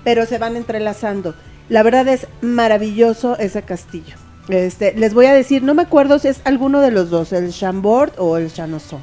pero 0.04 0.26
se 0.26 0.38
van 0.40 0.56
entrelazando. 0.58 1.34
La 1.70 1.84
verdad 1.84 2.08
es 2.10 2.28
maravilloso 2.42 3.38
ese 3.38 3.62
castillo. 3.62 4.16
Este, 4.50 4.94
les 4.96 5.14
voy 5.14 5.28
a 5.28 5.34
decir, 5.34 5.64
no 5.64 5.74
me 5.76 5.84
acuerdo 5.84 6.20
si 6.20 6.28
es 6.28 6.42
alguno 6.44 6.82
de 6.82 6.92
los 6.92 7.10
dos, 7.10 7.32
el 7.32 7.54
Chambord 7.54 8.12
o 8.18 8.36
el 8.38 8.52
Chanosson. 8.52 9.00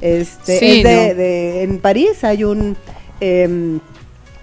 Este, 0.00 0.58
Sí, 0.58 0.78
es 0.78 0.84
de, 0.84 0.94
¿no? 0.94 1.14
de- 1.14 1.62
en 1.64 1.78
París 1.80 2.24
hay 2.24 2.44
un 2.44 2.76
em, 3.20 3.80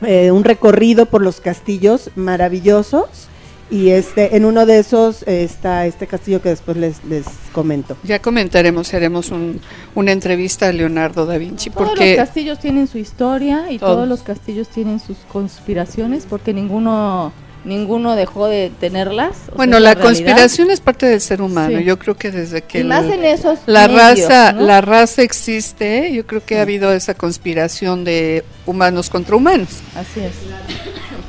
eh, 0.02 0.30
un 0.32 0.44
recorrido 0.44 1.06
por 1.08 1.22
los 1.24 1.40
castillos 1.42 2.12
maravillosos 2.16 3.30
y 3.72 3.90
este 3.90 4.36
en 4.38 4.46
uno 4.46 4.66
de 4.66 4.80
esos 4.80 5.24
eh, 5.24 5.44
está 5.44 5.86
este 5.88 6.06
castillo 6.08 6.42
que 6.42 6.50
después 6.50 6.78
les, 6.78 7.04
les 7.06 7.26
comento. 7.52 7.98
Ya 8.04 8.20
comentaremos, 8.22 8.94
haremos 8.94 9.30
un- 9.32 9.60
una 9.96 10.12
entrevista 10.12 10.68
a 10.68 10.72
Leonardo 10.72 11.26
da 11.26 11.38
Vinci, 11.38 11.70
Todos 11.72 11.90
porque 11.90 12.16
los 12.16 12.26
castillos 12.26 12.60
tienen 12.60 12.88
su 12.88 12.98
historia 13.00 13.66
y 13.72 13.80
Todos. 13.80 13.96
todos 13.96 14.08
los 14.08 14.22
castillos 14.24 14.68
tienen 14.68 15.00
sus 15.00 15.18
conspiraciones 15.32 16.26
porque 16.30 16.54
ninguno 16.54 17.34
ninguno 17.64 18.16
dejó 18.16 18.46
de 18.48 18.72
tenerlas. 18.80 19.36
bueno, 19.56 19.80
la 19.80 19.96
conspiración 19.96 20.70
es 20.70 20.80
parte 20.82 21.08
del 21.08 21.20
ser 21.20 21.42
humano. 21.42 21.80
Sí. 21.80 21.84
Yo 21.84 21.98
creo 21.98 22.16
que 22.16 22.30
desde 22.30 22.62
que 22.62 22.82
y 22.82 22.84
más 22.84 23.06
el- 23.06 23.14
en 23.14 23.26
esos 23.26 23.58
la 23.66 23.88
medios, 23.88 24.20
raza, 24.30 24.52
¿no? 24.54 24.62
la 24.62 24.82
raza 24.82 25.24
existe, 25.24 26.14
yo 26.14 26.28
creo 26.28 26.46
que 26.46 26.60
ha 26.60 26.62
habido 26.62 26.94
esa 26.94 27.16
conspiración 27.16 28.04
de 28.04 28.46
humanos 28.68 29.10
contra 29.10 29.36
humanos. 29.36 29.70
Así 29.96 30.20
es. 30.20 30.34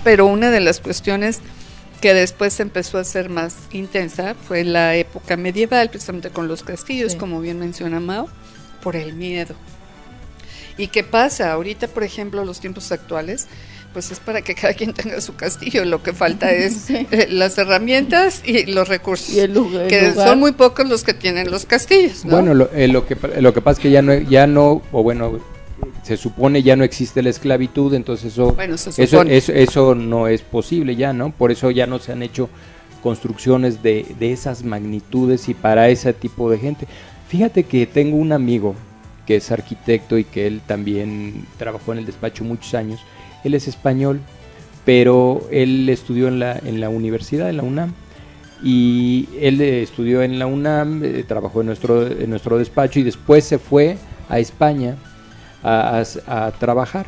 Pero 0.04 0.26
una 0.26 0.50
de 0.50 0.60
las 0.60 0.80
cuestiones 0.80 1.40
que 2.06 2.14
después 2.14 2.60
empezó 2.60 2.98
a 2.98 3.04
ser 3.04 3.28
más 3.30 3.56
intensa 3.72 4.36
fue 4.46 4.62
la 4.62 4.94
época 4.94 5.36
medieval, 5.36 5.90
precisamente 5.90 6.30
con 6.30 6.46
los 6.46 6.62
castillos, 6.62 7.12
Sí. 7.12 7.18
como 7.18 7.40
bien 7.40 7.58
menciona 7.58 7.98
Mao, 7.98 8.28
por 8.80 8.94
el 8.94 9.14
miedo. 9.14 9.56
¿Y 10.78 10.86
qué 10.86 11.02
pasa? 11.02 11.50
Ahorita, 11.50 11.88
por 11.88 12.04
ejemplo, 12.04 12.44
los 12.44 12.60
tiempos 12.60 12.92
actuales, 12.92 13.48
pues 13.92 14.12
es 14.12 14.20
para 14.20 14.40
que 14.42 14.54
cada 14.54 14.72
quien 14.74 14.92
tenga 14.94 15.20
su 15.20 15.34
castillo. 15.34 15.84
Lo 15.84 16.00
que 16.04 16.12
falta 16.12 16.52
es 16.52 16.74
Sí. 16.86 17.08
eh, 17.10 17.26
las 17.28 17.58
herramientas 17.58 18.40
y 18.44 18.66
los 18.66 18.86
recursos. 18.86 19.30
Y 19.30 19.40
el 19.40 19.54
lugar- 19.54 19.82
el 19.84 19.88
que 19.88 20.10
lugar. 20.10 20.28
son 20.28 20.38
muy 20.38 20.52
pocos 20.52 20.88
los 20.88 21.02
que 21.02 21.12
tienen 21.12 21.50
los 21.50 21.66
castillos. 21.66 22.24
¿no? 22.24 22.36
Bueno, 22.36 22.54
lo, 22.54 22.70
eh, 22.72 22.86
lo 22.86 23.04
que 23.04 23.16
pa- 23.16 23.40
lo 23.40 23.52
que 23.52 23.60
pasa 23.62 23.80
es 23.80 23.82
que 23.82 23.90
ya 23.90 24.02
no 24.02 24.14
ya 24.14 24.46
no 24.46 24.80
o 24.92 25.02
bueno 25.02 25.40
se 26.06 26.16
supone 26.16 26.62
ya 26.62 26.76
no 26.76 26.84
existe 26.84 27.20
la 27.20 27.30
esclavitud, 27.30 27.92
entonces 27.92 28.32
eso 28.32 28.52
Bueno, 28.52 28.76
se 28.76 28.90
eso, 29.02 29.22
eso 29.22 29.52
eso 29.52 29.94
no 29.96 30.28
es 30.28 30.40
posible 30.40 30.94
ya, 30.94 31.12
¿no? 31.12 31.32
Por 31.32 31.50
eso 31.50 31.72
ya 31.72 31.88
no 31.88 31.98
se 31.98 32.12
han 32.12 32.22
hecho 32.22 32.48
construcciones 33.02 33.82
de, 33.82 34.06
de 34.16 34.30
esas 34.30 34.62
magnitudes 34.62 35.48
y 35.48 35.54
para 35.54 35.88
ese 35.88 36.12
tipo 36.12 36.48
de 36.48 36.58
gente. 36.58 36.86
Fíjate 37.26 37.64
que 37.64 37.86
tengo 37.86 38.18
un 38.18 38.30
amigo 38.30 38.76
que 39.26 39.34
es 39.34 39.50
arquitecto 39.50 40.16
y 40.16 40.22
que 40.22 40.46
él 40.46 40.60
también 40.64 41.44
trabajó 41.58 41.92
en 41.92 41.98
el 41.98 42.06
despacho 42.06 42.44
muchos 42.44 42.74
años. 42.74 43.00
Él 43.42 43.54
es 43.54 43.66
español, 43.66 44.20
pero 44.84 45.48
él 45.50 45.88
estudió 45.88 46.28
en 46.28 46.38
la, 46.38 46.56
en 46.56 46.78
la 46.78 46.88
universidad, 46.88 47.50
en 47.50 47.56
la 47.56 47.64
UNAM. 47.64 47.94
Y 48.62 49.28
él 49.40 49.60
estudió 49.60 50.22
en 50.22 50.38
la 50.38 50.46
UNAM, 50.46 51.02
eh, 51.02 51.24
trabajó 51.26 51.62
en 51.62 51.66
nuestro, 51.66 52.06
en 52.06 52.30
nuestro 52.30 52.58
despacho 52.58 53.00
y 53.00 53.02
después 53.02 53.44
se 53.44 53.58
fue 53.58 53.98
a 54.28 54.38
España 54.38 54.96
a, 55.62 56.52
trabajar 56.58 57.06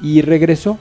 y 0.00 0.22
regresó. 0.22 0.78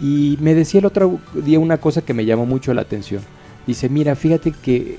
Y 0.00 0.38
me 0.40 0.54
decía 0.54 0.80
el 0.80 0.86
otro 0.86 1.18
día 1.34 1.58
una 1.58 1.78
cosa 1.78 2.02
que 2.02 2.14
me 2.14 2.24
llamó 2.24 2.46
mucho 2.46 2.72
la 2.72 2.82
atención. 2.82 3.22
Dice, 3.66 3.88
mira, 3.88 4.14
fíjate 4.14 4.52
que 4.52 4.98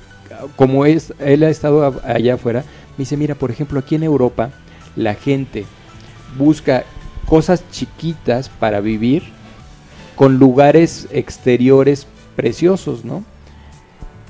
como 0.56 0.86
es, 0.86 1.14
él 1.20 1.44
ha 1.44 1.50
estado 1.50 2.02
allá 2.06 2.36
afuera, 2.36 2.64
me 2.92 3.04
dice, 3.04 3.18
mira, 3.18 3.36
por 3.36 3.50
ejemplo, 3.50 3.80
aquí 3.80 3.96
en 3.96 4.04
Europa 4.04 4.52
la 4.96 5.16
gente 5.16 5.66
busca 6.38 6.84
cosas 7.26 7.64
chiquitas 7.72 8.50
para 8.50 8.82
vivir 8.82 9.24
con 10.16 10.38
lugares 10.38 11.08
exteriores 11.12 12.08
preciosos, 12.36 13.06
¿no? 13.06 13.24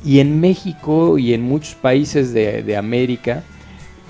Y 0.05 0.19
en 0.19 0.39
México 0.39 1.17
y 1.17 1.33
en 1.33 1.41
muchos 1.41 1.75
países 1.75 2.33
de, 2.33 2.63
de 2.63 2.77
América 2.77 3.43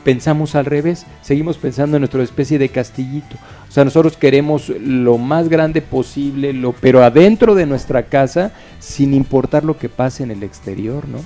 pensamos 0.04 0.56
al 0.56 0.66
revés, 0.66 1.06
seguimos 1.22 1.58
pensando 1.58 1.98
en 1.98 2.02
nuestra 2.02 2.24
especie 2.24 2.58
de 2.58 2.70
castillito. 2.70 3.36
O 3.68 3.72
sea, 3.72 3.86
nosotros 3.86 4.18
queremos 4.18 4.70
lo 4.70 5.18
más 5.18 5.50
grande 5.50 5.82
posible, 5.82 6.54
lo, 6.54 6.72
pero 6.74 7.04
adentro 7.04 7.54
de 7.56 7.66
nuestra 7.66 8.04
casa, 8.04 8.52
sin 8.80 9.14
importar 9.14 9.64
lo 9.64 9.78
que 9.78 9.90
pase 9.90 10.24
en 10.24 10.32
el 10.32 10.44
exterior, 10.44 11.08
¿no? 11.08 11.20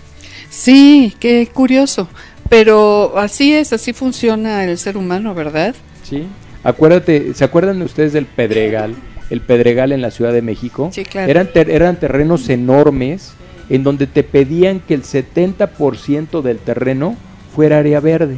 Sí, 0.49 1.15
qué 1.19 1.47
curioso. 1.53 2.07
Pero 2.49 3.17
así 3.17 3.53
es, 3.53 3.73
así 3.73 3.93
funciona 3.93 4.65
el 4.65 4.77
ser 4.77 4.97
humano, 4.97 5.33
¿verdad? 5.33 5.73
Sí. 6.03 6.25
Acuérdate, 6.63 7.33
¿se 7.33 7.43
acuerdan 7.43 7.81
ustedes 7.81 8.13
del 8.13 8.25
Pedregal? 8.25 8.95
El 9.29 9.41
Pedregal 9.41 9.91
en 9.91 10.01
la 10.01 10.11
Ciudad 10.11 10.33
de 10.33 10.41
México. 10.41 10.89
Sí, 10.93 11.03
claro. 11.05 11.31
Eran, 11.31 11.47
ter- 11.51 11.69
eran 11.71 11.95
terrenos 11.99 12.49
enormes 12.49 13.33
en 13.69 13.83
donde 13.83 14.05
te 14.05 14.23
pedían 14.23 14.79
que 14.81 14.93
el 14.93 15.03
70% 15.03 16.41
del 16.41 16.57
terreno 16.59 17.15
fuera 17.55 17.79
área 17.79 17.99
verde. 17.99 18.37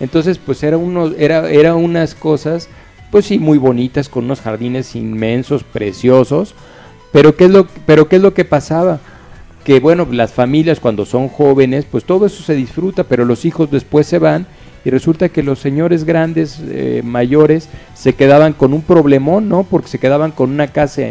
Entonces, 0.00 0.38
pues 0.38 0.62
era 0.62 0.76
uno, 0.76 1.12
era, 1.18 1.50
era 1.50 1.74
unas 1.74 2.14
cosas, 2.14 2.68
pues 3.10 3.26
sí, 3.26 3.38
muy 3.38 3.58
bonitas, 3.58 4.08
con 4.08 4.24
unos 4.24 4.40
jardines 4.40 4.96
inmensos, 4.96 5.64
preciosos. 5.64 6.54
Pero 7.12 7.36
¿qué 7.36 7.44
es 7.44 7.50
lo, 7.50 7.66
pero 7.86 8.08
qué 8.08 8.16
es 8.16 8.22
lo 8.22 8.34
que 8.34 8.44
pasaba? 8.44 9.00
Que 9.64 9.80
bueno, 9.80 10.08
las 10.10 10.32
familias 10.32 10.80
cuando 10.80 11.04
son 11.04 11.28
jóvenes, 11.28 11.84
pues 11.88 12.04
todo 12.04 12.26
eso 12.26 12.42
se 12.42 12.54
disfruta, 12.54 13.04
pero 13.04 13.24
los 13.24 13.44
hijos 13.44 13.70
después 13.70 14.06
se 14.06 14.18
van 14.18 14.46
y 14.84 14.90
resulta 14.90 15.28
que 15.28 15.42
los 15.42 15.60
señores 15.60 16.04
grandes, 16.04 16.60
eh, 16.68 17.02
mayores, 17.04 17.68
se 17.94 18.14
quedaban 18.14 18.52
con 18.52 18.72
un 18.72 18.82
problemón, 18.82 19.48
¿no? 19.48 19.62
Porque 19.62 19.88
se 19.88 19.98
quedaban 19.98 20.32
con 20.32 20.50
una 20.50 20.68
casa 20.68 21.02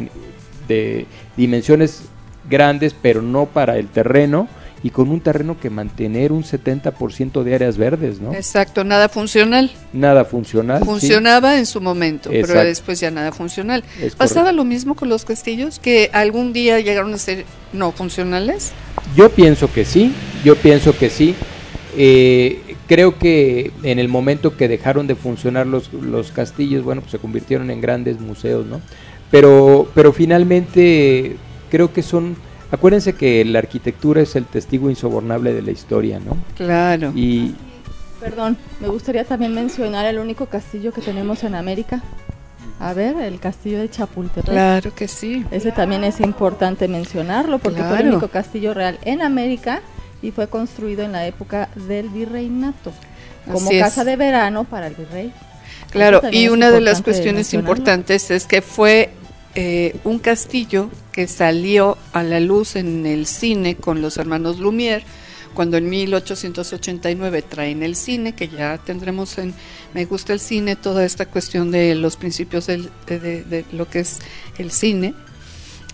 de 0.68 1.06
dimensiones 1.38 2.04
grandes, 2.50 2.94
pero 3.00 3.22
no 3.22 3.46
para 3.46 3.78
el 3.78 3.88
terreno, 3.88 4.50
y 4.84 4.90
con 4.90 5.10
un 5.10 5.20
terreno 5.22 5.60
que 5.60 5.70
mantener 5.70 6.32
un 6.32 6.44
70% 6.44 7.44
de 7.44 7.56
áreas 7.56 7.78
verdes, 7.78 8.20
¿no? 8.20 8.34
Exacto, 8.34 8.84
nada 8.84 9.10
funcional. 9.10 9.72
Nada 9.94 10.26
funcional. 10.26 10.80
¿sí? 10.80 10.86
Funcionaba 10.86 11.58
en 11.58 11.66
su 11.66 11.82
momento, 11.82 12.30
pero 12.32 12.64
después 12.64 13.00
ya 13.00 13.12
nada 13.12 13.32
funcional. 13.32 13.84
Es 14.02 14.16
¿Pasaba 14.16 14.46
correcto. 14.46 14.58
lo 14.58 14.66
mismo 14.66 14.96
con 14.96 15.10
los 15.10 15.26
castillos? 15.26 15.80
¿Que 15.80 16.10
algún 16.14 16.54
día 16.54 16.80
llegaron 16.80 17.14
a 17.14 17.18
ser 17.18 17.46
no 17.74 17.92
funcionales? 17.92 18.72
Yo 19.16 19.30
pienso 19.30 19.72
que 19.72 19.86
sí, 19.86 20.14
yo 20.44 20.56
pienso 20.56 20.98
que 20.98 21.10
sí. 21.10 21.36
Eh, 21.98 22.76
creo 22.88 23.18
que 23.18 23.72
en 23.84 24.00
el 24.00 24.08
momento 24.08 24.58
que 24.58 24.68
dejaron 24.68 25.08
de 25.08 25.16
funcionar 25.16 25.68
los, 25.68 25.94
los 25.94 26.32
castillos, 26.32 26.84
bueno, 26.84 27.02
pues 27.02 27.12
se 27.12 27.20
convirtieron 27.20 27.70
en 27.70 27.82
grandes 27.82 28.20
museos, 28.20 28.66
¿no? 28.66 28.82
Pero, 29.30 29.90
pero 29.96 30.12
finalmente 30.12 31.38
creo 31.70 31.94
que 31.94 32.02
son, 32.04 32.36
acuérdense 32.72 33.14
que 33.14 33.44
la 33.46 33.60
arquitectura 33.60 34.22
es 34.22 34.36
el 34.36 34.46
testigo 34.46 34.90
insobornable 34.90 35.54
de 35.54 35.62
la 35.62 35.72
historia, 35.72 36.20
¿no? 36.20 36.38
Claro. 36.56 37.12
Y 37.16 37.56
Perdón, 38.20 38.56
me 38.80 38.88
gustaría 38.88 39.24
también 39.26 39.54
mencionar 39.56 40.06
el 40.06 40.20
único 40.20 40.46
castillo 40.46 40.92
que 40.94 41.02
tenemos 41.02 41.44
en 41.44 41.56
América. 41.56 42.04
A 42.80 42.94
ver, 42.94 43.16
el 43.18 43.40
castillo 43.40 43.80
de 43.80 43.90
Chapultepec. 43.90 44.46
Claro 44.52 44.94
que 44.94 45.08
sí. 45.08 45.44
Ese 45.52 45.72
también 45.72 46.04
es 46.04 46.20
importante 46.20 46.88
mencionarlo 46.88 47.58
porque 47.60 47.80
fue 47.82 47.90
el 47.94 47.98
Claro. 47.98 48.10
único 48.18 48.28
castillo 48.28 48.74
real 48.76 49.00
en 49.04 49.22
América 49.24 49.82
y 50.22 50.30
fue 50.32 50.48
construido 50.48 51.04
en 51.04 51.12
la 51.14 51.26
época 51.26 51.70
del 51.88 52.10
virreinato 52.10 52.92
como 53.52 53.68
Así 53.70 53.78
es. 53.78 53.84
casa 53.84 54.04
de 54.04 54.16
verano 54.16 54.64
para 54.66 54.88
el 54.88 54.94
virrey. 54.96 55.34
Claro, 55.90 56.22
y 56.32 56.48
una 56.48 56.70
de 56.70 56.80
las 56.82 57.02
cuestiones 57.02 57.54
importantes 57.56 58.30
es 58.32 58.46
que 58.46 58.62
fue 58.62 59.10
eh, 59.56 59.96
un 60.04 60.20
castillo 60.20 60.90
que 61.12 61.28
salió 61.28 61.98
a 62.14 62.24
la 62.24 62.40
luz 62.40 62.76
en 62.76 63.06
el 63.06 63.26
cine 63.26 63.76
con 63.76 64.02
los 64.02 64.18
hermanos 64.18 64.60
Lumière, 64.60 65.04
cuando 65.54 65.78
en 65.78 65.90
1889 65.90 67.42
traen 67.42 67.84
el 67.84 67.96
cine, 67.96 68.34
que 68.34 68.48
ya 68.48 68.78
tendremos 68.78 69.38
en 69.38 69.54
Me 69.94 70.06
gusta 70.06 70.32
el 70.32 70.40
cine, 70.40 70.78
toda 70.78 71.04
esta 71.04 71.26
cuestión 71.26 71.72
de 71.72 71.96
los 71.96 72.16
principios 72.16 72.68
de 72.68 73.66
lo 73.74 73.90
que 73.90 74.00
es 74.00 74.20
el 74.58 74.72
cine. 74.72 75.14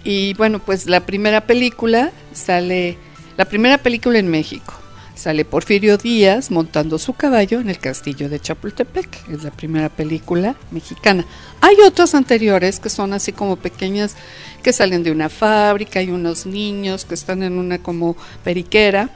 Y 0.04 0.36
bueno, 0.36 0.60
pues 0.60 0.86
la 0.86 1.06
primera 1.06 1.42
película 1.48 2.12
sale, 2.34 2.98
la 3.36 3.46
primera 3.46 3.78
película 3.80 4.20
en 4.20 4.30
México. 4.30 4.74
Sale 5.18 5.46
Porfirio 5.46 5.98
Díaz 5.98 6.52
montando 6.52 7.00
su 7.00 7.14
caballo 7.14 7.60
en 7.60 7.70
el 7.70 7.80
castillo 7.80 8.30
de 8.30 8.40
Chapultepec. 8.40 9.30
Es 9.30 9.44
la 9.44 9.50
primera 9.50 9.90
película 9.90 10.56
mexicana. 10.70 11.26
Hay 11.60 11.76
otras 11.86 12.14
anteriores 12.14 12.80
que 12.80 12.90
son 12.90 13.14
así 13.14 13.32
como 13.32 13.56
pequeñas, 13.56 14.16
que 14.62 14.72
salen 14.72 15.02
de 15.02 15.12
una 15.12 15.30
fábrica, 15.30 16.00
hay 16.00 16.12
unos 16.12 16.46
niños 16.46 17.04
que 17.04 17.16
están 17.16 17.42
en 17.42 17.54
una 17.54 17.80
como 17.80 18.16
periquera. 18.44 19.10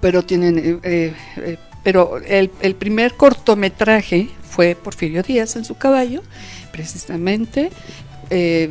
pero 0.00 0.22
tienen, 0.22 0.58
eh, 0.58 0.78
eh, 0.84 1.14
eh, 1.38 1.58
pero 1.82 2.18
el, 2.18 2.74
primer 2.76 3.14
cortometraje 3.14 4.28
fue 4.48 4.76
Porfirio 4.76 5.24
Díaz 5.24 5.56
en 5.56 5.64
su 5.64 5.74
caballo, 5.74 6.22
precisamente. 6.70 7.70
eh, 8.30 8.70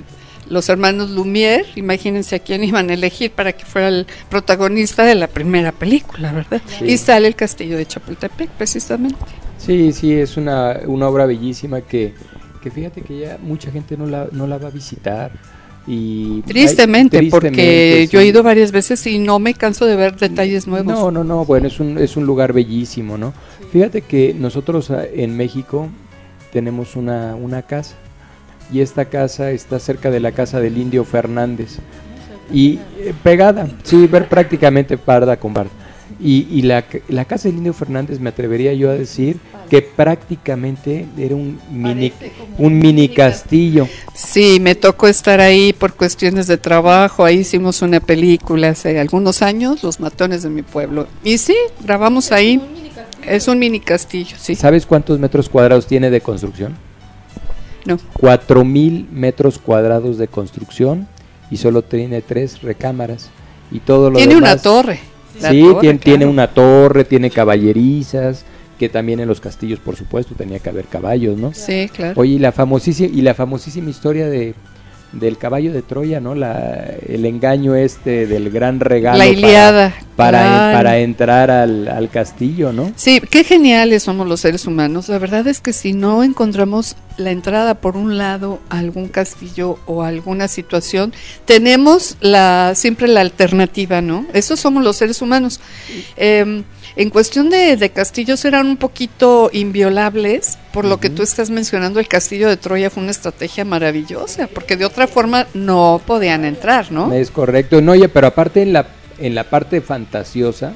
los 0.49 0.69
hermanos 0.69 1.10
Lumière, 1.11 1.65
imagínense 1.76 2.36
a 2.36 2.40
quién 2.40 2.64
iban 2.64 2.90
a 2.90 2.94
elegir 2.94 3.32
para 3.32 3.53
que 3.53 3.65
fuera 3.65 3.88
el 3.88 4.07
protagonista 4.30 5.03
de 5.03 5.15
la 5.15 5.28
primera 5.28 5.72
película, 5.72 6.32
¿verdad? 6.32 6.61
Sí. 6.80 6.86
Y 6.86 6.98
sale 6.98 7.28
el 7.28 7.36
castillo 7.36 7.78
de 7.78 7.86
Chapultepec, 7.86 8.49
precisamente. 8.52 9.18
Sí, 9.57 9.91
sí, 9.91 10.14
es 10.14 10.38
una, 10.38 10.80
una 10.86 11.07
obra 11.07 11.26
bellísima 11.26 11.82
que, 11.82 12.14
que 12.61 12.72
fíjate 12.72 13.02
que 13.02 13.19
ya 13.19 13.38
mucha 13.41 13.72
gente 13.72 13.98
no 13.98 14.06
la, 14.06 14.28
no 14.32 14.48
la 14.48 14.57
va 14.57 14.68
a 14.68 14.72
visitar. 14.72 15.32
Y 15.90 16.41
Tristemente, 16.41 17.22
porque 17.30 18.10
yo 18.11 18.19
he 18.19 18.26
ido 18.26 18.44
varias 18.44 18.74
veces 18.74 19.07
y 19.07 19.19
no 19.19 19.40
me 19.40 19.53
canso 19.53 19.86
de 19.86 19.95
ver 19.95 20.18
detalles 20.18 20.68
nuevos. 20.68 20.94
No, 20.94 21.11
no, 21.11 21.24
no, 21.24 21.45
bueno, 21.45 21.68
es 21.68 21.80
un, 21.80 21.98
es 21.98 22.18
un 22.18 22.26
lugar 22.26 22.52
bellísimo, 22.52 23.18
¿no? 23.18 23.34
Fíjate 23.72 24.02
que 24.02 24.34
nosotros 24.34 24.91
ah, 24.91 25.03
en 25.14 25.38
México 25.38 25.88
tenemos 26.52 26.98
una, 26.98 27.36
una 27.36 27.61
casa 27.61 27.95
y 28.72 28.81
esta 28.81 29.06
casa 29.06 29.52
está 29.52 29.80
cerca 29.80 30.11
de 30.11 30.19
la 30.19 30.31
casa 30.31 30.60
del 30.60 30.77
indio 30.77 31.03
Fernández 31.03 31.77
y 32.52 32.80
eh, 32.98 33.14
pegada, 33.23 33.68
sí, 33.84 34.07
ver 34.07 34.27
prácticamente 34.27 34.98
parda 34.98 35.38
con 35.38 35.53
parda. 35.53 35.72
Y, 36.19 36.48
y 36.49 36.61
la, 36.64 36.85
la 37.10 37.26
casa 37.26 37.48
del 37.48 37.57
indio 37.57 37.73
Fernández 37.73 38.19
me 38.19 38.30
atrevería 38.30 38.73
yo 38.73 38.89
a 38.89 38.94
decir 38.94 39.38
que 39.69 39.81
prácticamente 39.81 41.06
era 41.18 41.35
un 41.35 41.60
mini, 41.69 42.11
un 42.57 42.80
mini 42.80 43.10
castillo. 43.10 43.88
Sí, 44.15 44.60
me 44.60 44.73
tocó 44.73 45.07
estar 45.07 45.41
ahí 45.41 45.73
por 45.73 45.94
cuestiones 45.94 46.48
de 46.48 46.57
trabajo. 46.57 47.26
Ahí 47.26 47.39
hicimos 47.39 47.81
una 47.81 47.99
película 47.99 48.69
hace 48.69 48.99
algunos 48.99 49.41
años, 49.41 49.84
Los 49.84 49.99
Matones 49.99 50.44
de 50.44 50.49
mi 50.49 50.61
pueblo. 50.61 51.07
Y 51.23 51.38
sí, 51.38 51.56
grabamos 51.84 52.31
ahí. 52.31 52.61
Es 53.27 53.49
un 53.49 53.60
mini 53.60 53.81
castillo, 53.81 54.38
sí. 54.39 54.56
¿Sabes 54.56 54.85
cuántos 54.85 55.19
metros 55.19 55.49
cuadrados 55.49 55.85
tiene 55.85 56.10
de 56.10 56.22
construcción? 56.22 56.77
No. 57.88 57.97
Cuatro 58.14 58.64
mil 58.65 59.07
metros 59.11 59.57
cuadrados 59.57 60.18
de 60.18 60.27
construcción 60.27 61.07
y 61.49 61.57
solo 61.57 61.81
tiene 61.81 62.22
tres 62.22 62.61
recámaras 62.61 63.30
y 63.72 63.80
todo 63.80 64.09
lo 64.11 64.18
Tiene 64.18 64.35
una 64.35 64.57
torre. 64.57 64.99
La 65.41 65.51
sí, 65.51 65.61
torre, 65.61 65.80
tiene, 65.81 65.99
tiene 65.99 66.26
una 66.26 66.47
torre, 66.47 67.03
tiene 67.03 67.30
caballerizas, 67.30 68.43
que 68.77 68.89
también 68.89 69.19
en 69.19 69.27
los 69.27 69.39
castillos, 69.39 69.80
por 69.80 69.95
supuesto, 69.95 70.35
tenía 70.35 70.59
que 70.59 70.69
haber 70.69 70.85
caballos, 70.85 71.38
¿no? 71.38 71.53
Sí, 71.53 71.89
claro. 71.93 72.19
Oye, 72.19 72.34
y 72.34 72.39
la 72.39 72.51
famosísima 72.51 73.09
y 73.14 73.22
la 73.22 73.34
famosísima 73.34 73.89
historia 73.89 74.27
de 74.27 74.53
del 75.13 75.38
caballo 75.38 75.71
de 75.71 75.81
Troya, 75.81 76.19
¿no? 76.19 76.35
La, 76.35 76.84
el 77.07 77.25
engaño 77.25 77.75
este 77.75 78.27
del 78.27 78.49
gran 78.51 78.79
regalo 78.79 79.17
La 79.17 79.23
para- 79.25 79.31
Ilíada, 79.34 79.93
para, 80.15 80.71
para 80.73 80.97
entrar 80.99 81.49
al, 81.49 81.88
al 81.88 82.09
castillo, 82.09 82.73
¿no? 82.73 82.91
Sí, 82.95 83.21
qué 83.29 83.43
geniales 83.43 84.03
somos 84.03 84.27
los 84.27 84.41
seres 84.41 84.67
humanos. 84.67 85.07
La 85.09 85.17
verdad 85.17 85.47
es 85.47 85.61
que 85.61 85.71
si 85.73 85.93
no 85.93 86.23
encontramos 86.23 86.95
la 87.17 87.31
entrada 87.31 87.75
por 87.75 87.95
un 87.97 88.17
lado 88.17 88.59
a 88.69 88.79
algún 88.79 89.07
castillo 89.07 89.79
o 89.85 90.03
a 90.03 90.09
alguna 90.09 90.47
situación, 90.47 91.13
tenemos 91.45 92.17
la 92.19 92.73
siempre 92.75 93.07
la 93.07 93.21
alternativa, 93.21 94.01
¿no? 94.01 94.25
Esos 94.34 94.59
somos 94.59 94.84
los 94.84 94.97
seres 94.97 95.21
humanos. 95.21 95.59
Eh, 96.17 96.63
en 96.98 97.11
cuestión 97.11 97.52
de, 97.52 97.78
de 97.78 97.90
castillos 97.91 98.44
eran 98.44 98.65
un 98.65 98.78
poquito 98.78 99.52
inviolables, 99.53 100.57
por 100.74 100.84
lo 100.84 100.99
que 100.99 101.11
tú 101.11 101.22
estás 101.22 101.52
mencionando, 101.52 101.99
el 101.99 102.07
castillo 102.07 102.49
de 102.49 102.57
Troya 102.57 102.90
fue 102.90 103.03
una 103.03 103.11
estrategia 103.11 103.64
maravillosa, 103.65 104.48
porque 104.48 104.76
de 104.76 104.86
otra 104.86 105.06
forma 105.06 105.45
no 105.53 106.02
podían 106.06 106.44
entrar, 106.44 106.91
¿no? 106.91 107.14
Es 107.14 107.30
correcto. 107.30 107.82
No, 107.82 107.91
oye, 107.91 108.10
pero 108.10 108.26
aparte 108.26 108.64
en 108.64 108.74
la, 108.74 108.88
en 109.19 109.36
la 109.36 109.44
parte 109.44 109.80
fantasiosa 109.82 110.74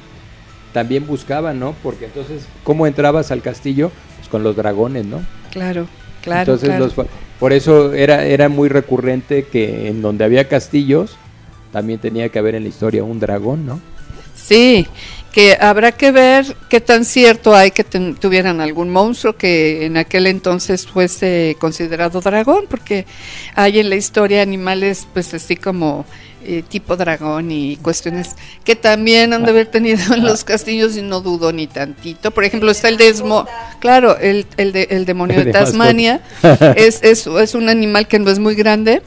también 0.72 1.08
buscaban, 1.08 1.58
¿no? 1.58 1.74
Porque 1.82 2.04
entonces, 2.04 2.44
¿cómo 2.62 2.86
entrabas 2.86 3.32
al 3.32 3.42
castillo? 3.42 3.90
Pues 4.16 4.28
con 4.28 4.44
los 4.44 4.54
dragones, 4.54 5.04
¿no? 5.04 5.22
Claro, 5.50 5.88
claro. 6.22 6.52
entonces, 6.52 6.68
claro. 6.68 6.84
los 6.84 6.94
por 7.40 7.52
eso 7.52 7.92
era, 7.92 8.24
era 8.24 8.48
muy 8.48 8.68
recurrente 8.68 9.46
que 9.46 9.88
en 9.88 10.02
donde 10.02 10.24
había 10.24 10.46
castillos, 10.46 11.16
también 11.72 11.98
tenía 11.98 12.28
que 12.28 12.38
haber 12.38 12.54
en 12.54 12.62
la 12.62 12.68
historia 12.68 13.02
un 13.02 13.18
dragón, 13.18 13.66
¿no? 13.66 13.80
Sí, 14.36 14.86
que 15.32 15.56
habrá 15.60 15.92
que 15.92 16.12
ver 16.12 16.56
qué 16.68 16.80
tan 16.80 17.04
cierto 17.04 17.54
hay 17.54 17.70
que 17.70 17.84
ten- 17.84 18.14
tuvieran 18.16 18.60
algún 18.60 18.90
monstruo 18.90 19.34
que 19.36 19.86
en 19.86 19.96
aquel 19.96 20.26
entonces 20.26 20.86
fuese 20.86 21.56
considerado 21.58 22.20
dragón, 22.20 22.66
porque 22.68 23.06
hay 23.54 23.80
en 23.80 23.88
la 23.88 23.96
historia 23.96 24.42
animales 24.42 25.06
pues 25.14 25.32
así 25.32 25.56
como 25.56 26.04
eh, 26.44 26.62
tipo 26.68 26.96
dragón 26.96 27.50
y 27.52 27.76
cuestiones 27.76 28.34
que 28.64 28.74
también 28.76 29.32
han 29.32 29.44
de 29.44 29.50
haber 29.50 29.68
tenido 29.68 30.12
en 30.14 30.24
los 30.24 30.42
castillos 30.44 30.96
y 30.96 31.02
no 31.02 31.20
dudo 31.20 31.52
ni 31.52 31.66
tantito. 31.68 32.30
Por 32.32 32.44
ejemplo, 32.44 32.70
está 32.70 32.88
el 32.88 32.96
desmo, 32.96 33.46
claro, 33.80 34.18
el, 34.18 34.44
el, 34.56 34.72
de- 34.72 34.88
el 34.90 35.04
demonio 35.06 35.44
de. 35.44 35.52
Tasmania, 35.52 36.20
es, 36.76 37.00
es, 37.02 37.26
es 37.26 37.54
un 37.54 37.68
animal 37.68 38.06
que 38.08 38.18
no 38.18 38.30
es 38.30 38.38
muy 38.40 38.54
grande, 38.56 39.02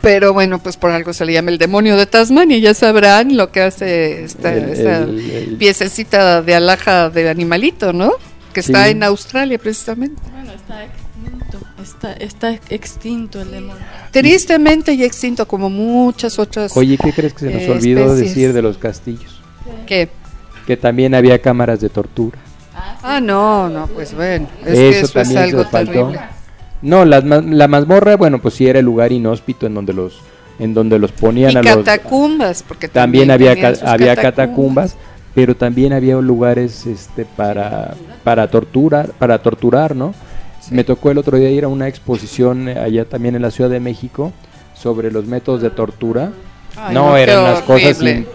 pero 0.00 0.32
bueno, 0.32 0.58
pues 0.58 0.76
por 0.76 0.90
algo 0.90 1.12
se 1.12 1.24
le 1.24 1.32
llama 1.32 1.50
el 1.50 1.58
demonio 1.58 1.96
de 1.96 2.06
Tasmania. 2.06 2.58
Ya 2.58 2.74
sabrán 2.74 3.36
lo 3.36 3.50
que 3.52 3.62
hace 3.62 4.24
esta, 4.24 4.52
El- 4.54 4.70
esta 4.70 4.98
el- 4.98 5.30
el- 5.30 5.56
piececita 5.56 6.42
de 6.42 6.54
alhaja 6.54 7.10
de 7.10 7.28
animalito, 7.28 7.92
¿no? 7.92 8.12
Que 8.52 8.60
está 8.60 8.84
Sí. 8.84 8.90
en 8.90 9.02
Australia 9.02 9.58
precisamente. 9.58 10.20
Bueno, 10.32 10.52
está 10.52 10.84
extinto. 10.84 11.58
Está, 11.82 12.12
está 12.14 12.50
extinto 12.70 13.40
el 13.40 13.50
demonio. 13.52 13.82
Tristemente 14.10 14.96
ya 14.96 15.04
extinto 15.06 15.46
como 15.46 15.70
muchas 15.70 16.38
otras. 16.38 16.76
Oye, 16.76 16.98
¿qué 16.98 17.12
crees 17.12 17.32
que 17.34 17.40
se 17.40 17.50
nos 17.52 17.62
eh, 17.62 17.70
olvidó 17.70 18.00
especies. 18.06 18.28
decir 18.34 18.52
de 18.52 18.62
los 18.62 18.78
castillos? 18.78 19.40
¿Qué? 19.86 20.08
Que 20.66 20.76
también 20.76 21.14
había 21.14 21.40
cámaras 21.40 21.80
de 21.80 21.88
tortura. 21.90 22.38
Ah, 23.02 23.20
no, 23.20 23.68
no, 23.68 23.86
pues 23.86 24.14
bueno. 24.14 24.48
Es 24.64 24.74
que 24.74 24.88
eso 24.88 24.96
eso 24.98 25.06
es 25.06 25.12
también 25.12 25.38
se 25.38 25.44
algo 25.44 25.64
terrible. 25.66 26.20
No, 26.82 27.04
las 27.04 27.24
ma- 27.24 27.40
la 27.42 27.68
mazmorra, 27.68 28.16
bueno, 28.16 28.40
pues 28.40 28.54
sí 28.54 28.66
era 28.66 28.78
el 28.78 28.84
lugar 28.84 29.12
inhóspito 29.12 29.66
en 29.66 29.74
donde 29.74 29.92
los 29.92 30.20
en 30.58 30.72
donde 30.72 30.98
los 30.98 31.12
ponían 31.12 31.52
Y 31.52 31.56
a 31.56 31.62
los 31.62 31.76
catacumbas, 31.84 32.64
porque 32.66 32.88
también 32.88 33.30
había 33.30 33.54
ca- 33.60 33.74
había 33.92 34.16
catacumbas, 34.16 34.96
pero 35.34 35.54
también 35.54 35.92
había 35.92 36.16
lugares 36.16 36.86
este 36.86 37.24
para 37.26 37.94
para 38.24 38.48
torturar, 38.50 39.10
para 39.18 39.38
torturar, 39.38 39.94
¿no? 39.94 40.14
Me 40.70 40.82
tocó 40.82 41.10
el 41.10 41.18
otro 41.18 41.36
día 41.36 41.50
ir 41.50 41.64
a 41.64 41.68
una 41.68 41.86
exposición 41.88 42.68
eh, 42.68 42.78
allá 42.78 43.04
también 43.04 43.36
en 43.36 43.42
la 43.42 43.50
Ciudad 43.50 43.70
de 43.70 43.80
México 43.80 44.32
sobre 44.74 45.10
los 45.12 45.26
métodos 45.26 45.62
de 45.62 45.70
tortura. 45.70 46.32
Ay, 46.76 46.94
no, 46.94 47.10
no, 47.10 47.16
eran 47.16 47.40
unas 47.40 47.60
cosas 47.62 48.00
in- 48.02 48.26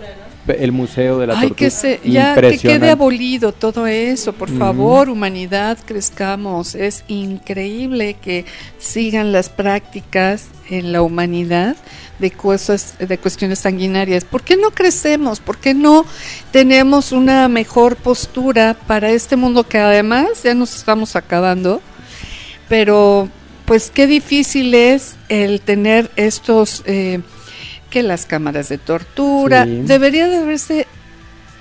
el 0.48 0.72
museo 0.72 1.20
de 1.20 1.28
la 1.28 1.34
Ay, 1.34 1.50
tortura. 1.50 1.56
que 1.58 1.70
se, 1.70 2.00
ya 2.04 2.36
que 2.36 2.58
quede 2.58 2.90
abolido 2.90 3.52
todo 3.52 3.88
eso, 3.88 4.34
por 4.34 4.50
favor, 4.58 5.10
humanidad, 5.10 5.78
crezcamos. 5.86 6.76
Es 6.76 7.04
increíble 7.08 8.16
que 8.22 8.46
sigan 8.80 9.32
las 9.32 9.50
prácticas 9.50 10.48
en 10.70 10.92
la 10.92 11.02
humanidad 11.02 11.76
de 12.20 12.32
cosas, 12.32 12.96
de 13.00 13.18
cuestiones 13.18 13.60
sanguinarias. 13.60 14.26
¿Por 14.26 14.44
qué 14.44 14.56
no 14.58 14.72
crecemos? 14.72 15.40
¿Por 15.40 15.58
qué 15.58 15.74
no 15.74 16.06
tenemos 16.52 17.12
una 17.12 17.48
mejor 17.48 17.96
postura 17.96 18.76
para 18.88 19.10
este 19.12 19.36
mundo 19.36 19.68
que 19.68 19.80
además 19.80 20.44
ya 20.44 20.54
nos 20.54 20.76
estamos 20.76 21.16
acabando? 21.16 21.82
Pero, 22.70 23.28
pues, 23.66 23.90
qué 23.90 24.08
difícil 24.08 24.74
es 24.74 25.16
el 25.30 25.62
tener 25.62 26.10
estos. 26.16 26.84
eh, 26.86 27.20
que 27.92 28.02
las 28.02 28.26
cámaras 28.26 28.70
de 28.70 28.80
tortura, 28.80 29.66
Sí. 29.66 29.82
debería 29.86 30.28
de 30.28 30.44
verse, 30.44 30.88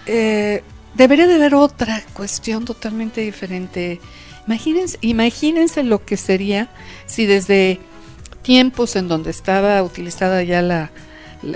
eh, 0.07 0.62
debería 0.94 1.27
de 1.27 1.35
haber 1.35 1.55
otra 1.55 2.02
cuestión 2.15 2.65
totalmente 2.65 3.20
diferente. 3.20 4.01
Imagínense, 4.47 4.97
imagínense 5.02 5.82
lo 5.82 6.02
que 6.05 6.16
sería 6.16 6.69
si 7.07 7.27
desde 7.27 7.78
tiempos 8.43 8.97
en 8.97 9.07
donde 9.09 9.31
estaba 9.31 9.82
utilizada 9.82 10.43
ya 10.43 10.62
la, 10.62 10.90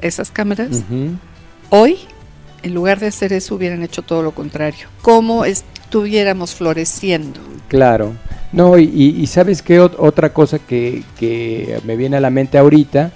esas 0.03 0.31
cámaras, 0.31 0.83
hoy, 1.71 1.97
en 2.63 2.75
lugar 2.75 3.01
de 3.01 3.07
hacer 3.07 3.33
eso, 3.33 3.55
hubieran 3.55 3.83
hecho 3.83 4.03
todo 4.03 4.23
lo 4.23 4.33
contrario. 4.33 4.87
Cómo 5.03 5.45
estuviéramos 5.45 6.55
floreciendo. 6.55 7.41
Claro. 7.69 8.13
No, 8.53 8.79
y, 8.79 8.85
y- 8.85 9.27
sabes 9.27 9.63
qué 9.63 9.81
Ot- 9.81 9.97
otra 9.99 10.33
cosa 10.33 10.59
que, 10.61 11.03
que 11.19 11.81
me 11.85 11.97
viene 11.97 12.17
a 12.19 12.21
la 12.21 12.31
mente 12.31 12.57
ahorita 12.59 13.11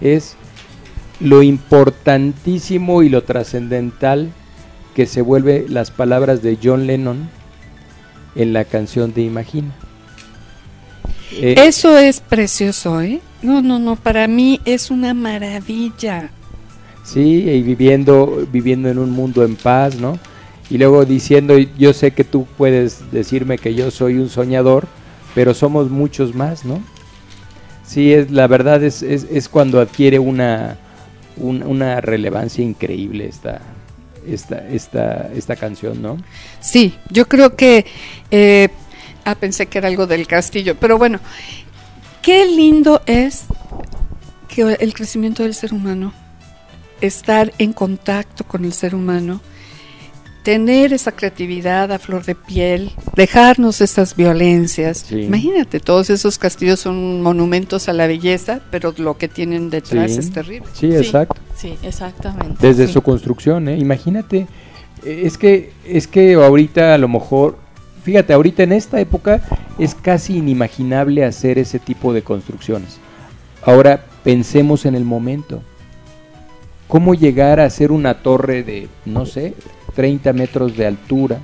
es 0.00 0.36
lo 1.20 1.42
importantísimo 1.42 3.02
y 3.02 3.08
lo 3.08 3.22
trascendental 3.22 4.32
que 4.94 5.06
se 5.06 5.22
vuelve 5.22 5.66
las 5.68 5.90
palabras 5.90 6.42
de 6.42 6.58
John 6.62 6.86
Lennon 6.86 7.28
en 8.36 8.52
la 8.52 8.64
canción 8.64 9.12
de 9.12 9.22
Imagina. 9.22 9.72
Eh, 11.32 11.54
Eso 11.58 11.98
es 11.98 12.20
precioso, 12.20 13.00
¿eh? 13.00 13.20
No, 13.42 13.60
no, 13.60 13.78
no, 13.78 13.96
para 13.96 14.28
mí 14.28 14.60
es 14.64 14.90
una 14.90 15.14
maravilla. 15.14 16.30
Sí, 17.02 17.48
y 17.50 17.62
viviendo, 17.62 18.46
viviendo 18.50 18.88
en 18.88 18.98
un 18.98 19.10
mundo 19.10 19.44
en 19.44 19.56
paz, 19.56 19.96
¿no? 19.96 20.18
Y 20.70 20.78
luego 20.78 21.04
diciendo, 21.04 21.58
yo 21.58 21.92
sé 21.92 22.12
que 22.12 22.24
tú 22.24 22.46
puedes 22.56 23.10
decirme 23.12 23.58
que 23.58 23.74
yo 23.74 23.90
soy 23.90 24.14
un 24.14 24.30
soñador, 24.30 24.86
pero 25.34 25.52
somos 25.52 25.90
muchos 25.90 26.34
más, 26.34 26.64
¿no? 26.64 26.80
Sí, 27.84 28.12
es, 28.12 28.30
la 28.30 28.46
verdad 28.46 28.82
es, 28.82 29.02
es, 29.02 29.26
es 29.30 29.48
cuando 29.48 29.80
adquiere 29.80 30.18
una, 30.18 30.78
un- 31.36 31.62
una 31.62 32.00
relevancia 32.00 32.62
increíble 32.64 33.26
esta, 33.28 33.60
esta, 34.26 34.66
esta, 34.68 35.30
esta 35.34 35.56
canción, 35.56 36.00
¿no? 36.02 36.16
Sí, 36.60 36.94
yo 37.10 37.26
creo 37.28 37.56
que... 37.56 37.84
Eh, 38.30 38.68
ah, 39.24 39.34
pensé 39.34 39.66
que 39.66 39.78
era 39.78 39.88
algo 39.88 40.06
del 40.06 40.26
castillo, 40.26 40.76
pero 40.78 40.98
bueno, 40.98 41.18
qué 42.22 42.46
lindo 42.46 43.02
es 43.06 43.44
que 44.48 44.62
el 44.80 44.94
crecimiento 44.94 45.42
del 45.42 45.54
ser 45.54 45.72
humano, 45.74 46.12
estar 47.00 47.52
en 47.58 47.72
contacto 47.72 48.44
con 48.44 48.64
el 48.64 48.72
ser 48.72 48.94
humano, 48.94 49.40
tener 50.44 50.92
esa 50.92 51.10
creatividad 51.10 51.90
a 51.90 51.98
flor 51.98 52.24
de 52.24 52.34
piel, 52.34 52.92
dejarnos 53.16 53.80
esas 53.80 54.14
violencias. 54.14 54.98
Sí. 55.08 55.22
Imagínate, 55.22 55.80
todos 55.80 56.10
esos 56.10 56.38
castillos 56.38 56.80
son 56.80 57.22
monumentos 57.22 57.88
a 57.88 57.94
la 57.94 58.06
belleza, 58.06 58.60
pero 58.70 58.94
lo 58.98 59.16
que 59.16 59.26
tienen 59.26 59.70
detrás 59.70 60.12
Sí. 60.12 60.18
es 60.18 60.30
terrible. 60.30 60.68
Sí, 60.74 60.94
exacto. 60.94 61.40
Sí, 61.56 61.76
exactamente. 61.82 62.56
Desde 62.60 62.86
sí. 62.86 62.92
su 62.92 63.00
construcción, 63.00 63.68
¿eh? 63.68 63.78
Imagínate, 63.78 64.46
eh, 65.02 65.22
es 65.24 65.38
que, 65.38 65.72
es 65.86 66.06
que 66.06 66.34
ahorita 66.34 66.94
a 66.94 66.98
lo 66.98 67.08
mejor, 67.08 67.56
fíjate, 68.02 68.34
ahorita 68.34 68.64
en 68.64 68.72
esta 68.72 69.00
época 69.00 69.40
es 69.78 69.94
casi 69.94 70.36
inimaginable 70.36 71.24
hacer 71.24 71.58
ese 71.58 71.78
tipo 71.78 72.12
de 72.12 72.20
construcciones. 72.20 72.98
Ahora 73.62 74.04
pensemos 74.22 74.84
en 74.84 74.94
el 74.94 75.04
momento. 75.04 75.62
¿Cómo 76.86 77.14
llegar 77.14 77.60
a 77.60 77.64
hacer 77.64 77.90
una 77.90 78.22
torre 78.22 78.62
de, 78.62 78.88
no 79.06 79.24
sé, 79.24 79.54
30 79.94 80.32
metros 80.32 80.76
de 80.76 80.86
altura? 80.86 81.38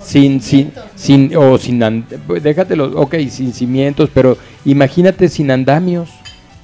Sin, 0.00 0.40
sin, 0.40 0.72
sin, 0.96 1.36
o 1.36 1.56
sin, 1.58 1.80
and- 1.82 2.04
déjatelo, 2.42 3.00
ok, 3.00 3.14
sin 3.30 3.52
cimientos, 3.52 4.10
pero 4.12 4.36
imagínate 4.64 5.28
sin 5.28 5.50
andamios. 5.50 6.08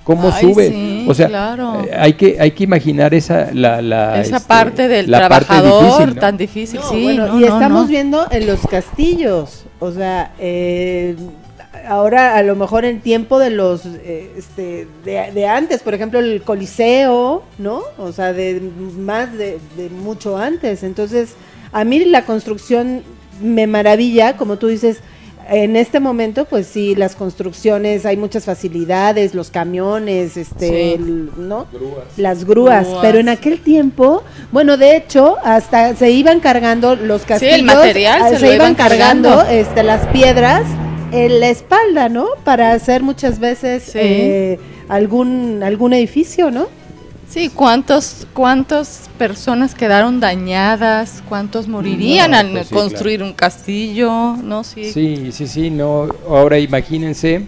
¿Cómo 0.02 0.32
Ay, 0.32 0.40
sube? 0.40 0.68
sí, 0.70 1.04
o 1.06 1.12
sea, 1.14 1.28
claro. 1.28 1.84
eh, 1.84 1.90
hay 1.96 2.14
que 2.14 2.40
hay 2.40 2.50
que 2.52 2.64
imaginar 2.64 3.12
esa 3.12 3.50
la, 3.52 3.82
la, 3.82 4.18
Esa 4.22 4.38
este, 4.38 4.48
parte 4.48 4.88
del 4.88 5.10
la 5.10 5.28
parte 5.28 5.44
trabajador 5.44 5.84
difícil, 5.84 6.14
¿no? 6.14 6.20
tan 6.20 6.36
difícil, 6.38 6.80
No, 6.80 6.88
sí. 6.90 7.02
bueno, 7.02 7.26
no, 7.26 7.36
y 7.38 7.40
no, 7.42 7.46
estamos 7.46 7.82
no. 7.82 7.86
viendo 7.88 8.26
en 8.30 8.46
los 8.46 8.60
castillos, 8.68 9.64
o 9.78 9.92
sea, 9.92 10.32
eh, 10.38 11.14
ahora 11.86 12.36
a 12.36 12.42
lo 12.42 12.56
mejor 12.56 12.84
en 12.84 13.00
tiempo 13.00 13.38
de 13.38 13.50
los, 13.50 13.82
eh, 13.86 14.32
este, 14.36 14.86
de, 15.04 15.30
de 15.32 15.46
antes, 15.46 15.82
por 15.82 15.94
ejemplo, 15.94 16.18
el 16.18 16.42
Coliseo, 16.42 17.42
¿no? 17.58 17.82
O 17.98 18.12
sea, 18.12 18.32
de 18.32 18.60
más 18.98 19.32
de, 19.36 19.58
de 19.76 19.88
mucho 19.90 20.36
antes. 20.36 20.82
Entonces, 20.82 21.30
a 21.72 21.84
mí 21.84 22.04
la 22.04 22.24
construcción 22.24 23.02
me 23.42 23.66
maravilla, 23.66 24.36
como 24.36 24.56
tú 24.58 24.66
dices, 24.68 24.98
en 25.50 25.76
este 25.76 25.98
momento, 25.98 26.44
pues 26.44 26.66
sí, 26.66 26.94
las 26.94 27.14
construcciones, 27.16 28.04
hay 28.04 28.18
muchas 28.18 28.44
facilidades, 28.44 29.34
los 29.34 29.50
camiones, 29.50 30.36
este, 30.36 30.68
Sí. 30.68 30.92
el- 31.02 31.30
¿no? 31.38 31.66
Las 32.18 32.44
grúas, 32.44 32.86
Grúas. 32.86 33.00
pero 33.02 33.18
en 33.18 33.30
aquel 33.30 33.60
tiempo, 33.60 34.22
bueno, 34.52 34.76
de 34.76 34.96
hecho, 34.96 35.36
hasta 35.42 35.94
se 35.96 36.10
iban 36.10 36.40
cargando 36.40 36.96
los 36.96 37.22
castillos, 37.22 37.54
el 37.60 37.64
material 37.64 38.20
ah, 38.22 38.28
se 38.28 38.36
se, 38.36 38.40
lo 38.42 38.46
iban 38.48 38.56
iban 38.56 38.74
cargando, 38.74 39.28
cargando. 39.30 39.50
este, 39.58 39.82
las 39.84 40.06
piedras 40.08 40.64
en 41.12 41.40
la 41.40 41.48
espalda, 41.48 42.08
¿no? 42.08 42.26
Para 42.44 42.72
hacer 42.72 43.02
muchas 43.02 43.38
veces 43.38 43.84
Sí. 43.84 43.98
eh, 44.00 44.58
algún 44.88 45.62
algún 45.62 45.92
edificio, 45.92 46.50
¿no? 46.50 46.66
Sí, 47.28 47.50
¿cuántos, 47.50 48.26
¿cuántas 48.32 49.10
personas 49.18 49.74
quedaron 49.74 50.18
dañadas? 50.18 51.22
¿Cuántos 51.28 51.68
morirían 51.68 52.30
No, 52.30 52.38
al 52.38 52.50
pues 52.52 52.68
sí, 52.68 52.74
construir 52.74 53.22
un 53.22 53.34
castillo? 53.34 54.34
No, 54.42 54.64
sí. 54.64 54.90
Sí, 54.90 55.30
sí, 55.32 55.46
sí, 55.46 55.68
no. 55.68 56.08
Ahora 56.26 56.58
imagínense, 56.58 57.42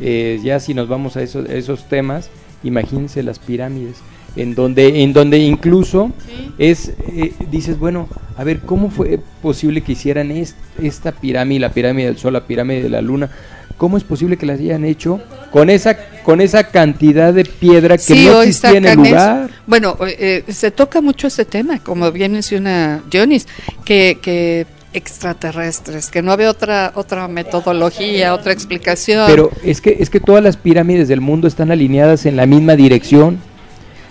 eh, 0.00 0.38
ya 0.44 0.60
si 0.60 0.72
nos 0.72 0.86
vamos 0.88 1.16
a 1.16 1.22
esos, 1.22 1.48
esos 1.50 1.88
temas, 1.88 2.30
imagínense 2.62 3.24
las 3.24 3.40
pirámides, 3.40 3.96
en 4.40 4.54
donde, 4.54 5.02
en 5.02 5.12
donde 5.12 5.38
incluso 5.38 6.12
Sí. 6.26 6.52
es, 6.58 6.92
eh, 7.12 7.32
dices, 7.50 7.78
bueno, 7.78 8.08
a 8.36 8.44
ver, 8.44 8.60
¿cómo 8.60 8.90
fue 8.90 9.18
posible 9.42 9.80
que 9.82 9.92
hicieran 9.92 10.30
est- 10.30 10.56
esta 10.80 11.12
pirámide, 11.12 11.60
la 11.60 11.70
pirámide 11.72 12.06
del 12.06 12.18
Sol, 12.18 12.32
la 12.32 12.46
pirámide 12.46 12.82
de 12.82 12.88
la 12.88 13.00
Luna? 13.02 13.30
¿Cómo 13.76 13.96
es 13.96 14.02
posible 14.04 14.36
que 14.36 14.46
las 14.46 14.58
hayan 14.58 14.84
hecho 14.84 15.20
con 15.52 15.70
esa, 15.70 15.96
con 16.24 16.40
esa 16.40 16.64
cantidad 16.64 17.32
de 17.32 17.44
piedra 17.44 17.96
que 17.96 18.02
Sí, 18.02 18.26
no 18.26 18.42
existía 18.42 18.70
en 18.78 18.84
el 18.86 18.92
eso. 18.92 19.02
lugar? 19.02 19.50
Bueno, 19.66 19.96
eh, 20.06 20.42
eh, 20.48 20.52
se 20.52 20.70
toca 20.72 21.00
mucho 21.00 21.28
ese 21.28 21.44
tema, 21.44 21.78
como 21.78 22.10
bien 22.10 22.32
menciona 22.32 23.02
Dionis, 23.10 23.46
que, 23.84 24.18
que 24.20 24.66
extraterrestres, 24.92 26.10
que 26.10 26.22
no 26.22 26.32
había 26.32 26.50
otra 26.50 26.92
otra 26.94 27.28
metodología, 27.28 28.34
otra 28.34 28.52
explicación. 28.52 29.26
Pero 29.28 29.50
es 29.62 29.80
que, 29.80 29.96
es 30.00 30.10
que 30.10 30.20
todas 30.20 30.42
las 30.42 30.56
pirámides 30.56 31.08
del 31.08 31.20
mundo 31.20 31.46
están 31.48 31.70
alineadas 31.70 32.26
en 32.26 32.36
la 32.36 32.46
misma 32.46 32.76
dirección. 32.76 33.38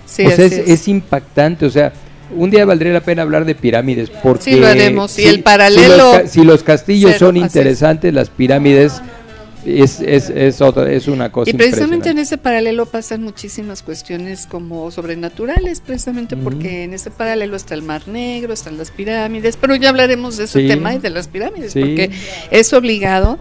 Sí, 0.08 0.26
o 0.26 0.32
sea, 0.32 0.46
es, 0.46 0.54
es. 0.54 0.70
es 0.70 0.88
impactante, 0.88 1.66
o 1.66 1.70
sea, 1.70 1.94
un 2.36 2.50
día 2.50 2.66
valdría 2.66 2.92
la 2.94 3.02
pena 3.02 3.22
hablar 3.22 3.46
de 3.46 3.54
pirámides 3.56 4.10
porque 4.10 4.44
Sí, 4.44 4.56
lo 4.60 4.68
haremos. 4.68 5.18
Y 5.20 5.24
si- 5.24 5.28
el 5.28 5.44
paralelo- 5.44 5.78
si 5.84 5.98
los, 5.98 6.12
ca- 6.24 6.28
si 6.28 6.44
los 6.44 6.64
castillos 6.64 7.12
Cero, 7.14 7.28
son 7.28 7.38
interesantes, 7.38 8.14
las 8.14 8.30
pirámides 8.30 9.02
es, 9.66 10.00
es, 10.00 10.30
es 10.30 10.62
otra, 10.62 10.90
es 10.92 11.08
una 11.10 11.30
cosa 11.32 11.50
Y 11.50 11.54
precisamente 11.54 12.10
en 12.10 12.20
ese 12.20 12.38
paralelo 12.38 12.86
pasan 12.86 13.22
muchísimas 13.24 13.84
cuestiones 13.84 14.46
como 14.48 14.90
sobrenaturales, 14.92 15.82
precisamente 15.82 16.38
porque 16.38 16.84
en 16.84 16.94
ese 16.94 17.12
paralelo 17.12 17.58
está 17.58 17.74
el 17.74 17.82
Mar 17.82 18.08
Negro, 18.08 18.54
están 18.54 18.78
las 18.78 18.92
pirámides, 18.92 19.58
pero 19.60 19.76
ya 19.76 19.90
hablaremos 19.90 20.38
de 20.38 20.46
ese 20.46 20.62
Sí. 20.62 20.68
tema 20.68 20.96
y 20.96 21.00
de 21.00 21.10
las 21.10 21.28
pirámides, 21.28 21.74
Sí. 21.74 21.82
porque 21.82 22.12
es 22.52 22.72
obligado 22.72 23.40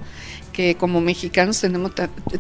que 0.57 0.75
como 0.75 1.03
mexicanos 1.03 1.61
tenemos 1.61 1.93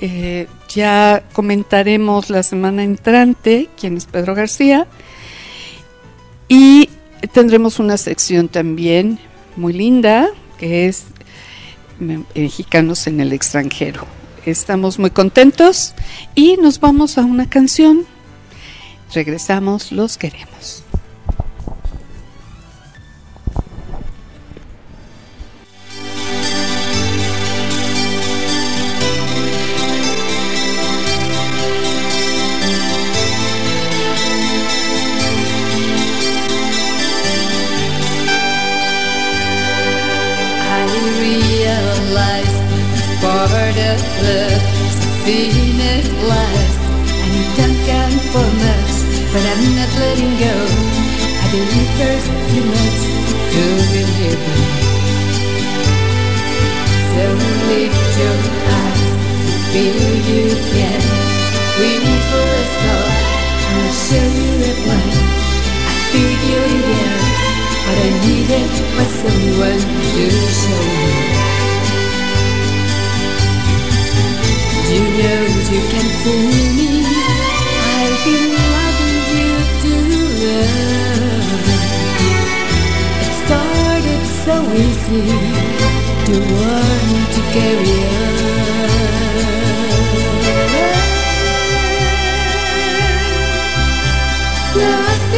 eh, 0.01 0.47
ya 0.67 1.23
comentaremos 1.31 2.29
la 2.29 2.43
semana 2.43 2.83
entrante 2.83 3.69
quién 3.79 3.95
es 3.95 4.05
Pedro 4.05 4.35
García. 4.35 4.85
Y 6.49 6.89
tendremos 7.33 7.79
una 7.79 7.95
sección 7.97 8.49
también 8.49 9.17
muy 9.55 9.71
linda 9.71 10.27
que 10.57 10.87
es 10.87 11.05
me- 11.99 12.23
mexicanos 12.35 13.07
en 13.07 13.21
el 13.21 13.31
extranjero. 13.31 14.05
Estamos 14.45 14.99
muy 14.99 15.09
contentos 15.09 15.93
y 16.35 16.57
nos 16.57 16.79
vamos 16.79 17.17
a 17.17 17.21
una 17.21 17.49
canción. 17.49 18.05
Regresamos, 19.13 19.91
los 19.91 20.17
queremos. 20.17 20.83
Part 43.49 43.75
of 43.75 43.99
love 44.23 44.63
is 44.87 44.95
meaningless 45.27 46.75
and 47.11 47.31
you 47.35 47.45
don't 47.59 47.79
count 47.83 48.21
for 48.31 48.47
much, 48.63 48.93
but 49.35 49.43
I'm 49.51 49.63
not 49.75 49.91
letting 49.99 50.33
go. 50.39 50.55
I 51.43 51.47
believe 51.51 51.91
there's 51.99 52.23
too 52.23 52.63
much 52.63 52.99
good 53.51 53.89
in 53.99 54.09
heaven. 54.21 54.59
So 57.11 57.23
lift 57.67 58.11
your 58.21 58.39
eyes, 58.79 59.11
feel 59.75 59.99
you 60.31 60.45
can. 60.71 61.01
Waiting 61.83 62.21
for 62.31 62.47
a 62.47 62.65
star, 62.73 63.07
I'll 63.75 63.91
show 64.07 64.27
you 64.39 64.51
that 64.63 64.79
one. 64.87 65.11
I 65.83 65.95
feel 66.11 66.33
you 66.47 66.59
again. 66.79 67.19
What 67.83 67.97
I 67.97 68.11
needed 68.23 68.71
was 68.95 69.11
someone 69.19 69.81
to 70.15 70.23
show 70.61 70.83
me. 70.95 71.42
You 74.93 75.01
know 75.01 75.41
that 75.55 75.67
you 75.73 75.81
can 75.91 76.07
fool 76.21 76.53
me. 76.77 76.91
I've 77.97 78.17
been 78.25 78.53
loving 78.75 79.21
you 79.33 79.53
too 79.81 80.05
long. 80.43 81.65
It 83.25 83.33
started 83.41 84.23
so 84.45 84.55
easy 84.85 85.25
to 86.27 86.35
want 86.53 87.25
to 87.35 87.41
carry 87.55 87.97
on. 88.05 88.43
Lost 94.75 95.33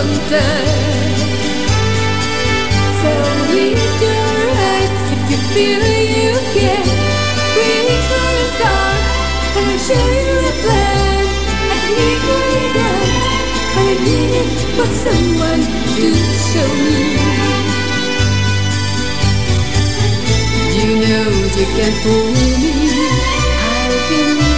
sometimes. 0.00 1.20
Read 3.52 3.78
your 4.06 4.36
eyes 4.72 4.94
if 5.14 5.22
you 5.30 5.38
feel 5.52 5.82
you 6.16 6.32
can. 6.54 6.84
Plan. 10.62 11.24
I 11.72 11.82
need 11.98 12.20
your 12.28 12.44
I 13.76 13.90
need 14.06 14.32
it 14.42 14.50
for 14.76 14.88
someone 15.04 15.62
to 15.96 16.06
show 16.48 16.70
me. 16.86 17.00
You 20.76 20.90
know 21.04 21.28
you 21.58 21.66
can 21.76 21.92
fool 22.02 22.26
me. 22.60 22.72
I've 23.72 24.08
been. 24.08 24.49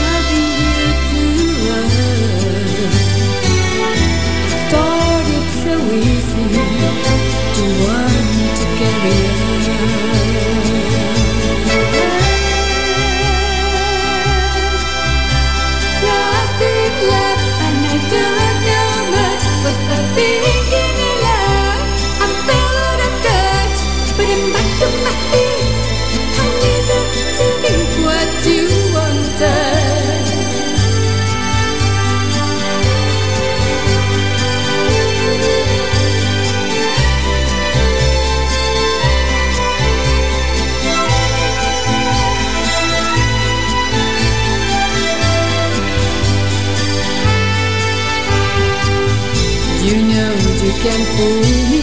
Can 50.82 51.02
fool 51.14 51.42
me. 51.70 51.82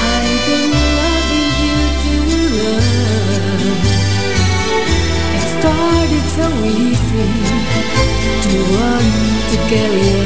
I've 0.00 0.40
been 0.48 0.70
loving 0.96 1.52
you 1.64 1.80
too 2.04 2.24
long. 2.60 3.76
It 5.36 5.44
started 5.56 6.24
so 6.38 6.46
easy 6.64 7.28
to 8.44 8.56
want 8.72 9.12
to 9.50 9.56
carry 9.68 10.17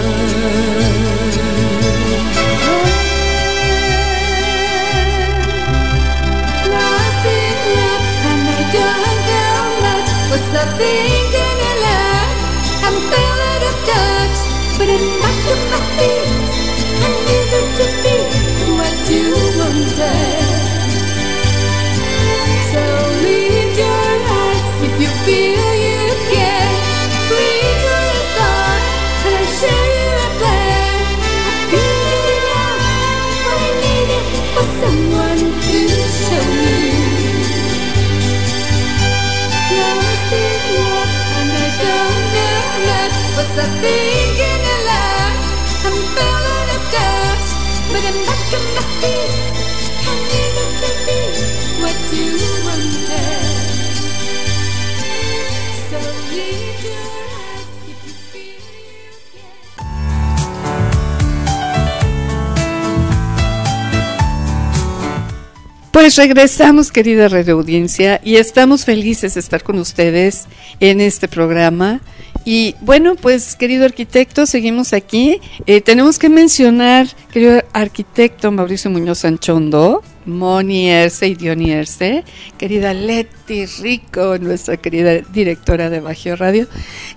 Pues 65.92 66.16
regresamos, 66.16 66.90
querida 66.90 67.28
radio 67.28 67.56
audiencia, 67.56 68.18
y 68.24 68.36
estamos 68.36 68.86
felices 68.86 69.34
de 69.34 69.40
estar 69.40 69.62
con 69.62 69.78
ustedes 69.78 70.46
en 70.80 71.02
este 71.02 71.28
programa. 71.28 72.00
Y 72.46 72.74
bueno, 72.80 73.14
pues 73.14 73.56
querido 73.56 73.84
arquitecto, 73.84 74.46
seguimos 74.46 74.94
aquí. 74.94 75.38
Eh, 75.66 75.82
tenemos 75.82 76.18
que 76.18 76.30
mencionar, 76.30 77.08
querido 77.30 77.62
arquitecto 77.74 78.50
Mauricio 78.50 78.90
Muñoz 78.90 79.26
Anchondo, 79.26 80.02
Moni 80.24 80.88
Erce 80.88 81.28
y 81.28 81.34
Diony 81.34 81.72
Erce, 81.72 82.24
querida 82.56 82.94
Leti 82.94 83.66
Rico, 83.66 84.38
nuestra 84.38 84.78
querida 84.78 85.20
directora 85.30 85.90
de 85.90 86.00
Bajío 86.00 86.36
Radio. 86.36 86.68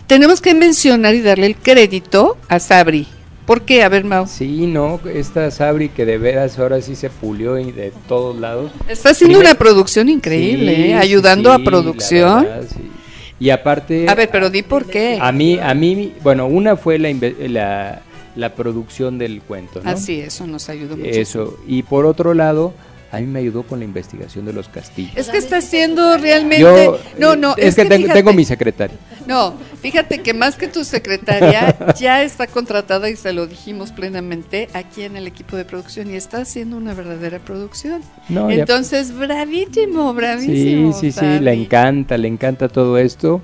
Tenemos 0.06 0.42
que 0.42 0.54
mencionar 0.54 1.16
y 1.16 1.22
darle 1.22 1.48
el 1.48 1.56
crédito 1.56 2.38
a 2.50 2.60
Sabri. 2.60 3.08
¿Por 3.46 3.62
qué? 3.62 3.84
A 3.84 3.90
ver, 3.90 4.04
Mau. 4.06 4.26
Sí, 4.28 4.66
no, 4.66 5.00
esta 5.14 5.52
Sabri 5.52 5.90
que 5.90 6.06
de 6.06 6.18
veras 6.18 6.58
ahora 6.58 6.82
sí 6.82 6.96
se 6.96 7.10
pulió 7.10 7.60
y 7.60 7.72
de 7.72 7.92
todos 8.08 8.36
lados. 8.40 8.72
Está 8.88 9.10
haciendo 9.12 9.38
Primer- 9.38 9.52
una 9.54 9.60
producción 9.60 10.10
increíble, 10.10 10.76
Sí, 10.76 10.82
¿eh? 10.92 10.96
ayudando 10.96 11.50
sí, 11.50 11.56
a 11.56 11.60
la 11.60 11.64
producción. 11.66 12.44
verdad, 12.44 12.64
sí. 12.68 12.92
Y 13.40 13.50
aparte, 13.52 14.08
A 14.10 14.16
ver, 14.16 14.30
pero 14.32 14.50
di 14.50 14.64
por 14.64 14.86
qué. 14.86 15.20
a 15.22 15.32
mí, 15.32 15.60
a 15.60 15.74
mí, 15.74 16.14
bueno, 16.24 16.48
una 16.48 16.76
fue 16.78 16.98
la, 16.98 17.10
la, 17.48 18.02
la 18.36 18.56
producción 18.56 19.18
del 19.20 19.42
cuento, 19.42 19.82
¿no? 19.84 19.90
Así, 19.92 20.22
eso 20.22 20.48
nos 20.48 20.68
ayudó 20.70 20.98
mucho. 20.98 21.10
Eso. 21.10 21.60
Y 21.68 21.84
por 21.84 22.06
otro 22.06 22.34
lado, 22.34 22.74
a 23.16 23.20
mí 23.20 23.26
me 23.28 23.40
ayudó 23.40 23.64
con 23.64 23.80
la 23.80 23.86
investigación 23.86 24.46
de 24.46 24.54
los 24.54 24.68
castillos. 24.70 25.14
Es 25.16 25.30
que 25.30 25.38
está 25.38 25.58
haciendo 25.58 26.18
realmente. 26.18 26.62
Yo, 26.62 27.00
no, 27.18 27.34
eh, 27.34 27.38
no, 27.38 27.56
es, 27.58 27.76
que, 27.76 27.86
tengo, 27.86 27.96
fíjate- 28.08 28.14
tengo 28.14 28.34
mi 28.34 28.46
secretaria. 28.46 28.98
No, 29.28 29.56
fíjate 29.82 30.20
que 30.22 30.34
más 30.34 30.56
que 30.56 30.68
tu 30.68 30.84
secretaria 30.84 31.76
ya 32.00 32.22
está 32.24 32.46
contratada 32.48 33.10
y 33.10 33.16
se 33.16 33.34
lo 33.34 33.48
dijimos 33.48 33.92
plenamente 33.92 34.70
aquí 34.74 35.02
en 35.04 35.18
el 35.18 35.26
equipo 35.28 35.56
de 35.58 35.66
producción 35.66 36.12
y 36.12 36.16
está 36.16 36.40
haciendo 36.42 36.78
una 36.78 36.94
verdadera 36.94 37.40
producción. 37.40 38.02
No, 38.30 38.52
ya- 38.52 38.58
Entonces, 38.60 39.12
bravísimo, 39.18 40.12
Sí, 40.12 40.16
bravísimo. 40.18 40.94
sí, 40.94 41.12
sí, 41.12 41.20
Fabi. 41.20 41.40
le 41.40 41.54
encanta, 41.54 42.18
le 42.18 42.28
encanta 42.28 42.68
todo 42.70 42.98
esto. 42.98 43.42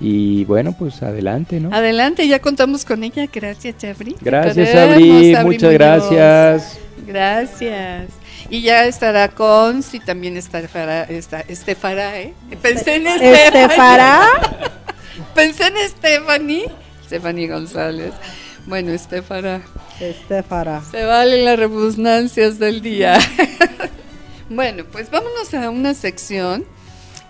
Y 0.00 0.44
bueno, 0.44 0.76
pues 0.78 1.02
adelante, 1.02 1.58
¿no? 1.58 1.74
Adelante, 1.74 2.26
ya 2.28 2.38
contamos 2.38 2.84
con 2.84 3.02
ella. 3.02 3.26
Gracias, 3.32 3.76
Chabri. 3.78 4.14
Gracias, 4.20 4.70
Sabri 4.70 5.10
muchas 5.10 5.44
Muñoz. 5.44 5.72
gracias. 5.74 6.78
Gracias. 7.04 8.06
Y 8.50 8.62
ya 8.62 8.86
estará 8.86 9.28
con, 9.28 9.84
y 9.92 10.00
también 10.00 10.36
estará, 10.36 11.02
está, 11.04 11.40
Estefara, 11.40 12.18
¿eh? 12.18 12.32
Pensé 12.62 12.96
en 12.96 13.06
Estefara. 13.06 14.22
Pensé 15.34 15.66
en 15.66 15.88
Stephanie. 15.88 16.66
Stephanie 17.04 17.48
González. 17.48 18.12
Bueno, 18.66 18.92
Estefara. 18.92 19.60
Estefara. 20.00 20.82
Se 20.90 21.04
valen 21.04 21.44
las 21.44 21.58
rebusnancias 21.58 22.58
del 22.58 22.80
día. 22.80 23.18
bueno, 24.48 24.84
pues 24.90 25.10
vámonos 25.10 25.52
a 25.52 25.68
una 25.68 25.92
sección 25.92 26.64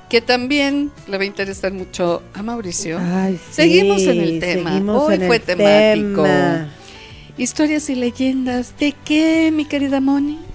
que 0.09 0.21
también 0.21 0.91
le 1.07 1.17
va 1.17 1.25
a 1.25 1.27
interesar 1.27 1.73
mucho 1.73 2.23
a 2.35 2.43
Mauricio. 2.43 2.99
Ay, 3.01 3.39
sí, 3.49 3.55
Seguimos 3.55 4.03
en 4.03 4.21
el 4.21 4.41
tema. 4.41 4.81
Hoy 4.95 5.19
fue 5.19 5.41
temático. 5.41 6.23
tema. 6.23 6.69
Historias 7.37 7.91
y 7.91 7.95
leyendas. 7.95 8.75
¿De 8.79 8.95
qué, 9.05 9.51
mi 9.53 9.65
querida 9.65 10.01
Moni? 10.01 10.48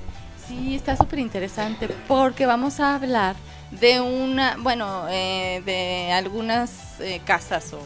Sí, 0.53 0.75
está 0.75 0.95
súper 0.95 1.17
interesante 1.17 1.89
porque 2.07 2.45
vamos 2.45 2.79
a 2.79 2.93
hablar 2.93 3.35
de 3.71 4.01
una, 4.01 4.55
bueno, 4.59 5.07
eh, 5.09 5.63
de 5.65 6.11
algunas 6.11 6.99
eh, 6.99 7.21
casas 7.25 7.73
o 7.73 7.79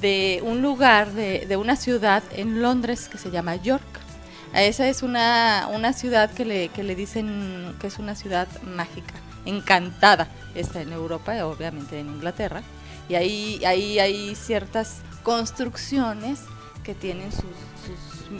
de 0.00 0.40
un 0.42 0.62
lugar, 0.62 1.12
de, 1.12 1.44
de 1.46 1.56
una 1.58 1.76
ciudad 1.76 2.22
en 2.32 2.62
Londres 2.62 3.08
que 3.10 3.18
se 3.18 3.30
llama 3.30 3.56
York. 3.56 3.82
Esa 4.54 4.88
es 4.88 5.02
una, 5.02 5.68
una 5.74 5.92
ciudad 5.92 6.30
que 6.30 6.46
le, 6.46 6.68
que 6.68 6.84
le 6.84 6.94
dicen 6.94 7.76
que 7.78 7.88
es 7.88 7.98
una 7.98 8.14
ciudad 8.14 8.48
mágica, 8.62 9.14
encantada. 9.44 10.28
Está 10.54 10.80
en 10.80 10.94
Europa, 10.94 11.44
obviamente 11.44 12.00
en 12.00 12.08
Inglaterra. 12.08 12.62
Y 13.10 13.16
ahí, 13.16 13.62
ahí 13.66 13.98
hay 13.98 14.34
ciertas 14.36 15.02
construcciones 15.22 16.40
que 16.82 16.94
tienen 16.94 17.30
sus, 17.30 17.44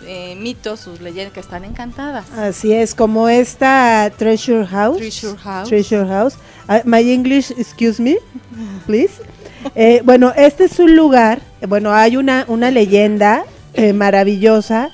eh, 0.07 0.37
mitos, 0.37 0.81
sus 0.81 1.01
leyendas 1.01 1.33
que 1.33 1.41
están 1.41 1.65
encantadas. 1.65 2.31
Así 2.37 2.73
es, 2.73 2.95
como 2.95 3.29
esta 3.29 4.11
Treasure 4.17 4.67
House. 4.67 4.99
Treasure 4.99 5.37
House. 5.39 5.69
Treasure 5.69 6.07
House. 6.07 6.35
Ah, 6.69 6.83
my 6.85 6.99
English, 7.13 7.51
excuse 7.53 8.01
me, 8.01 8.17
please. 8.87 9.15
Eh, 9.75 10.01
bueno, 10.05 10.33
este 10.37 10.65
es 10.65 10.79
un 10.79 10.97
lugar, 10.97 11.41
bueno, 11.69 11.93
hay 11.93 12.17
una, 12.17 12.45
una 12.49 12.71
leyenda 12.71 13.45
eh, 13.75 13.93
maravillosa. 13.93 14.91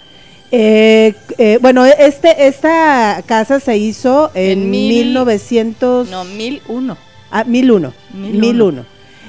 Bueno, 1.61 1.85
este, 1.85 2.47
esta 2.47 3.23
casa 3.27 3.61
se 3.61 3.77
hizo 3.77 4.31
en, 4.35 4.63
En 4.63 4.71
mil- 4.71 4.89
1900... 5.07 6.09
No, 6.11 6.25
1001. 6.25 6.97
Ah, 7.31 7.45
1001. 7.45 7.93
1001. 8.15 8.41
1001. 8.41 8.85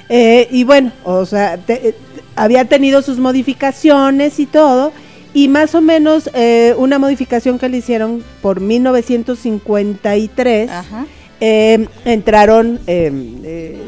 Eh, 0.09 0.47
y 0.51 0.63
bueno, 0.63 0.91
o 1.03 1.25
sea, 1.25 1.57
te- 1.57 1.95
había 2.35 2.65
tenido 2.65 3.01
sus 3.01 3.17
modificaciones 3.17 4.39
y 4.39 4.45
todo. 4.45 4.93
Y 5.37 5.47
más 5.49 5.75
o 5.75 5.81
menos 5.81 6.29
eh, 6.33 6.73
una 6.77 6.97
modificación 6.99 7.59
que 7.59 7.69
le 7.69 7.77
hicieron 7.77 8.23
por 8.41 8.59
1953. 8.59 10.69
Ajá. 10.69 11.05
eh, 11.39 11.87
entraron 12.05 12.79
eh, 12.87 13.11
eh, 13.43 13.81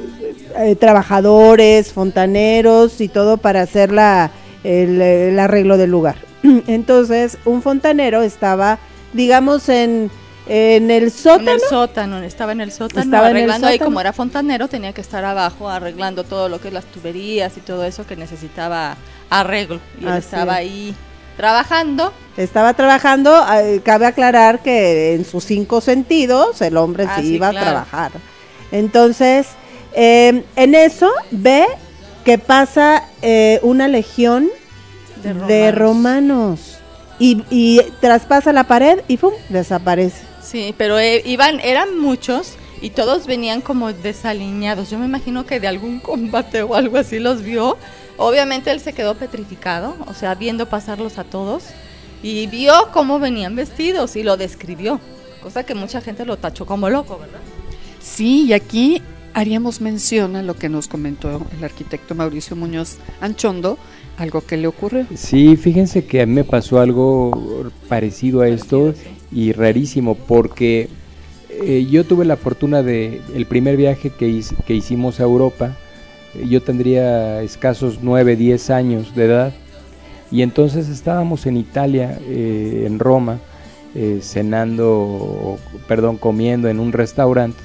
eh, 0.58 0.76
trabajadores, 0.76 1.92
fontaneros 1.92 3.02
y 3.02 3.08
todo 3.10 3.38
para 3.38 3.62
hacer 3.62 3.92
la, 3.92 4.30
el, 4.64 5.02
el 5.02 5.40
arreglo 5.40 5.78
del 5.78 5.90
lugar. 5.90 6.18
Entonces, 6.68 7.38
un 7.46 7.64
fontanero 7.64 8.22
estaba, 8.22 8.78
digamos, 9.14 9.70
en, 9.70 10.12
en 10.46 10.92
el 10.92 11.04
En 11.06 11.12
sótano. 11.12 11.52
el 11.52 11.60
sótano, 11.62 12.18
estaba 12.20 12.52
en 12.52 12.62
el 12.62 12.72
sótano 12.72 13.00
Estaba 13.00 13.30
en 13.32 13.38
el 13.38 13.38
arreglando 13.38 13.68
ahí 13.68 13.78
sótano. 13.78 13.80
como 13.80 14.02
era 14.02 14.14
fontanero 14.14 14.68
tenía 14.68 14.94
que 14.94 15.02
estar 15.02 15.24
abajo 15.26 15.70
arreglando 15.70 16.24
todo 16.24 16.48
lo 16.50 16.60
que 16.62 16.68
es 16.70 16.74
las 16.74 16.86
tuberías 16.86 17.56
y 17.58 17.62
todo 17.62 17.84
eso 17.86 18.06
que 18.06 18.16
necesitaba 18.16 18.98
arreglo 19.30 19.80
y 20.00 20.06
él 20.08 20.18
estaba 20.18 20.54
es. 20.54 20.58
ahí 20.60 20.96
trabajando 21.44 22.12
Estaba 22.36 22.74
trabajando, 22.74 23.32
eh, 23.54 23.82
cabe 23.84 24.06
aclarar 24.06 24.62
que 24.62 25.14
en 25.14 25.24
sus 25.26 25.44
cinco 25.46 25.80
sentidos 25.82 26.62
el 26.62 26.76
hombre 26.78 27.06
Ah, 27.08 27.16
sí 27.18 27.28
sí, 27.28 27.34
iba 27.36 27.50
claro. 27.50 27.68
a 27.68 27.72
trabajar. 27.72 28.12
Entonces, 28.72 29.48
eh, 29.94 30.44
en 30.56 30.76
eso 30.76 31.10
ve 31.32 31.66
que 32.26 32.38
pasa 32.38 33.04
eh, 33.22 33.60
una 33.64 33.88
legión 33.88 34.50
de 35.24 35.34
de, 35.34 35.72
romanos. 35.72 35.80
romanos 35.80 36.60
y, 37.20 37.44
y 37.50 37.82
traspasa 38.00 38.54
la 38.54 38.66
pared 38.66 39.00
y 39.08 39.18
¡pum! 39.18 39.34
desaparece. 39.50 40.22
Sí, 40.42 40.74
pero 40.78 40.98
eh, 41.00 41.22
iban 41.26 41.60
eran 41.62 41.98
muchos 42.00 42.54
y 42.82 42.92
todos 42.92 43.26
venían 43.28 43.62
como 43.62 43.92
desaliñados. 43.92 44.90
Yo 44.90 44.98
me 45.00 45.06
imagino 45.06 45.46
que 45.46 45.60
de 45.60 45.68
algún 45.68 46.00
combate 46.00 46.62
o 46.64 46.76
algo 46.76 46.98
así 46.98 47.20
los 47.20 47.42
vio. 47.44 47.78
Obviamente 48.20 48.70
él 48.72 48.80
se 48.82 48.94
quedó 48.94 49.16
petrificado, 49.16 49.96
o 50.08 50.14
sea, 50.14 50.36
viendo 50.36 50.68
pasarlos 50.68 51.18
a 51.18 51.24
todos 51.24 51.64
y 52.22 52.48
vio 52.48 52.74
cómo 52.94 53.18
venían 53.18 53.56
vestidos 53.56 54.16
y 54.18 54.24
lo 54.24 54.36
describió, 54.36 55.00
cosa 55.42 55.64
que 55.66 55.74
mucha 55.74 56.02
gente 56.02 56.26
lo 56.26 56.36
tachó 56.38 56.66
como 56.66 56.90
loco, 56.90 57.18
¿verdad? 57.18 57.40
Sí, 58.02 58.46
y 58.48 58.54
aquí 58.54 59.02
haríamos 59.34 59.80
mención 59.80 60.36
a 60.36 60.44
lo 60.44 60.56
que 60.56 60.68
nos 60.68 60.88
comentó 60.90 61.42
el 61.58 61.64
arquitecto 61.64 62.14
Mauricio 62.14 62.56
Muñoz 62.58 62.98
Anchondo, 63.22 63.78
algo 64.18 64.42
que 64.42 64.58
le 64.58 64.68
ocurrió. 64.68 65.06
Sí, 65.16 65.56
fíjense 65.56 66.04
que 66.06 66.22
a 66.22 66.26
mí 66.26 66.34
me 66.34 66.44
pasó 66.44 66.80
algo 66.82 67.70
parecido 67.88 68.42
a 68.42 68.50
esto 68.50 68.94
y 69.32 69.54
rarísimo 69.54 70.16
porque 70.16 70.90
eh, 71.50 71.88
yo 71.90 72.04
tuve 72.04 72.26
la 72.26 72.36
fortuna 72.36 72.84
de 72.84 73.22
el 73.34 73.46
primer 73.46 73.78
viaje 73.78 74.10
que, 74.10 74.28
hice- 74.28 74.56
que 74.66 74.74
hicimos 74.76 75.22
a 75.22 75.24
Europa, 75.24 75.78
yo 76.48 76.62
tendría 76.62 77.42
escasos 77.42 78.00
9, 78.02 78.36
10 78.36 78.70
años 78.70 79.16
de 79.16 79.26
edad 79.26 79.54
y 80.32 80.42
entonces 80.44 80.90
estábamos 80.90 81.46
en 81.46 81.58
Italia, 81.58 82.20
eh, 82.28 82.84
en 82.86 83.00
Roma, 83.00 83.40
eh, 83.96 84.20
cenando, 84.22 85.58
perdón, 85.88 86.18
comiendo 86.18 86.68
en 86.70 86.80
un 86.80 86.92
restaurante 86.92 87.58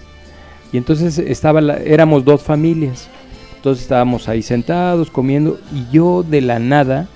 y 0.72 0.78
entonces 0.78 1.18
estaba 1.18 1.60
la- 1.60 1.76
éramos 1.76 2.24
dos 2.24 2.42
familias. 2.42 3.08
Entonces 3.56 3.84
estábamos 3.84 4.28
ahí 4.28 4.42
sentados 4.42 5.10
comiendo 5.10 5.58
y 5.72 5.90
yo 5.94 6.22
de 6.22 6.40
la 6.42 6.58
nada 6.58 7.08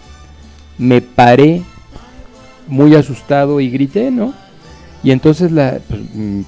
me 0.78 1.00
paré 1.02 1.62
muy 2.66 2.94
asustado 2.94 3.60
y 3.60 3.70
grité, 3.70 4.10
¿no? 4.10 4.32
Y 5.02 5.10
entonces 5.10 5.52
la, 5.52 5.78
pues, 5.88 6.00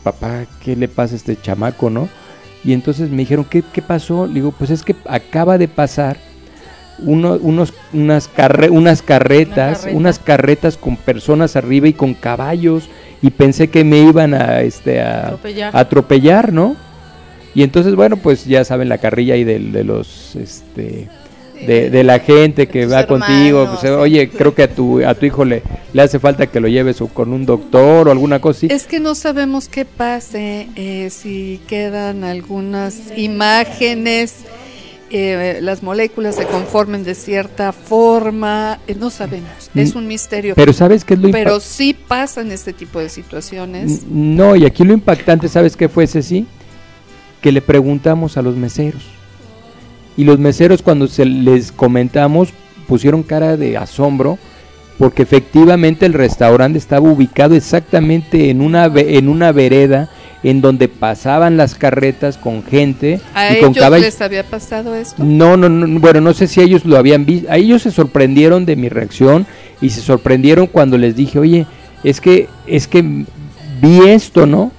papá, 0.03 0.45
¿qué 0.63 0.75
le 0.77 0.89
pasa 0.89 1.15
a 1.15 1.17
este 1.17 1.37
chamaco, 1.41 1.91
no? 1.91 2.09
Y 2.65 2.73
entonces 2.73 3.11
me 3.11 3.19
dijeron, 3.19 3.47
¿qué, 3.49 3.63
qué 3.73 3.81
pasó? 3.83 4.27
Le 4.27 4.35
digo, 4.35 4.53
pues 4.53 4.71
es 4.71 4.83
que 4.83 4.95
acaba 5.09 5.57
de 5.59 5.67
pasar 5.69 6.19
uno- 6.99 7.39
unos, 7.41 7.73
unas, 7.93 8.29
carre- 8.29 8.69
unas 8.71 9.01
carretas, 9.03 9.79
carreta. 9.81 9.97
unas 9.97 10.19
carretas 10.19 10.77
con 10.77 10.97
personas 10.97 11.57
arriba 11.57 11.89
y 11.89 11.95
con 11.95 12.13
caballos 12.15 12.89
y 13.23 13.31
pensé 13.31 13.69
que 13.69 13.85
me 13.85 13.99
iban 14.01 14.35
a, 14.35 14.61
este, 14.61 15.01
a, 15.01 15.27
Atropellar. 15.29 15.77
atropellar, 15.77 16.53
¿no? 16.53 16.77
Y 17.55 17.63
entonces, 17.63 17.95
bueno, 17.95 18.17
pues 18.17 18.45
ya 18.45 18.65
saben 18.65 18.89
la 18.89 18.99
carrilla 18.99 19.35
ahí 19.35 19.45
del- 19.45 19.73
de, 19.73 19.83
los, 19.85 20.37
este, 20.37 21.09
de, 21.67 21.91
de 21.91 22.05
la 22.05 22.19
gente 22.19 22.69
que 22.69 22.87
va 22.87 23.07
contigo, 23.07 23.69
pues, 23.69 23.91
oye, 23.93 24.29
creo 24.29 24.55
que 24.55 24.63
a 24.63 24.75
tu, 24.75 25.05
a 25.05 25.15
tu 25.15 25.27
hijo 25.27 25.45
le, 25.45 25.63
le 25.93 26.03
hace 26.03 26.19
falta 26.19 26.47
que 26.47 26.61
lo 26.61 26.69
lleves 26.69 27.01
o 27.01 27.09
con 27.09 27.33
un 27.33 27.47
doctor 27.47 28.09
o 28.09 28.11
alguna 28.11 28.41
cosa. 28.41 28.67
Es 28.67 28.87
que 28.87 29.01
no 29.01 29.15
sabemos 29.15 29.69
qué 29.69 29.85
pase, 29.85 30.69
eh, 30.77 31.11
si 31.11 31.61
quedan 31.67 32.25
algunas 32.25 33.17
imágenes, 33.17 34.37
eh, 35.11 35.59
las 35.61 35.83
moléculas 35.83 36.37
se 36.37 36.47
conformen 36.47 37.03
de 37.03 37.15
cierta 37.17 37.73
forma, 37.73 38.79
eh, 38.87 38.95
no 38.95 39.11
sabemos, 39.11 39.71
es 39.75 39.95
un 39.95 40.07
misterio. 40.07 40.55
Pero 40.55 40.73
¿sabes 40.73 41.05
qué 41.05 41.15
es 41.15 41.21
lo 41.21 41.31
Pero 41.31 41.59
sí 41.59 41.95
pasan 41.95 42.53
este 42.53 42.73
tipo 42.73 43.01
de 43.01 43.09
situaciones. 43.09 44.05
No, 44.09 44.55
y 44.55 44.65
aquí 44.65 44.85
lo 44.85 44.93
impactante, 44.93 45.49
¿sabes 45.49 45.77
qué 45.77 45.89
fue 45.89 46.05
ese 46.05 46.23
sí? 46.23 46.47
Que 47.41 47.51
le 47.51 47.61
preguntamos 47.61 48.37
a 48.37 48.43
los 48.43 48.57
meseros. 48.57 49.03
Y 50.21 50.25
los 50.25 50.39
meseros 50.39 50.83
cuando 50.83 51.09
se 51.09 51.25
les 51.25 51.73
comentamos 51.73 52.51
pusieron 52.87 53.23
cara 53.23 53.57
de 53.57 53.79
asombro 53.79 54.39
porque 54.99 55.23
efectivamente 55.23 56.05
el 56.05 56.13
restaurante 56.13 56.79
estaba 56.79 57.09
ubicado 57.09 57.55
exactamente 57.55 58.51
en 58.51 58.61
una 58.61 58.85
en 58.85 59.31
una 59.31 59.51
vereda 59.53 60.11
en 60.43 60.61
donde 60.61 60.89
pasaban 60.89 61.57
las 61.57 61.75
carretas 61.75 62.37
con 62.37 62.63
gente 62.63 63.19
¿A 63.33 63.55
y 63.55 63.61
con 63.61 63.71
ellos 63.71 63.83
caballos. 63.83 64.05
les 64.05 64.21
había 64.21 64.45
pasado 64.45 64.95
esto? 64.95 65.25
No, 65.25 65.57
no, 65.57 65.71
no, 65.71 66.01
bueno, 66.01 66.21
no 66.21 66.35
sé 66.35 66.49
si 66.49 66.61
ellos 66.61 66.85
lo 66.85 66.99
habían 66.99 67.25
visto. 67.25 67.51
A 67.51 67.57
ellos 67.57 67.81
se 67.81 67.91
sorprendieron 67.91 68.67
de 68.67 68.77
mi 68.77 68.91
reacción 68.91 69.47
y 69.81 69.89
se 69.89 70.03
sorprendieron 70.03 70.67
cuando 70.67 70.99
les 70.99 71.17
dije, 71.17 71.39
oye, 71.39 71.67
es 72.05 72.21
que, 72.21 72.47
es 72.67 72.87
que 72.89 73.25
vi 73.81 74.01
esto, 74.07 74.45
¿no? 74.45 74.71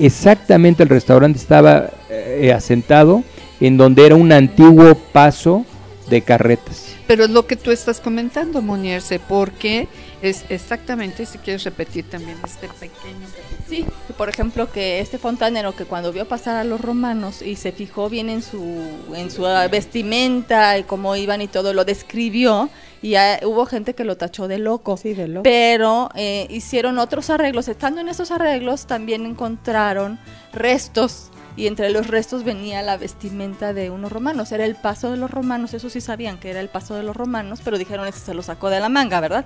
Exactamente 0.00 0.82
el 0.82 0.88
restaurante 0.88 1.38
estaba 1.38 1.90
eh, 2.10 2.52
asentado 2.52 3.22
en 3.60 3.76
donde 3.76 4.06
era 4.06 4.14
un 4.14 4.32
antiguo 4.32 4.94
paso 4.94 5.64
de 6.08 6.22
carretas. 6.22 6.94
Pero 7.06 7.24
es 7.24 7.30
lo 7.30 7.46
que 7.46 7.56
tú 7.56 7.70
estás 7.70 8.00
comentando, 8.00 8.60
Monierse, 8.60 9.18
porque 9.18 9.88
es 10.20 10.44
exactamente, 10.48 11.24
si 11.26 11.38
quieres 11.38 11.64
repetir 11.64 12.04
también 12.04 12.36
este 12.44 12.68
pequeño... 12.68 13.26
Sí, 13.66 13.84
que 14.06 14.14
por 14.14 14.28
ejemplo 14.28 14.70
que 14.70 15.00
este 15.00 15.18
fontanero 15.18 15.74
que 15.74 15.84
cuando 15.84 16.12
vio 16.12 16.26
pasar 16.26 16.56
a 16.56 16.64
los 16.64 16.80
romanos 16.80 17.42
y 17.42 17.56
se 17.56 17.70
fijó 17.70 18.08
bien 18.08 18.30
en 18.30 18.40
su 18.40 18.82
en 19.14 19.30
su 19.30 19.42
vestimenta 19.70 20.78
y 20.78 20.84
cómo 20.84 21.14
iban 21.16 21.42
y 21.42 21.48
todo 21.48 21.74
lo 21.74 21.84
describió 21.84 22.70
y 23.02 23.16
ah, 23.16 23.38
hubo 23.44 23.66
gente 23.66 23.94
que 23.94 24.04
lo 24.04 24.16
tachó 24.16 24.48
de 24.48 24.58
loco. 24.58 24.96
Sí, 24.96 25.12
de 25.12 25.28
loco. 25.28 25.42
Pero 25.42 26.08
eh, 26.14 26.46
hicieron 26.50 26.98
otros 26.98 27.28
arreglos. 27.28 27.68
Estando 27.68 28.00
en 28.00 28.08
esos 28.08 28.30
arreglos 28.30 28.86
también 28.86 29.26
encontraron 29.26 30.18
restos 30.52 31.30
y 31.58 31.66
entre 31.66 31.90
los 31.90 32.06
restos 32.06 32.44
venía 32.44 32.82
la 32.82 32.96
vestimenta 32.96 33.72
de 33.72 33.90
unos 33.90 34.12
romanos. 34.12 34.52
Era 34.52 34.64
el 34.64 34.76
paso 34.76 35.10
de 35.10 35.16
los 35.16 35.28
romanos. 35.28 35.74
Eso 35.74 35.90
sí 35.90 36.00
sabían 36.00 36.38
que 36.38 36.50
era 36.50 36.60
el 36.60 36.68
paso 36.68 36.94
de 36.94 37.02
los 37.02 37.16
romanos, 37.16 37.60
pero 37.64 37.78
dijeron 37.78 38.06
ese 38.06 38.20
se 38.20 38.32
lo 38.32 38.44
sacó 38.44 38.70
de 38.70 38.78
la 38.78 38.88
manga, 38.88 39.18
¿verdad? 39.18 39.44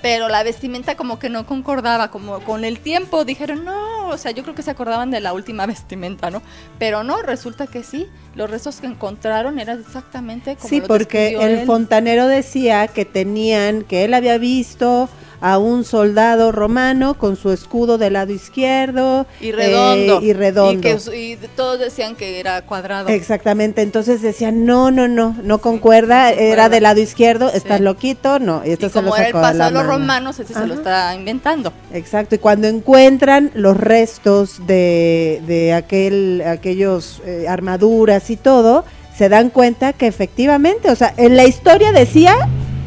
Pero 0.00 0.28
la 0.28 0.44
vestimenta 0.44 0.96
como 0.96 1.18
que 1.18 1.28
no 1.28 1.44
concordaba, 1.46 2.12
como 2.12 2.38
con 2.40 2.64
el 2.64 2.78
tiempo 2.78 3.24
dijeron, 3.24 3.64
no, 3.64 4.08
o 4.08 4.16
sea, 4.16 4.30
yo 4.30 4.44
creo 4.44 4.54
que 4.54 4.62
se 4.62 4.70
acordaban 4.70 5.10
de 5.10 5.20
la 5.20 5.32
última 5.32 5.66
vestimenta, 5.74 6.30
¿no? 6.30 6.40
Pero 6.78 7.02
no, 7.02 7.20
resulta 7.20 7.66
que 7.66 7.82
sí, 7.82 8.06
los 8.36 8.48
restos 8.48 8.80
que 8.80 8.86
encontraron 8.86 9.58
eran 9.58 9.80
exactamente 9.80 10.54
como 10.54 10.68
Sí, 10.68 10.80
lo 10.80 10.86
porque 10.86 11.34
el 11.34 11.50
él. 11.58 11.66
fontanero 11.66 12.28
decía 12.28 12.86
que 12.86 13.04
tenían, 13.04 13.82
que 13.82 14.04
él 14.04 14.14
había 14.14 14.38
visto 14.38 15.08
a 15.40 15.58
un 15.58 15.84
soldado 15.84 16.52
romano 16.52 17.14
con 17.14 17.36
su 17.36 17.50
escudo 17.50 17.96
del 17.98 18.12
lado 18.14 18.32
izquierdo 18.32 19.26
y 19.40 19.52
redondo. 19.52 20.18
eh, 20.20 20.24
y 20.24 20.32
redondo. 20.32 20.78
Y, 20.78 20.80
que, 20.80 21.16
y 21.16 21.36
todos 21.56 21.78
decían 21.78 22.14
que 22.16 22.40
era 22.40 22.62
cuadrado. 22.62 23.08
Exactamente, 23.08 23.82
entonces 23.82 24.20
decían, 24.22 24.66
no, 24.66 24.90
no, 24.90 25.08
no, 25.08 25.36
no 25.42 25.58
concuerda, 25.58 26.30
era 26.32 26.68
del 26.68 26.82
lado 26.82 27.00
izquierdo, 27.00 27.50
estás 27.52 27.78
Sí. 27.78 27.84
loquito, 27.84 28.38
no, 28.38 28.62
y 28.64 28.70
esto 28.72 28.86
y 28.86 28.90
se 28.90 29.00
lo 29.00 29.04
como 29.10 29.16
era 29.16 29.26
el 29.28 29.32
paso 29.32 29.58
de 29.64 29.70
los 29.70 29.72
mano. 29.72 29.92
romanos, 29.92 30.38
ese 30.40 30.52
se 30.54 30.66
lo 30.66 30.74
está 30.74 31.14
inventando. 31.14 31.72
Exacto, 31.92 32.34
y 32.34 32.38
cuando 32.38 32.68
encuentran 32.68 33.50
los 33.54 33.76
restos 33.76 34.66
de, 34.66 35.40
de 35.46 35.72
aquel, 35.72 36.42
aquellos 36.46 37.22
eh, 37.24 37.46
armaduras 37.48 38.28
y 38.30 38.36
todo, 38.36 38.84
se 39.16 39.28
dan 39.28 39.50
cuenta 39.50 39.92
que 39.92 40.06
efectivamente, 40.06 40.90
o 40.90 40.96
sea, 40.96 41.12
en 41.16 41.36
la 41.36 41.44
historia 41.44 41.92
decía 41.92 42.34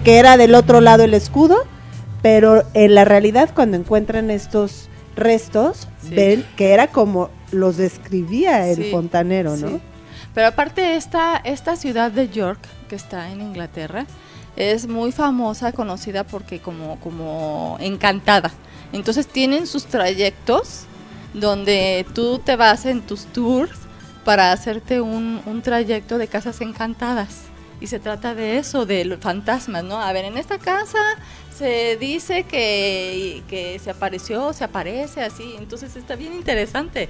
que 0.03 0.17
era 0.17 0.35
del 0.37 0.55
otro 0.55 0.81
lado 0.81 1.03
el 1.03 1.13
escudo, 1.13 1.57
pero 2.23 2.63
en 2.73 2.95
la 2.95 3.05
realidad 3.05 3.51
cuando 3.53 3.77
encuentran 3.77 4.31
estos 4.31 4.89
restos, 5.15 5.87
Sí. 6.01 6.15
ven 6.15 6.45
que 6.57 6.73
era 6.73 6.87
como 6.87 7.29
los 7.51 7.77
describía 7.77 8.67
el 8.67 8.77
Sí, 8.77 8.91
fontanero, 8.91 9.55
¿no? 9.57 9.67
Sí. 9.67 9.79
Pero 10.33 10.47
aparte 10.47 10.95
esta, 10.95 11.37
esta 11.43 11.75
ciudad 11.75 12.09
de 12.11 12.29
York, 12.29 12.59
que 12.89 12.95
está 12.95 13.29
en 13.29 13.41
Inglaterra, 13.41 14.07
es 14.55 14.87
muy 14.87 15.11
famosa, 15.11 15.71
conocida 15.71 16.23
porque 16.23 16.59
como, 16.59 16.99
como 16.99 17.77
encantada. 17.79 18.51
Entonces 18.91 19.27
tienen 19.27 19.67
sus 19.67 19.85
trayectos 19.85 20.85
donde 21.33 22.05
tú 22.13 22.39
te 22.39 22.55
vas 22.55 22.85
en 22.85 23.01
tus 23.01 23.25
tours 23.25 23.71
para 24.25 24.51
hacerte 24.51 25.01
un, 25.01 25.41
un 25.45 25.61
trayecto 25.61 26.17
de 26.17 26.27
casas 26.27 26.61
encantadas. 26.61 27.41
Y 27.81 27.87
se 27.87 27.99
trata 27.99 28.33
de 28.33 28.57
eso, 28.59 28.85
de 28.85 29.03
los 29.03 29.19
fantasmas, 29.19 29.83
¿no? 29.83 29.99
A 29.99 30.13
ver, 30.13 30.25
en 30.25 30.37
esta 30.37 30.57
casa 30.57 30.99
se 31.57 31.97
dice 31.97 32.43
que, 32.43 33.41
que 33.47 33.79
se 33.79 33.89
apareció, 33.91 34.53
se 34.53 34.63
aparece 34.63 35.21
así. 35.21 35.55
Entonces 35.57 35.95
está 35.95 36.15
bien 36.15 36.33
interesante. 36.33 37.09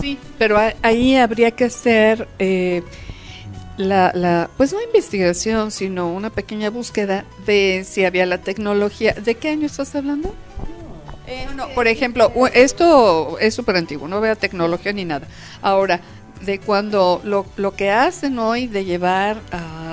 Sí, 0.00 0.18
pero 0.38 0.58
a- 0.58 0.74
ahí 0.82 1.16
habría 1.16 1.50
que 1.50 1.64
hacer 1.64 2.28
eh, 2.38 2.82
la, 3.76 4.12
la, 4.14 4.48
pues 4.56 4.72
no 4.72 4.80
investigación, 4.82 5.70
sino 5.70 6.12
una 6.12 6.30
pequeña 6.30 6.70
búsqueda 6.70 7.24
de 7.46 7.84
si 7.88 8.04
había 8.04 8.26
la 8.26 8.38
tecnología. 8.38 9.12
¿De 9.14 9.34
qué 9.34 9.48
año 9.50 9.66
estás 9.66 9.94
hablando? 9.94 10.34
No, 11.54 11.68
por 11.76 11.86
ejemplo, 11.86 12.32
esto 12.54 13.38
es 13.38 13.54
súper 13.54 13.76
antiguo, 13.76 14.08
no 14.08 14.20
vea 14.20 14.34
tecnología 14.34 14.92
ni 14.92 15.04
nada. 15.04 15.28
Ahora, 15.62 16.00
de 16.40 16.58
cuando 16.58 17.20
lo, 17.22 17.46
lo 17.56 17.74
que 17.76 17.90
hacen 17.90 18.38
hoy 18.40 18.66
de 18.66 18.84
llevar 18.84 19.40
a 19.52 19.89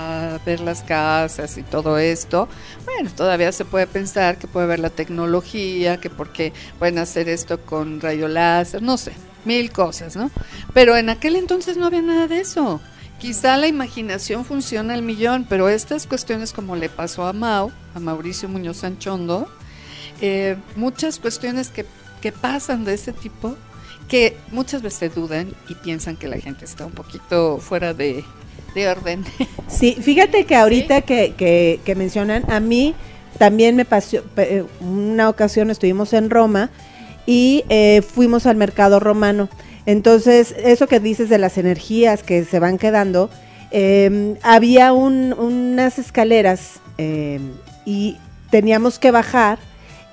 ver 0.48 0.62
las 0.62 0.82
casas 0.82 1.58
y 1.58 1.64
todo 1.64 1.98
esto, 2.00 2.48
bueno, 2.86 3.12
todavía 3.16 3.52
se 3.52 3.66
puede 3.66 3.86
pensar 3.86 4.38
que 4.38 4.48
puede 4.48 4.66
haber 4.66 4.80
la 4.80 4.90
tecnología, 4.90 5.98
que 5.98 6.10
porque 6.10 6.54
pueden 6.80 6.98
hacer 7.00 7.28
esto 7.28 7.60
con 7.60 8.00
rayo 8.00 8.30
láser, 8.30 8.82
no 8.82 8.98
sé, 8.98 9.12
mil 9.44 9.72
cosas, 9.72 10.16
¿no? 10.16 10.32
Pero 10.74 10.96
en 10.96 11.10
aquel 11.10 11.36
entonces 11.36 11.76
no 11.76 11.86
había 11.86 12.02
nada 12.02 12.28
de 12.28 12.40
eso. 12.40 12.80
Quizá 13.20 13.58
la 13.58 13.68
imaginación 13.68 14.46
funciona 14.46 14.94
al 14.94 15.02
millón, 15.02 15.46
pero 15.50 15.68
estas 15.68 16.08
cuestiones 16.08 16.54
como 16.54 16.78
le 16.78 16.88
pasó 16.88 17.28
a 17.28 17.34
Mau, 17.34 17.72
a 17.94 18.00
Mauricio 18.00 18.48
Muñoz 18.48 18.78
Sanchondo, 18.78 19.50
eh, 20.22 20.56
muchas 20.78 21.20
cuestiones 21.20 21.70
que, 21.70 21.86
que 22.22 22.32
pasan 22.32 22.86
de 22.86 22.94
ese 22.94 23.12
tipo 23.12 23.58
que 24.08 24.38
muchas 24.52 24.82
veces 24.82 25.14
dudan 25.14 25.54
y 25.68 25.76
piensan 25.76 26.16
que 26.16 26.30
la 26.30 26.38
gente 26.38 26.64
está 26.64 26.86
un 26.86 26.94
poquito 26.94 27.58
fuera 27.58 27.94
de, 27.94 28.24
de 28.84 28.90
orden. 28.90 29.24
Sí, 29.70 29.98
fíjate 30.02 30.46
que 30.46 30.56
ahorita 30.56 31.02
que, 31.02 31.34
que, 31.38 31.82
que 31.84 31.94
mencionan, 31.96 32.50
a 32.50 32.60
mí 32.62 32.96
también 33.38 33.76
me 33.76 33.84
pasó, 33.84 34.20
eh, 34.38 34.64
una 34.80 35.28
ocasión 35.30 35.70
estuvimos 35.70 36.14
en 36.14 36.30
Roma 36.30 36.70
y 37.26 37.66
eh, 37.68 38.02
fuimos 38.02 38.46
al 38.46 38.56
mercado 38.56 39.00
romano. 39.02 39.50
Entonces, 39.86 40.56
eso 40.64 40.88
que 40.88 41.00
dices 41.02 41.30
de 41.30 41.38
las 41.38 41.58
energías 41.58 42.24
que 42.24 42.46
se 42.46 42.60
van 42.60 42.78
quedando, 42.78 43.30
eh, 43.72 44.36
había 44.42 44.94
un- 44.94 45.34
unas 45.38 46.00
escaleras 46.00 46.80
eh, 46.98 47.40
y 47.86 48.18
teníamos 48.50 48.98
que 49.00 49.12
bajar 49.12 49.60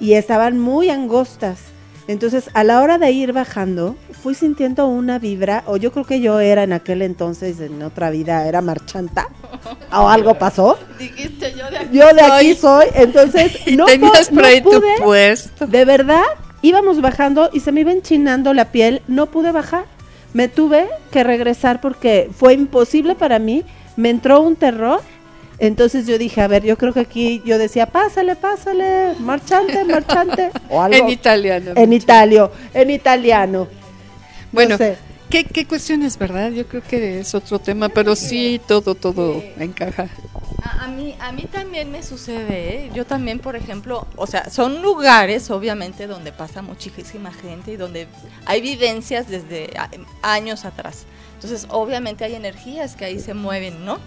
y 0.01 0.15
estaban 0.15 0.59
muy 0.59 0.91
angostas. 0.91 1.59
Entonces, 2.07 2.51
a 2.53 2.65
la 2.65 2.83
hora 2.83 2.99
de 2.99 3.11
ir 3.13 3.33
bajando, 3.33 3.97
fui 4.23 4.35
sintiendo 4.35 4.87
una 4.87 5.19
vibra, 5.19 5.63
o 5.67 5.77
yo 5.79 5.91
creo 5.91 6.05
que 6.05 6.21
yo 6.21 6.39
era 6.41 6.63
en 6.63 6.73
aquel 6.75 7.01
entonces, 7.03 7.61
en 7.61 7.83
otra 7.83 8.11
vida, 8.11 8.47
era 8.47 8.61
marchanta, 8.61 9.29
o 9.91 10.09
algo 10.11 10.35
pasó. 10.35 10.79
Dijiste 10.99 11.55
yo 11.57 11.71
de 11.71 11.79
aquí. 11.79 11.89
Yo 11.99 12.13
de 12.13 12.21
aquí 12.23 12.55
soy, 12.55 12.87
entonces 12.95 13.53
y 13.67 13.77
no, 13.77 13.87
tenías 13.87 14.29
po- 14.29 14.35
por 14.35 14.43
no 14.43 14.49
ahí 14.49 14.61
tu 14.61 14.71
pude, 14.71 14.95
puesto. 15.03 15.67
de 15.67 15.85
verdad, 15.87 16.23
íbamos 16.61 17.01
bajando 17.01 17.49
y 17.53 17.61
se 17.61 17.73
me 17.73 17.81
iba 17.81 17.93
enchinando 17.93 18.53
la 18.53 18.67
piel, 18.67 19.01
no 19.09 19.27
pude 19.27 19.51
bajar. 19.53 19.85
Me 20.35 20.49
tuve 20.49 20.87
que 21.11 21.23
regresar 21.25 21.81
porque 21.81 22.29
fue 22.37 22.55
imposible 22.55 23.15
para 23.15 23.39
mí, 23.39 23.63
me 23.97 24.11
entró 24.11 24.41
un 24.41 24.57
terror. 24.57 25.01
Entonces 25.59 26.07
yo 26.07 26.19
dije, 26.19 26.41
a 26.41 26.49
ver, 26.49 26.65
yo 26.65 26.77
creo 26.77 26.93
que 26.93 27.01
aquí 27.01 27.43
yo 27.45 27.59
decía, 27.59 27.87
pásale, 27.87 28.37
pásale, 28.37 29.15
marchante, 29.21 29.85
marchante, 29.85 30.51
o 30.69 30.83
algo. 30.83 30.97
En 30.97 31.09
italiano. 31.09 31.73
En 31.77 31.93
italio, 31.93 32.53
en 32.73 32.91
italiano. 32.91 33.69
Bueno, 34.53 34.71
No 34.71 34.79
sé. 34.79 34.97
¿qué, 35.31 35.45
¿qué 35.45 35.67
cuestiones, 35.67 36.19
verdad? 36.19 36.51
Yo 36.51 36.67
creo 36.67 36.83
que 36.83 37.21
es 37.21 37.35
otro 37.35 37.59
tema, 37.59 37.89
pero 37.89 38.17
sí, 38.17 38.61
todo, 38.67 38.95
todo 38.95 39.43
encaja. 39.59 40.09
A, 40.63 40.85
a 40.85 40.89
mí, 40.89 41.15
a 41.21 41.33
mí 41.33 41.47
también 41.51 41.91
me 41.91 42.03
sucede, 42.03 42.75
¿eh? 42.77 42.91
yo 42.95 43.05
también, 43.05 43.39
por 43.39 43.55
ejemplo, 43.55 44.07
o 44.17 44.27
sea, 44.27 44.51
son 44.51 44.83
lugares, 44.83 45.51
obviamente, 45.51 46.07
donde 46.07 46.33
pasa 46.33 46.63
muchísima 46.63 47.33
gente 47.33 47.73
y 47.73 47.77
donde 47.77 48.07
hay 48.47 48.61
vivencias 48.61 49.29
desde 49.29 49.71
años 50.23 50.65
atrás. 50.65 51.05
Entonces, 51.35 51.67
obviamente 51.69 52.25
hay 52.25 52.35
energías 52.35 52.97
que 52.97 53.05
ahí 53.05 53.21
se 53.21 53.35
mueven, 53.35 53.85
¿no? 53.85 53.99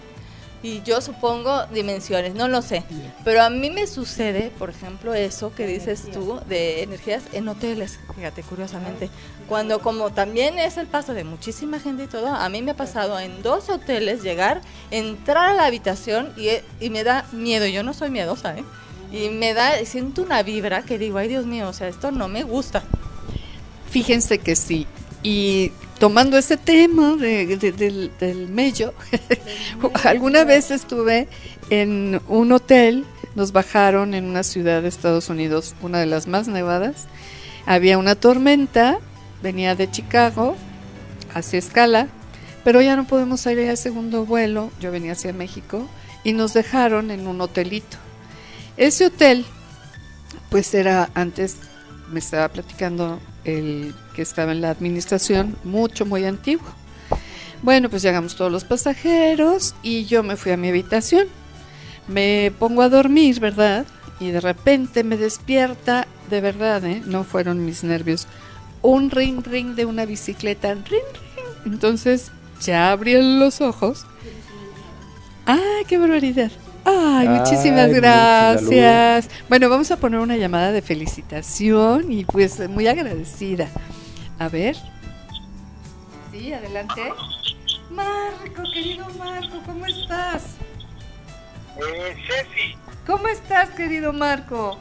Y 0.67 0.81
yo 0.83 0.99
supongo 0.99 1.65
dimensiones, 1.67 2.35
no 2.35 2.49
lo 2.49 2.61
sé. 2.61 2.83
Pero 3.23 3.41
a 3.41 3.49
mí 3.49 3.69
me 3.69 3.87
sucede, 3.87 4.51
por 4.59 4.69
ejemplo, 4.69 5.13
eso 5.13 5.55
que 5.55 5.65
dices 5.65 6.11
tú 6.11 6.41
de 6.49 6.83
energías 6.83 7.23
en 7.31 7.47
hoteles, 7.47 7.97
fíjate, 8.13 8.43
curiosamente. 8.43 9.09
Cuando 9.47 9.79
como 9.79 10.09
también 10.09 10.59
es 10.59 10.75
el 10.75 10.87
paso 10.87 11.13
de 11.13 11.23
muchísima 11.23 11.79
gente 11.79 12.03
y 12.03 12.07
todo, 12.07 12.27
a 12.27 12.49
mí 12.49 12.61
me 12.61 12.71
ha 12.71 12.75
pasado 12.75 13.17
en 13.17 13.41
dos 13.43 13.69
hoteles 13.69 14.23
llegar, 14.23 14.59
entrar 14.91 15.51
a 15.51 15.53
la 15.53 15.67
habitación 15.67 16.33
y, 16.35 16.49
y 16.83 16.89
me 16.89 17.05
da 17.05 17.25
miedo. 17.31 17.65
Yo 17.65 17.81
no 17.81 17.93
soy 17.93 18.09
miedosa, 18.09 18.57
¿eh? 18.57 18.65
Y 19.09 19.29
me 19.29 19.53
da, 19.53 19.85
siento 19.85 20.21
una 20.21 20.43
vibra 20.43 20.81
que 20.81 20.97
digo, 20.97 21.17
ay 21.17 21.29
Dios 21.29 21.45
mío, 21.45 21.69
o 21.69 21.73
sea, 21.73 21.87
esto 21.87 22.11
no 22.11 22.27
me 22.27 22.43
gusta. 22.43 22.83
Fíjense 23.89 24.39
que 24.39 24.57
sí. 24.57 24.85
Y 25.23 25.71
tomando 25.99 26.37
ese 26.37 26.57
tema 26.57 27.15
de- 27.15 27.57
de- 27.57 27.71
del, 27.71 28.11
del 28.19 28.47
mello, 28.47 28.93
alguna 30.03 30.43
vez 30.43 30.71
estuve 30.71 31.27
en 31.69 32.21
un 32.27 32.51
hotel, 32.51 33.05
nos 33.35 33.51
bajaron 33.51 34.13
en 34.13 34.25
una 34.25 34.43
ciudad 34.43 34.81
de 34.81 34.87
Estados 34.87 35.29
Unidos, 35.29 35.75
una 35.81 35.99
de 35.99 36.05
las 36.05 36.27
más 36.27 36.47
nevadas. 36.47 37.05
Había 37.65 37.97
una 37.97 38.15
tormenta, 38.15 38.97
venía 39.43 39.75
de 39.75 39.89
Chicago, 39.91 40.55
hacia 41.33 41.59
escala, 41.59 42.07
pero 42.63 42.81
ya 42.81 42.95
no 42.95 43.05
podemos 43.05 43.41
salir 43.41 43.69
al 43.69 43.77
segundo 43.77 44.25
vuelo, 44.25 44.71
yo 44.79 44.91
venía 44.91 45.11
hacia 45.13 45.33
México, 45.33 45.87
y 46.23 46.33
nos 46.33 46.53
dejaron 46.53 47.11
en 47.11 47.27
un 47.27 47.39
hotelito. 47.41 47.97
Ese 48.75 49.05
hotel, 49.07 49.45
pues 50.49 50.73
era 50.73 51.09
antes, 51.13 51.57
me 52.11 52.19
estaba 52.19 52.47
platicando 52.49 53.19
el 53.43 53.93
que 54.15 54.21
estaba 54.21 54.51
en 54.51 54.61
la 54.61 54.69
administración, 54.69 55.55
mucho, 55.63 56.05
muy 56.05 56.25
antiguo. 56.25 56.67
Bueno, 57.61 57.89
pues 57.89 58.01
llegamos 58.01 58.35
todos 58.35 58.51
los 58.51 58.63
pasajeros 58.63 59.75
y 59.81 60.05
yo 60.05 60.23
me 60.23 60.35
fui 60.35 60.51
a 60.51 60.57
mi 60.57 60.69
habitación. 60.69 61.27
Me 62.07 62.51
pongo 62.59 62.81
a 62.81 62.89
dormir, 62.89 63.39
¿verdad? 63.39 63.85
Y 64.19 64.29
de 64.31 64.41
repente 64.41 65.03
me 65.03 65.17
despierta, 65.17 66.07
de 66.29 66.41
verdad, 66.41 66.83
¿eh? 66.85 67.01
No 67.05 67.23
fueron 67.23 67.65
mis 67.65 67.83
nervios. 67.83 68.27
Un 68.81 69.09
ring 69.09 69.43
ring 69.43 69.75
de 69.75 69.85
una 69.85 70.05
bicicleta, 70.05 70.73
ring 70.73 70.85
ring. 70.85 71.03
Entonces 71.65 72.31
ya 72.61 72.91
abrí 72.91 73.13
los 73.39 73.61
ojos. 73.61 74.05
¡Ah, 75.45 75.79
qué 75.87 75.97
barbaridad! 75.97 76.51
Ay, 76.89 77.27
Ay, 77.27 77.39
muchísimas 77.39 77.87
muchas 77.87 78.01
gracias. 78.01 79.29
Bueno, 79.49 79.69
vamos 79.69 79.91
a 79.91 79.97
poner 79.97 80.21
una 80.21 80.37
llamada 80.37 80.71
de 80.71 80.81
felicitación 80.81 82.09
y 82.11 82.23
pues 82.23 82.67
muy 82.69 82.87
agradecida. 82.87 83.67
A 84.39 84.47
ver. 84.47 84.77
Sí, 86.31 86.53
adelante. 86.53 87.01
Marco, 87.91 88.63
querido 88.73 89.05
Marco, 89.17 89.61
¿cómo 89.65 89.85
estás? 89.85 90.55
Eh, 91.77 92.15
Ceci, 92.25 92.75
¿Cómo 93.05 93.27
estás, 93.27 93.69
querido 93.71 94.13
Marco? 94.13 94.79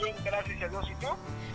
bien, 0.00 0.14
gracias 0.24 0.62
a 0.62 0.68
Dios. 0.68 0.86
¿Y 0.90 0.94
tú? 1.04 1.08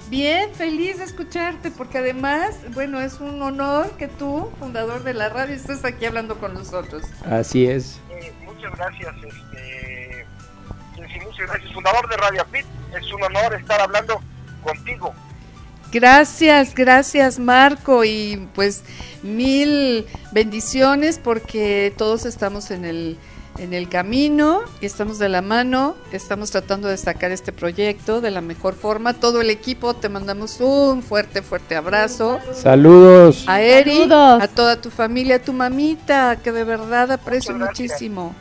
Bien, 0.09 0.53
feliz 0.53 0.97
de 0.97 1.05
escucharte, 1.05 1.71
porque 1.71 1.97
además, 1.99 2.57
bueno, 2.73 2.99
es 2.99 3.19
un 3.21 3.41
honor 3.41 3.89
que 3.97 4.07
tú, 4.07 4.49
fundador 4.59 5.03
de 5.03 5.13
la 5.13 5.29
radio, 5.29 5.55
estés 5.55 5.83
aquí 5.85 6.05
hablando 6.05 6.37
con 6.37 6.53
nosotros. 6.53 7.03
Así 7.25 7.65
es. 7.65 7.99
Eh, 8.11 8.31
muchas 8.55 8.77
gracias, 8.77 9.15
este, 9.23 10.25
sí, 10.95 11.01
sí, 11.13 11.19
muchas 11.25 11.47
gracias, 11.47 11.73
fundador 11.73 12.09
de 12.09 12.17
Radio 12.17 12.45
Pit. 12.51 12.65
Es 12.97 13.11
un 13.11 13.23
honor 13.23 13.53
estar 13.53 13.81
hablando 13.81 14.21
contigo. 14.63 15.13
Gracias, 15.91 16.73
gracias 16.75 17.39
Marco 17.39 18.03
y 18.03 18.49
pues 18.53 18.83
mil 19.23 20.05
bendiciones 20.31 21.19
porque 21.19 21.93
todos 21.97 22.25
estamos 22.25 22.71
en 22.71 22.85
el 22.85 23.17
en 23.57 23.73
el 23.73 23.87
camino 23.87 24.63
y 24.81 24.85
estamos 24.85 25.17
de 25.17 25.29
la 25.29 25.41
mano, 25.41 25.95
estamos 26.11 26.51
tratando 26.51 26.89
de 26.89 26.97
sacar 26.97 27.31
este 27.31 27.53
proyecto 27.53 28.19
de 28.19 28.31
la 28.31 28.41
mejor 28.41 28.73
forma. 28.73 29.13
Todo 29.13 29.39
el 29.39 29.49
equipo 29.49 29.93
te 29.93 30.09
mandamos 30.09 30.59
un 30.59 31.01
fuerte, 31.01 31.41
fuerte 31.41 31.77
abrazo. 31.77 32.39
Saludos. 32.53 33.45
A 33.47 33.61
Eri, 33.61 33.99
Saludos. 33.99 34.43
a 34.43 34.47
toda 34.49 34.81
tu 34.81 34.89
familia, 34.89 35.37
a 35.37 35.39
tu 35.39 35.53
mamita, 35.53 36.37
que 36.43 36.51
de 36.51 36.65
verdad 36.65 37.11
aprecio 37.13 37.55
muchísimo. 37.55 38.35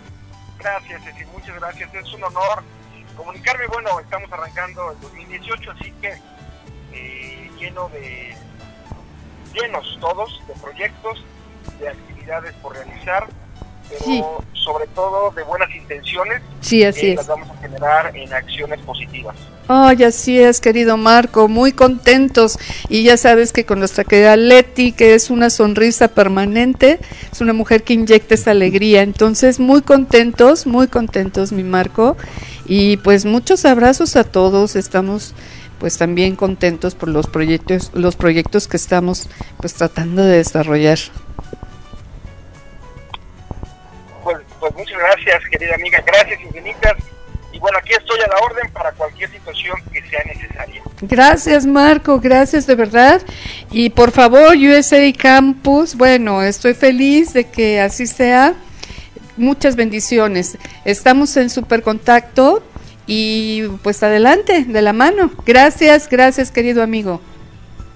Gracias, 0.65 1.05
Ceci, 1.05 1.27
muchas 1.27 1.55
gracias. 1.57 1.95
Es 1.95 2.11
un 2.15 2.25
honor 2.25 2.65
comunicarme. 3.19 3.67
Bueno, 3.67 4.01
estamos 4.01 4.33
arrancando 4.33 4.93
el 4.93 5.01
2018, 5.01 5.71
así 5.73 5.93
que 6.01 6.15
eh, 6.91 7.51
lleno 7.59 7.91
de, 7.91 8.35
llenos 9.53 9.99
todos 10.01 10.41
de 10.49 10.55
proyectos, 10.55 11.23
de 11.79 11.91
actividades 11.91 12.55
por 12.55 12.73
realizar, 12.73 13.29
pero 13.89 14.05
Sí. 14.05 14.23
sobre 14.53 14.87
todo 14.89 15.31
de 15.33 15.43
buenas 15.43 15.69
intenciones 15.75 16.41
Sí, 16.61 16.83
así 16.85 17.09
es. 17.11 17.17
las 17.17 17.27
vamos 17.27 17.49
a 17.51 17.57
generar 17.61 18.17
en 18.17 18.33
acciones 18.33 18.81
positivas. 18.81 19.37
Ay, 19.67 20.05
así 20.05 20.39
es, 20.39 20.61
querido 20.61 20.99
Marco, 20.99 21.49
muy 21.49 21.73
contentos. 21.73 22.59
Y 22.91 23.03
ya 23.03 23.17
sabes 23.17 23.51
que 23.53 23.65
con 23.65 23.79
nuestra 23.79 24.05
querida 24.05 24.37
Leti, 24.37 24.93
que 24.93 25.15
es 25.15 25.31
una 25.31 25.49
sonrisa 25.49 26.09
permanente, 26.09 26.99
es 27.33 27.41
una 27.41 27.55
mujer 27.55 27.83
que 27.83 27.95
inyecta 27.95 28.35
esa 28.35 28.51
alegría. 28.51 29.01
Entonces, 29.03 29.61
muy 29.61 29.81
contentos, 29.81 30.67
muy 30.67 30.87
contentos, 30.89 31.53
mi 31.53 31.63
Marco. 31.63 32.17
Y 32.67 32.99
pues 32.99 33.25
muchos 33.25 33.65
abrazos 33.65 34.17
a 34.17 34.25
todos. 34.25 34.77
Estamos 34.77 35.35
pues 35.79 35.97
también 35.99 36.37
contentos 36.37 36.95
por 36.95 37.09
los 37.09 37.27
proyectos, 37.27 37.91
los 37.95 38.17
proyectos 38.17 38.69
que 38.69 38.77
estamos 38.77 39.29
pues 39.59 39.73
tratando 39.75 40.23
de 40.23 40.37
desarrollar. 40.39 40.99
Pues, 44.65 44.77
muchas 44.77 44.99
gracias, 44.99 45.43
querida 45.51 45.75
amiga, 45.75 46.03
gracias 46.07 46.41
infinitas. 46.41 46.95
Y 47.53 47.59
bueno, 47.59 47.77
aquí 47.77 47.93
estoy 47.93 48.19
a 48.23 48.29
la 48.29 48.37
orden 48.39 48.73
para 48.73 48.93
cualquier 48.93 49.31
situación 49.31 49.77
que 49.93 50.01
sea 50.09 50.25
necesaria. 50.25 50.83
Gracias, 51.03 51.67
Marco, 51.67 52.19
gracias 52.19 52.67
de 52.67 52.75
verdad. 52.75 53.21
Y 53.71 53.91
por 53.91 54.11
favor, 54.11 54.57
USA 54.57 55.13
Campus, 55.19 55.95
bueno, 55.95 56.43
estoy 56.43 56.73
feliz 56.73 57.35
de 57.35 57.45
que 57.51 57.79
así 57.79 58.07
sea. 58.07 58.55
Muchas 59.37 59.77
bendiciones. 59.77 60.57
Estamos 60.87 61.37
en 61.37 61.51
super 61.51 61.83
contacto 61.83 62.63
y 63.07 63.69
pues 63.83 64.03
adelante, 64.03 64.65
de 64.65 64.81
la 64.81 64.95
mano. 64.95 65.31
Gracias, 65.45 66.09
gracias, 66.09 66.51
querido 66.51 66.83
amigo. 66.83 67.21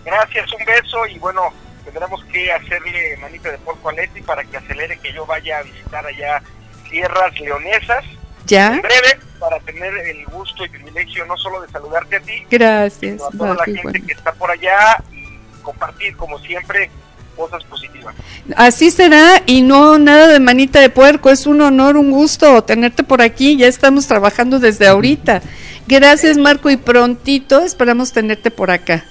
Gracias, 0.04 0.52
un 0.52 0.66
beso 0.66 1.06
y 1.06 1.18
bueno, 1.18 1.50
tendremos 1.86 2.22
que 2.26 2.52
hacerle 2.52 3.16
manita 3.22 3.50
de 3.52 3.56
porco 3.56 3.88
a 3.88 3.92
Leti 3.94 4.20
para 4.20 4.44
que 4.44 4.58
acelere 4.58 4.98
que 4.98 5.14
yo 5.14 5.24
vaya 5.24 5.60
a 5.60 5.62
visitar 5.62 6.04
allá 6.04 6.42
tierras 6.88 7.38
leonesas 7.40 8.04
¿Ya? 8.46 8.74
en 8.74 8.82
breve 8.82 9.18
para 9.38 9.60
tener 9.60 9.96
el 9.98 10.24
gusto 10.26 10.64
y 10.64 10.68
privilegio 10.68 11.24
no 11.26 11.36
solo 11.36 11.60
de 11.60 11.68
saludarte 11.68 12.16
a 12.16 12.20
ti, 12.20 12.46
Gracias. 12.50 13.16
sino 13.16 13.26
a 13.26 13.30
toda 13.30 13.54
la 13.54 13.64
gente 13.64 13.82
bueno. 13.82 14.06
que 14.06 14.12
está 14.12 14.32
por 14.32 14.50
allá 14.50 15.02
y 15.12 15.62
compartir 15.62 16.16
como 16.16 16.38
siempre 16.38 16.90
cosas 17.36 17.62
positivas. 17.64 18.14
Así 18.56 18.90
será 18.90 19.42
y 19.46 19.62
no 19.62 19.98
nada 19.98 20.26
de 20.28 20.40
manita 20.40 20.80
de 20.80 20.90
puerco, 20.90 21.30
es 21.30 21.46
un 21.46 21.60
honor, 21.60 21.96
un 21.96 22.10
gusto 22.10 22.64
tenerte 22.64 23.04
por 23.04 23.22
aquí, 23.22 23.56
ya 23.56 23.68
estamos 23.68 24.06
trabajando 24.08 24.58
desde 24.58 24.88
ahorita. 24.88 25.42
Gracias 25.86 26.36
Marco 26.36 26.68
y 26.68 26.76
prontito 26.76 27.60
esperamos 27.60 28.12
tenerte 28.12 28.50
por 28.50 28.70
acá. 28.70 29.04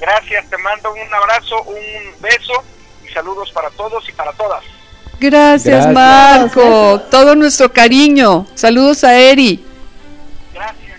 Gracias, 0.00 0.48
te 0.48 0.58
mando 0.58 0.92
un 0.92 1.14
abrazo, 1.14 1.62
un 1.62 2.20
beso 2.20 2.52
y 3.04 3.12
saludos 3.12 3.50
para 3.52 3.70
todos 3.70 4.08
y 4.08 4.12
para 4.12 4.32
todas. 4.32 4.64
Gracias, 5.22 5.86
Gracias. 5.86 5.94
Marco. 5.94 7.00
Todo 7.10 7.36
nuestro 7.36 7.72
cariño. 7.72 8.44
Saludos 8.56 9.04
a 9.04 9.16
Eri. 9.16 9.62
Gracias. 10.52 10.98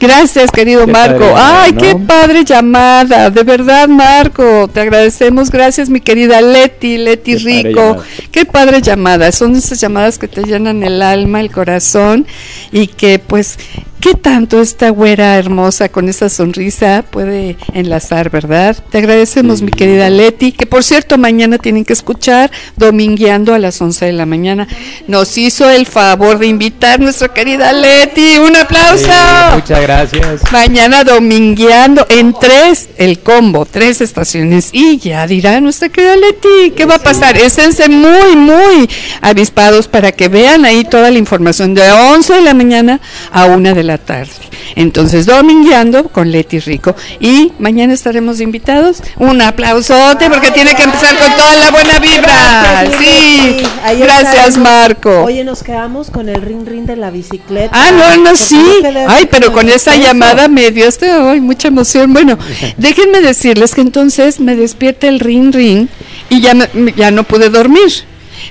Gracias, 0.00 0.50
querido 0.50 0.86
Qué 0.86 0.92
Marco. 0.92 1.32
padre, 1.32 1.34
Ay, 1.36 1.72
¿no? 1.72 1.80
qué 1.80 1.96
padre 1.96 2.44
llamada. 2.44 3.30
De 3.30 3.42
verdad, 3.44 3.88
Marco. 3.88 4.68
Te 4.68 4.80
agradecemos. 4.80 5.50
Gracias, 5.50 5.88
mi 5.88 6.00
querida 6.00 6.40
Leti, 6.40 6.98
Leti 6.98 7.36
Qué 7.36 7.38
Rico. 7.38 7.96
Qué 8.32 8.44
padre 8.44 8.82
llamada. 8.82 9.30
Son 9.32 9.54
esas 9.54 9.80
llamadas 9.80 10.18
que 10.18 10.26
te 10.28 10.42
llenan 10.42 10.82
el 10.82 11.00
alma, 11.00 11.40
el 11.40 11.50
corazón 11.52 12.26
y 12.72 12.88
que, 12.88 13.18
pues, 13.20 13.58
qué 14.00 14.14
tanto 14.14 14.60
esta 14.60 14.90
güera 14.90 15.36
hermosa 15.36 15.88
con 15.88 16.08
esa 16.08 16.28
sonrisa 16.28 17.04
puede 17.10 17.56
enlazar, 17.74 18.30
¿verdad? 18.30 18.76
Te 18.90 18.98
agradecemos, 18.98 19.58
Sí. 19.58 19.64
mi 19.64 19.70
querida 19.70 20.08
Leti. 20.10 20.52
Que 20.52 20.66
por 20.66 20.84
cierto, 20.84 21.18
mañana 21.18 21.58
tienen 21.58 21.84
que 21.84 21.92
escuchar 21.92 22.50
Domingueando 22.76 23.54
a 23.54 23.58
las 23.58 23.80
11 23.80 24.06
de 24.06 24.12
la 24.12 24.26
mañana. 24.26 24.68
Nos 25.06 25.36
hizo 25.36 25.68
el 25.68 25.86
favor 25.86 26.38
de 26.38 26.46
invitar 26.46 27.00
nuestra 27.00 27.28
querida 27.28 27.72
Leti. 27.72 28.38
Un 28.38 28.56
aplauso. 28.56 29.04
Sí, 29.04 29.54
muchas 29.54 29.80
gracias. 29.82 30.52
Mañana 30.52 31.04
domingueando 31.04 32.06
en 32.08 32.34
tres, 32.38 32.88
el 32.98 33.18
combo, 33.20 33.66
tres 33.66 34.00
estaciones. 34.00 34.70
Y 34.72 34.98
ya 34.98 35.26
dirá 35.26 35.60
nuestra 35.60 35.88
querida 35.88 36.16
Leti, 36.16 36.72
¿qué 36.76 36.84
va 36.84 36.96
a 36.96 36.98
pasar? 37.02 37.36
Esténse 37.36 37.88
muy, 37.88 38.36
muy 38.36 38.88
avispados 39.20 39.88
para 39.88 40.12
que 40.12 40.28
vean 40.28 40.64
ahí 40.64 40.84
toda 40.84 41.10
la 41.10 41.18
información 41.18 41.74
de 41.74 41.90
11 41.90 42.34
de 42.34 42.40
la 42.42 42.54
mañana 42.54 43.00
a 43.32 43.46
1 43.46 43.74
de 43.74 43.82
la 43.84 43.87
tarde. 43.96 44.32
Entonces, 44.76 45.24
domingueando 45.24 46.04
con 46.10 46.30
Leti 46.30 46.58
Rico. 46.58 46.94
Y 47.20 47.52
mañana 47.58 47.94
estaremos 47.94 48.40
invitados. 48.40 49.02
Un 49.16 49.40
aplausote 49.40 50.28
porque 50.28 50.50
tiene 50.50 50.74
que 50.74 50.82
empezar 50.82 51.16
con 51.16 51.32
toda 51.32 51.56
la 51.56 51.70
buena 51.70 51.98
vibra. 52.00 52.84
Sí, 52.98 53.62
gracias. 53.98 54.58
Marco. 54.58 55.22
Oye, 55.24 55.44
nos 55.44 55.62
quedamos 55.62 56.10
con 56.10 56.28
el 56.28 56.42
ring 56.42 56.66
ring 56.66 56.84
de 56.84 56.96
la 56.96 57.10
bicicleta. 57.10 57.70
Ah, 57.72 57.90
no, 57.92 58.22
no, 58.22 58.36
sí. 58.36 58.60
Ay, 59.08 59.26
pero 59.30 59.52
con 59.52 59.68
esa 59.68 59.94
eso. 59.94 60.02
llamada 60.04 60.48
me 60.48 60.70
dio 60.70 60.86
este, 60.86 61.10
ay, 61.10 61.40
mucha 61.40 61.68
emoción. 61.68 62.12
Bueno, 62.12 62.36
déjenme 62.76 63.20
decirles 63.20 63.74
que 63.74 63.80
entonces 63.80 64.40
me 64.40 64.56
despierta 64.56 65.06
el 65.08 65.20
ring 65.20 65.54
ring 65.54 65.86
y 66.28 66.40
ya, 66.40 66.54
me- 66.54 66.68
ya 66.96 67.10
no 67.10 67.22
pude 67.24 67.48
dormir. 67.50 67.90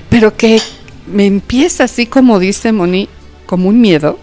Pero 0.08 0.36
que 0.36 0.60
me 1.06 1.26
empieza 1.26 1.84
así 1.84 2.06
como 2.06 2.38
dice 2.38 2.72
Moni, 2.72 3.08
como 3.46 3.68
un 3.68 3.80
miedo, 3.80 4.18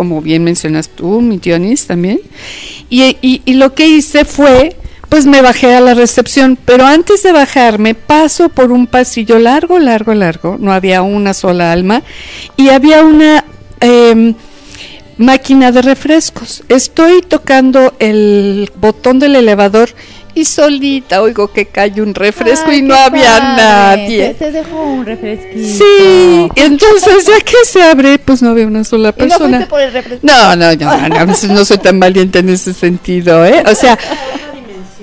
como 0.00 0.22
bien 0.22 0.44
mencionas 0.44 0.88
tú, 0.88 1.20
mi 1.20 1.36
Dionis 1.36 1.86
también. 1.86 2.22
Y, 2.88 3.18
y, 3.20 3.42
y 3.44 3.52
lo 3.52 3.74
que 3.74 3.86
hice 3.86 4.24
fue, 4.24 4.74
pues 5.10 5.26
me 5.26 5.42
bajé 5.42 5.74
a 5.74 5.82
la 5.82 5.92
recepción, 5.92 6.56
pero 6.64 6.86
antes 6.86 7.22
de 7.22 7.32
bajarme 7.32 7.94
paso 7.94 8.48
por 8.48 8.72
un 8.72 8.86
pasillo 8.86 9.38
largo, 9.38 9.78
largo, 9.78 10.14
largo, 10.14 10.56
no 10.58 10.72
había 10.72 11.02
una 11.02 11.34
sola 11.34 11.70
alma, 11.70 12.02
y 12.56 12.70
había 12.70 13.04
una... 13.04 13.44
em, 13.80 14.34
máquina 15.18 15.70
de 15.70 15.82
refrescos. 15.82 16.62
Estoy 16.70 17.20
tocando 17.20 17.92
el 17.98 18.72
botón 18.76 19.18
del 19.18 19.36
elevador 19.36 19.90
y 20.40 20.44
solita 20.44 21.22
oigo 21.22 21.52
que 21.52 21.66
cae 21.66 22.00
un 22.02 22.14
refresco 22.14 22.70
Ay, 22.70 22.78
y 22.78 22.82
no 22.82 22.94
había 22.94 23.38
padre. 23.38 23.56
nadie. 23.56 24.28
Te, 24.30 24.34
te 24.46 24.52
dejo 24.52 24.82
un 24.82 25.04
refresquito. 25.06 25.78
Sí, 25.84 26.48
entonces 26.56 27.26
ya 27.26 27.40
que 27.40 27.64
se 27.64 27.82
abre, 27.82 28.18
pues 28.18 28.42
no 28.42 28.50
había 28.50 28.66
una 28.66 28.84
sola 28.84 29.08
¿Y 29.16 29.22
no 29.22 29.28
persona. 29.28 29.48
fuiste 29.58 29.66
por 29.70 29.80
el 29.80 29.92
refresco? 29.92 30.26
No, 30.26 30.56
no, 30.56 30.74
no, 30.74 31.08
no, 31.08 31.26
no, 31.26 31.34
no 31.54 31.64
soy 31.64 31.78
tan 31.78 32.00
valiente 32.00 32.38
en 32.40 32.48
ese 32.50 32.72
sentido, 32.74 33.44
¿eh? 33.46 33.62
O 33.66 33.74
sea, 33.74 33.98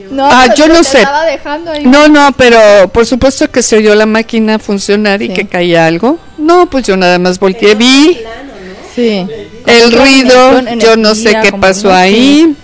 No, 0.09 0.25
Ah, 0.31 0.53
yo 0.55 0.67
no 0.69 0.83
sé. 0.83 0.99
ahí. 1.05 1.83
no, 1.85 2.07
no, 2.07 2.31
pero 2.37 2.87
por 2.93 3.05
supuesto 3.05 3.51
que 3.51 3.61
se 3.61 3.75
oyó 3.77 3.93
la 3.93 4.05
máquina 4.05 4.57
funcionar 4.57 5.21
y 5.21 5.27
Sí. 5.27 5.33
que 5.33 5.47
caía 5.47 5.85
algo. 5.85 6.17
No, 6.37 6.69
pues 6.69 6.85
yo 6.85 6.95
nada 6.95 7.19
más 7.19 7.39
volteé, 7.39 7.75
vi 7.75 8.17
Sí. 8.95 9.27
el 9.65 9.91
ruido, 9.91 10.61
yo 10.79 10.95
no 10.95 11.13
sé 11.13 11.35
qué 11.43 11.51
pasó 11.51 11.91
sé. 11.91 12.55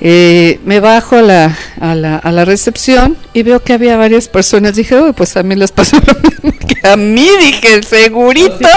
Eh, 0.00 0.60
me 0.64 0.78
bajo 0.78 1.16
a 1.16 1.22
la, 1.22 1.58
a, 1.80 1.94
la, 1.94 2.16
a 2.16 2.30
la 2.30 2.44
recepción 2.44 3.16
y 3.34 3.42
veo 3.42 3.62
que 3.62 3.72
había 3.72 3.96
varias 3.96 4.28
personas. 4.28 4.76
Dije, 4.76 5.00
"Uy, 5.00 5.12
pues 5.12 5.36
a 5.36 5.42
mí 5.42 5.56
les 5.56 5.72
pasó 5.72 5.96
lo 5.96 6.14
mismo 6.30 6.58
que 6.66 6.88
a 6.88 6.96
mí. 6.96 7.28
Dije, 7.40 7.82
segurito. 7.82 8.68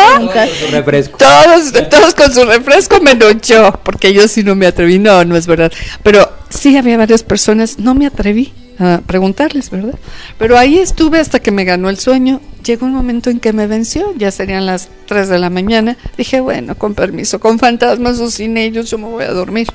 Refresco. 0.72 1.18
Todos, 1.18 1.74
todos 1.90 2.16
con 2.16 2.34
su 2.34 2.44
refresco 2.46 3.00
menos 3.02 3.36
yo, 3.42 3.72
porque 3.84 4.14
yo 4.14 4.28
sí 4.28 4.44
no 4.44 4.56
me 4.56 4.66
atreví. 4.66 4.98
No, 5.00 5.24
no 5.24 5.36
es 5.36 5.46
verdad. 5.46 5.72
Pero 6.04 6.28
sí 6.50 6.76
había 6.78 6.98
varias 6.98 7.24
personas. 7.24 7.78
No 7.78 7.94
me 7.94 8.08
atreví 8.08 8.52
a 8.80 9.02
preguntarles, 9.06 9.70
¿verdad? 9.70 9.94
Pero 10.40 10.58
ahí 10.58 10.80
estuve 10.80 11.20
hasta 11.20 11.40
que 11.40 11.52
me 11.52 11.66
ganó 11.66 11.90
el 11.90 12.00
sueño. 12.00 12.42
Llegó 12.66 12.86
un 12.88 12.94
momento 12.94 13.30
en 13.30 13.40
que 13.40 13.54
me 13.54 13.68
venció, 13.68 14.14
ya 14.18 14.32
serían 14.32 14.66
las 14.66 14.90
3 15.08 15.30
de 15.30 15.38
la 15.38 15.50
mañana. 15.52 15.98
Dije, 16.18 16.42
bueno, 16.42 16.76
con 16.76 16.96
permiso, 16.96 17.40
con 17.40 17.60
fantasmas 17.60 18.20
o 18.20 18.32
sin 18.32 18.58
ellos 18.58 18.90
yo 18.90 18.98
me 18.98 19.06
voy 19.06 19.24
a 19.24 19.32
dormir. 19.32 19.68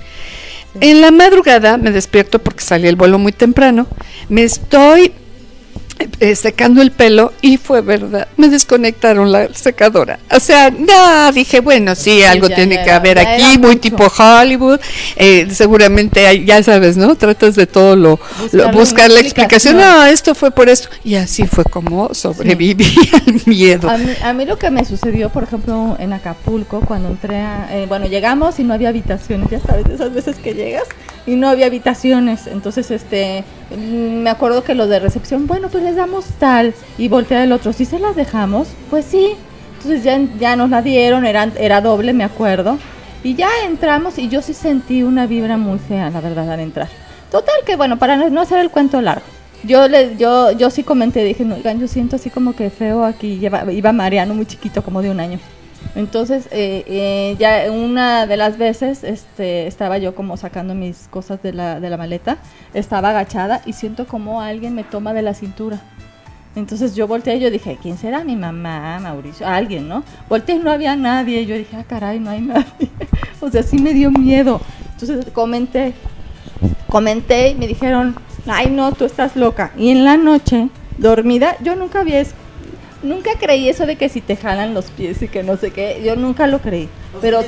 En 0.81 1.01
la 1.01 1.11
madrugada 1.11 1.77
me 1.77 1.91
despierto 1.91 2.39
porque 2.39 2.63
salí 2.63 2.89
el 2.89 2.97
vuelo 2.97 3.19
muy 3.19 3.33
temprano. 3.33 3.87
Me 4.29 4.43
estoy 4.43 5.13
eh, 6.21 6.35
secando 6.37 6.83
el 6.83 6.91
pelo 6.91 7.33
y 7.41 7.57
fue 7.57 7.81
verdad, 7.81 8.29
me 8.37 8.49
desconectaron 8.49 9.33
la 9.33 9.49
secadora. 9.55 10.19
O 10.31 10.41
sea, 10.41 10.71
no, 10.71 11.33
dije, 11.33 11.61
bueno, 11.61 11.95
sí, 11.95 12.23
algo 12.23 12.49
tiene 12.49 12.83
que 12.85 12.91
haber 12.91 13.19
aquí, 13.19 13.59
muy 13.59 13.69
mucho. 13.69 13.81
tipo 13.81 14.05
Hollywood. 14.19 14.79
eh, 15.17 15.49
seguramente, 15.53 16.27
hay, 16.27 16.45
ya 16.45 16.63
sabes, 16.63 16.97
¿no? 16.97 17.15
Tratas 17.17 17.55
de 17.55 17.67
todo 17.67 17.97
lo, 17.97 18.11
lo- 18.11 18.19
Buscarle 18.43 18.73
buscar 18.79 19.11
la 19.11 19.21
explicación. 19.21 19.77
No, 19.77 20.05
esto 20.05 20.35
fue 20.35 20.51
por 20.51 20.69
esto. 20.69 20.89
Y 21.05 21.15
así 21.17 21.47
fue 21.47 21.65
como 21.65 22.13
sobreviví 22.15 22.87
al 23.27 23.41
miedo. 23.47 23.89
A 23.91 23.97
mí, 23.99 24.13
a 24.23 24.33
mí 24.33 24.45
lo 24.45 24.59
que 24.59 24.71
me 24.71 24.85
sucedió, 24.85 25.31
por 25.31 25.45
ejemplo, 25.45 25.97
en 25.99 26.13
Acapulco, 26.13 26.81
cuando 26.81 27.09
entré, 27.09 27.37
a- 27.37 27.69
eh, 27.71 27.87
bueno, 27.89 28.07
llegamos 28.07 28.59
y 28.59 28.65
no 28.65 28.75
había 28.75 28.91
habitaciones, 28.91 29.49
ya 29.51 29.61
sabes, 29.61 29.87
esas 29.87 30.13
veces 30.13 30.37
que 30.37 30.55
llegas 30.55 30.85
y 31.27 31.35
no 31.35 31.49
había 31.49 31.67
habitaciones, 31.67 32.47
entonces, 32.47 32.91
este, 32.91 33.45
me 33.77 34.31
acuerdo 34.31 34.63
que 34.63 34.75
los 34.75 34.89
de 34.89 35.01
recepción, 35.01 35.47
bueno, 35.47 35.69
pues 35.69 35.83
les 35.83 35.97
damos 35.97 36.27
tal, 36.39 36.73
y 36.99 37.09
voltea 37.09 37.43
el 37.43 37.53
otro, 37.53 37.73
¿sí 37.73 37.85
se 37.85 37.99
las 37.99 38.15
dejamos? 38.15 38.69
Pues 38.91 39.05
sí, 39.05 39.35
entonces 39.77 40.05
ya, 40.05 40.19
ya 40.39 40.57
nos 40.57 40.71
la 40.71 40.83
dieron, 40.83 41.27
era, 41.27 41.51
era 41.59 41.81
doble, 41.81 42.13
me 42.13 42.25
acuerdo, 42.25 42.79
y 43.25 43.35
ya 43.35 43.49
entramos 43.67 44.19
y 44.19 44.29
yo 44.29 44.41
sí 44.41 44.55
sentí 44.55 45.03
una 45.03 45.27
vibra 45.27 45.57
muy 45.57 45.81
fea, 45.81 46.11
la 46.11 46.21
verdad, 46.21 46.49
al 46.51 46.61
entrar. 46.61 46.89
Total 47.31 47.57
que, 47.67 47.75
bueno, 47.75 47.99
para 47.99 48.17
no, 48.17 48.41
hacer 48.41 48.59
el 48.59 48.71
cuento 48.71 49.01
largo, 49.01 49.27
yo 49.65 49.89
le, 49.89 50.17
yo, 50.17 50.53
yo 50.53 50.71
sí 50.71 50.85
comenté, 50.85 51.25
dije, 51.25 51.45
no, 51.45 51.57
oigan, 51.57 51.81
yo 51.81 51.89
siento 51.89 52.17
así 52.17 52.31
como 52.31 52.55
que 52.55 52.71
feo 52.71 53.05
aquí, 53.05 53.41
iba 53.43 53.93
Mariano 53.93 54.33
muy 54.33 54.47
chiquito, 54.47 54.83
como 54.83 55.03
de 55.03 55.11
un 55.11 55.19
año. 55.19 55.41
Entonces, 55.97 56.47
eh, 56.53 56.85
eh, 56.87 57.37
ya 57.39 57.73
una 57.73 58.27
de 58.27 58.37
las 58.37 58.59
veces 58.59 59.03
este, 59.03 59.67
estaba 59.67 59.97
yo 59.97 60.15
como 60.15 60.37
sacando 60.37 60.75
mis 60.75 61.09
cosas 61.09 61.43
de 61.43 61.55
la, 61.55 61.81
de 61.81 61.89
la 61.89 61.97
maleta, 61.97 62.37
estaba 62.75 63.11
agachada 63.11 63.63
y 63.65 63.73
siento 63.73 64.07
como 64.07 64.43
alguien 64.43 64.75
me 64.75 64.85
toma 64.85 65.15
de 65.15 65.23
la 65.23 65.33
cintura. 65.33 65.81
Entonces 66.55 66.95
yo 66.95 67.07
volteé 67.09 67.37
y 67.37 67.41
yo 67.41 67.51
dije, 67.51 67.79
¿quién 67.81 67.97
será? 67.97 68.25
Mi 68.25 68.37
mamá, 68.37 68.99
Mauricio, 69.01 69.47
alguien, 69.47 69.89
¿no? 69.89 70.05
Volteé 70.29 70.57
y 70.57 70.59
no 70.59 70.71
había 70.71 70.97
nadie. 70.97 71.45
Yo 71.47 71.57
dije, 71.57 71.77
ah, 71.77 71.85
caray, 71.89 72.21
no 72.21 72.29
hay 72.31 72.43
nadie. 72.43 72.91
o 73.41 73.51
sea, 73.51 73.63
sí 73.63 73.79
me 73.79 73.93
dio 73.95 74.11
miedo. 74.11 74.61
Entonces 74.93 75.27
comenté, 75.33 75.95
comenté 76.89 77.51
y 77.51 77.55
me 77.55 77.67
dijeron, 77.67 78.17
ay, 78.47 78.69
no, 78.71 78.93
tú 78.93 79.05
estás 79.07 79.35
loca. 79.37 79.73
Y 79.79 79.91
en 79.91 80.05
la 80.05 80.17
noche, 80.19 80.69
dormida, 80.99 81.57
yo 81.63 81.75
nunca 81.75 82.01
había, 82.01 82.21
es- 82.21 82.35
nunca 83.03 83.31
creí 83.39 83.69
eso 83.69 83.87
de 83.87 83.97
que 83.97 84.09
si 84.09 84.21
te 84.21 84.37
jalan 84.37 84.75
los 84.75 84.87
pies 84.87 85.23
y 85.23 85.29
que 85.29 85.43
no 85.43 85.57
sé 85.57 85.71
qué, 85.71 86.03
yo 86.05 86.17
nunca 86.17 86.47
lo 86.47 86.61
creí. 86.61 86.89
Pero 87.21 87.43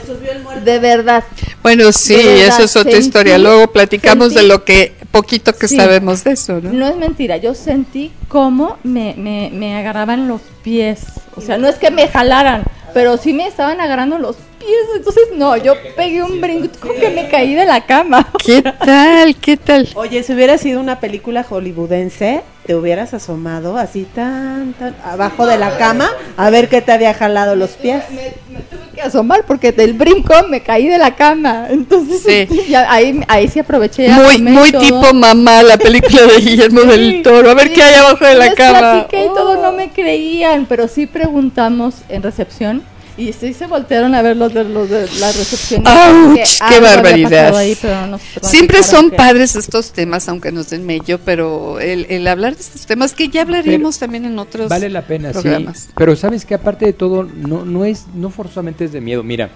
de 0.64 0.78
verdad, 0.78 1.24
Bueno, 1.62 1.92
sí, 1.92 2.16
verdad, 2.16 2.48
eso 2.48 2.62
es 2.64 2.76
otra 2.76 2.92
sentí- 2.92 3.00
historia. 3.06 3.38
Luego 3.38 3.70
platicamos 3.72 4.34
de 4.34 4.42
lo 4.44 4.64
que 4.64 4.94
poquito 5.10 5.52
que 5.54 5.68
Sí. 5.68 5.76
sabemos 5.76 6.24
de 6.24 6.32
eso, 6.32 6.60
¿no? 6.60 6.72
No 6.72 6.86
es 6.86 6.96
mentira, 6.96 7.36
yo 7.36 7.54
sentí 7.54 8.12
cómo 8.28 8.78
me, 8.82 9.14
me, 9.18 9.50
me 9.52 9.76
agarraban 9.76 10.26
los 10.28 10.40
pies. 10.62 11.00
O 11.36 11.40
sea, 11.40 11.58
no 11.58 11.68
es 11.68 11.76
que 11.76 11.90
me 11.90 12.08
jalaran, 12.08 12.64
pero 12.94 13.16
sí 13.18 13.32
me 13.32 13.46
estaban 13.46 13.80
agarrando 13.80 14.18
los 14.18 14.36
pies. 14.36 14.47
Entonces, 14.96 15.24
no, 15.36 15.56
yo 15.56 15.74
pegué 15.96 16.22
un 16.22 16.40
brinco 16.40 16.68
como 16.80 16.94
que 16.94 17.10
me 17.10 17.28
caí 17.28 17.54
de 17.54 17.64
la 17.64 17.86
cama. 17.86 18.28
¿Qué 18.44 18.62
tal? 18.62 19.36
¿Qué 19.36 19.56
tal? 19.56 19.88
Oye, 19.94 20.22
si 20.22 20.32
hubiera 20.32 20.58
sido 20.58 20.80
una 20.80 20.98
película 21.00 21.42
hollywoodense, 21.44 22.42
te 22.66 22.74
hubieras 22.74 23.14
asomado 23.14 23.78
así 23.78 24.04
tan, 24.14 24.72
tan 24.74 24.94
abajo 25.04 25.46
de 25.46 25.56
la 25.56 25.78
cama 25.78 26.10
a 26.36 26.50
ver 26.50 26.68
qué 26.68 26.82
te 26.82 26.92
había 26.92 27.14
jalado 27.14 27.54
los 27.56 27.70
pies. 27.70 28.02
Me, 28.10 28.32
me 28.52 28.60
tuve 28.62 28.90
que 28.94 29.00
asomar 29.02 29.44
porque 29.46 29.72
del 29.72 29.94
brinco 29.94 30.34
me 30.48 30.60
caí 30.62 30.88
de 30.88 30.98
la 30.98 31.14
cama. 31.14 31.68
Entonces, 31.70 32.48
Sí. 32.48 32.62
ya 32.68 32.92
ahí, 32.92 33.20
ahí 33.28 33.48
sí 33.48 33.60
aproveché. 33.60 34.08
Muy, 34.10 34.38
muy 34.38 34.72
todo. 34.72 34.82
tipo 34.82 35.14
mamá, 35.14 35.62
la 35.62 35.78
película 35.78 36.22
de 36.26 36.40
Guillermo 36.40 36.80
del 36.82 37.22
Toro. 37.22 37.50
A 37.50 37.54
ver 37.54 37.68
Sí, 37.68 37.74
qué 37.74 37.82
hay 37.84 37.94
abajo 37.94 38.24
de 38.24 38.34
la 38.34 38.52
cama. 38.54 38.78
platiqué 38.80 39.24
y 39.24 39.28
todo, 39.28 39.62
no 39.62 39.72
me 39.72 39.90
creían, 39.90 40.66
pero 40.66 40.88
sí 40.88 41.06
preguntamos 41.06 41.94
en 42.08 42.22
recepción 42.22 42.82
y 43.18 43.32
sí 43.32 43.52
se 43.52 43.66
voltearon 43.66 44.14
a 44.14 44.22
ver 44.22 44.36
los 44.36 44.54
de, 44.54 44.64
los 44.64 44.88
de 44.88 45.08
la 45.18 45.32
recepción. 45.32 45.82
¡Qué 45.84 46.80
barbaridad! 46.80 47.54
ahí, 47.56 47.76
pero 47.80 48.06
nos 48.06 48.20
Siempre 48.42 48.82
son 48.82 49.10
que- 49.10 49.16
padres 49.16 49.56
estos 49.56 49.92
temas, 49.92 50.28
aunque 50.28 50.52
nos 50.52 50.70
den 50.70 50.86
mello, 50.86 51.18
pero 51.24 51.80
el, 51.80 52.06
el 52.08 52.26
hablar 52.28 52.54
de 52.54 52.62
estos 52.62 52.86
temas 52.86 53.12
que 53.14 53.28
ya 53.28 53.42
hablaremos 53.42 53.98
también 53.98 54.24
en 54.24 54.38
otros 54.38 54.68
Vale 54.68 54.88
la 54.88 55.02
pena, 55.02 55.32
programas. 55.32 55.80
sí. 55.80 55.88
Pero 55.96 56.16
sabes 56.16 56.44
que 56.44 56.54
aparte 56.54 56.86
de 56.86 56.92
todo, 56.92 57.24
no, 57.24 57.64
no 57.64 57.84
es, 57.84 58.06
no 58.14 58.30
forzosamente 58.30 58.84
es 58.84 58.92
de 58.92 59.00
miedo. 59.00 59.22
Mira, 59.22 59.50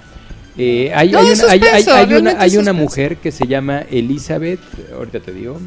eh, 0.58 0.92
hay, 0.94 1.10
No, 1.12 1.20
una, 1.20 1.28
hay, 1.28 1.32
hay- 1.32 1.82
suspenso, 1.82 1.94
hay 1.94 2.14
una, 2.14 2.40
hay 2.40 2.56
una 2.58 2.72
mujer 2.72 3.16
que 3.16 3.30
se 3.32 3.46
llama 3.46 3.84
Elizabeth, 3.90 4.60
ahorita 4.94 5.20
te 5.20 5.32
digo, 5.32 5.58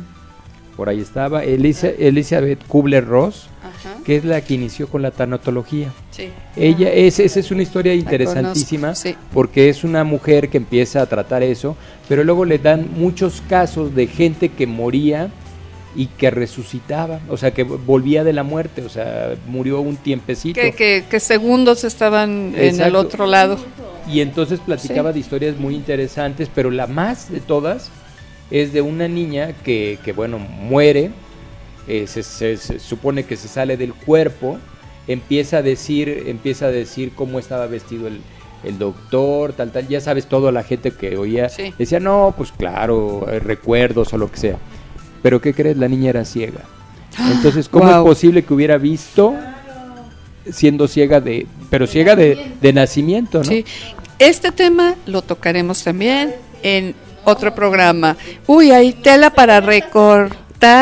por 0.75 0.89
ahí 0.89 0.99
estaba, 0.99 1.43
Elisa- 1.43 1.87
Elizabeth 1.97 2.59
Kubler-Ross, 2.67 3.47
Ajá, 3.85 4.03
que 4.03 4.15
es 4.17 4.25
la 4.25 4.41
que 4.41 4.53
inició 4.53 4.87
con 4.87 5.01
la 5.01 5.11
tanatología. 5.11 5.91
sí. 6.11 6.29
Ella, 6.55 6.91
es, 6.91 7.19
esa 7.19 7.39
es 7.39 7.51
una 7.51 7.63
historia 7.63 7.93
interesantísima 7.93 8.95
sí. 8.95 9.15
porque 9.33 9.69
es 9.69 9.83
una 9.83 10.03
mujer 10.03 10.49
que 10.49 10.57
empieza 10.57 11.01
a 11.01 11.05
tratar 11.05 11.43
eso, 11.43 11.75
pero 12.07 12.23
luego 12.23 12.45
le 12.45 12.57
dan 12.57 12.89
muchos 12.95 13.41
casos 13.47 13.93
de 13.93 14.07
gente 14.07 14.49
que 14.49 14.65
moría 14.65 15.29
y 15.95 16.07
que 16.07 16.29
resucitaba, 16.29 17.19
o 17.29 17.37
sea, 17.37 17.51
que 17.51 17.63
volvía 17.63 18.23
de 18.23 18.33
la 18.33 18.43
muerte, 18.43 18.83
o 18.83 18.89
sea, 18.89 19.35
murió 19.47 19.79
un 19.79 19.95
tiempecito. 19.95 20.59
Que, 20.59 20.73
que, 20.73 21.05
que 21.09 21.19
segundos 21.19 21.83
estaban 21.83 22.53
en 22.55 22.81
el 22.81 22.95
otro 22.95 23.25
lado. 23.25 23.57
Y 24.11 24.19
entonces 24.19 24.59
platicaba 24.59 25.13
de 25.13 25.19
historias 25.19 25.57
muy 25.57 25.73
interesantes, 25.73 26.49
pero 26.53 26.69
la 26.69 26.87
más 26.87 27.31
de 27.31 27.39
todas 27.39 27.89
es 28.51 28.73
de 28.73 28.81
una 28.81 29.07
niña 29.07 29.53
que, 29.63 29.97
que 30.03 30.13
bueno, 30.13 30.37
muere, 30.37 31.11
eh, 31.87 32.07
se, 32.07 32.23
se- 32.23 32.57
se 32.57 32.79
supone 32.79 33.23
que 33.25 33.35
se 33.37 33.47
sale 33.47 33.77
del 33.77 33.93
cuerpo, 33.93 34.57
empieza 35.07 35.57
a 35.57 35.61
decir, 35.61 36.23
empieza 36.27 36.65
a 36.67 36.71
decir 36.71 37.11
cómo 37.15 37.37
estaba 37.39 37.67
vestido 37.67 38.07
el, 38.07 38.21
el 38.63 38.77
doctor, 38.79 39.53
tal, 39.53 39.71
tal, 39.71 39.87
ya 39.87 40.01
sabes, 40.01 40.25
toda 40.27 40.51
la 40.51 40.63
gente 40.63 40.91
que 40.91 41.17
oía 41.17 41.49
Sí. 41.49 41.73
decía, 41.77 41.99
no, 41.99 42.33
pues 42.35 42.51
claro, 42.51 43.27
eh, 43.29 43.39
recuerdos 43.39 44.13
o 44.13 44.17
lo 44.17 44.31
que 44.31 44.37
sea. 44.37 44.57
Pero 45.21 45.39
¿qué 45.41 45.53
crees? 45.53 45.77
La 45.77 45.87
niña 45.87 46.09
era 46.09 46.25
ciega. 46.25 46.61
Entonces, 47.31 47.69
¿cómo 47.69 47.89
es 47.89 47.97
posible 47.97 48.43
que 48.43 48.53
hubiera 48.53 48.77
visto 48.77 49.35
siendo 50.51 50.87
ciega 50.87 51.19
de, 51.21 51.47
pero 51.69 51.87
ciega 51.87 52.15
de, 52.15 52.51
de 52.61 52.73
nacimiento, 52.73 53.39
¿no? 53.39 53.43
Sí. 53.45 53.65
Este 54.19 54.51
tema 54.51 54.95
lo 55.05 55.21
tocaremos 55.21 55.83
también 55.83 56.35
en 56.63 56.93
otro 57.23 57.53
programa. 57.55 58.15
Uy, 58.47 58.71
hay 58.71 58.93
tela 58.93 59.29
para 59.31 59.59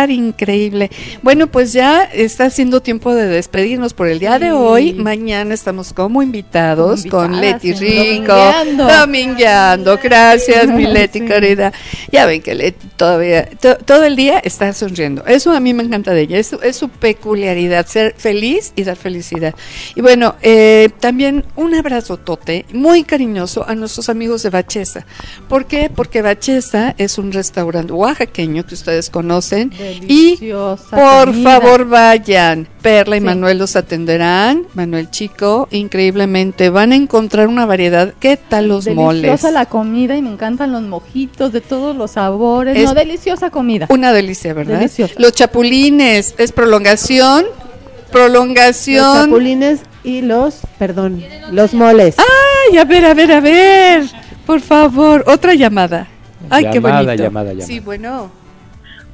increíble. 0.10 0.89
Bueno, 1.22 1.47
pues 1.47 1.73
ya 1.73 2.03
está 2.03 2.49
siendo 2.49 2.81
tiempo 2.81 3.14
de 3.15 3.27
despedirnos 3.27 3.93
por 3.93 4.07
el 4.07 4.19
día 4.19 4.39
de 4.39 4.51
hoy. 4.51 4.93
Mañana 4.93 5.53
estamos 5.53 5.93
como 5.93 6.22
invitados 6.22 7.05
con 7.05 7.39
Leti 7.41 7.73
Rico. 7.73 8.34
domingueando. 8.34 8.88
Domingueando. 8.88 9.99
Gracias, 10.01 10.68
mi 10.68 10.84
Leti 10.88 11.19
Sí. 11.19 11.26
querida. 11.26 11.72
Ya 12.11 12.26
ven 12.26 12.41
que 12.41 12.55
Leti 12.55 12.88
todavía, 12.95 13.45
to- 13.60 13.77
todo 13.77 14.03
el 14.03 14.15
día 14.15 14.39
está 14.39 14.72
sonriendo. 14.73 15.26
Eso 15.26 15.51
a 15.51 15.60
mí 15.60 15.73
me 15.73 15.84
encanta 15.84 16.11
de 16.11 16.22
ella. 16.22 16.38
Es, 16.39 16.53
es 16.53 16.76
su 16.76 16.89
peculiaridad, 16.89 17.85
ser 17.88 18.15
feliz 18.18 18.73
y 18.76 18.84
dar 18.84 18.95
felicidad. 18.97 19.53
Y 19.95 20.01
bueno, 20.01 20.35
eh, 20.41 20.89
también 20.99 21.43
un 21.55 21.73
abrazo 21.76 22.18
tote 22.18 22.65
muy 22.73 23.03
cariñoso 23.03 23.68
a 23.68 23.76
nuestros 23.76 24.10
amigos 24.10 24.43
de 24.43 24.49
Bachesa. 24.49 25.05
¿Por 25.49 25.65
qué? 25.65 25.89
Porque 25.93 26.22
Bachesa 26.22 26.95
es 26.97 27.18
un 27.18 27.31
restaurante 27.31 27.91
oaxaqueño 27.93 28.65
que 28.65 28.76
ustedes 28.76 29.10
conocen. 29.10 29.72
Y 29.80 30.36
Deliciosa 30.38 30.95
por 30.95 31.26
comida. 31.32 31.60
favor 31.60 31.88
vayan. 31.90 32.68
Perla 32.82 33.16
y 33.18 33.20
Sí. 33.20 33.26
Manuel 33.26 33.58
los 33.58 33.76
atenderán. 33.76 34.64
Manuel 34.74 35.10
Chico, 35.10 35.68
increíblemente. 35.72 36.70
Van 36.70 36.91
a 36.91 36.95
encontrar 36.95 37.48
una 37.48 37.66
variedad. 37.66 38.14
¿Qué 38.20 38.38
tal 38.38 38.68
los 38.68 38.88
moles? 38.88 39.22
Deliciosa 39.24 39.52
la 39.52 39.66
comida 39.66 40.16
y 40.16 40.22
me 40.22 40.30
encantan 40.32 40.72
los 40.72 40.82
mojitos 40.84 41.52
de 41.54 41.62
todos 41.62 41.95
los 41.95 42.12
sabores. 42.12 42.78
Es- 42.78 42.86
no, 42.86 42.94
deliciosa 42.94 43.50
comida. 43.50 43.88
Una 43.90 44.12
delicia, 44.14 44.54
¿verdad? 44.54 44.78
Deliciosa. 44.80 45.14
Los 45.18 45.34
chapulines, 45.34 46.36
es 46.38 46.52
prolongación. 46.52 47.45
Los 47.45 48.12
Prolongación. 48.12 49.26
chapulines 49.30 49.80
y 50.04 50.22
los, 50.22 50.58
perdón, 50.78 51.24
los 51.52 51.74
moles. 51.74 52.16
Ay, 52.20 52.78
a 52.78 52.84
ver, 52.86 53.06
a 53.06 53.14
ver, 53.16 53.32
a 53.32 53.40
ver. 53.40 54.04
Por 54.45 54.62
favor, 54.62 55.24
otra 55.26 55.56
llamada. 55.56 56.08
Ay, 56.50 56.66
qué 56.66 56.74
Llamada, 56.76 57.04
bonito. 57.04 57.24
llamada, 57.24 57.50
llamada. 57.54 57.66
Sí, 57.66 57.80
bueno. 57.80 58.30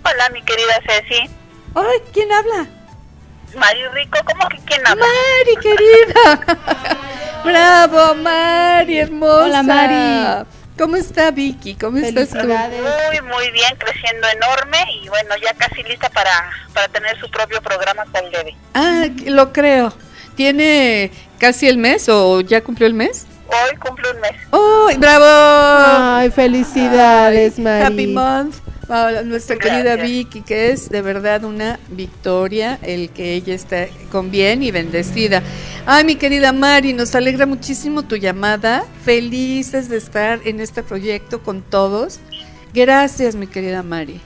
Hola, 0.04 0.30
mi 0.34 0.42
querida 0.44 0.80
Ceci. 0.88 1.30
Ay, 1.76 2.00
¿quién 2.14 2.32
habla? 2.32 2.68
Mari 3.56 3.88
Rico, 3.94 4.20
¿cómo 4.26 4.48
que 4.50 4.58
quién 4.66 4.86
habla? 4.86 5.06
Mari, 5.06 5.56
querida. 5.62 6.98
Bravo, 7.44 8.16
Mari, 8.16 9.00
hermosa. 9.00 9.44
Hola, 9.46 9.64
Mari. 9.64 10.46
¿Cómo 10.78 10.96
está 10.96 11.32
Vicky? 11.32 11.76
¿Cómo 11.76 11.98
estás 11.98 12.30
tú? 12.30 12.38
Muy, 12.48 13.22
muy 13.30 13.52
bien, 13.52 13.76
creciendo 13.78 14.28
enorme 14.30 14.78
y 15.04 15.10
bueno, 15.10 15.36
ya 15.44 15.54
casi 15.54 15.84
lista 15.84 16.10
para, 16.10 16.52
para 16.74 16.88
tener 16.88 17.20
su 17.20 17.30
propio 17.30 17.62
programa 17.62 18.04
hasta 18.04 18.20
el 18.20 18.32
debe. 18.32 18.56
Ah, 18.74 19.06
lo 19.26 19.52
creo. 19.52 19.92
¿Tiene 20.36 21.12
casi 21.38 21.68
el 21.68 21.78
mes 21.78 22.08
o 22.08 22.40
ya 22.40 22.64
cumplió 22.64 22.88
el 22.88 22.94
mes? 22.94 23.28
Hoy 23.48 23.76
cumple 23.78 24.10
un 24.12 24.22
mes. 24.22 24.36
¡Oh, 24.52 24.90
bravo! 24.98 25.26
Ay, 26.16 26.32
felicidades, 26.32 27.56
Ay, 27.58 27.64
Mari. 27.64 27.84
Happy 27.84 28.08
month. 28.08 28.56
A 28.90 29.22
nuestra 29.24 29.56
querida. 29.58 29.96
Vicky, 29.96 30.42
que 30.42 30.72
es 30.72 30.90
de 30.90 31.02
verdad 31.02 31.44
una 31.44 31.80
victoria 31.90 32.80
el 32.82 33.10
que 33.10 33.34
ella 33.34 33.54
esté 33.54 33.92
con 34.12 34.32
bien 34.32 34.64
y 34.64 34.72
bendecida. 34.72 35.44
Ay, 35.86 36.04
mi 36.04 36.16
querida 36.16 36.52
Mari, 36.52 36.94
nos 36.94 37.16
alegra 37.16 37.46
muchísimo 37.46 38.04
tu 38.04 38.16
llamada. 38.16 38.84
Felices 39.06 39.90
de 39.90 39.98
estar 39.98 40.40
en 40.46 40.60
este 40.60 40.84
proyecto 40.84 41.42
con 41.42 41.62
todos. 41.62 42.20
Gracias, 42.74 43.36
mi 43.36 43.48
querida 43.48 43.84
Mari. 43.84 44.20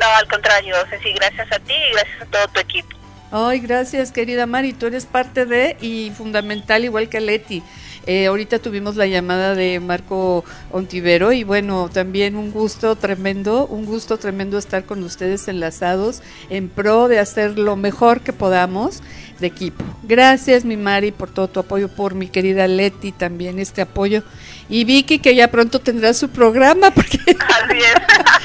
No, 0.00 0.06
al 0.06 0.28
contrario, 0.28 0.74
Ceci, 0.90 1.12
gracias 1.12 1.50
a 1.52 1.58
ti 1.60 1.72
y 1.72 1.94
gracias 1.94 2.22
a 2.22 2.26
todo 2.26 2.48
tu 2.48 2.60
equipo. 2.60 2.88
Ay, 3.30 3.60
gracias, 3.60 4.12
querida 4.12 4.46
Mari. 4.46 4.72
Tú 4.72 4.86
eres 4.86 5.06
parte 5.06 5.46
de 5.46 5.76
y 5.80 6.12
fundamental, 6.16 6.84
igual 6.84 7.08
que 7.08 7.20
Leti. 7.20 7.62
Eh, 8.06 8.26
ahorita 8.26 8.58
tuvimos 8.58 8.96
la 8.96 9.06
llamada 9.06 9.54
de 9.54 9.80
Marco 9.80 10.44
Ontivero 10.70 11.32
y 11.32 11.44
bueno, 11.44 11.88
también 11.92 12.36
un 12.36 12.50
gusto 12.50 12.96
tremendo, 12.96 13.66
un 13.66 13.86
gusto 13.86 14.18
tremendo 14.18 14.58
estar 14.58 14.84
con 14.84 15.02
ustedes 15.02 15.48
enlazados 15.48 16.20
en 16.50 16.68
pro 16.68 17.08
de 17.08 17.18
hacer 17.18 17.58
lo 17.58 17.76
mejor 17.76 18.20
que 18.20 18.32
podamos 18.32 19.02
de 19.40 19.46
equipo. 19.46 19.84
Gracias, 20.02 20.64
mi 20.64 20.76
Mari, 20.76 21.12
por 21.12 21.30
todo 21.30 21.48
tu 21.48 21.60
apoyo, 21.60 21.88
por 21.88 22.14
mi 22.14 22.28
querida 22.28 22.68
Leti 22.68 23.12
también 23.12 23.58
este 23.58 23.80
apoyo. 23.80 24.22
Y 24.68 24.84
Vicky, 24.84 25.18
que 25.18 25.34
ya 25.34 25.48
pronto 25.48 25.80
tendrá 25.80 26.12
su 26.14 26.28
programa, 26.28 26.90
porque 26.94 27.18
Así 27.18 27.78
es. 27.78 27.94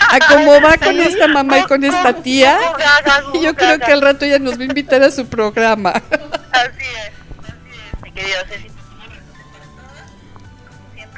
a 0.10 0.20
cómo 0.30 0.62
va 0.62 0.78
con 0.78 1.00
esta 1.00 1.28
mamá 1.28 1.60
y 1.60 1.64
con 1.64 1.84
esta 1.84 2.14
tía, 2.14 2.58
gu, 3.34 3.42
yo 3.44 3.56
creo 3.56 3.78
que 3.80 3.92
al 3.92 4.02
rato 4.02 4.26
ya 4.26 4.40
nos 4.40 4.58
va 4.58 4.64
a 4.64 4.66
invitar 4.66 5.02
a 5.04 5.12
su 5.12 5.28
programa. 5.28 5.92
Así 5.92 6.04
es, 6.12 7.12
así 7.44 7.72
es, 7.94 8.02
mi 8.02 8.12
querido 8.12 8.40
Ceci. 8.48 8.79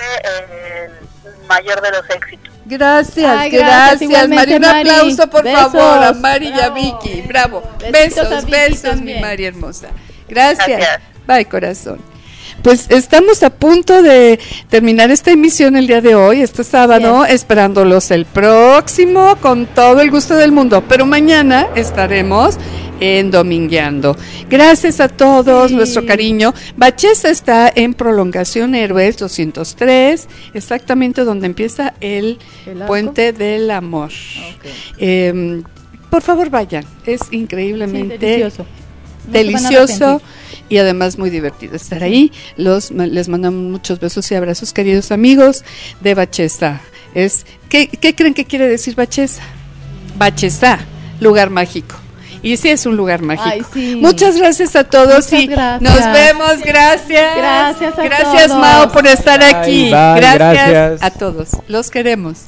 Siempre 0.01 0.55
eh, 0.55 0.89
el 1.25 1.47
mayor 1.47 1.81
de 1.81 1.91
los 1.91 2.09
éxitos. 2.09 2.53
Gracias, 2.65 3.37
Ay, 3.37 3.49
gracias, 3.51 4.09
gracias, 4.09 4.29
Mari. 4.29 4.53
Un 4.55 4.65
aplauso, 4.65 5.29
por 5.29 5.43
Besos. 5.43 5.71
favor, 5.71 6.03
a 6.03 6.13
Mari 6.13 6.47
y 6.47 6.53
a 6.53 6.69
Bravo. 6.69 6.75
Vicky. 6.75 7.21
Bravo. 7.23 7.63
Besos, 7.91 8.45
besos, 8.45 9.01
mi. 9.01 9.19
Mari 9.19 9.45
hermosa. 9.45 9.89
Gracias. 10.29 10.67
Gracias. 10.67 11.01
Bye, 11.27 11.45
corazón. 11.45 11.99
Pues 12.63 12.85
estamos 12.89 13.41
a 13.41 13.49
punto 13.49 14.03
de 14.03 14.39
terminar 14.69 15.09
esta 15.09 15.31
emisión 15.31 15.75
el 15.75 15.87
día 15.87 15.99
de 15.99 16.13
hoy, 16.13 16.41
este 16.41 16.63
sábado, 16.63 17.25
esperándolos 17.25 18.11
el 18.11 18.25
próximo 18.25 19.35
con 19.41 19.65
todo 19.65 19.99
el 20.01 20.11
gusto 20.11 20.35
del 20.35 20.51
mundo. 20.51 20.83
Pero 20.87 21.05
mañana 21.07 21.67
estaremos 21.75 22.57
en 23.01 23.31
Domingueando. 23.31 24.15
Gracias 24.49 25.01
a 25.01 25.09
todos, 25.09 25.69
Sí. 25.71 25.75
nuestro 25.75 26.05
cariño. 26.05 26.53
Bachesa 26.77 27.29
está 27.29 27.69
en 27.75 27.93
Prolongación 27.93 28.73
Héroes 28.75 29.17
203, 29.17 30.29
exactamente 30.53 31.25
donde 31.25 31.47
empieza 31.47 31.93
el. 31.99 32.39
Puente 32.87 33.33
del 33.33 33.69
Amor. 33.71 34.09
Ok. 34.09 34.65
Eh, 34.99 35.61
por 36.09 36.21
favor, 36.21 36.49
vayan. 36.49 36.85
Es 37.05 37.21
Sí, 37.29 37.37
increíblemente 37.37 38.17
delicioso. 38.17 38.65
No 39.27 39.31
delicioso 39.33 40.21
y 40.69 40.77
además 40.77 41.17
muy 41.17 41.29
divertido 41.29 41.75
estar 41.75 42.03
ahí. 42.03 42.31
Los, 42.57 42.91
les 42.91 43.27
mandamos 43.29 43.61
muchos 43.63 43.99
besos 43.99 44.29
y 44.31 44.35
abrazos, 44.35 44.73
queridos 44.73 45.11
amigos 45.11 45.63
de 46.01 46.13
Bachesa. 46.15 46.81
Es, 47.13 47.45
¿qué, 47.69 47.87
qué 47.87 48.15
creen 48.15 48.33
que 48.33 48.45
quiere 48.45 48.67
decir 48.67 48.95
Bachesa? 48.95 49.41
Bachesa, 50.17 50.79
lugar 51.19 51.49
mágico. 51.49 51.95
Y 52.43 52.57
sí 52.57 52.69
es 52.69 52.85
un 52.85 52.97
lugar 52.97 53.21
mágico. 53.21 53.49
Ay, 53.49 53.61
sí. 53.73 53.95
Muchas 54.01 54.37
gracias 54.37 54.75
a 54.75 54.83
todos 54.83 55.25
Muchas 55.31 55.33
y 55.33 55.47
gracias. 55.47 55.81
nos 55.81 56.13
vemos. 56.13 56.57
Gracias. 56.63 57.37
Gracias 57.37 57.99
a 57.99 58.03
Gracias, 58.03 58.47
todos. 58.47 58.59
Mao, 58.59 58.91
por 58.91 59.05
estar 59.07 59.39
Bye, 59.39 59.49
aquí. 59.55 59.83
bye, 59.83 59.91
gracias, 60.15 60.39
gracias. 60.69 61.03
a 61.03 61.11
todos. 61.11 61.49
Los 61.67 61.91
queremos. 61.91 62.45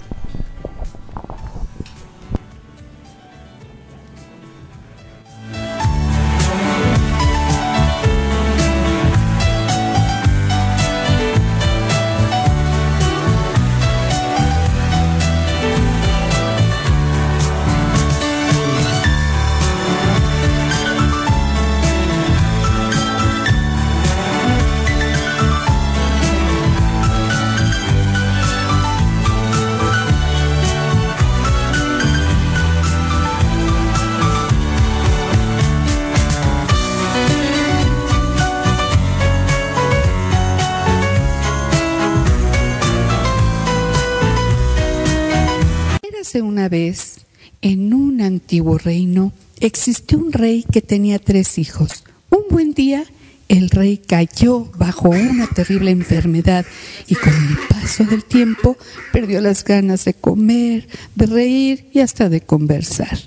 Vez, 46.73 47.19
en 47.61 47.93
un 47.93 48.19
antiguo 48.19 48.79
reino, 48.79 49.31
existió 49.59 50.17
un 50.17 50.33
rey 50.33 50.65
que 50.71 50.81
tenía 50.81 51.19
tres 51.19 51.59
hijos. 51.59 52.03
Un 52.31 52.45
buen 52.49 52.73
día, 52.73 53.05
el 53.47 53.69
rey 53.69 53.97
cayó 53.99 54.71
bajo 54.79 55.09
una 55.09 55.45
terrible 55.45 55.91
enfermedad 55.91 56.65
y 57.05 57.13
con 57.13 57.31
el 57.31 57.57
paso 57.69 58.05
del 58.05 58.25
tiempo 58.25 58.75
perdió 59.11 59.39
las 59.39 59.63
ganas 59.63 60.03
de 60.05 60.15
comer, 60.15 60.87
de 61.13 61.27
reír 61.27 61.89
y 61.93 61.99
hasta 61.99 62.27
de 62.27 62.41
conversar. 62.41 63.19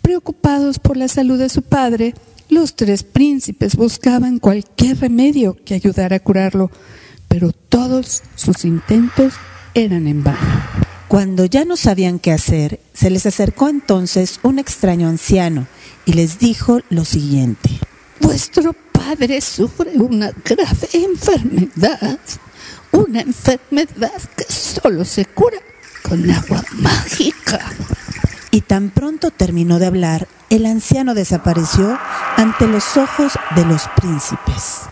Preocupados 0.00 0.78
por 0.78 0.96
la 0.96 1.08
salud 1.08 1.40
de 1.40 1.48
su 1.48 1.62
padre, 1.62 2.14
los 2.48 2.76
tres 2.76 3.02
príncipes 3.02 3.74
buscaban 3.74 4.38
cualquier 4.38 5.00
remedio 5.00 5.56
que 5.64 5.74
ayudara 5.74 6.14
a 6.14 6.20
curarlo, 6.20 6.70
pero 7.26 7.50
todos 7.50 8.22
sus 8.36 8.64
intentos 8.64 9.34
eran 9.74 10.06
en 10.06 10.22
vano. 10.22 10.85
Cuando 11.08 11.44
ya 11.44 11.64
no 11.64 11.76
sabían 11.76 12.18
qué 12.18 12.32
hacer, 12.32 12.80
se 12.92 13.10
les 13.10 13.26
acercó 13.26 13.68
entonces 13.68 14.40
un 14.42 14.58
extraño 14.58 15.08
anciano 15.08 15.68
y 16.04 16.14
les 16.14 16.40
dijo 16.40 16.80
lo 16.90 17.04
siguiente. 17.04 17.70
Vuestro 18.20 18.72
padre 18.90 19.40
sufre 19.40 19.92
una 19.94 20.32
grave 20.44 20.88
enfermedad, 20.92 22.18
una 22.90 23.20
enfermedad 23.20 24.20
que 24.36 24.52
solo 24.52 25.04
se 25.04 25.26
cura 25.26 25.58
con 26.02 26.28
agua 26.28 26.64
mágica. 26.72 27.60
Y 28.50 28.62
tan 28.62 28.90
pronto 28.90 29.30
terminó 29.30 29.78
de 29.78 29.86
hablar, 29.86 30.26
el 30.50 30.66
anciano 30.66 31.14
desapareció 31.14 31.96
ante 32.36 32.66
los 32.66 32.96
ojos 32.96 33.32
de 33.54 33.64
los 33.64 33.82
príncipes. 33.96 34.88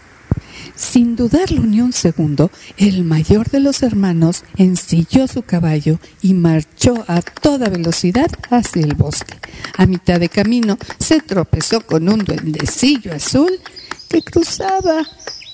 Sin 0.76 1.14
dudarlo 1.14 1.62
ni 1.62 1.80
un 1.80 1.92
segundo, 1.92 2.50
el 2.76 3.04
mayor 3.04 3.48
de 3.50 3.60
los 3.60 3.82
hermanos 3.82 4.42
ensilló 4.56 5.28
su 5.28 5.42
caballo 5.42 6.00
y 6.20 6.34
marchó 6.34 7.04
a 7.06 7.22
toda 7.22 7.68
velocidad 7.68 8.30
hacia 8.50 8.82
el 8.82 8.94
bosque. 8.94 9.34
A 9.76 9.86
mitad 9.86 10.18
de 10.18 10.28
camino 10.28 10.76
se 10.98 11.20
tropezó 11.20 11.80
con 11.80 12.08
un 12.08 12.24
duendecillo 12.24 13.14
azul 13.14 13.60
que 14.08 14.22
cruzaba 14.22 15.06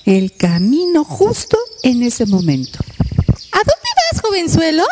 el 0.07 0.33
camino 0.37 1.05
justo 1.05 1.59
en 1.83 2.03
ese 2.03 2.25
momento. 2.25 2.79
¿A 3.53 3.59
dónde 3.59 3.91
vas, 4.13 4.21
jovenzuelo? 4.23 4.85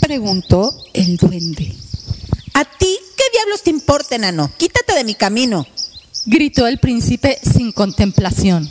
Preguntó 0.00 0.72
el 0.94 1.16
duende. 1.18 1.76
¿A 2.54 2.64
ti 2.64 2.98
qué 3.16 3.24
diablos 3.32 3.62
te 3.62 3.70
importa, 3.70 4.16
enano? 4.16 4.50
Quítate 4.56 4.94
de 4.94 5.04
mi 5.04 5.14
camino. 5.14 5.66
Gritó 6.30 6.66
el 6.66 6.78
príncipe 6.78 7.38
sin 7.42 7.72
contemplación. 7.72 8.68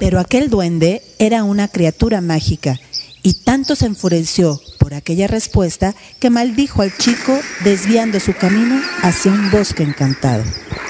Pero 0.00 0.18
aquel 0.18 0.50
duende 0.50 1.00
era 1.20 1.44
una 1.44 1.68
criatura 1.68 2.20
mágica 2.20 2.76
y 3.22 3.34
tanto 3.34 3.76
se 3.76 3.86
enfureció 3.86 4.60
por 4.80 4.92
aquella 4.92 5.28
respuesta 5.28 5.94
que 6.18 6.28
maldijo 6.28 6.82
al 6.82 6.92
chico 6.96 7.38
desviando 7.62 8.18
su 8.18 8.34
camino 8.34 8.82
hacia 9.02 9.30
un 9.30 9.52
bosque 9.52 9.84
encantado. 9.84 10.42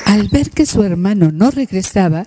Al 0.06 0.28
ver 0.28 0.48
que 0.48 0.64
su 0.64 0.82
hermano 0.82 1.30
no 1.30 1.50
regresaba, 1.50 2.24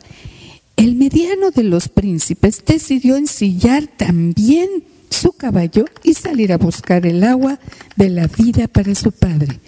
el 0.76 0.94
mediano 0.94 1.50
de 1.50 1.64
los 1.64 1.90
príncipes 1.90 2.64
decidió 2.64 3.16
ensillar 3.16 3.88
también 3.88 4.70
su 5.10 5.32
caballo 5.32 5.86
y 6.04 6.14
salir 6.14 6.54
a 6.54 6.60
buscar 6.60 7.08
el 7.08 7.24
agua 7.24 7.60
de 7.96 8.12
la 8.12 8.28
vida 8.28 8.68
para 8.68 8.94
su 8.94 9.12
padre. 9.12 9.60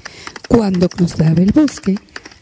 Cuando 0.48 0.88
cruzaba 0.88 1.42
el 1.42 1.52
bosque, 1.52 1.96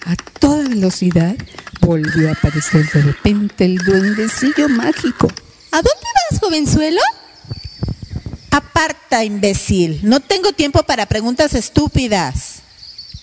a 0.05 0.15
toda 0.39 0.67
velocidad, 0.67 1.35
volvió 1.81 2.29
a 2.29 2.33
aparecer 2.33 2.89
de 2.91 3.01
repente 3.01 3.65
el 3.65 3.77
duendecillo 3.77 4.69
mágico. 4.69 5.27
¿A 5.71 5.77
dónde 5.77 6.07
vas, 6.31 6.39
jovenzuelo? 6.39 7.01
Aparta, 8.51 9.23
imbécil. 9.23 9.99
No 10.03 10.19
tengo 10.19 10.53
tiempo 10.53 10.83
para 10.83 11.05
preguntas 11.05 11.53
estúpidas. 11.53 12.61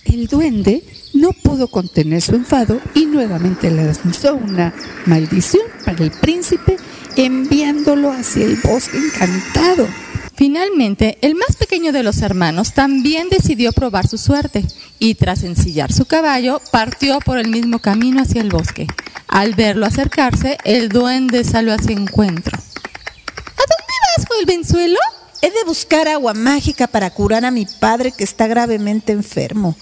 El 0.05 0.27
duende 0.27 0.83
no 1.13 1.31
pudo 1.31 1.67
contener 1.67 2.21
su 2.21 2.35
enfado 2.35 2.81
y 2.93 3.05
nuevamente 3.05 3.69
le 3.69 3.85
lanzó 3.85 4.35
una 4.35 4.73
maldición 5.05 5.63
para 5.85 6.03
el 6.03 6.11
príncipe 6.11 6.77
enviándolo 7.15 8.11
hacia 8.11 8.45
el 8.45 8.57
bosque 8.57 8.97
encantado. 8.97 9.87
Finalmente, 10.35 11.17
el 11.21 11.35
más 11.35 11.55
pequeño 11.55 11.91
de 11.91 12.03
los 12.03 12.21
hermanos 12.21 12.73
también 12.73 13.29
decidió 13.29 13.73
probar 13.73 14.07
su 14.07 14.17
suerte 14.17 14.65
y 14.97 15.15
tras 15.15 15.43
ensillar 15.43 15.91
su 15.91 16.05
caballo 16.05 16.61
partió 16.71 17.19
por 17.19 17.37
el 17.37 17.49
mismo 17.49 17.79
camino 17.79 18.21
hacia 18.21 18.41
el 18.41 18.49
bosque. 18.49 18.87
Al 19.27 19.55
verlo 19.55 19.85
acercarse, 19.85 20.57
el 20.65 20.89
duende 20.89 21.43
salió 21.43 21.73
a 21.73 21.77
su 21.77 21.91
encuentro. 21.91 22.57
¿A 22.57 23.61
dónde 23.61 23.93
vas, 24.17 24.25
jovenzuelo? 24.27 24.99
He 25.41 25.49
de 25.49 25.63
buscar 25.65 26.07
agua 26.07 26.33
mágica 26.33 26.87
para 26.87 27.09
curar 27.09 27.45
a 27.45 27.51
mi 27.51 27.65
padre 27.65 28.11
que 28.11 28.23
está 28.23 28.47
gravemente 28.47 29.11
enfermo, 29.11 29.75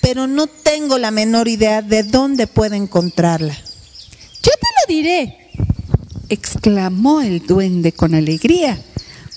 pero 0.00 0.26
no 0.26 0.46
tengo 0.46 0.98
la 0.98 1.10
menor 1.10 1.48
idea 1.48 1.82
de 1.82 2.02
dónde 2.02 2.46
puedo 2.46 2.74
encontrarla. 2.74 3.54
Yo 3.54 4.50
te 4.60 4.66
lo 4.80 4.94
diré, 4.94 5.50
exclamó 6.28 7.20
el 7.20 7.46
duende 7.46 7.92
con 7.92 8.14
alegría, 8.14 8.78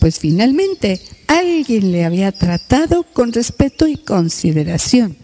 pues 0.07 0.19
finalmente 0.19 1.01
alguien 1.27 1.91
le 1.91 2.05
había 2.05 2.31
tratado 2.31 3.03
con 3.03 3.33
respeto 3.33 3.89
y 3.89 3.97
consideración. 3.97 5.17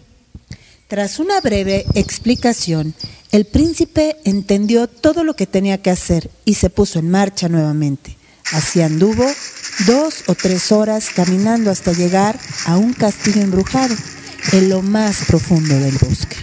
Tras 0.88 1.18
una 1.20 1.40
breve 1.40 1.86
explicación, 1.94 2.92
el 3.32 3.46
príncipe 3.46 4.18
entendió 4.24 4.86
todo 4.86 5.24
lo 5.24 5.36
que 5.36 5.46
tenía 5.46 5.80
que 5.80 5.88
hacer 5.88 6.30
y 6.44 6.52
se 6.52 6.68
puso 6.68 6.98
en 6.98 7.10
marcha 7.10 7.48
nuevamente. 7.48 8.18
Así 8.52 8.82
anduvo 8.82 9.24
dos 9.86 10.24
o 10.26 10.34
tres 10.34 10.70
horas 10.70 11.08
caminando 11.16 11.70
hasta 11.70 11.94
llegar 11.94 12.38
a 12.66 12.76
un 12.76 12.92
castillo 12.92 13.40
embrujado 13.40 13.96
en 14.52 14.68
lo 14.68 14.82
más 14.82 15.24
profundo 15.26 15.78
del 15.78 15.96
bosque. 15.96 16.36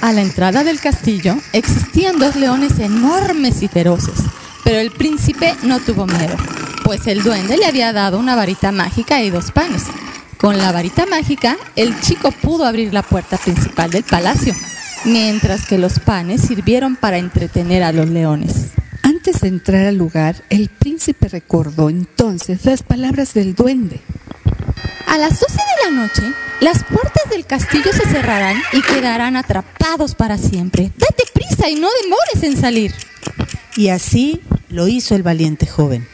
A 0.00 0.12
la 0.12 0.22
entrada 0.22 0.64
del 0.64 0.80
castillo 0.80 1.36
existían 1.52 2.18
dos 2.18 2.34
leones 2.34 2.80
enormes 2.80 3.62
y 3.62 3.68
feroces, 3.68 4.18
pero 4.64 4.80
el 4.80 4.90
príncipe 4.90 5.54
no 5.62 5.78
tuvo 5.78 6.08
miedo, 6.08 6.36
pues 6.90 7.06
el 7.06 7.22
duende 7.22 7.56
le 7.56 7.66
había 7.66 7.92
dado 7.92 8.18
una 8.18 8.34
varita 8.34 8.72
mágica 8.72 9.22
y 9.22 9.30
dos 9.30 9.52
panes. 9.52 9.84
Con 10.38 10.58
la 10.58 10.72
varita 10.72 11.06
mágica, 11.06 11.56
el 11.76 12.00
chico 12.00 12.32
pudo 12.32 12.64
abrir 12.64 12.92
la 12.92 13.04
puerta 13.04 13.36
principal 13.36 13.92
del 13.92 14.02
palacio, 14.02 14.52
mientras 15.04 15.66
que 15.66 15.78
los 15.78 16.00
panes 16.00 16.40
sirvieron 16.40 16.96
para 16.96 17.18
entretener 17.18 17.84
a 17.84 17.92
los 17.92 18.08
leones. 18.08 18.70
Antes 19.04 19.40
de 19.42 19.46
entrar 19.46 19.86
al 19.86 19.98
lugar, 19.98 20.42
el 20.50 20.68
príncipe 20.68 21.28
recordó 21.28 21.90
entonces 21.90 22.64
las 22.64 22.82
palabras 22.82 23.34
del 23.34 23.54
duende. 23.54 24.00
A 25.06 25.16
las 25.16 25.38
12 25.38 25.44
de 25.46 25.90
la 25.90 26.02
noche, 26.02 26.22
las 26.58 26.82
puertas 26.82 27.30
del 27.30 27.46
castillo 27.46 27.92
se 27.92 28.08
cerrarán 28.08 28.60
y 28.72 28.82
quedarán 28.82 29.36
atrapados 29.36 30.16
para 30.16 30.38
siempre. 30.38 30.90
Date 30.96 31.22
prisa 31.32 31.70
y 31.70 31.76
no 31.76 31.88
demores 32.02 32.42
en 32.42 32.60
salir. 32.60 32.92
Y 33.76 33.90
así 33.90 34.40
lo 34.70 34.88
hizo 34.88 35.14
el 35.14 35.22
valiente 35.22 35.68
joven. 35.68 36.04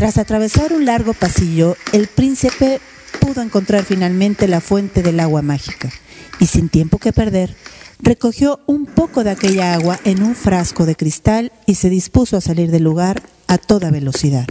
Tras 0.00 0.16
atravesar 0.16 0.72
un 0.72 0.86
largo 0.86 1.12
pasillo, 1.12 1.76
el 1.92 2.06
príncipe 2.06 2.80
pudo 3.20 3.42
encontrar 3.42 3.84
finalmente 3.84 4.48
la 4.48 4.62
fuente 4.62 5.02
del 5.02 5.20
agua 5.20 5.42
mágica 5.42 5.90
y 6.38 6.46
sin 6.46 6.70
tiempo 6.70 6.96
que 6.96 7.12
perder, 7.12 7.54
recogió 7.98 8.60
un 8.64 8.86
poco 8.86 9.24
de 9.24 9.30
aquella 9.32 9.74
agua 9.74 10.00
en 10.06 10.22
un 10.22 10.34
frasco 10.34 10.86
de 10.86 10.96
cristal 10.96 11.52
y 11.66 11.74
se 11.74 11.90
dispuso 11.90 12.38
a 12.38 12.40
salir 12.40 12.70
del 12.70 12.82
lugar 12.82 13.22
a 13.46 13.58
toda 13.58 13.90
velocidad. 13.90 14.46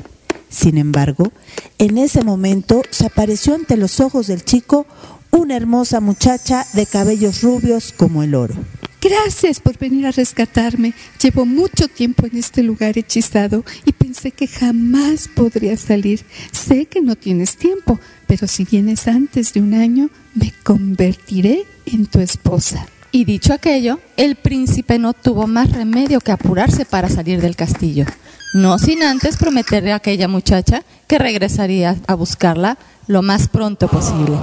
Sin 0.50 0.78
embargo, 0.78 1.32
en 1.80 1.98
ese 1.98 2.24
momento 2.24 2.84
se 2.92 3.08
apareció 3.08 3.56
ante 3.56 3.76
los 3.76 4.00
ojos 4.02 4.28
del 4.28 4.46
chico 4.46 4.86
una 5.32 5.56
hermosa 5.56 6.00
muchacha 6.00 6.66
de 6.74 6.86
cabellos 6.86 7.42
rubios 7.42 7.94
como 7.96 8.24
el 8.24 8.36
oro. 8.36 8.56
Gracias 9.02 9.62
por 9.62 9.78
venir 9.78 10.06
a 10.08 10.12
rescatarme. 10.12 10.94
Llevo 11.22 11.46
mucho 11.46 11.88
tiempo 11.88 12.26
en 12.26 12.38
este 12.38 12.64
lugar 12.64 12.98
hechizado 12.98 13.64
y 13.86 13.94
pensé 13.94 14.32
que 14.32 14.48
jamás 14.48 15.30
podría 15.34 15.78
salir. 15.78 16.26
Sé 16.52 16.86
que 16.86 17.02
no 17.02 17.16
tienes 17.16 17.56
tiempo, 17.56 17.98
pero 18.28 18.46
si 18.48 18.66
vienes 18.66 19.08
antes 19.08 19.54
de 19.54 19.62
un 19.62 19.74
año, 19.74 20.10
me 20.36 20.54
convertiré 20.64 21.64
en 21.86 22.08
tu 22.08 22.20
esposa. 22.20 22.86
Y 23.12 23.24
dicho 23.24 23.54
aquello, 23.54 24.00
el 24.18 24.36
príncipe 24.36 25.00
no 25.00 25.14
tuvo 25.14 25.48
más 25.48 25.72
remedio 25.72 26.20
que 26.20 26.32
apurarse 26.32 26.86
para 26.86 27.10
salir 27.10 27.42
del 27.42 27.56
castillo, 27.56 28.06
no 28.54 28.78
sin 28.78 29.02
antes 29.02 29.38
prometerle 29.38 29.94
a 29.94 29.96
aquella 29.96 30.28
muchacha 30.28 30.84
que 31.08 31.18
regresaría 31.18 31.96
a 32.06 32.14
buscarla 32.14 32.78
lo 33.08 33.24
más 33.24 33.48
pronto 33.48 33.88
posible. 33.88 34.38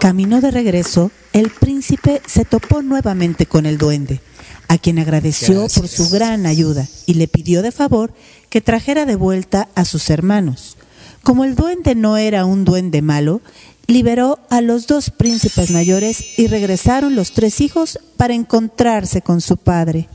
Camino 0.00 0.40
de 0.40 0.50
regreso, 0.50 1.10
el 1.34 1.50
príncipe 1.50 2.22
se 2.26 2.46
topó 2.46 2.80
nuevamente 2.80 3.44
con 3.44 3.66
el 3.66 3.76
duende, 3.76 4.22
a 4.66 4.78
quien 4.78 4.98
agradeció 4.98 5.66
por 5.74 5.88
su 5.88 6.08
gran 6.08 6.46
ayuda 6.46 6.88
y 7.04 7.14
le 7.14 7.28
pidió 7.28 7.60
de 7.60 7.70
favor 7.70 8.14
que 8.48 8.62
trajera 8.62 9.04
de 9.04 9.16
vuelta 9.16 9.68
a 9.74 9.84
sus 9.84 10.08
hermanos. 10.08 10.78
Como 11.22 11.44
el 11.44 11.54
duende 11.54 11.94
no 11.94 12.16
era 12.16 12.46
un 12.46 12.64
duende 12.64 13.02
malo, 13.02 13.42
liberó 13.88 14.38
a 14.48 14.62
los 14.62 14.86
dos 14.86 15.10
príncipes 15.10 15.70
mayores 15.70 16.38
y 16.38 16.46
regresaron 16.46 17.14
los 17.14 17.32
tres 17.32 17.60
hijos 17.60 17.98
para 18.16 18.32
encontrarse 18.32 19.20
con 19.20 19.42
su 19.42 19.58
padre. 19.58 20.08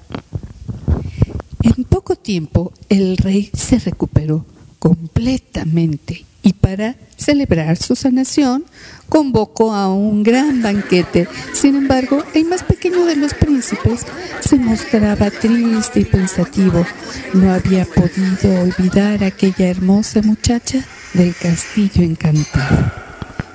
En 1.62 1.84
poco 1.84 2.16
tiempo 2.16 2.74
el 2.90 3.18
rey 3.18 3.52
se 3.54 3.78
recuperó 3.78 4.48
completamente 4.80 6.26
y 6.42 6.54
para 6.54 6.96
celebrar 7.18 7.78
su 7.78 7.96
sanación 7.96 8.66
convocó 9.10 9.74
a 9.74 9.94
un 9.94 10.24
gran 10.24 10.62
banquete. 10.62 11.28
Sin 11.54 11.76
embargo, 11.76 12.24
el 12.34 12.46
más 12.46 12.64
pequeño 12.64 13.06
de 13.06 13.16
los 13.16 13.34
príncipes 13.34 14.06
se 14.42 14.58
mostraba 14.58 15.30
triste 15.32 16.02
y 16.02 16.06
pensativo. 16.06 16.86
No 17.34 17.54
había 17.54 17.86
podido 17.86 18.62
olvidar 18.62 19.24
a 19.24 19.28
aquella 19.28 19.70
hermosa 19.70 20.22
muchacha 20.22 20.84
del 21.14 21.36
castillo 21.36 22.04
encantado. 22.04 22.92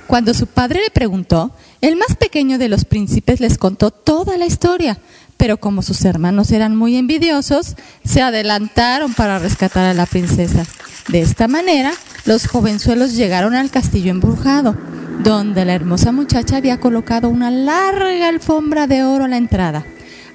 Cuando 0.07 0.33
su 0.33 0.45
padre 0.47 0.81
le 0.81 0.91
preguntó, 0.91 1.55
el 1.79 1.95
más 1.95 2.17
pequeño 2.17 2.57
de 2.57 2.67
los 2.67 2.83
príncipes 2.83 3.39
les 3.39 3.57
contó 3.57 3.91
toda 3.91 4.37
la 4.37 4.45
historia, 4.45 4.97
pero 5.37 5.57
como 5.57 5.81
sus 5.81 6.03
hermanos 6.03 6.51
eran 6.51 6.75
muy 6.75 6.97
envidiosos, 6.97 7.75
se 8.03 8.21
adelantaron 8.21 9.13
para 9.13 9.39
rescatar 9.39 9.85
a 9.85 9.93
la 9.93 10.05
princesa. 10.05 10.65
De 11.07 11.21
esta 11.21 11.47
manera, 11.47 11.93
los 12.25 12.45
jovenzuelos 12.45 13.15
llegaron 13.15 13.55
al 13.55 13.71
castillo 13.71 14.11
embrujado, 14.11 14.75
donde 15.19 15.65
la 15.65 15.73
hermosa 15.73 16.11
muchacha 16.11 16.57
había 16.57 16.79
colocado 16.79 17.29
una 17.29 17.51
larga 17.51 18.29
alfombra 18.29 18.87
de 18.87 19.03
oro 19.03 19.25
a 19.25 19.27
la 19.27 19.37
entrada, 19.37 19.85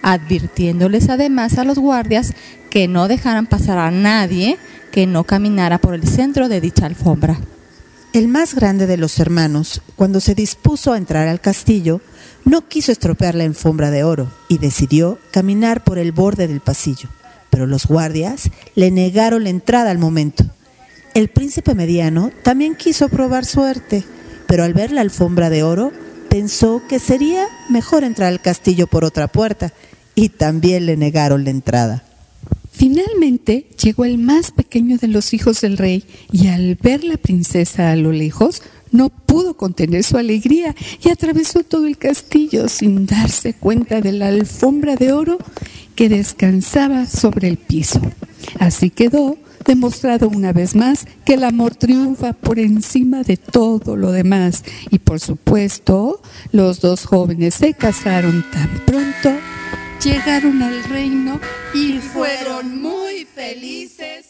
advirtiéndoles 0.03 1.09
además 1.09 1.59
a 1.59 1.65
los 1.65 1.79
guardias 1.79 2.35
que 2.71 2.89
no 2.89 3.09
dejaran 3.09 3.47
pasar 3.47 3.79
a 3.79 3.91
nadie 3.91 4.59
que 4.93 5.07
no 5.07 5.25
caminara 5.25 5.79
por 5.79 5.95
el 5.95 6.07
centro 6.07 6.49
de 6.49 6.61
dicha 6.61 6.87
alfombra. 6.87 7.39
El 8.13 8.29
más 8.29 8.55
grande 8.55 8.87
de 8.87 8.97
los 8.97 9.19
hermanos, 9.19 9.83
cuando 9.95 10.21
se 10.21 10.35
dispuso 10.35 10.93
a 10.93 10.97
entrar 10.97 11.29
al 11.29 11.41
castillo, 11.41 12.01
no 12.47 12.67
quiso 12.67 12.93
estropear 12.93 13.35
la 13.35 13.45
alfombra 13.45 13.91
de 13.91 14.05
oro 14.05 14.31
y 14.49 14.59
decidió 14.59 15.19
caminar 15.33 15.85
por 15.85 15.99
el 15.99 16.13
borde 16.13 16.49
del 16.49 16.61
pasillo, 16.61 17.11
pero 17.51 17.67
los 17.67 17.87
guardias 17.87 18.51
le 18.75 18.91
negaron 18.91 19.45
la 19.45 19.51
entrada 19.51 19.91
al 19.91 19.99
momento. 19.99 20.45
El 21.13 21.29
príncipe 21.29 21.75
mediano 21.75 22.31
también 22.43 22.75
quiso 22.75 23.09
probar 23.09 23.45
suerte, 23.45 24.05
pero 24.47 24.65
al 24.65 24.75
ver 24.75 24.93
la 24.93 25.01
alfombra 25.01 25.51
de 25.51 25.63
oro 25.63 25.93
pensó 26.29 26.83
que 26.89 26.99
sería 26.99 27.47
mejor 27.71 28.05
entrar 28.05 28.29
al 28.29 28.41
castillo 28.41 28.87
por 28.87 29.05
otra 29.05 29.29
puerta 29.29 29.73
y 30.15 30.31
también 30.31 30.87
le 30.87 30.97
negaron 30.97 31.45
la 31.45 31.51
entrada. 31.51 32.05
Finalmente 32.73 33.69
llegó 33.83 34.05
el 34.05 34.19
más 34.19 34.51
pequeño 34.51 34.99
de 34.99 35.09
los 35.09 35.33
hijos 35.33 35.63
del 35.63 35.79
rey 35.79 36.05
y 36.31 36.49
al 36.49 36.75
ver 36.75 37.05
la 37.05 37.17
princesa 37.17 37.91
a 37.91 37.97
lo 37.97 38.13
lejos 38.13 38.63
no 38.93 39.09
pudo 39.09 39.57
contener 39.57 40.05
su 40.05 40.19
alegría 40.19 40.75
y 41.03 41.09
atravesó 41.09 41.65
todo 41.65 41.87
el 41.87 41.97
castillo 41.97 42.69
sin 42.69 43.07
darse 43.07 43.55
cuenta 43.55 44.01
de 44.01 44.13
la 44.13 44.29
alfombra 44.29 44.97
de 44.97 45.13
oro 45.13 45.39
que 45.95 46.09
descansaba 46.09 47.07
sobre 47.07 47.49
el 47.49 47.57
piso. 47.57 48.01
Así 48.59 48.91
quedó 48.91 49.39
demostrado 49.67 50.29
una 50.29 50.53
vez 50.53 50.75
más 50.75 51.07
que 51.25 51.35
el 51.35 51.45
amor 51.45 51.75
triunfa 51.75 52.33
por 52.33 52.59
encima 52.59 53.23
de 53.23 53.37
todo 53.37 53.97
lo 53.97 54.13
demás. 54.13 54.65
Y 54.91 54.99
por 55.01 55.21
supuesto, 55.21 56.21
los 56.53 56.81
dos 56.81 57.05
jóvenes 57.05 57.55
se 57.55 57.75
casaron 57.75 58.45
tan 58.53 58.69
pronto, 58.87 59.33
llegaron 60.03 60.63
al 60.63 60.85
reino 60.85 61.41
y 61.75 61.99
fueron 61.99 62.81
muy 62.81 63.25
felices 63.25 64.26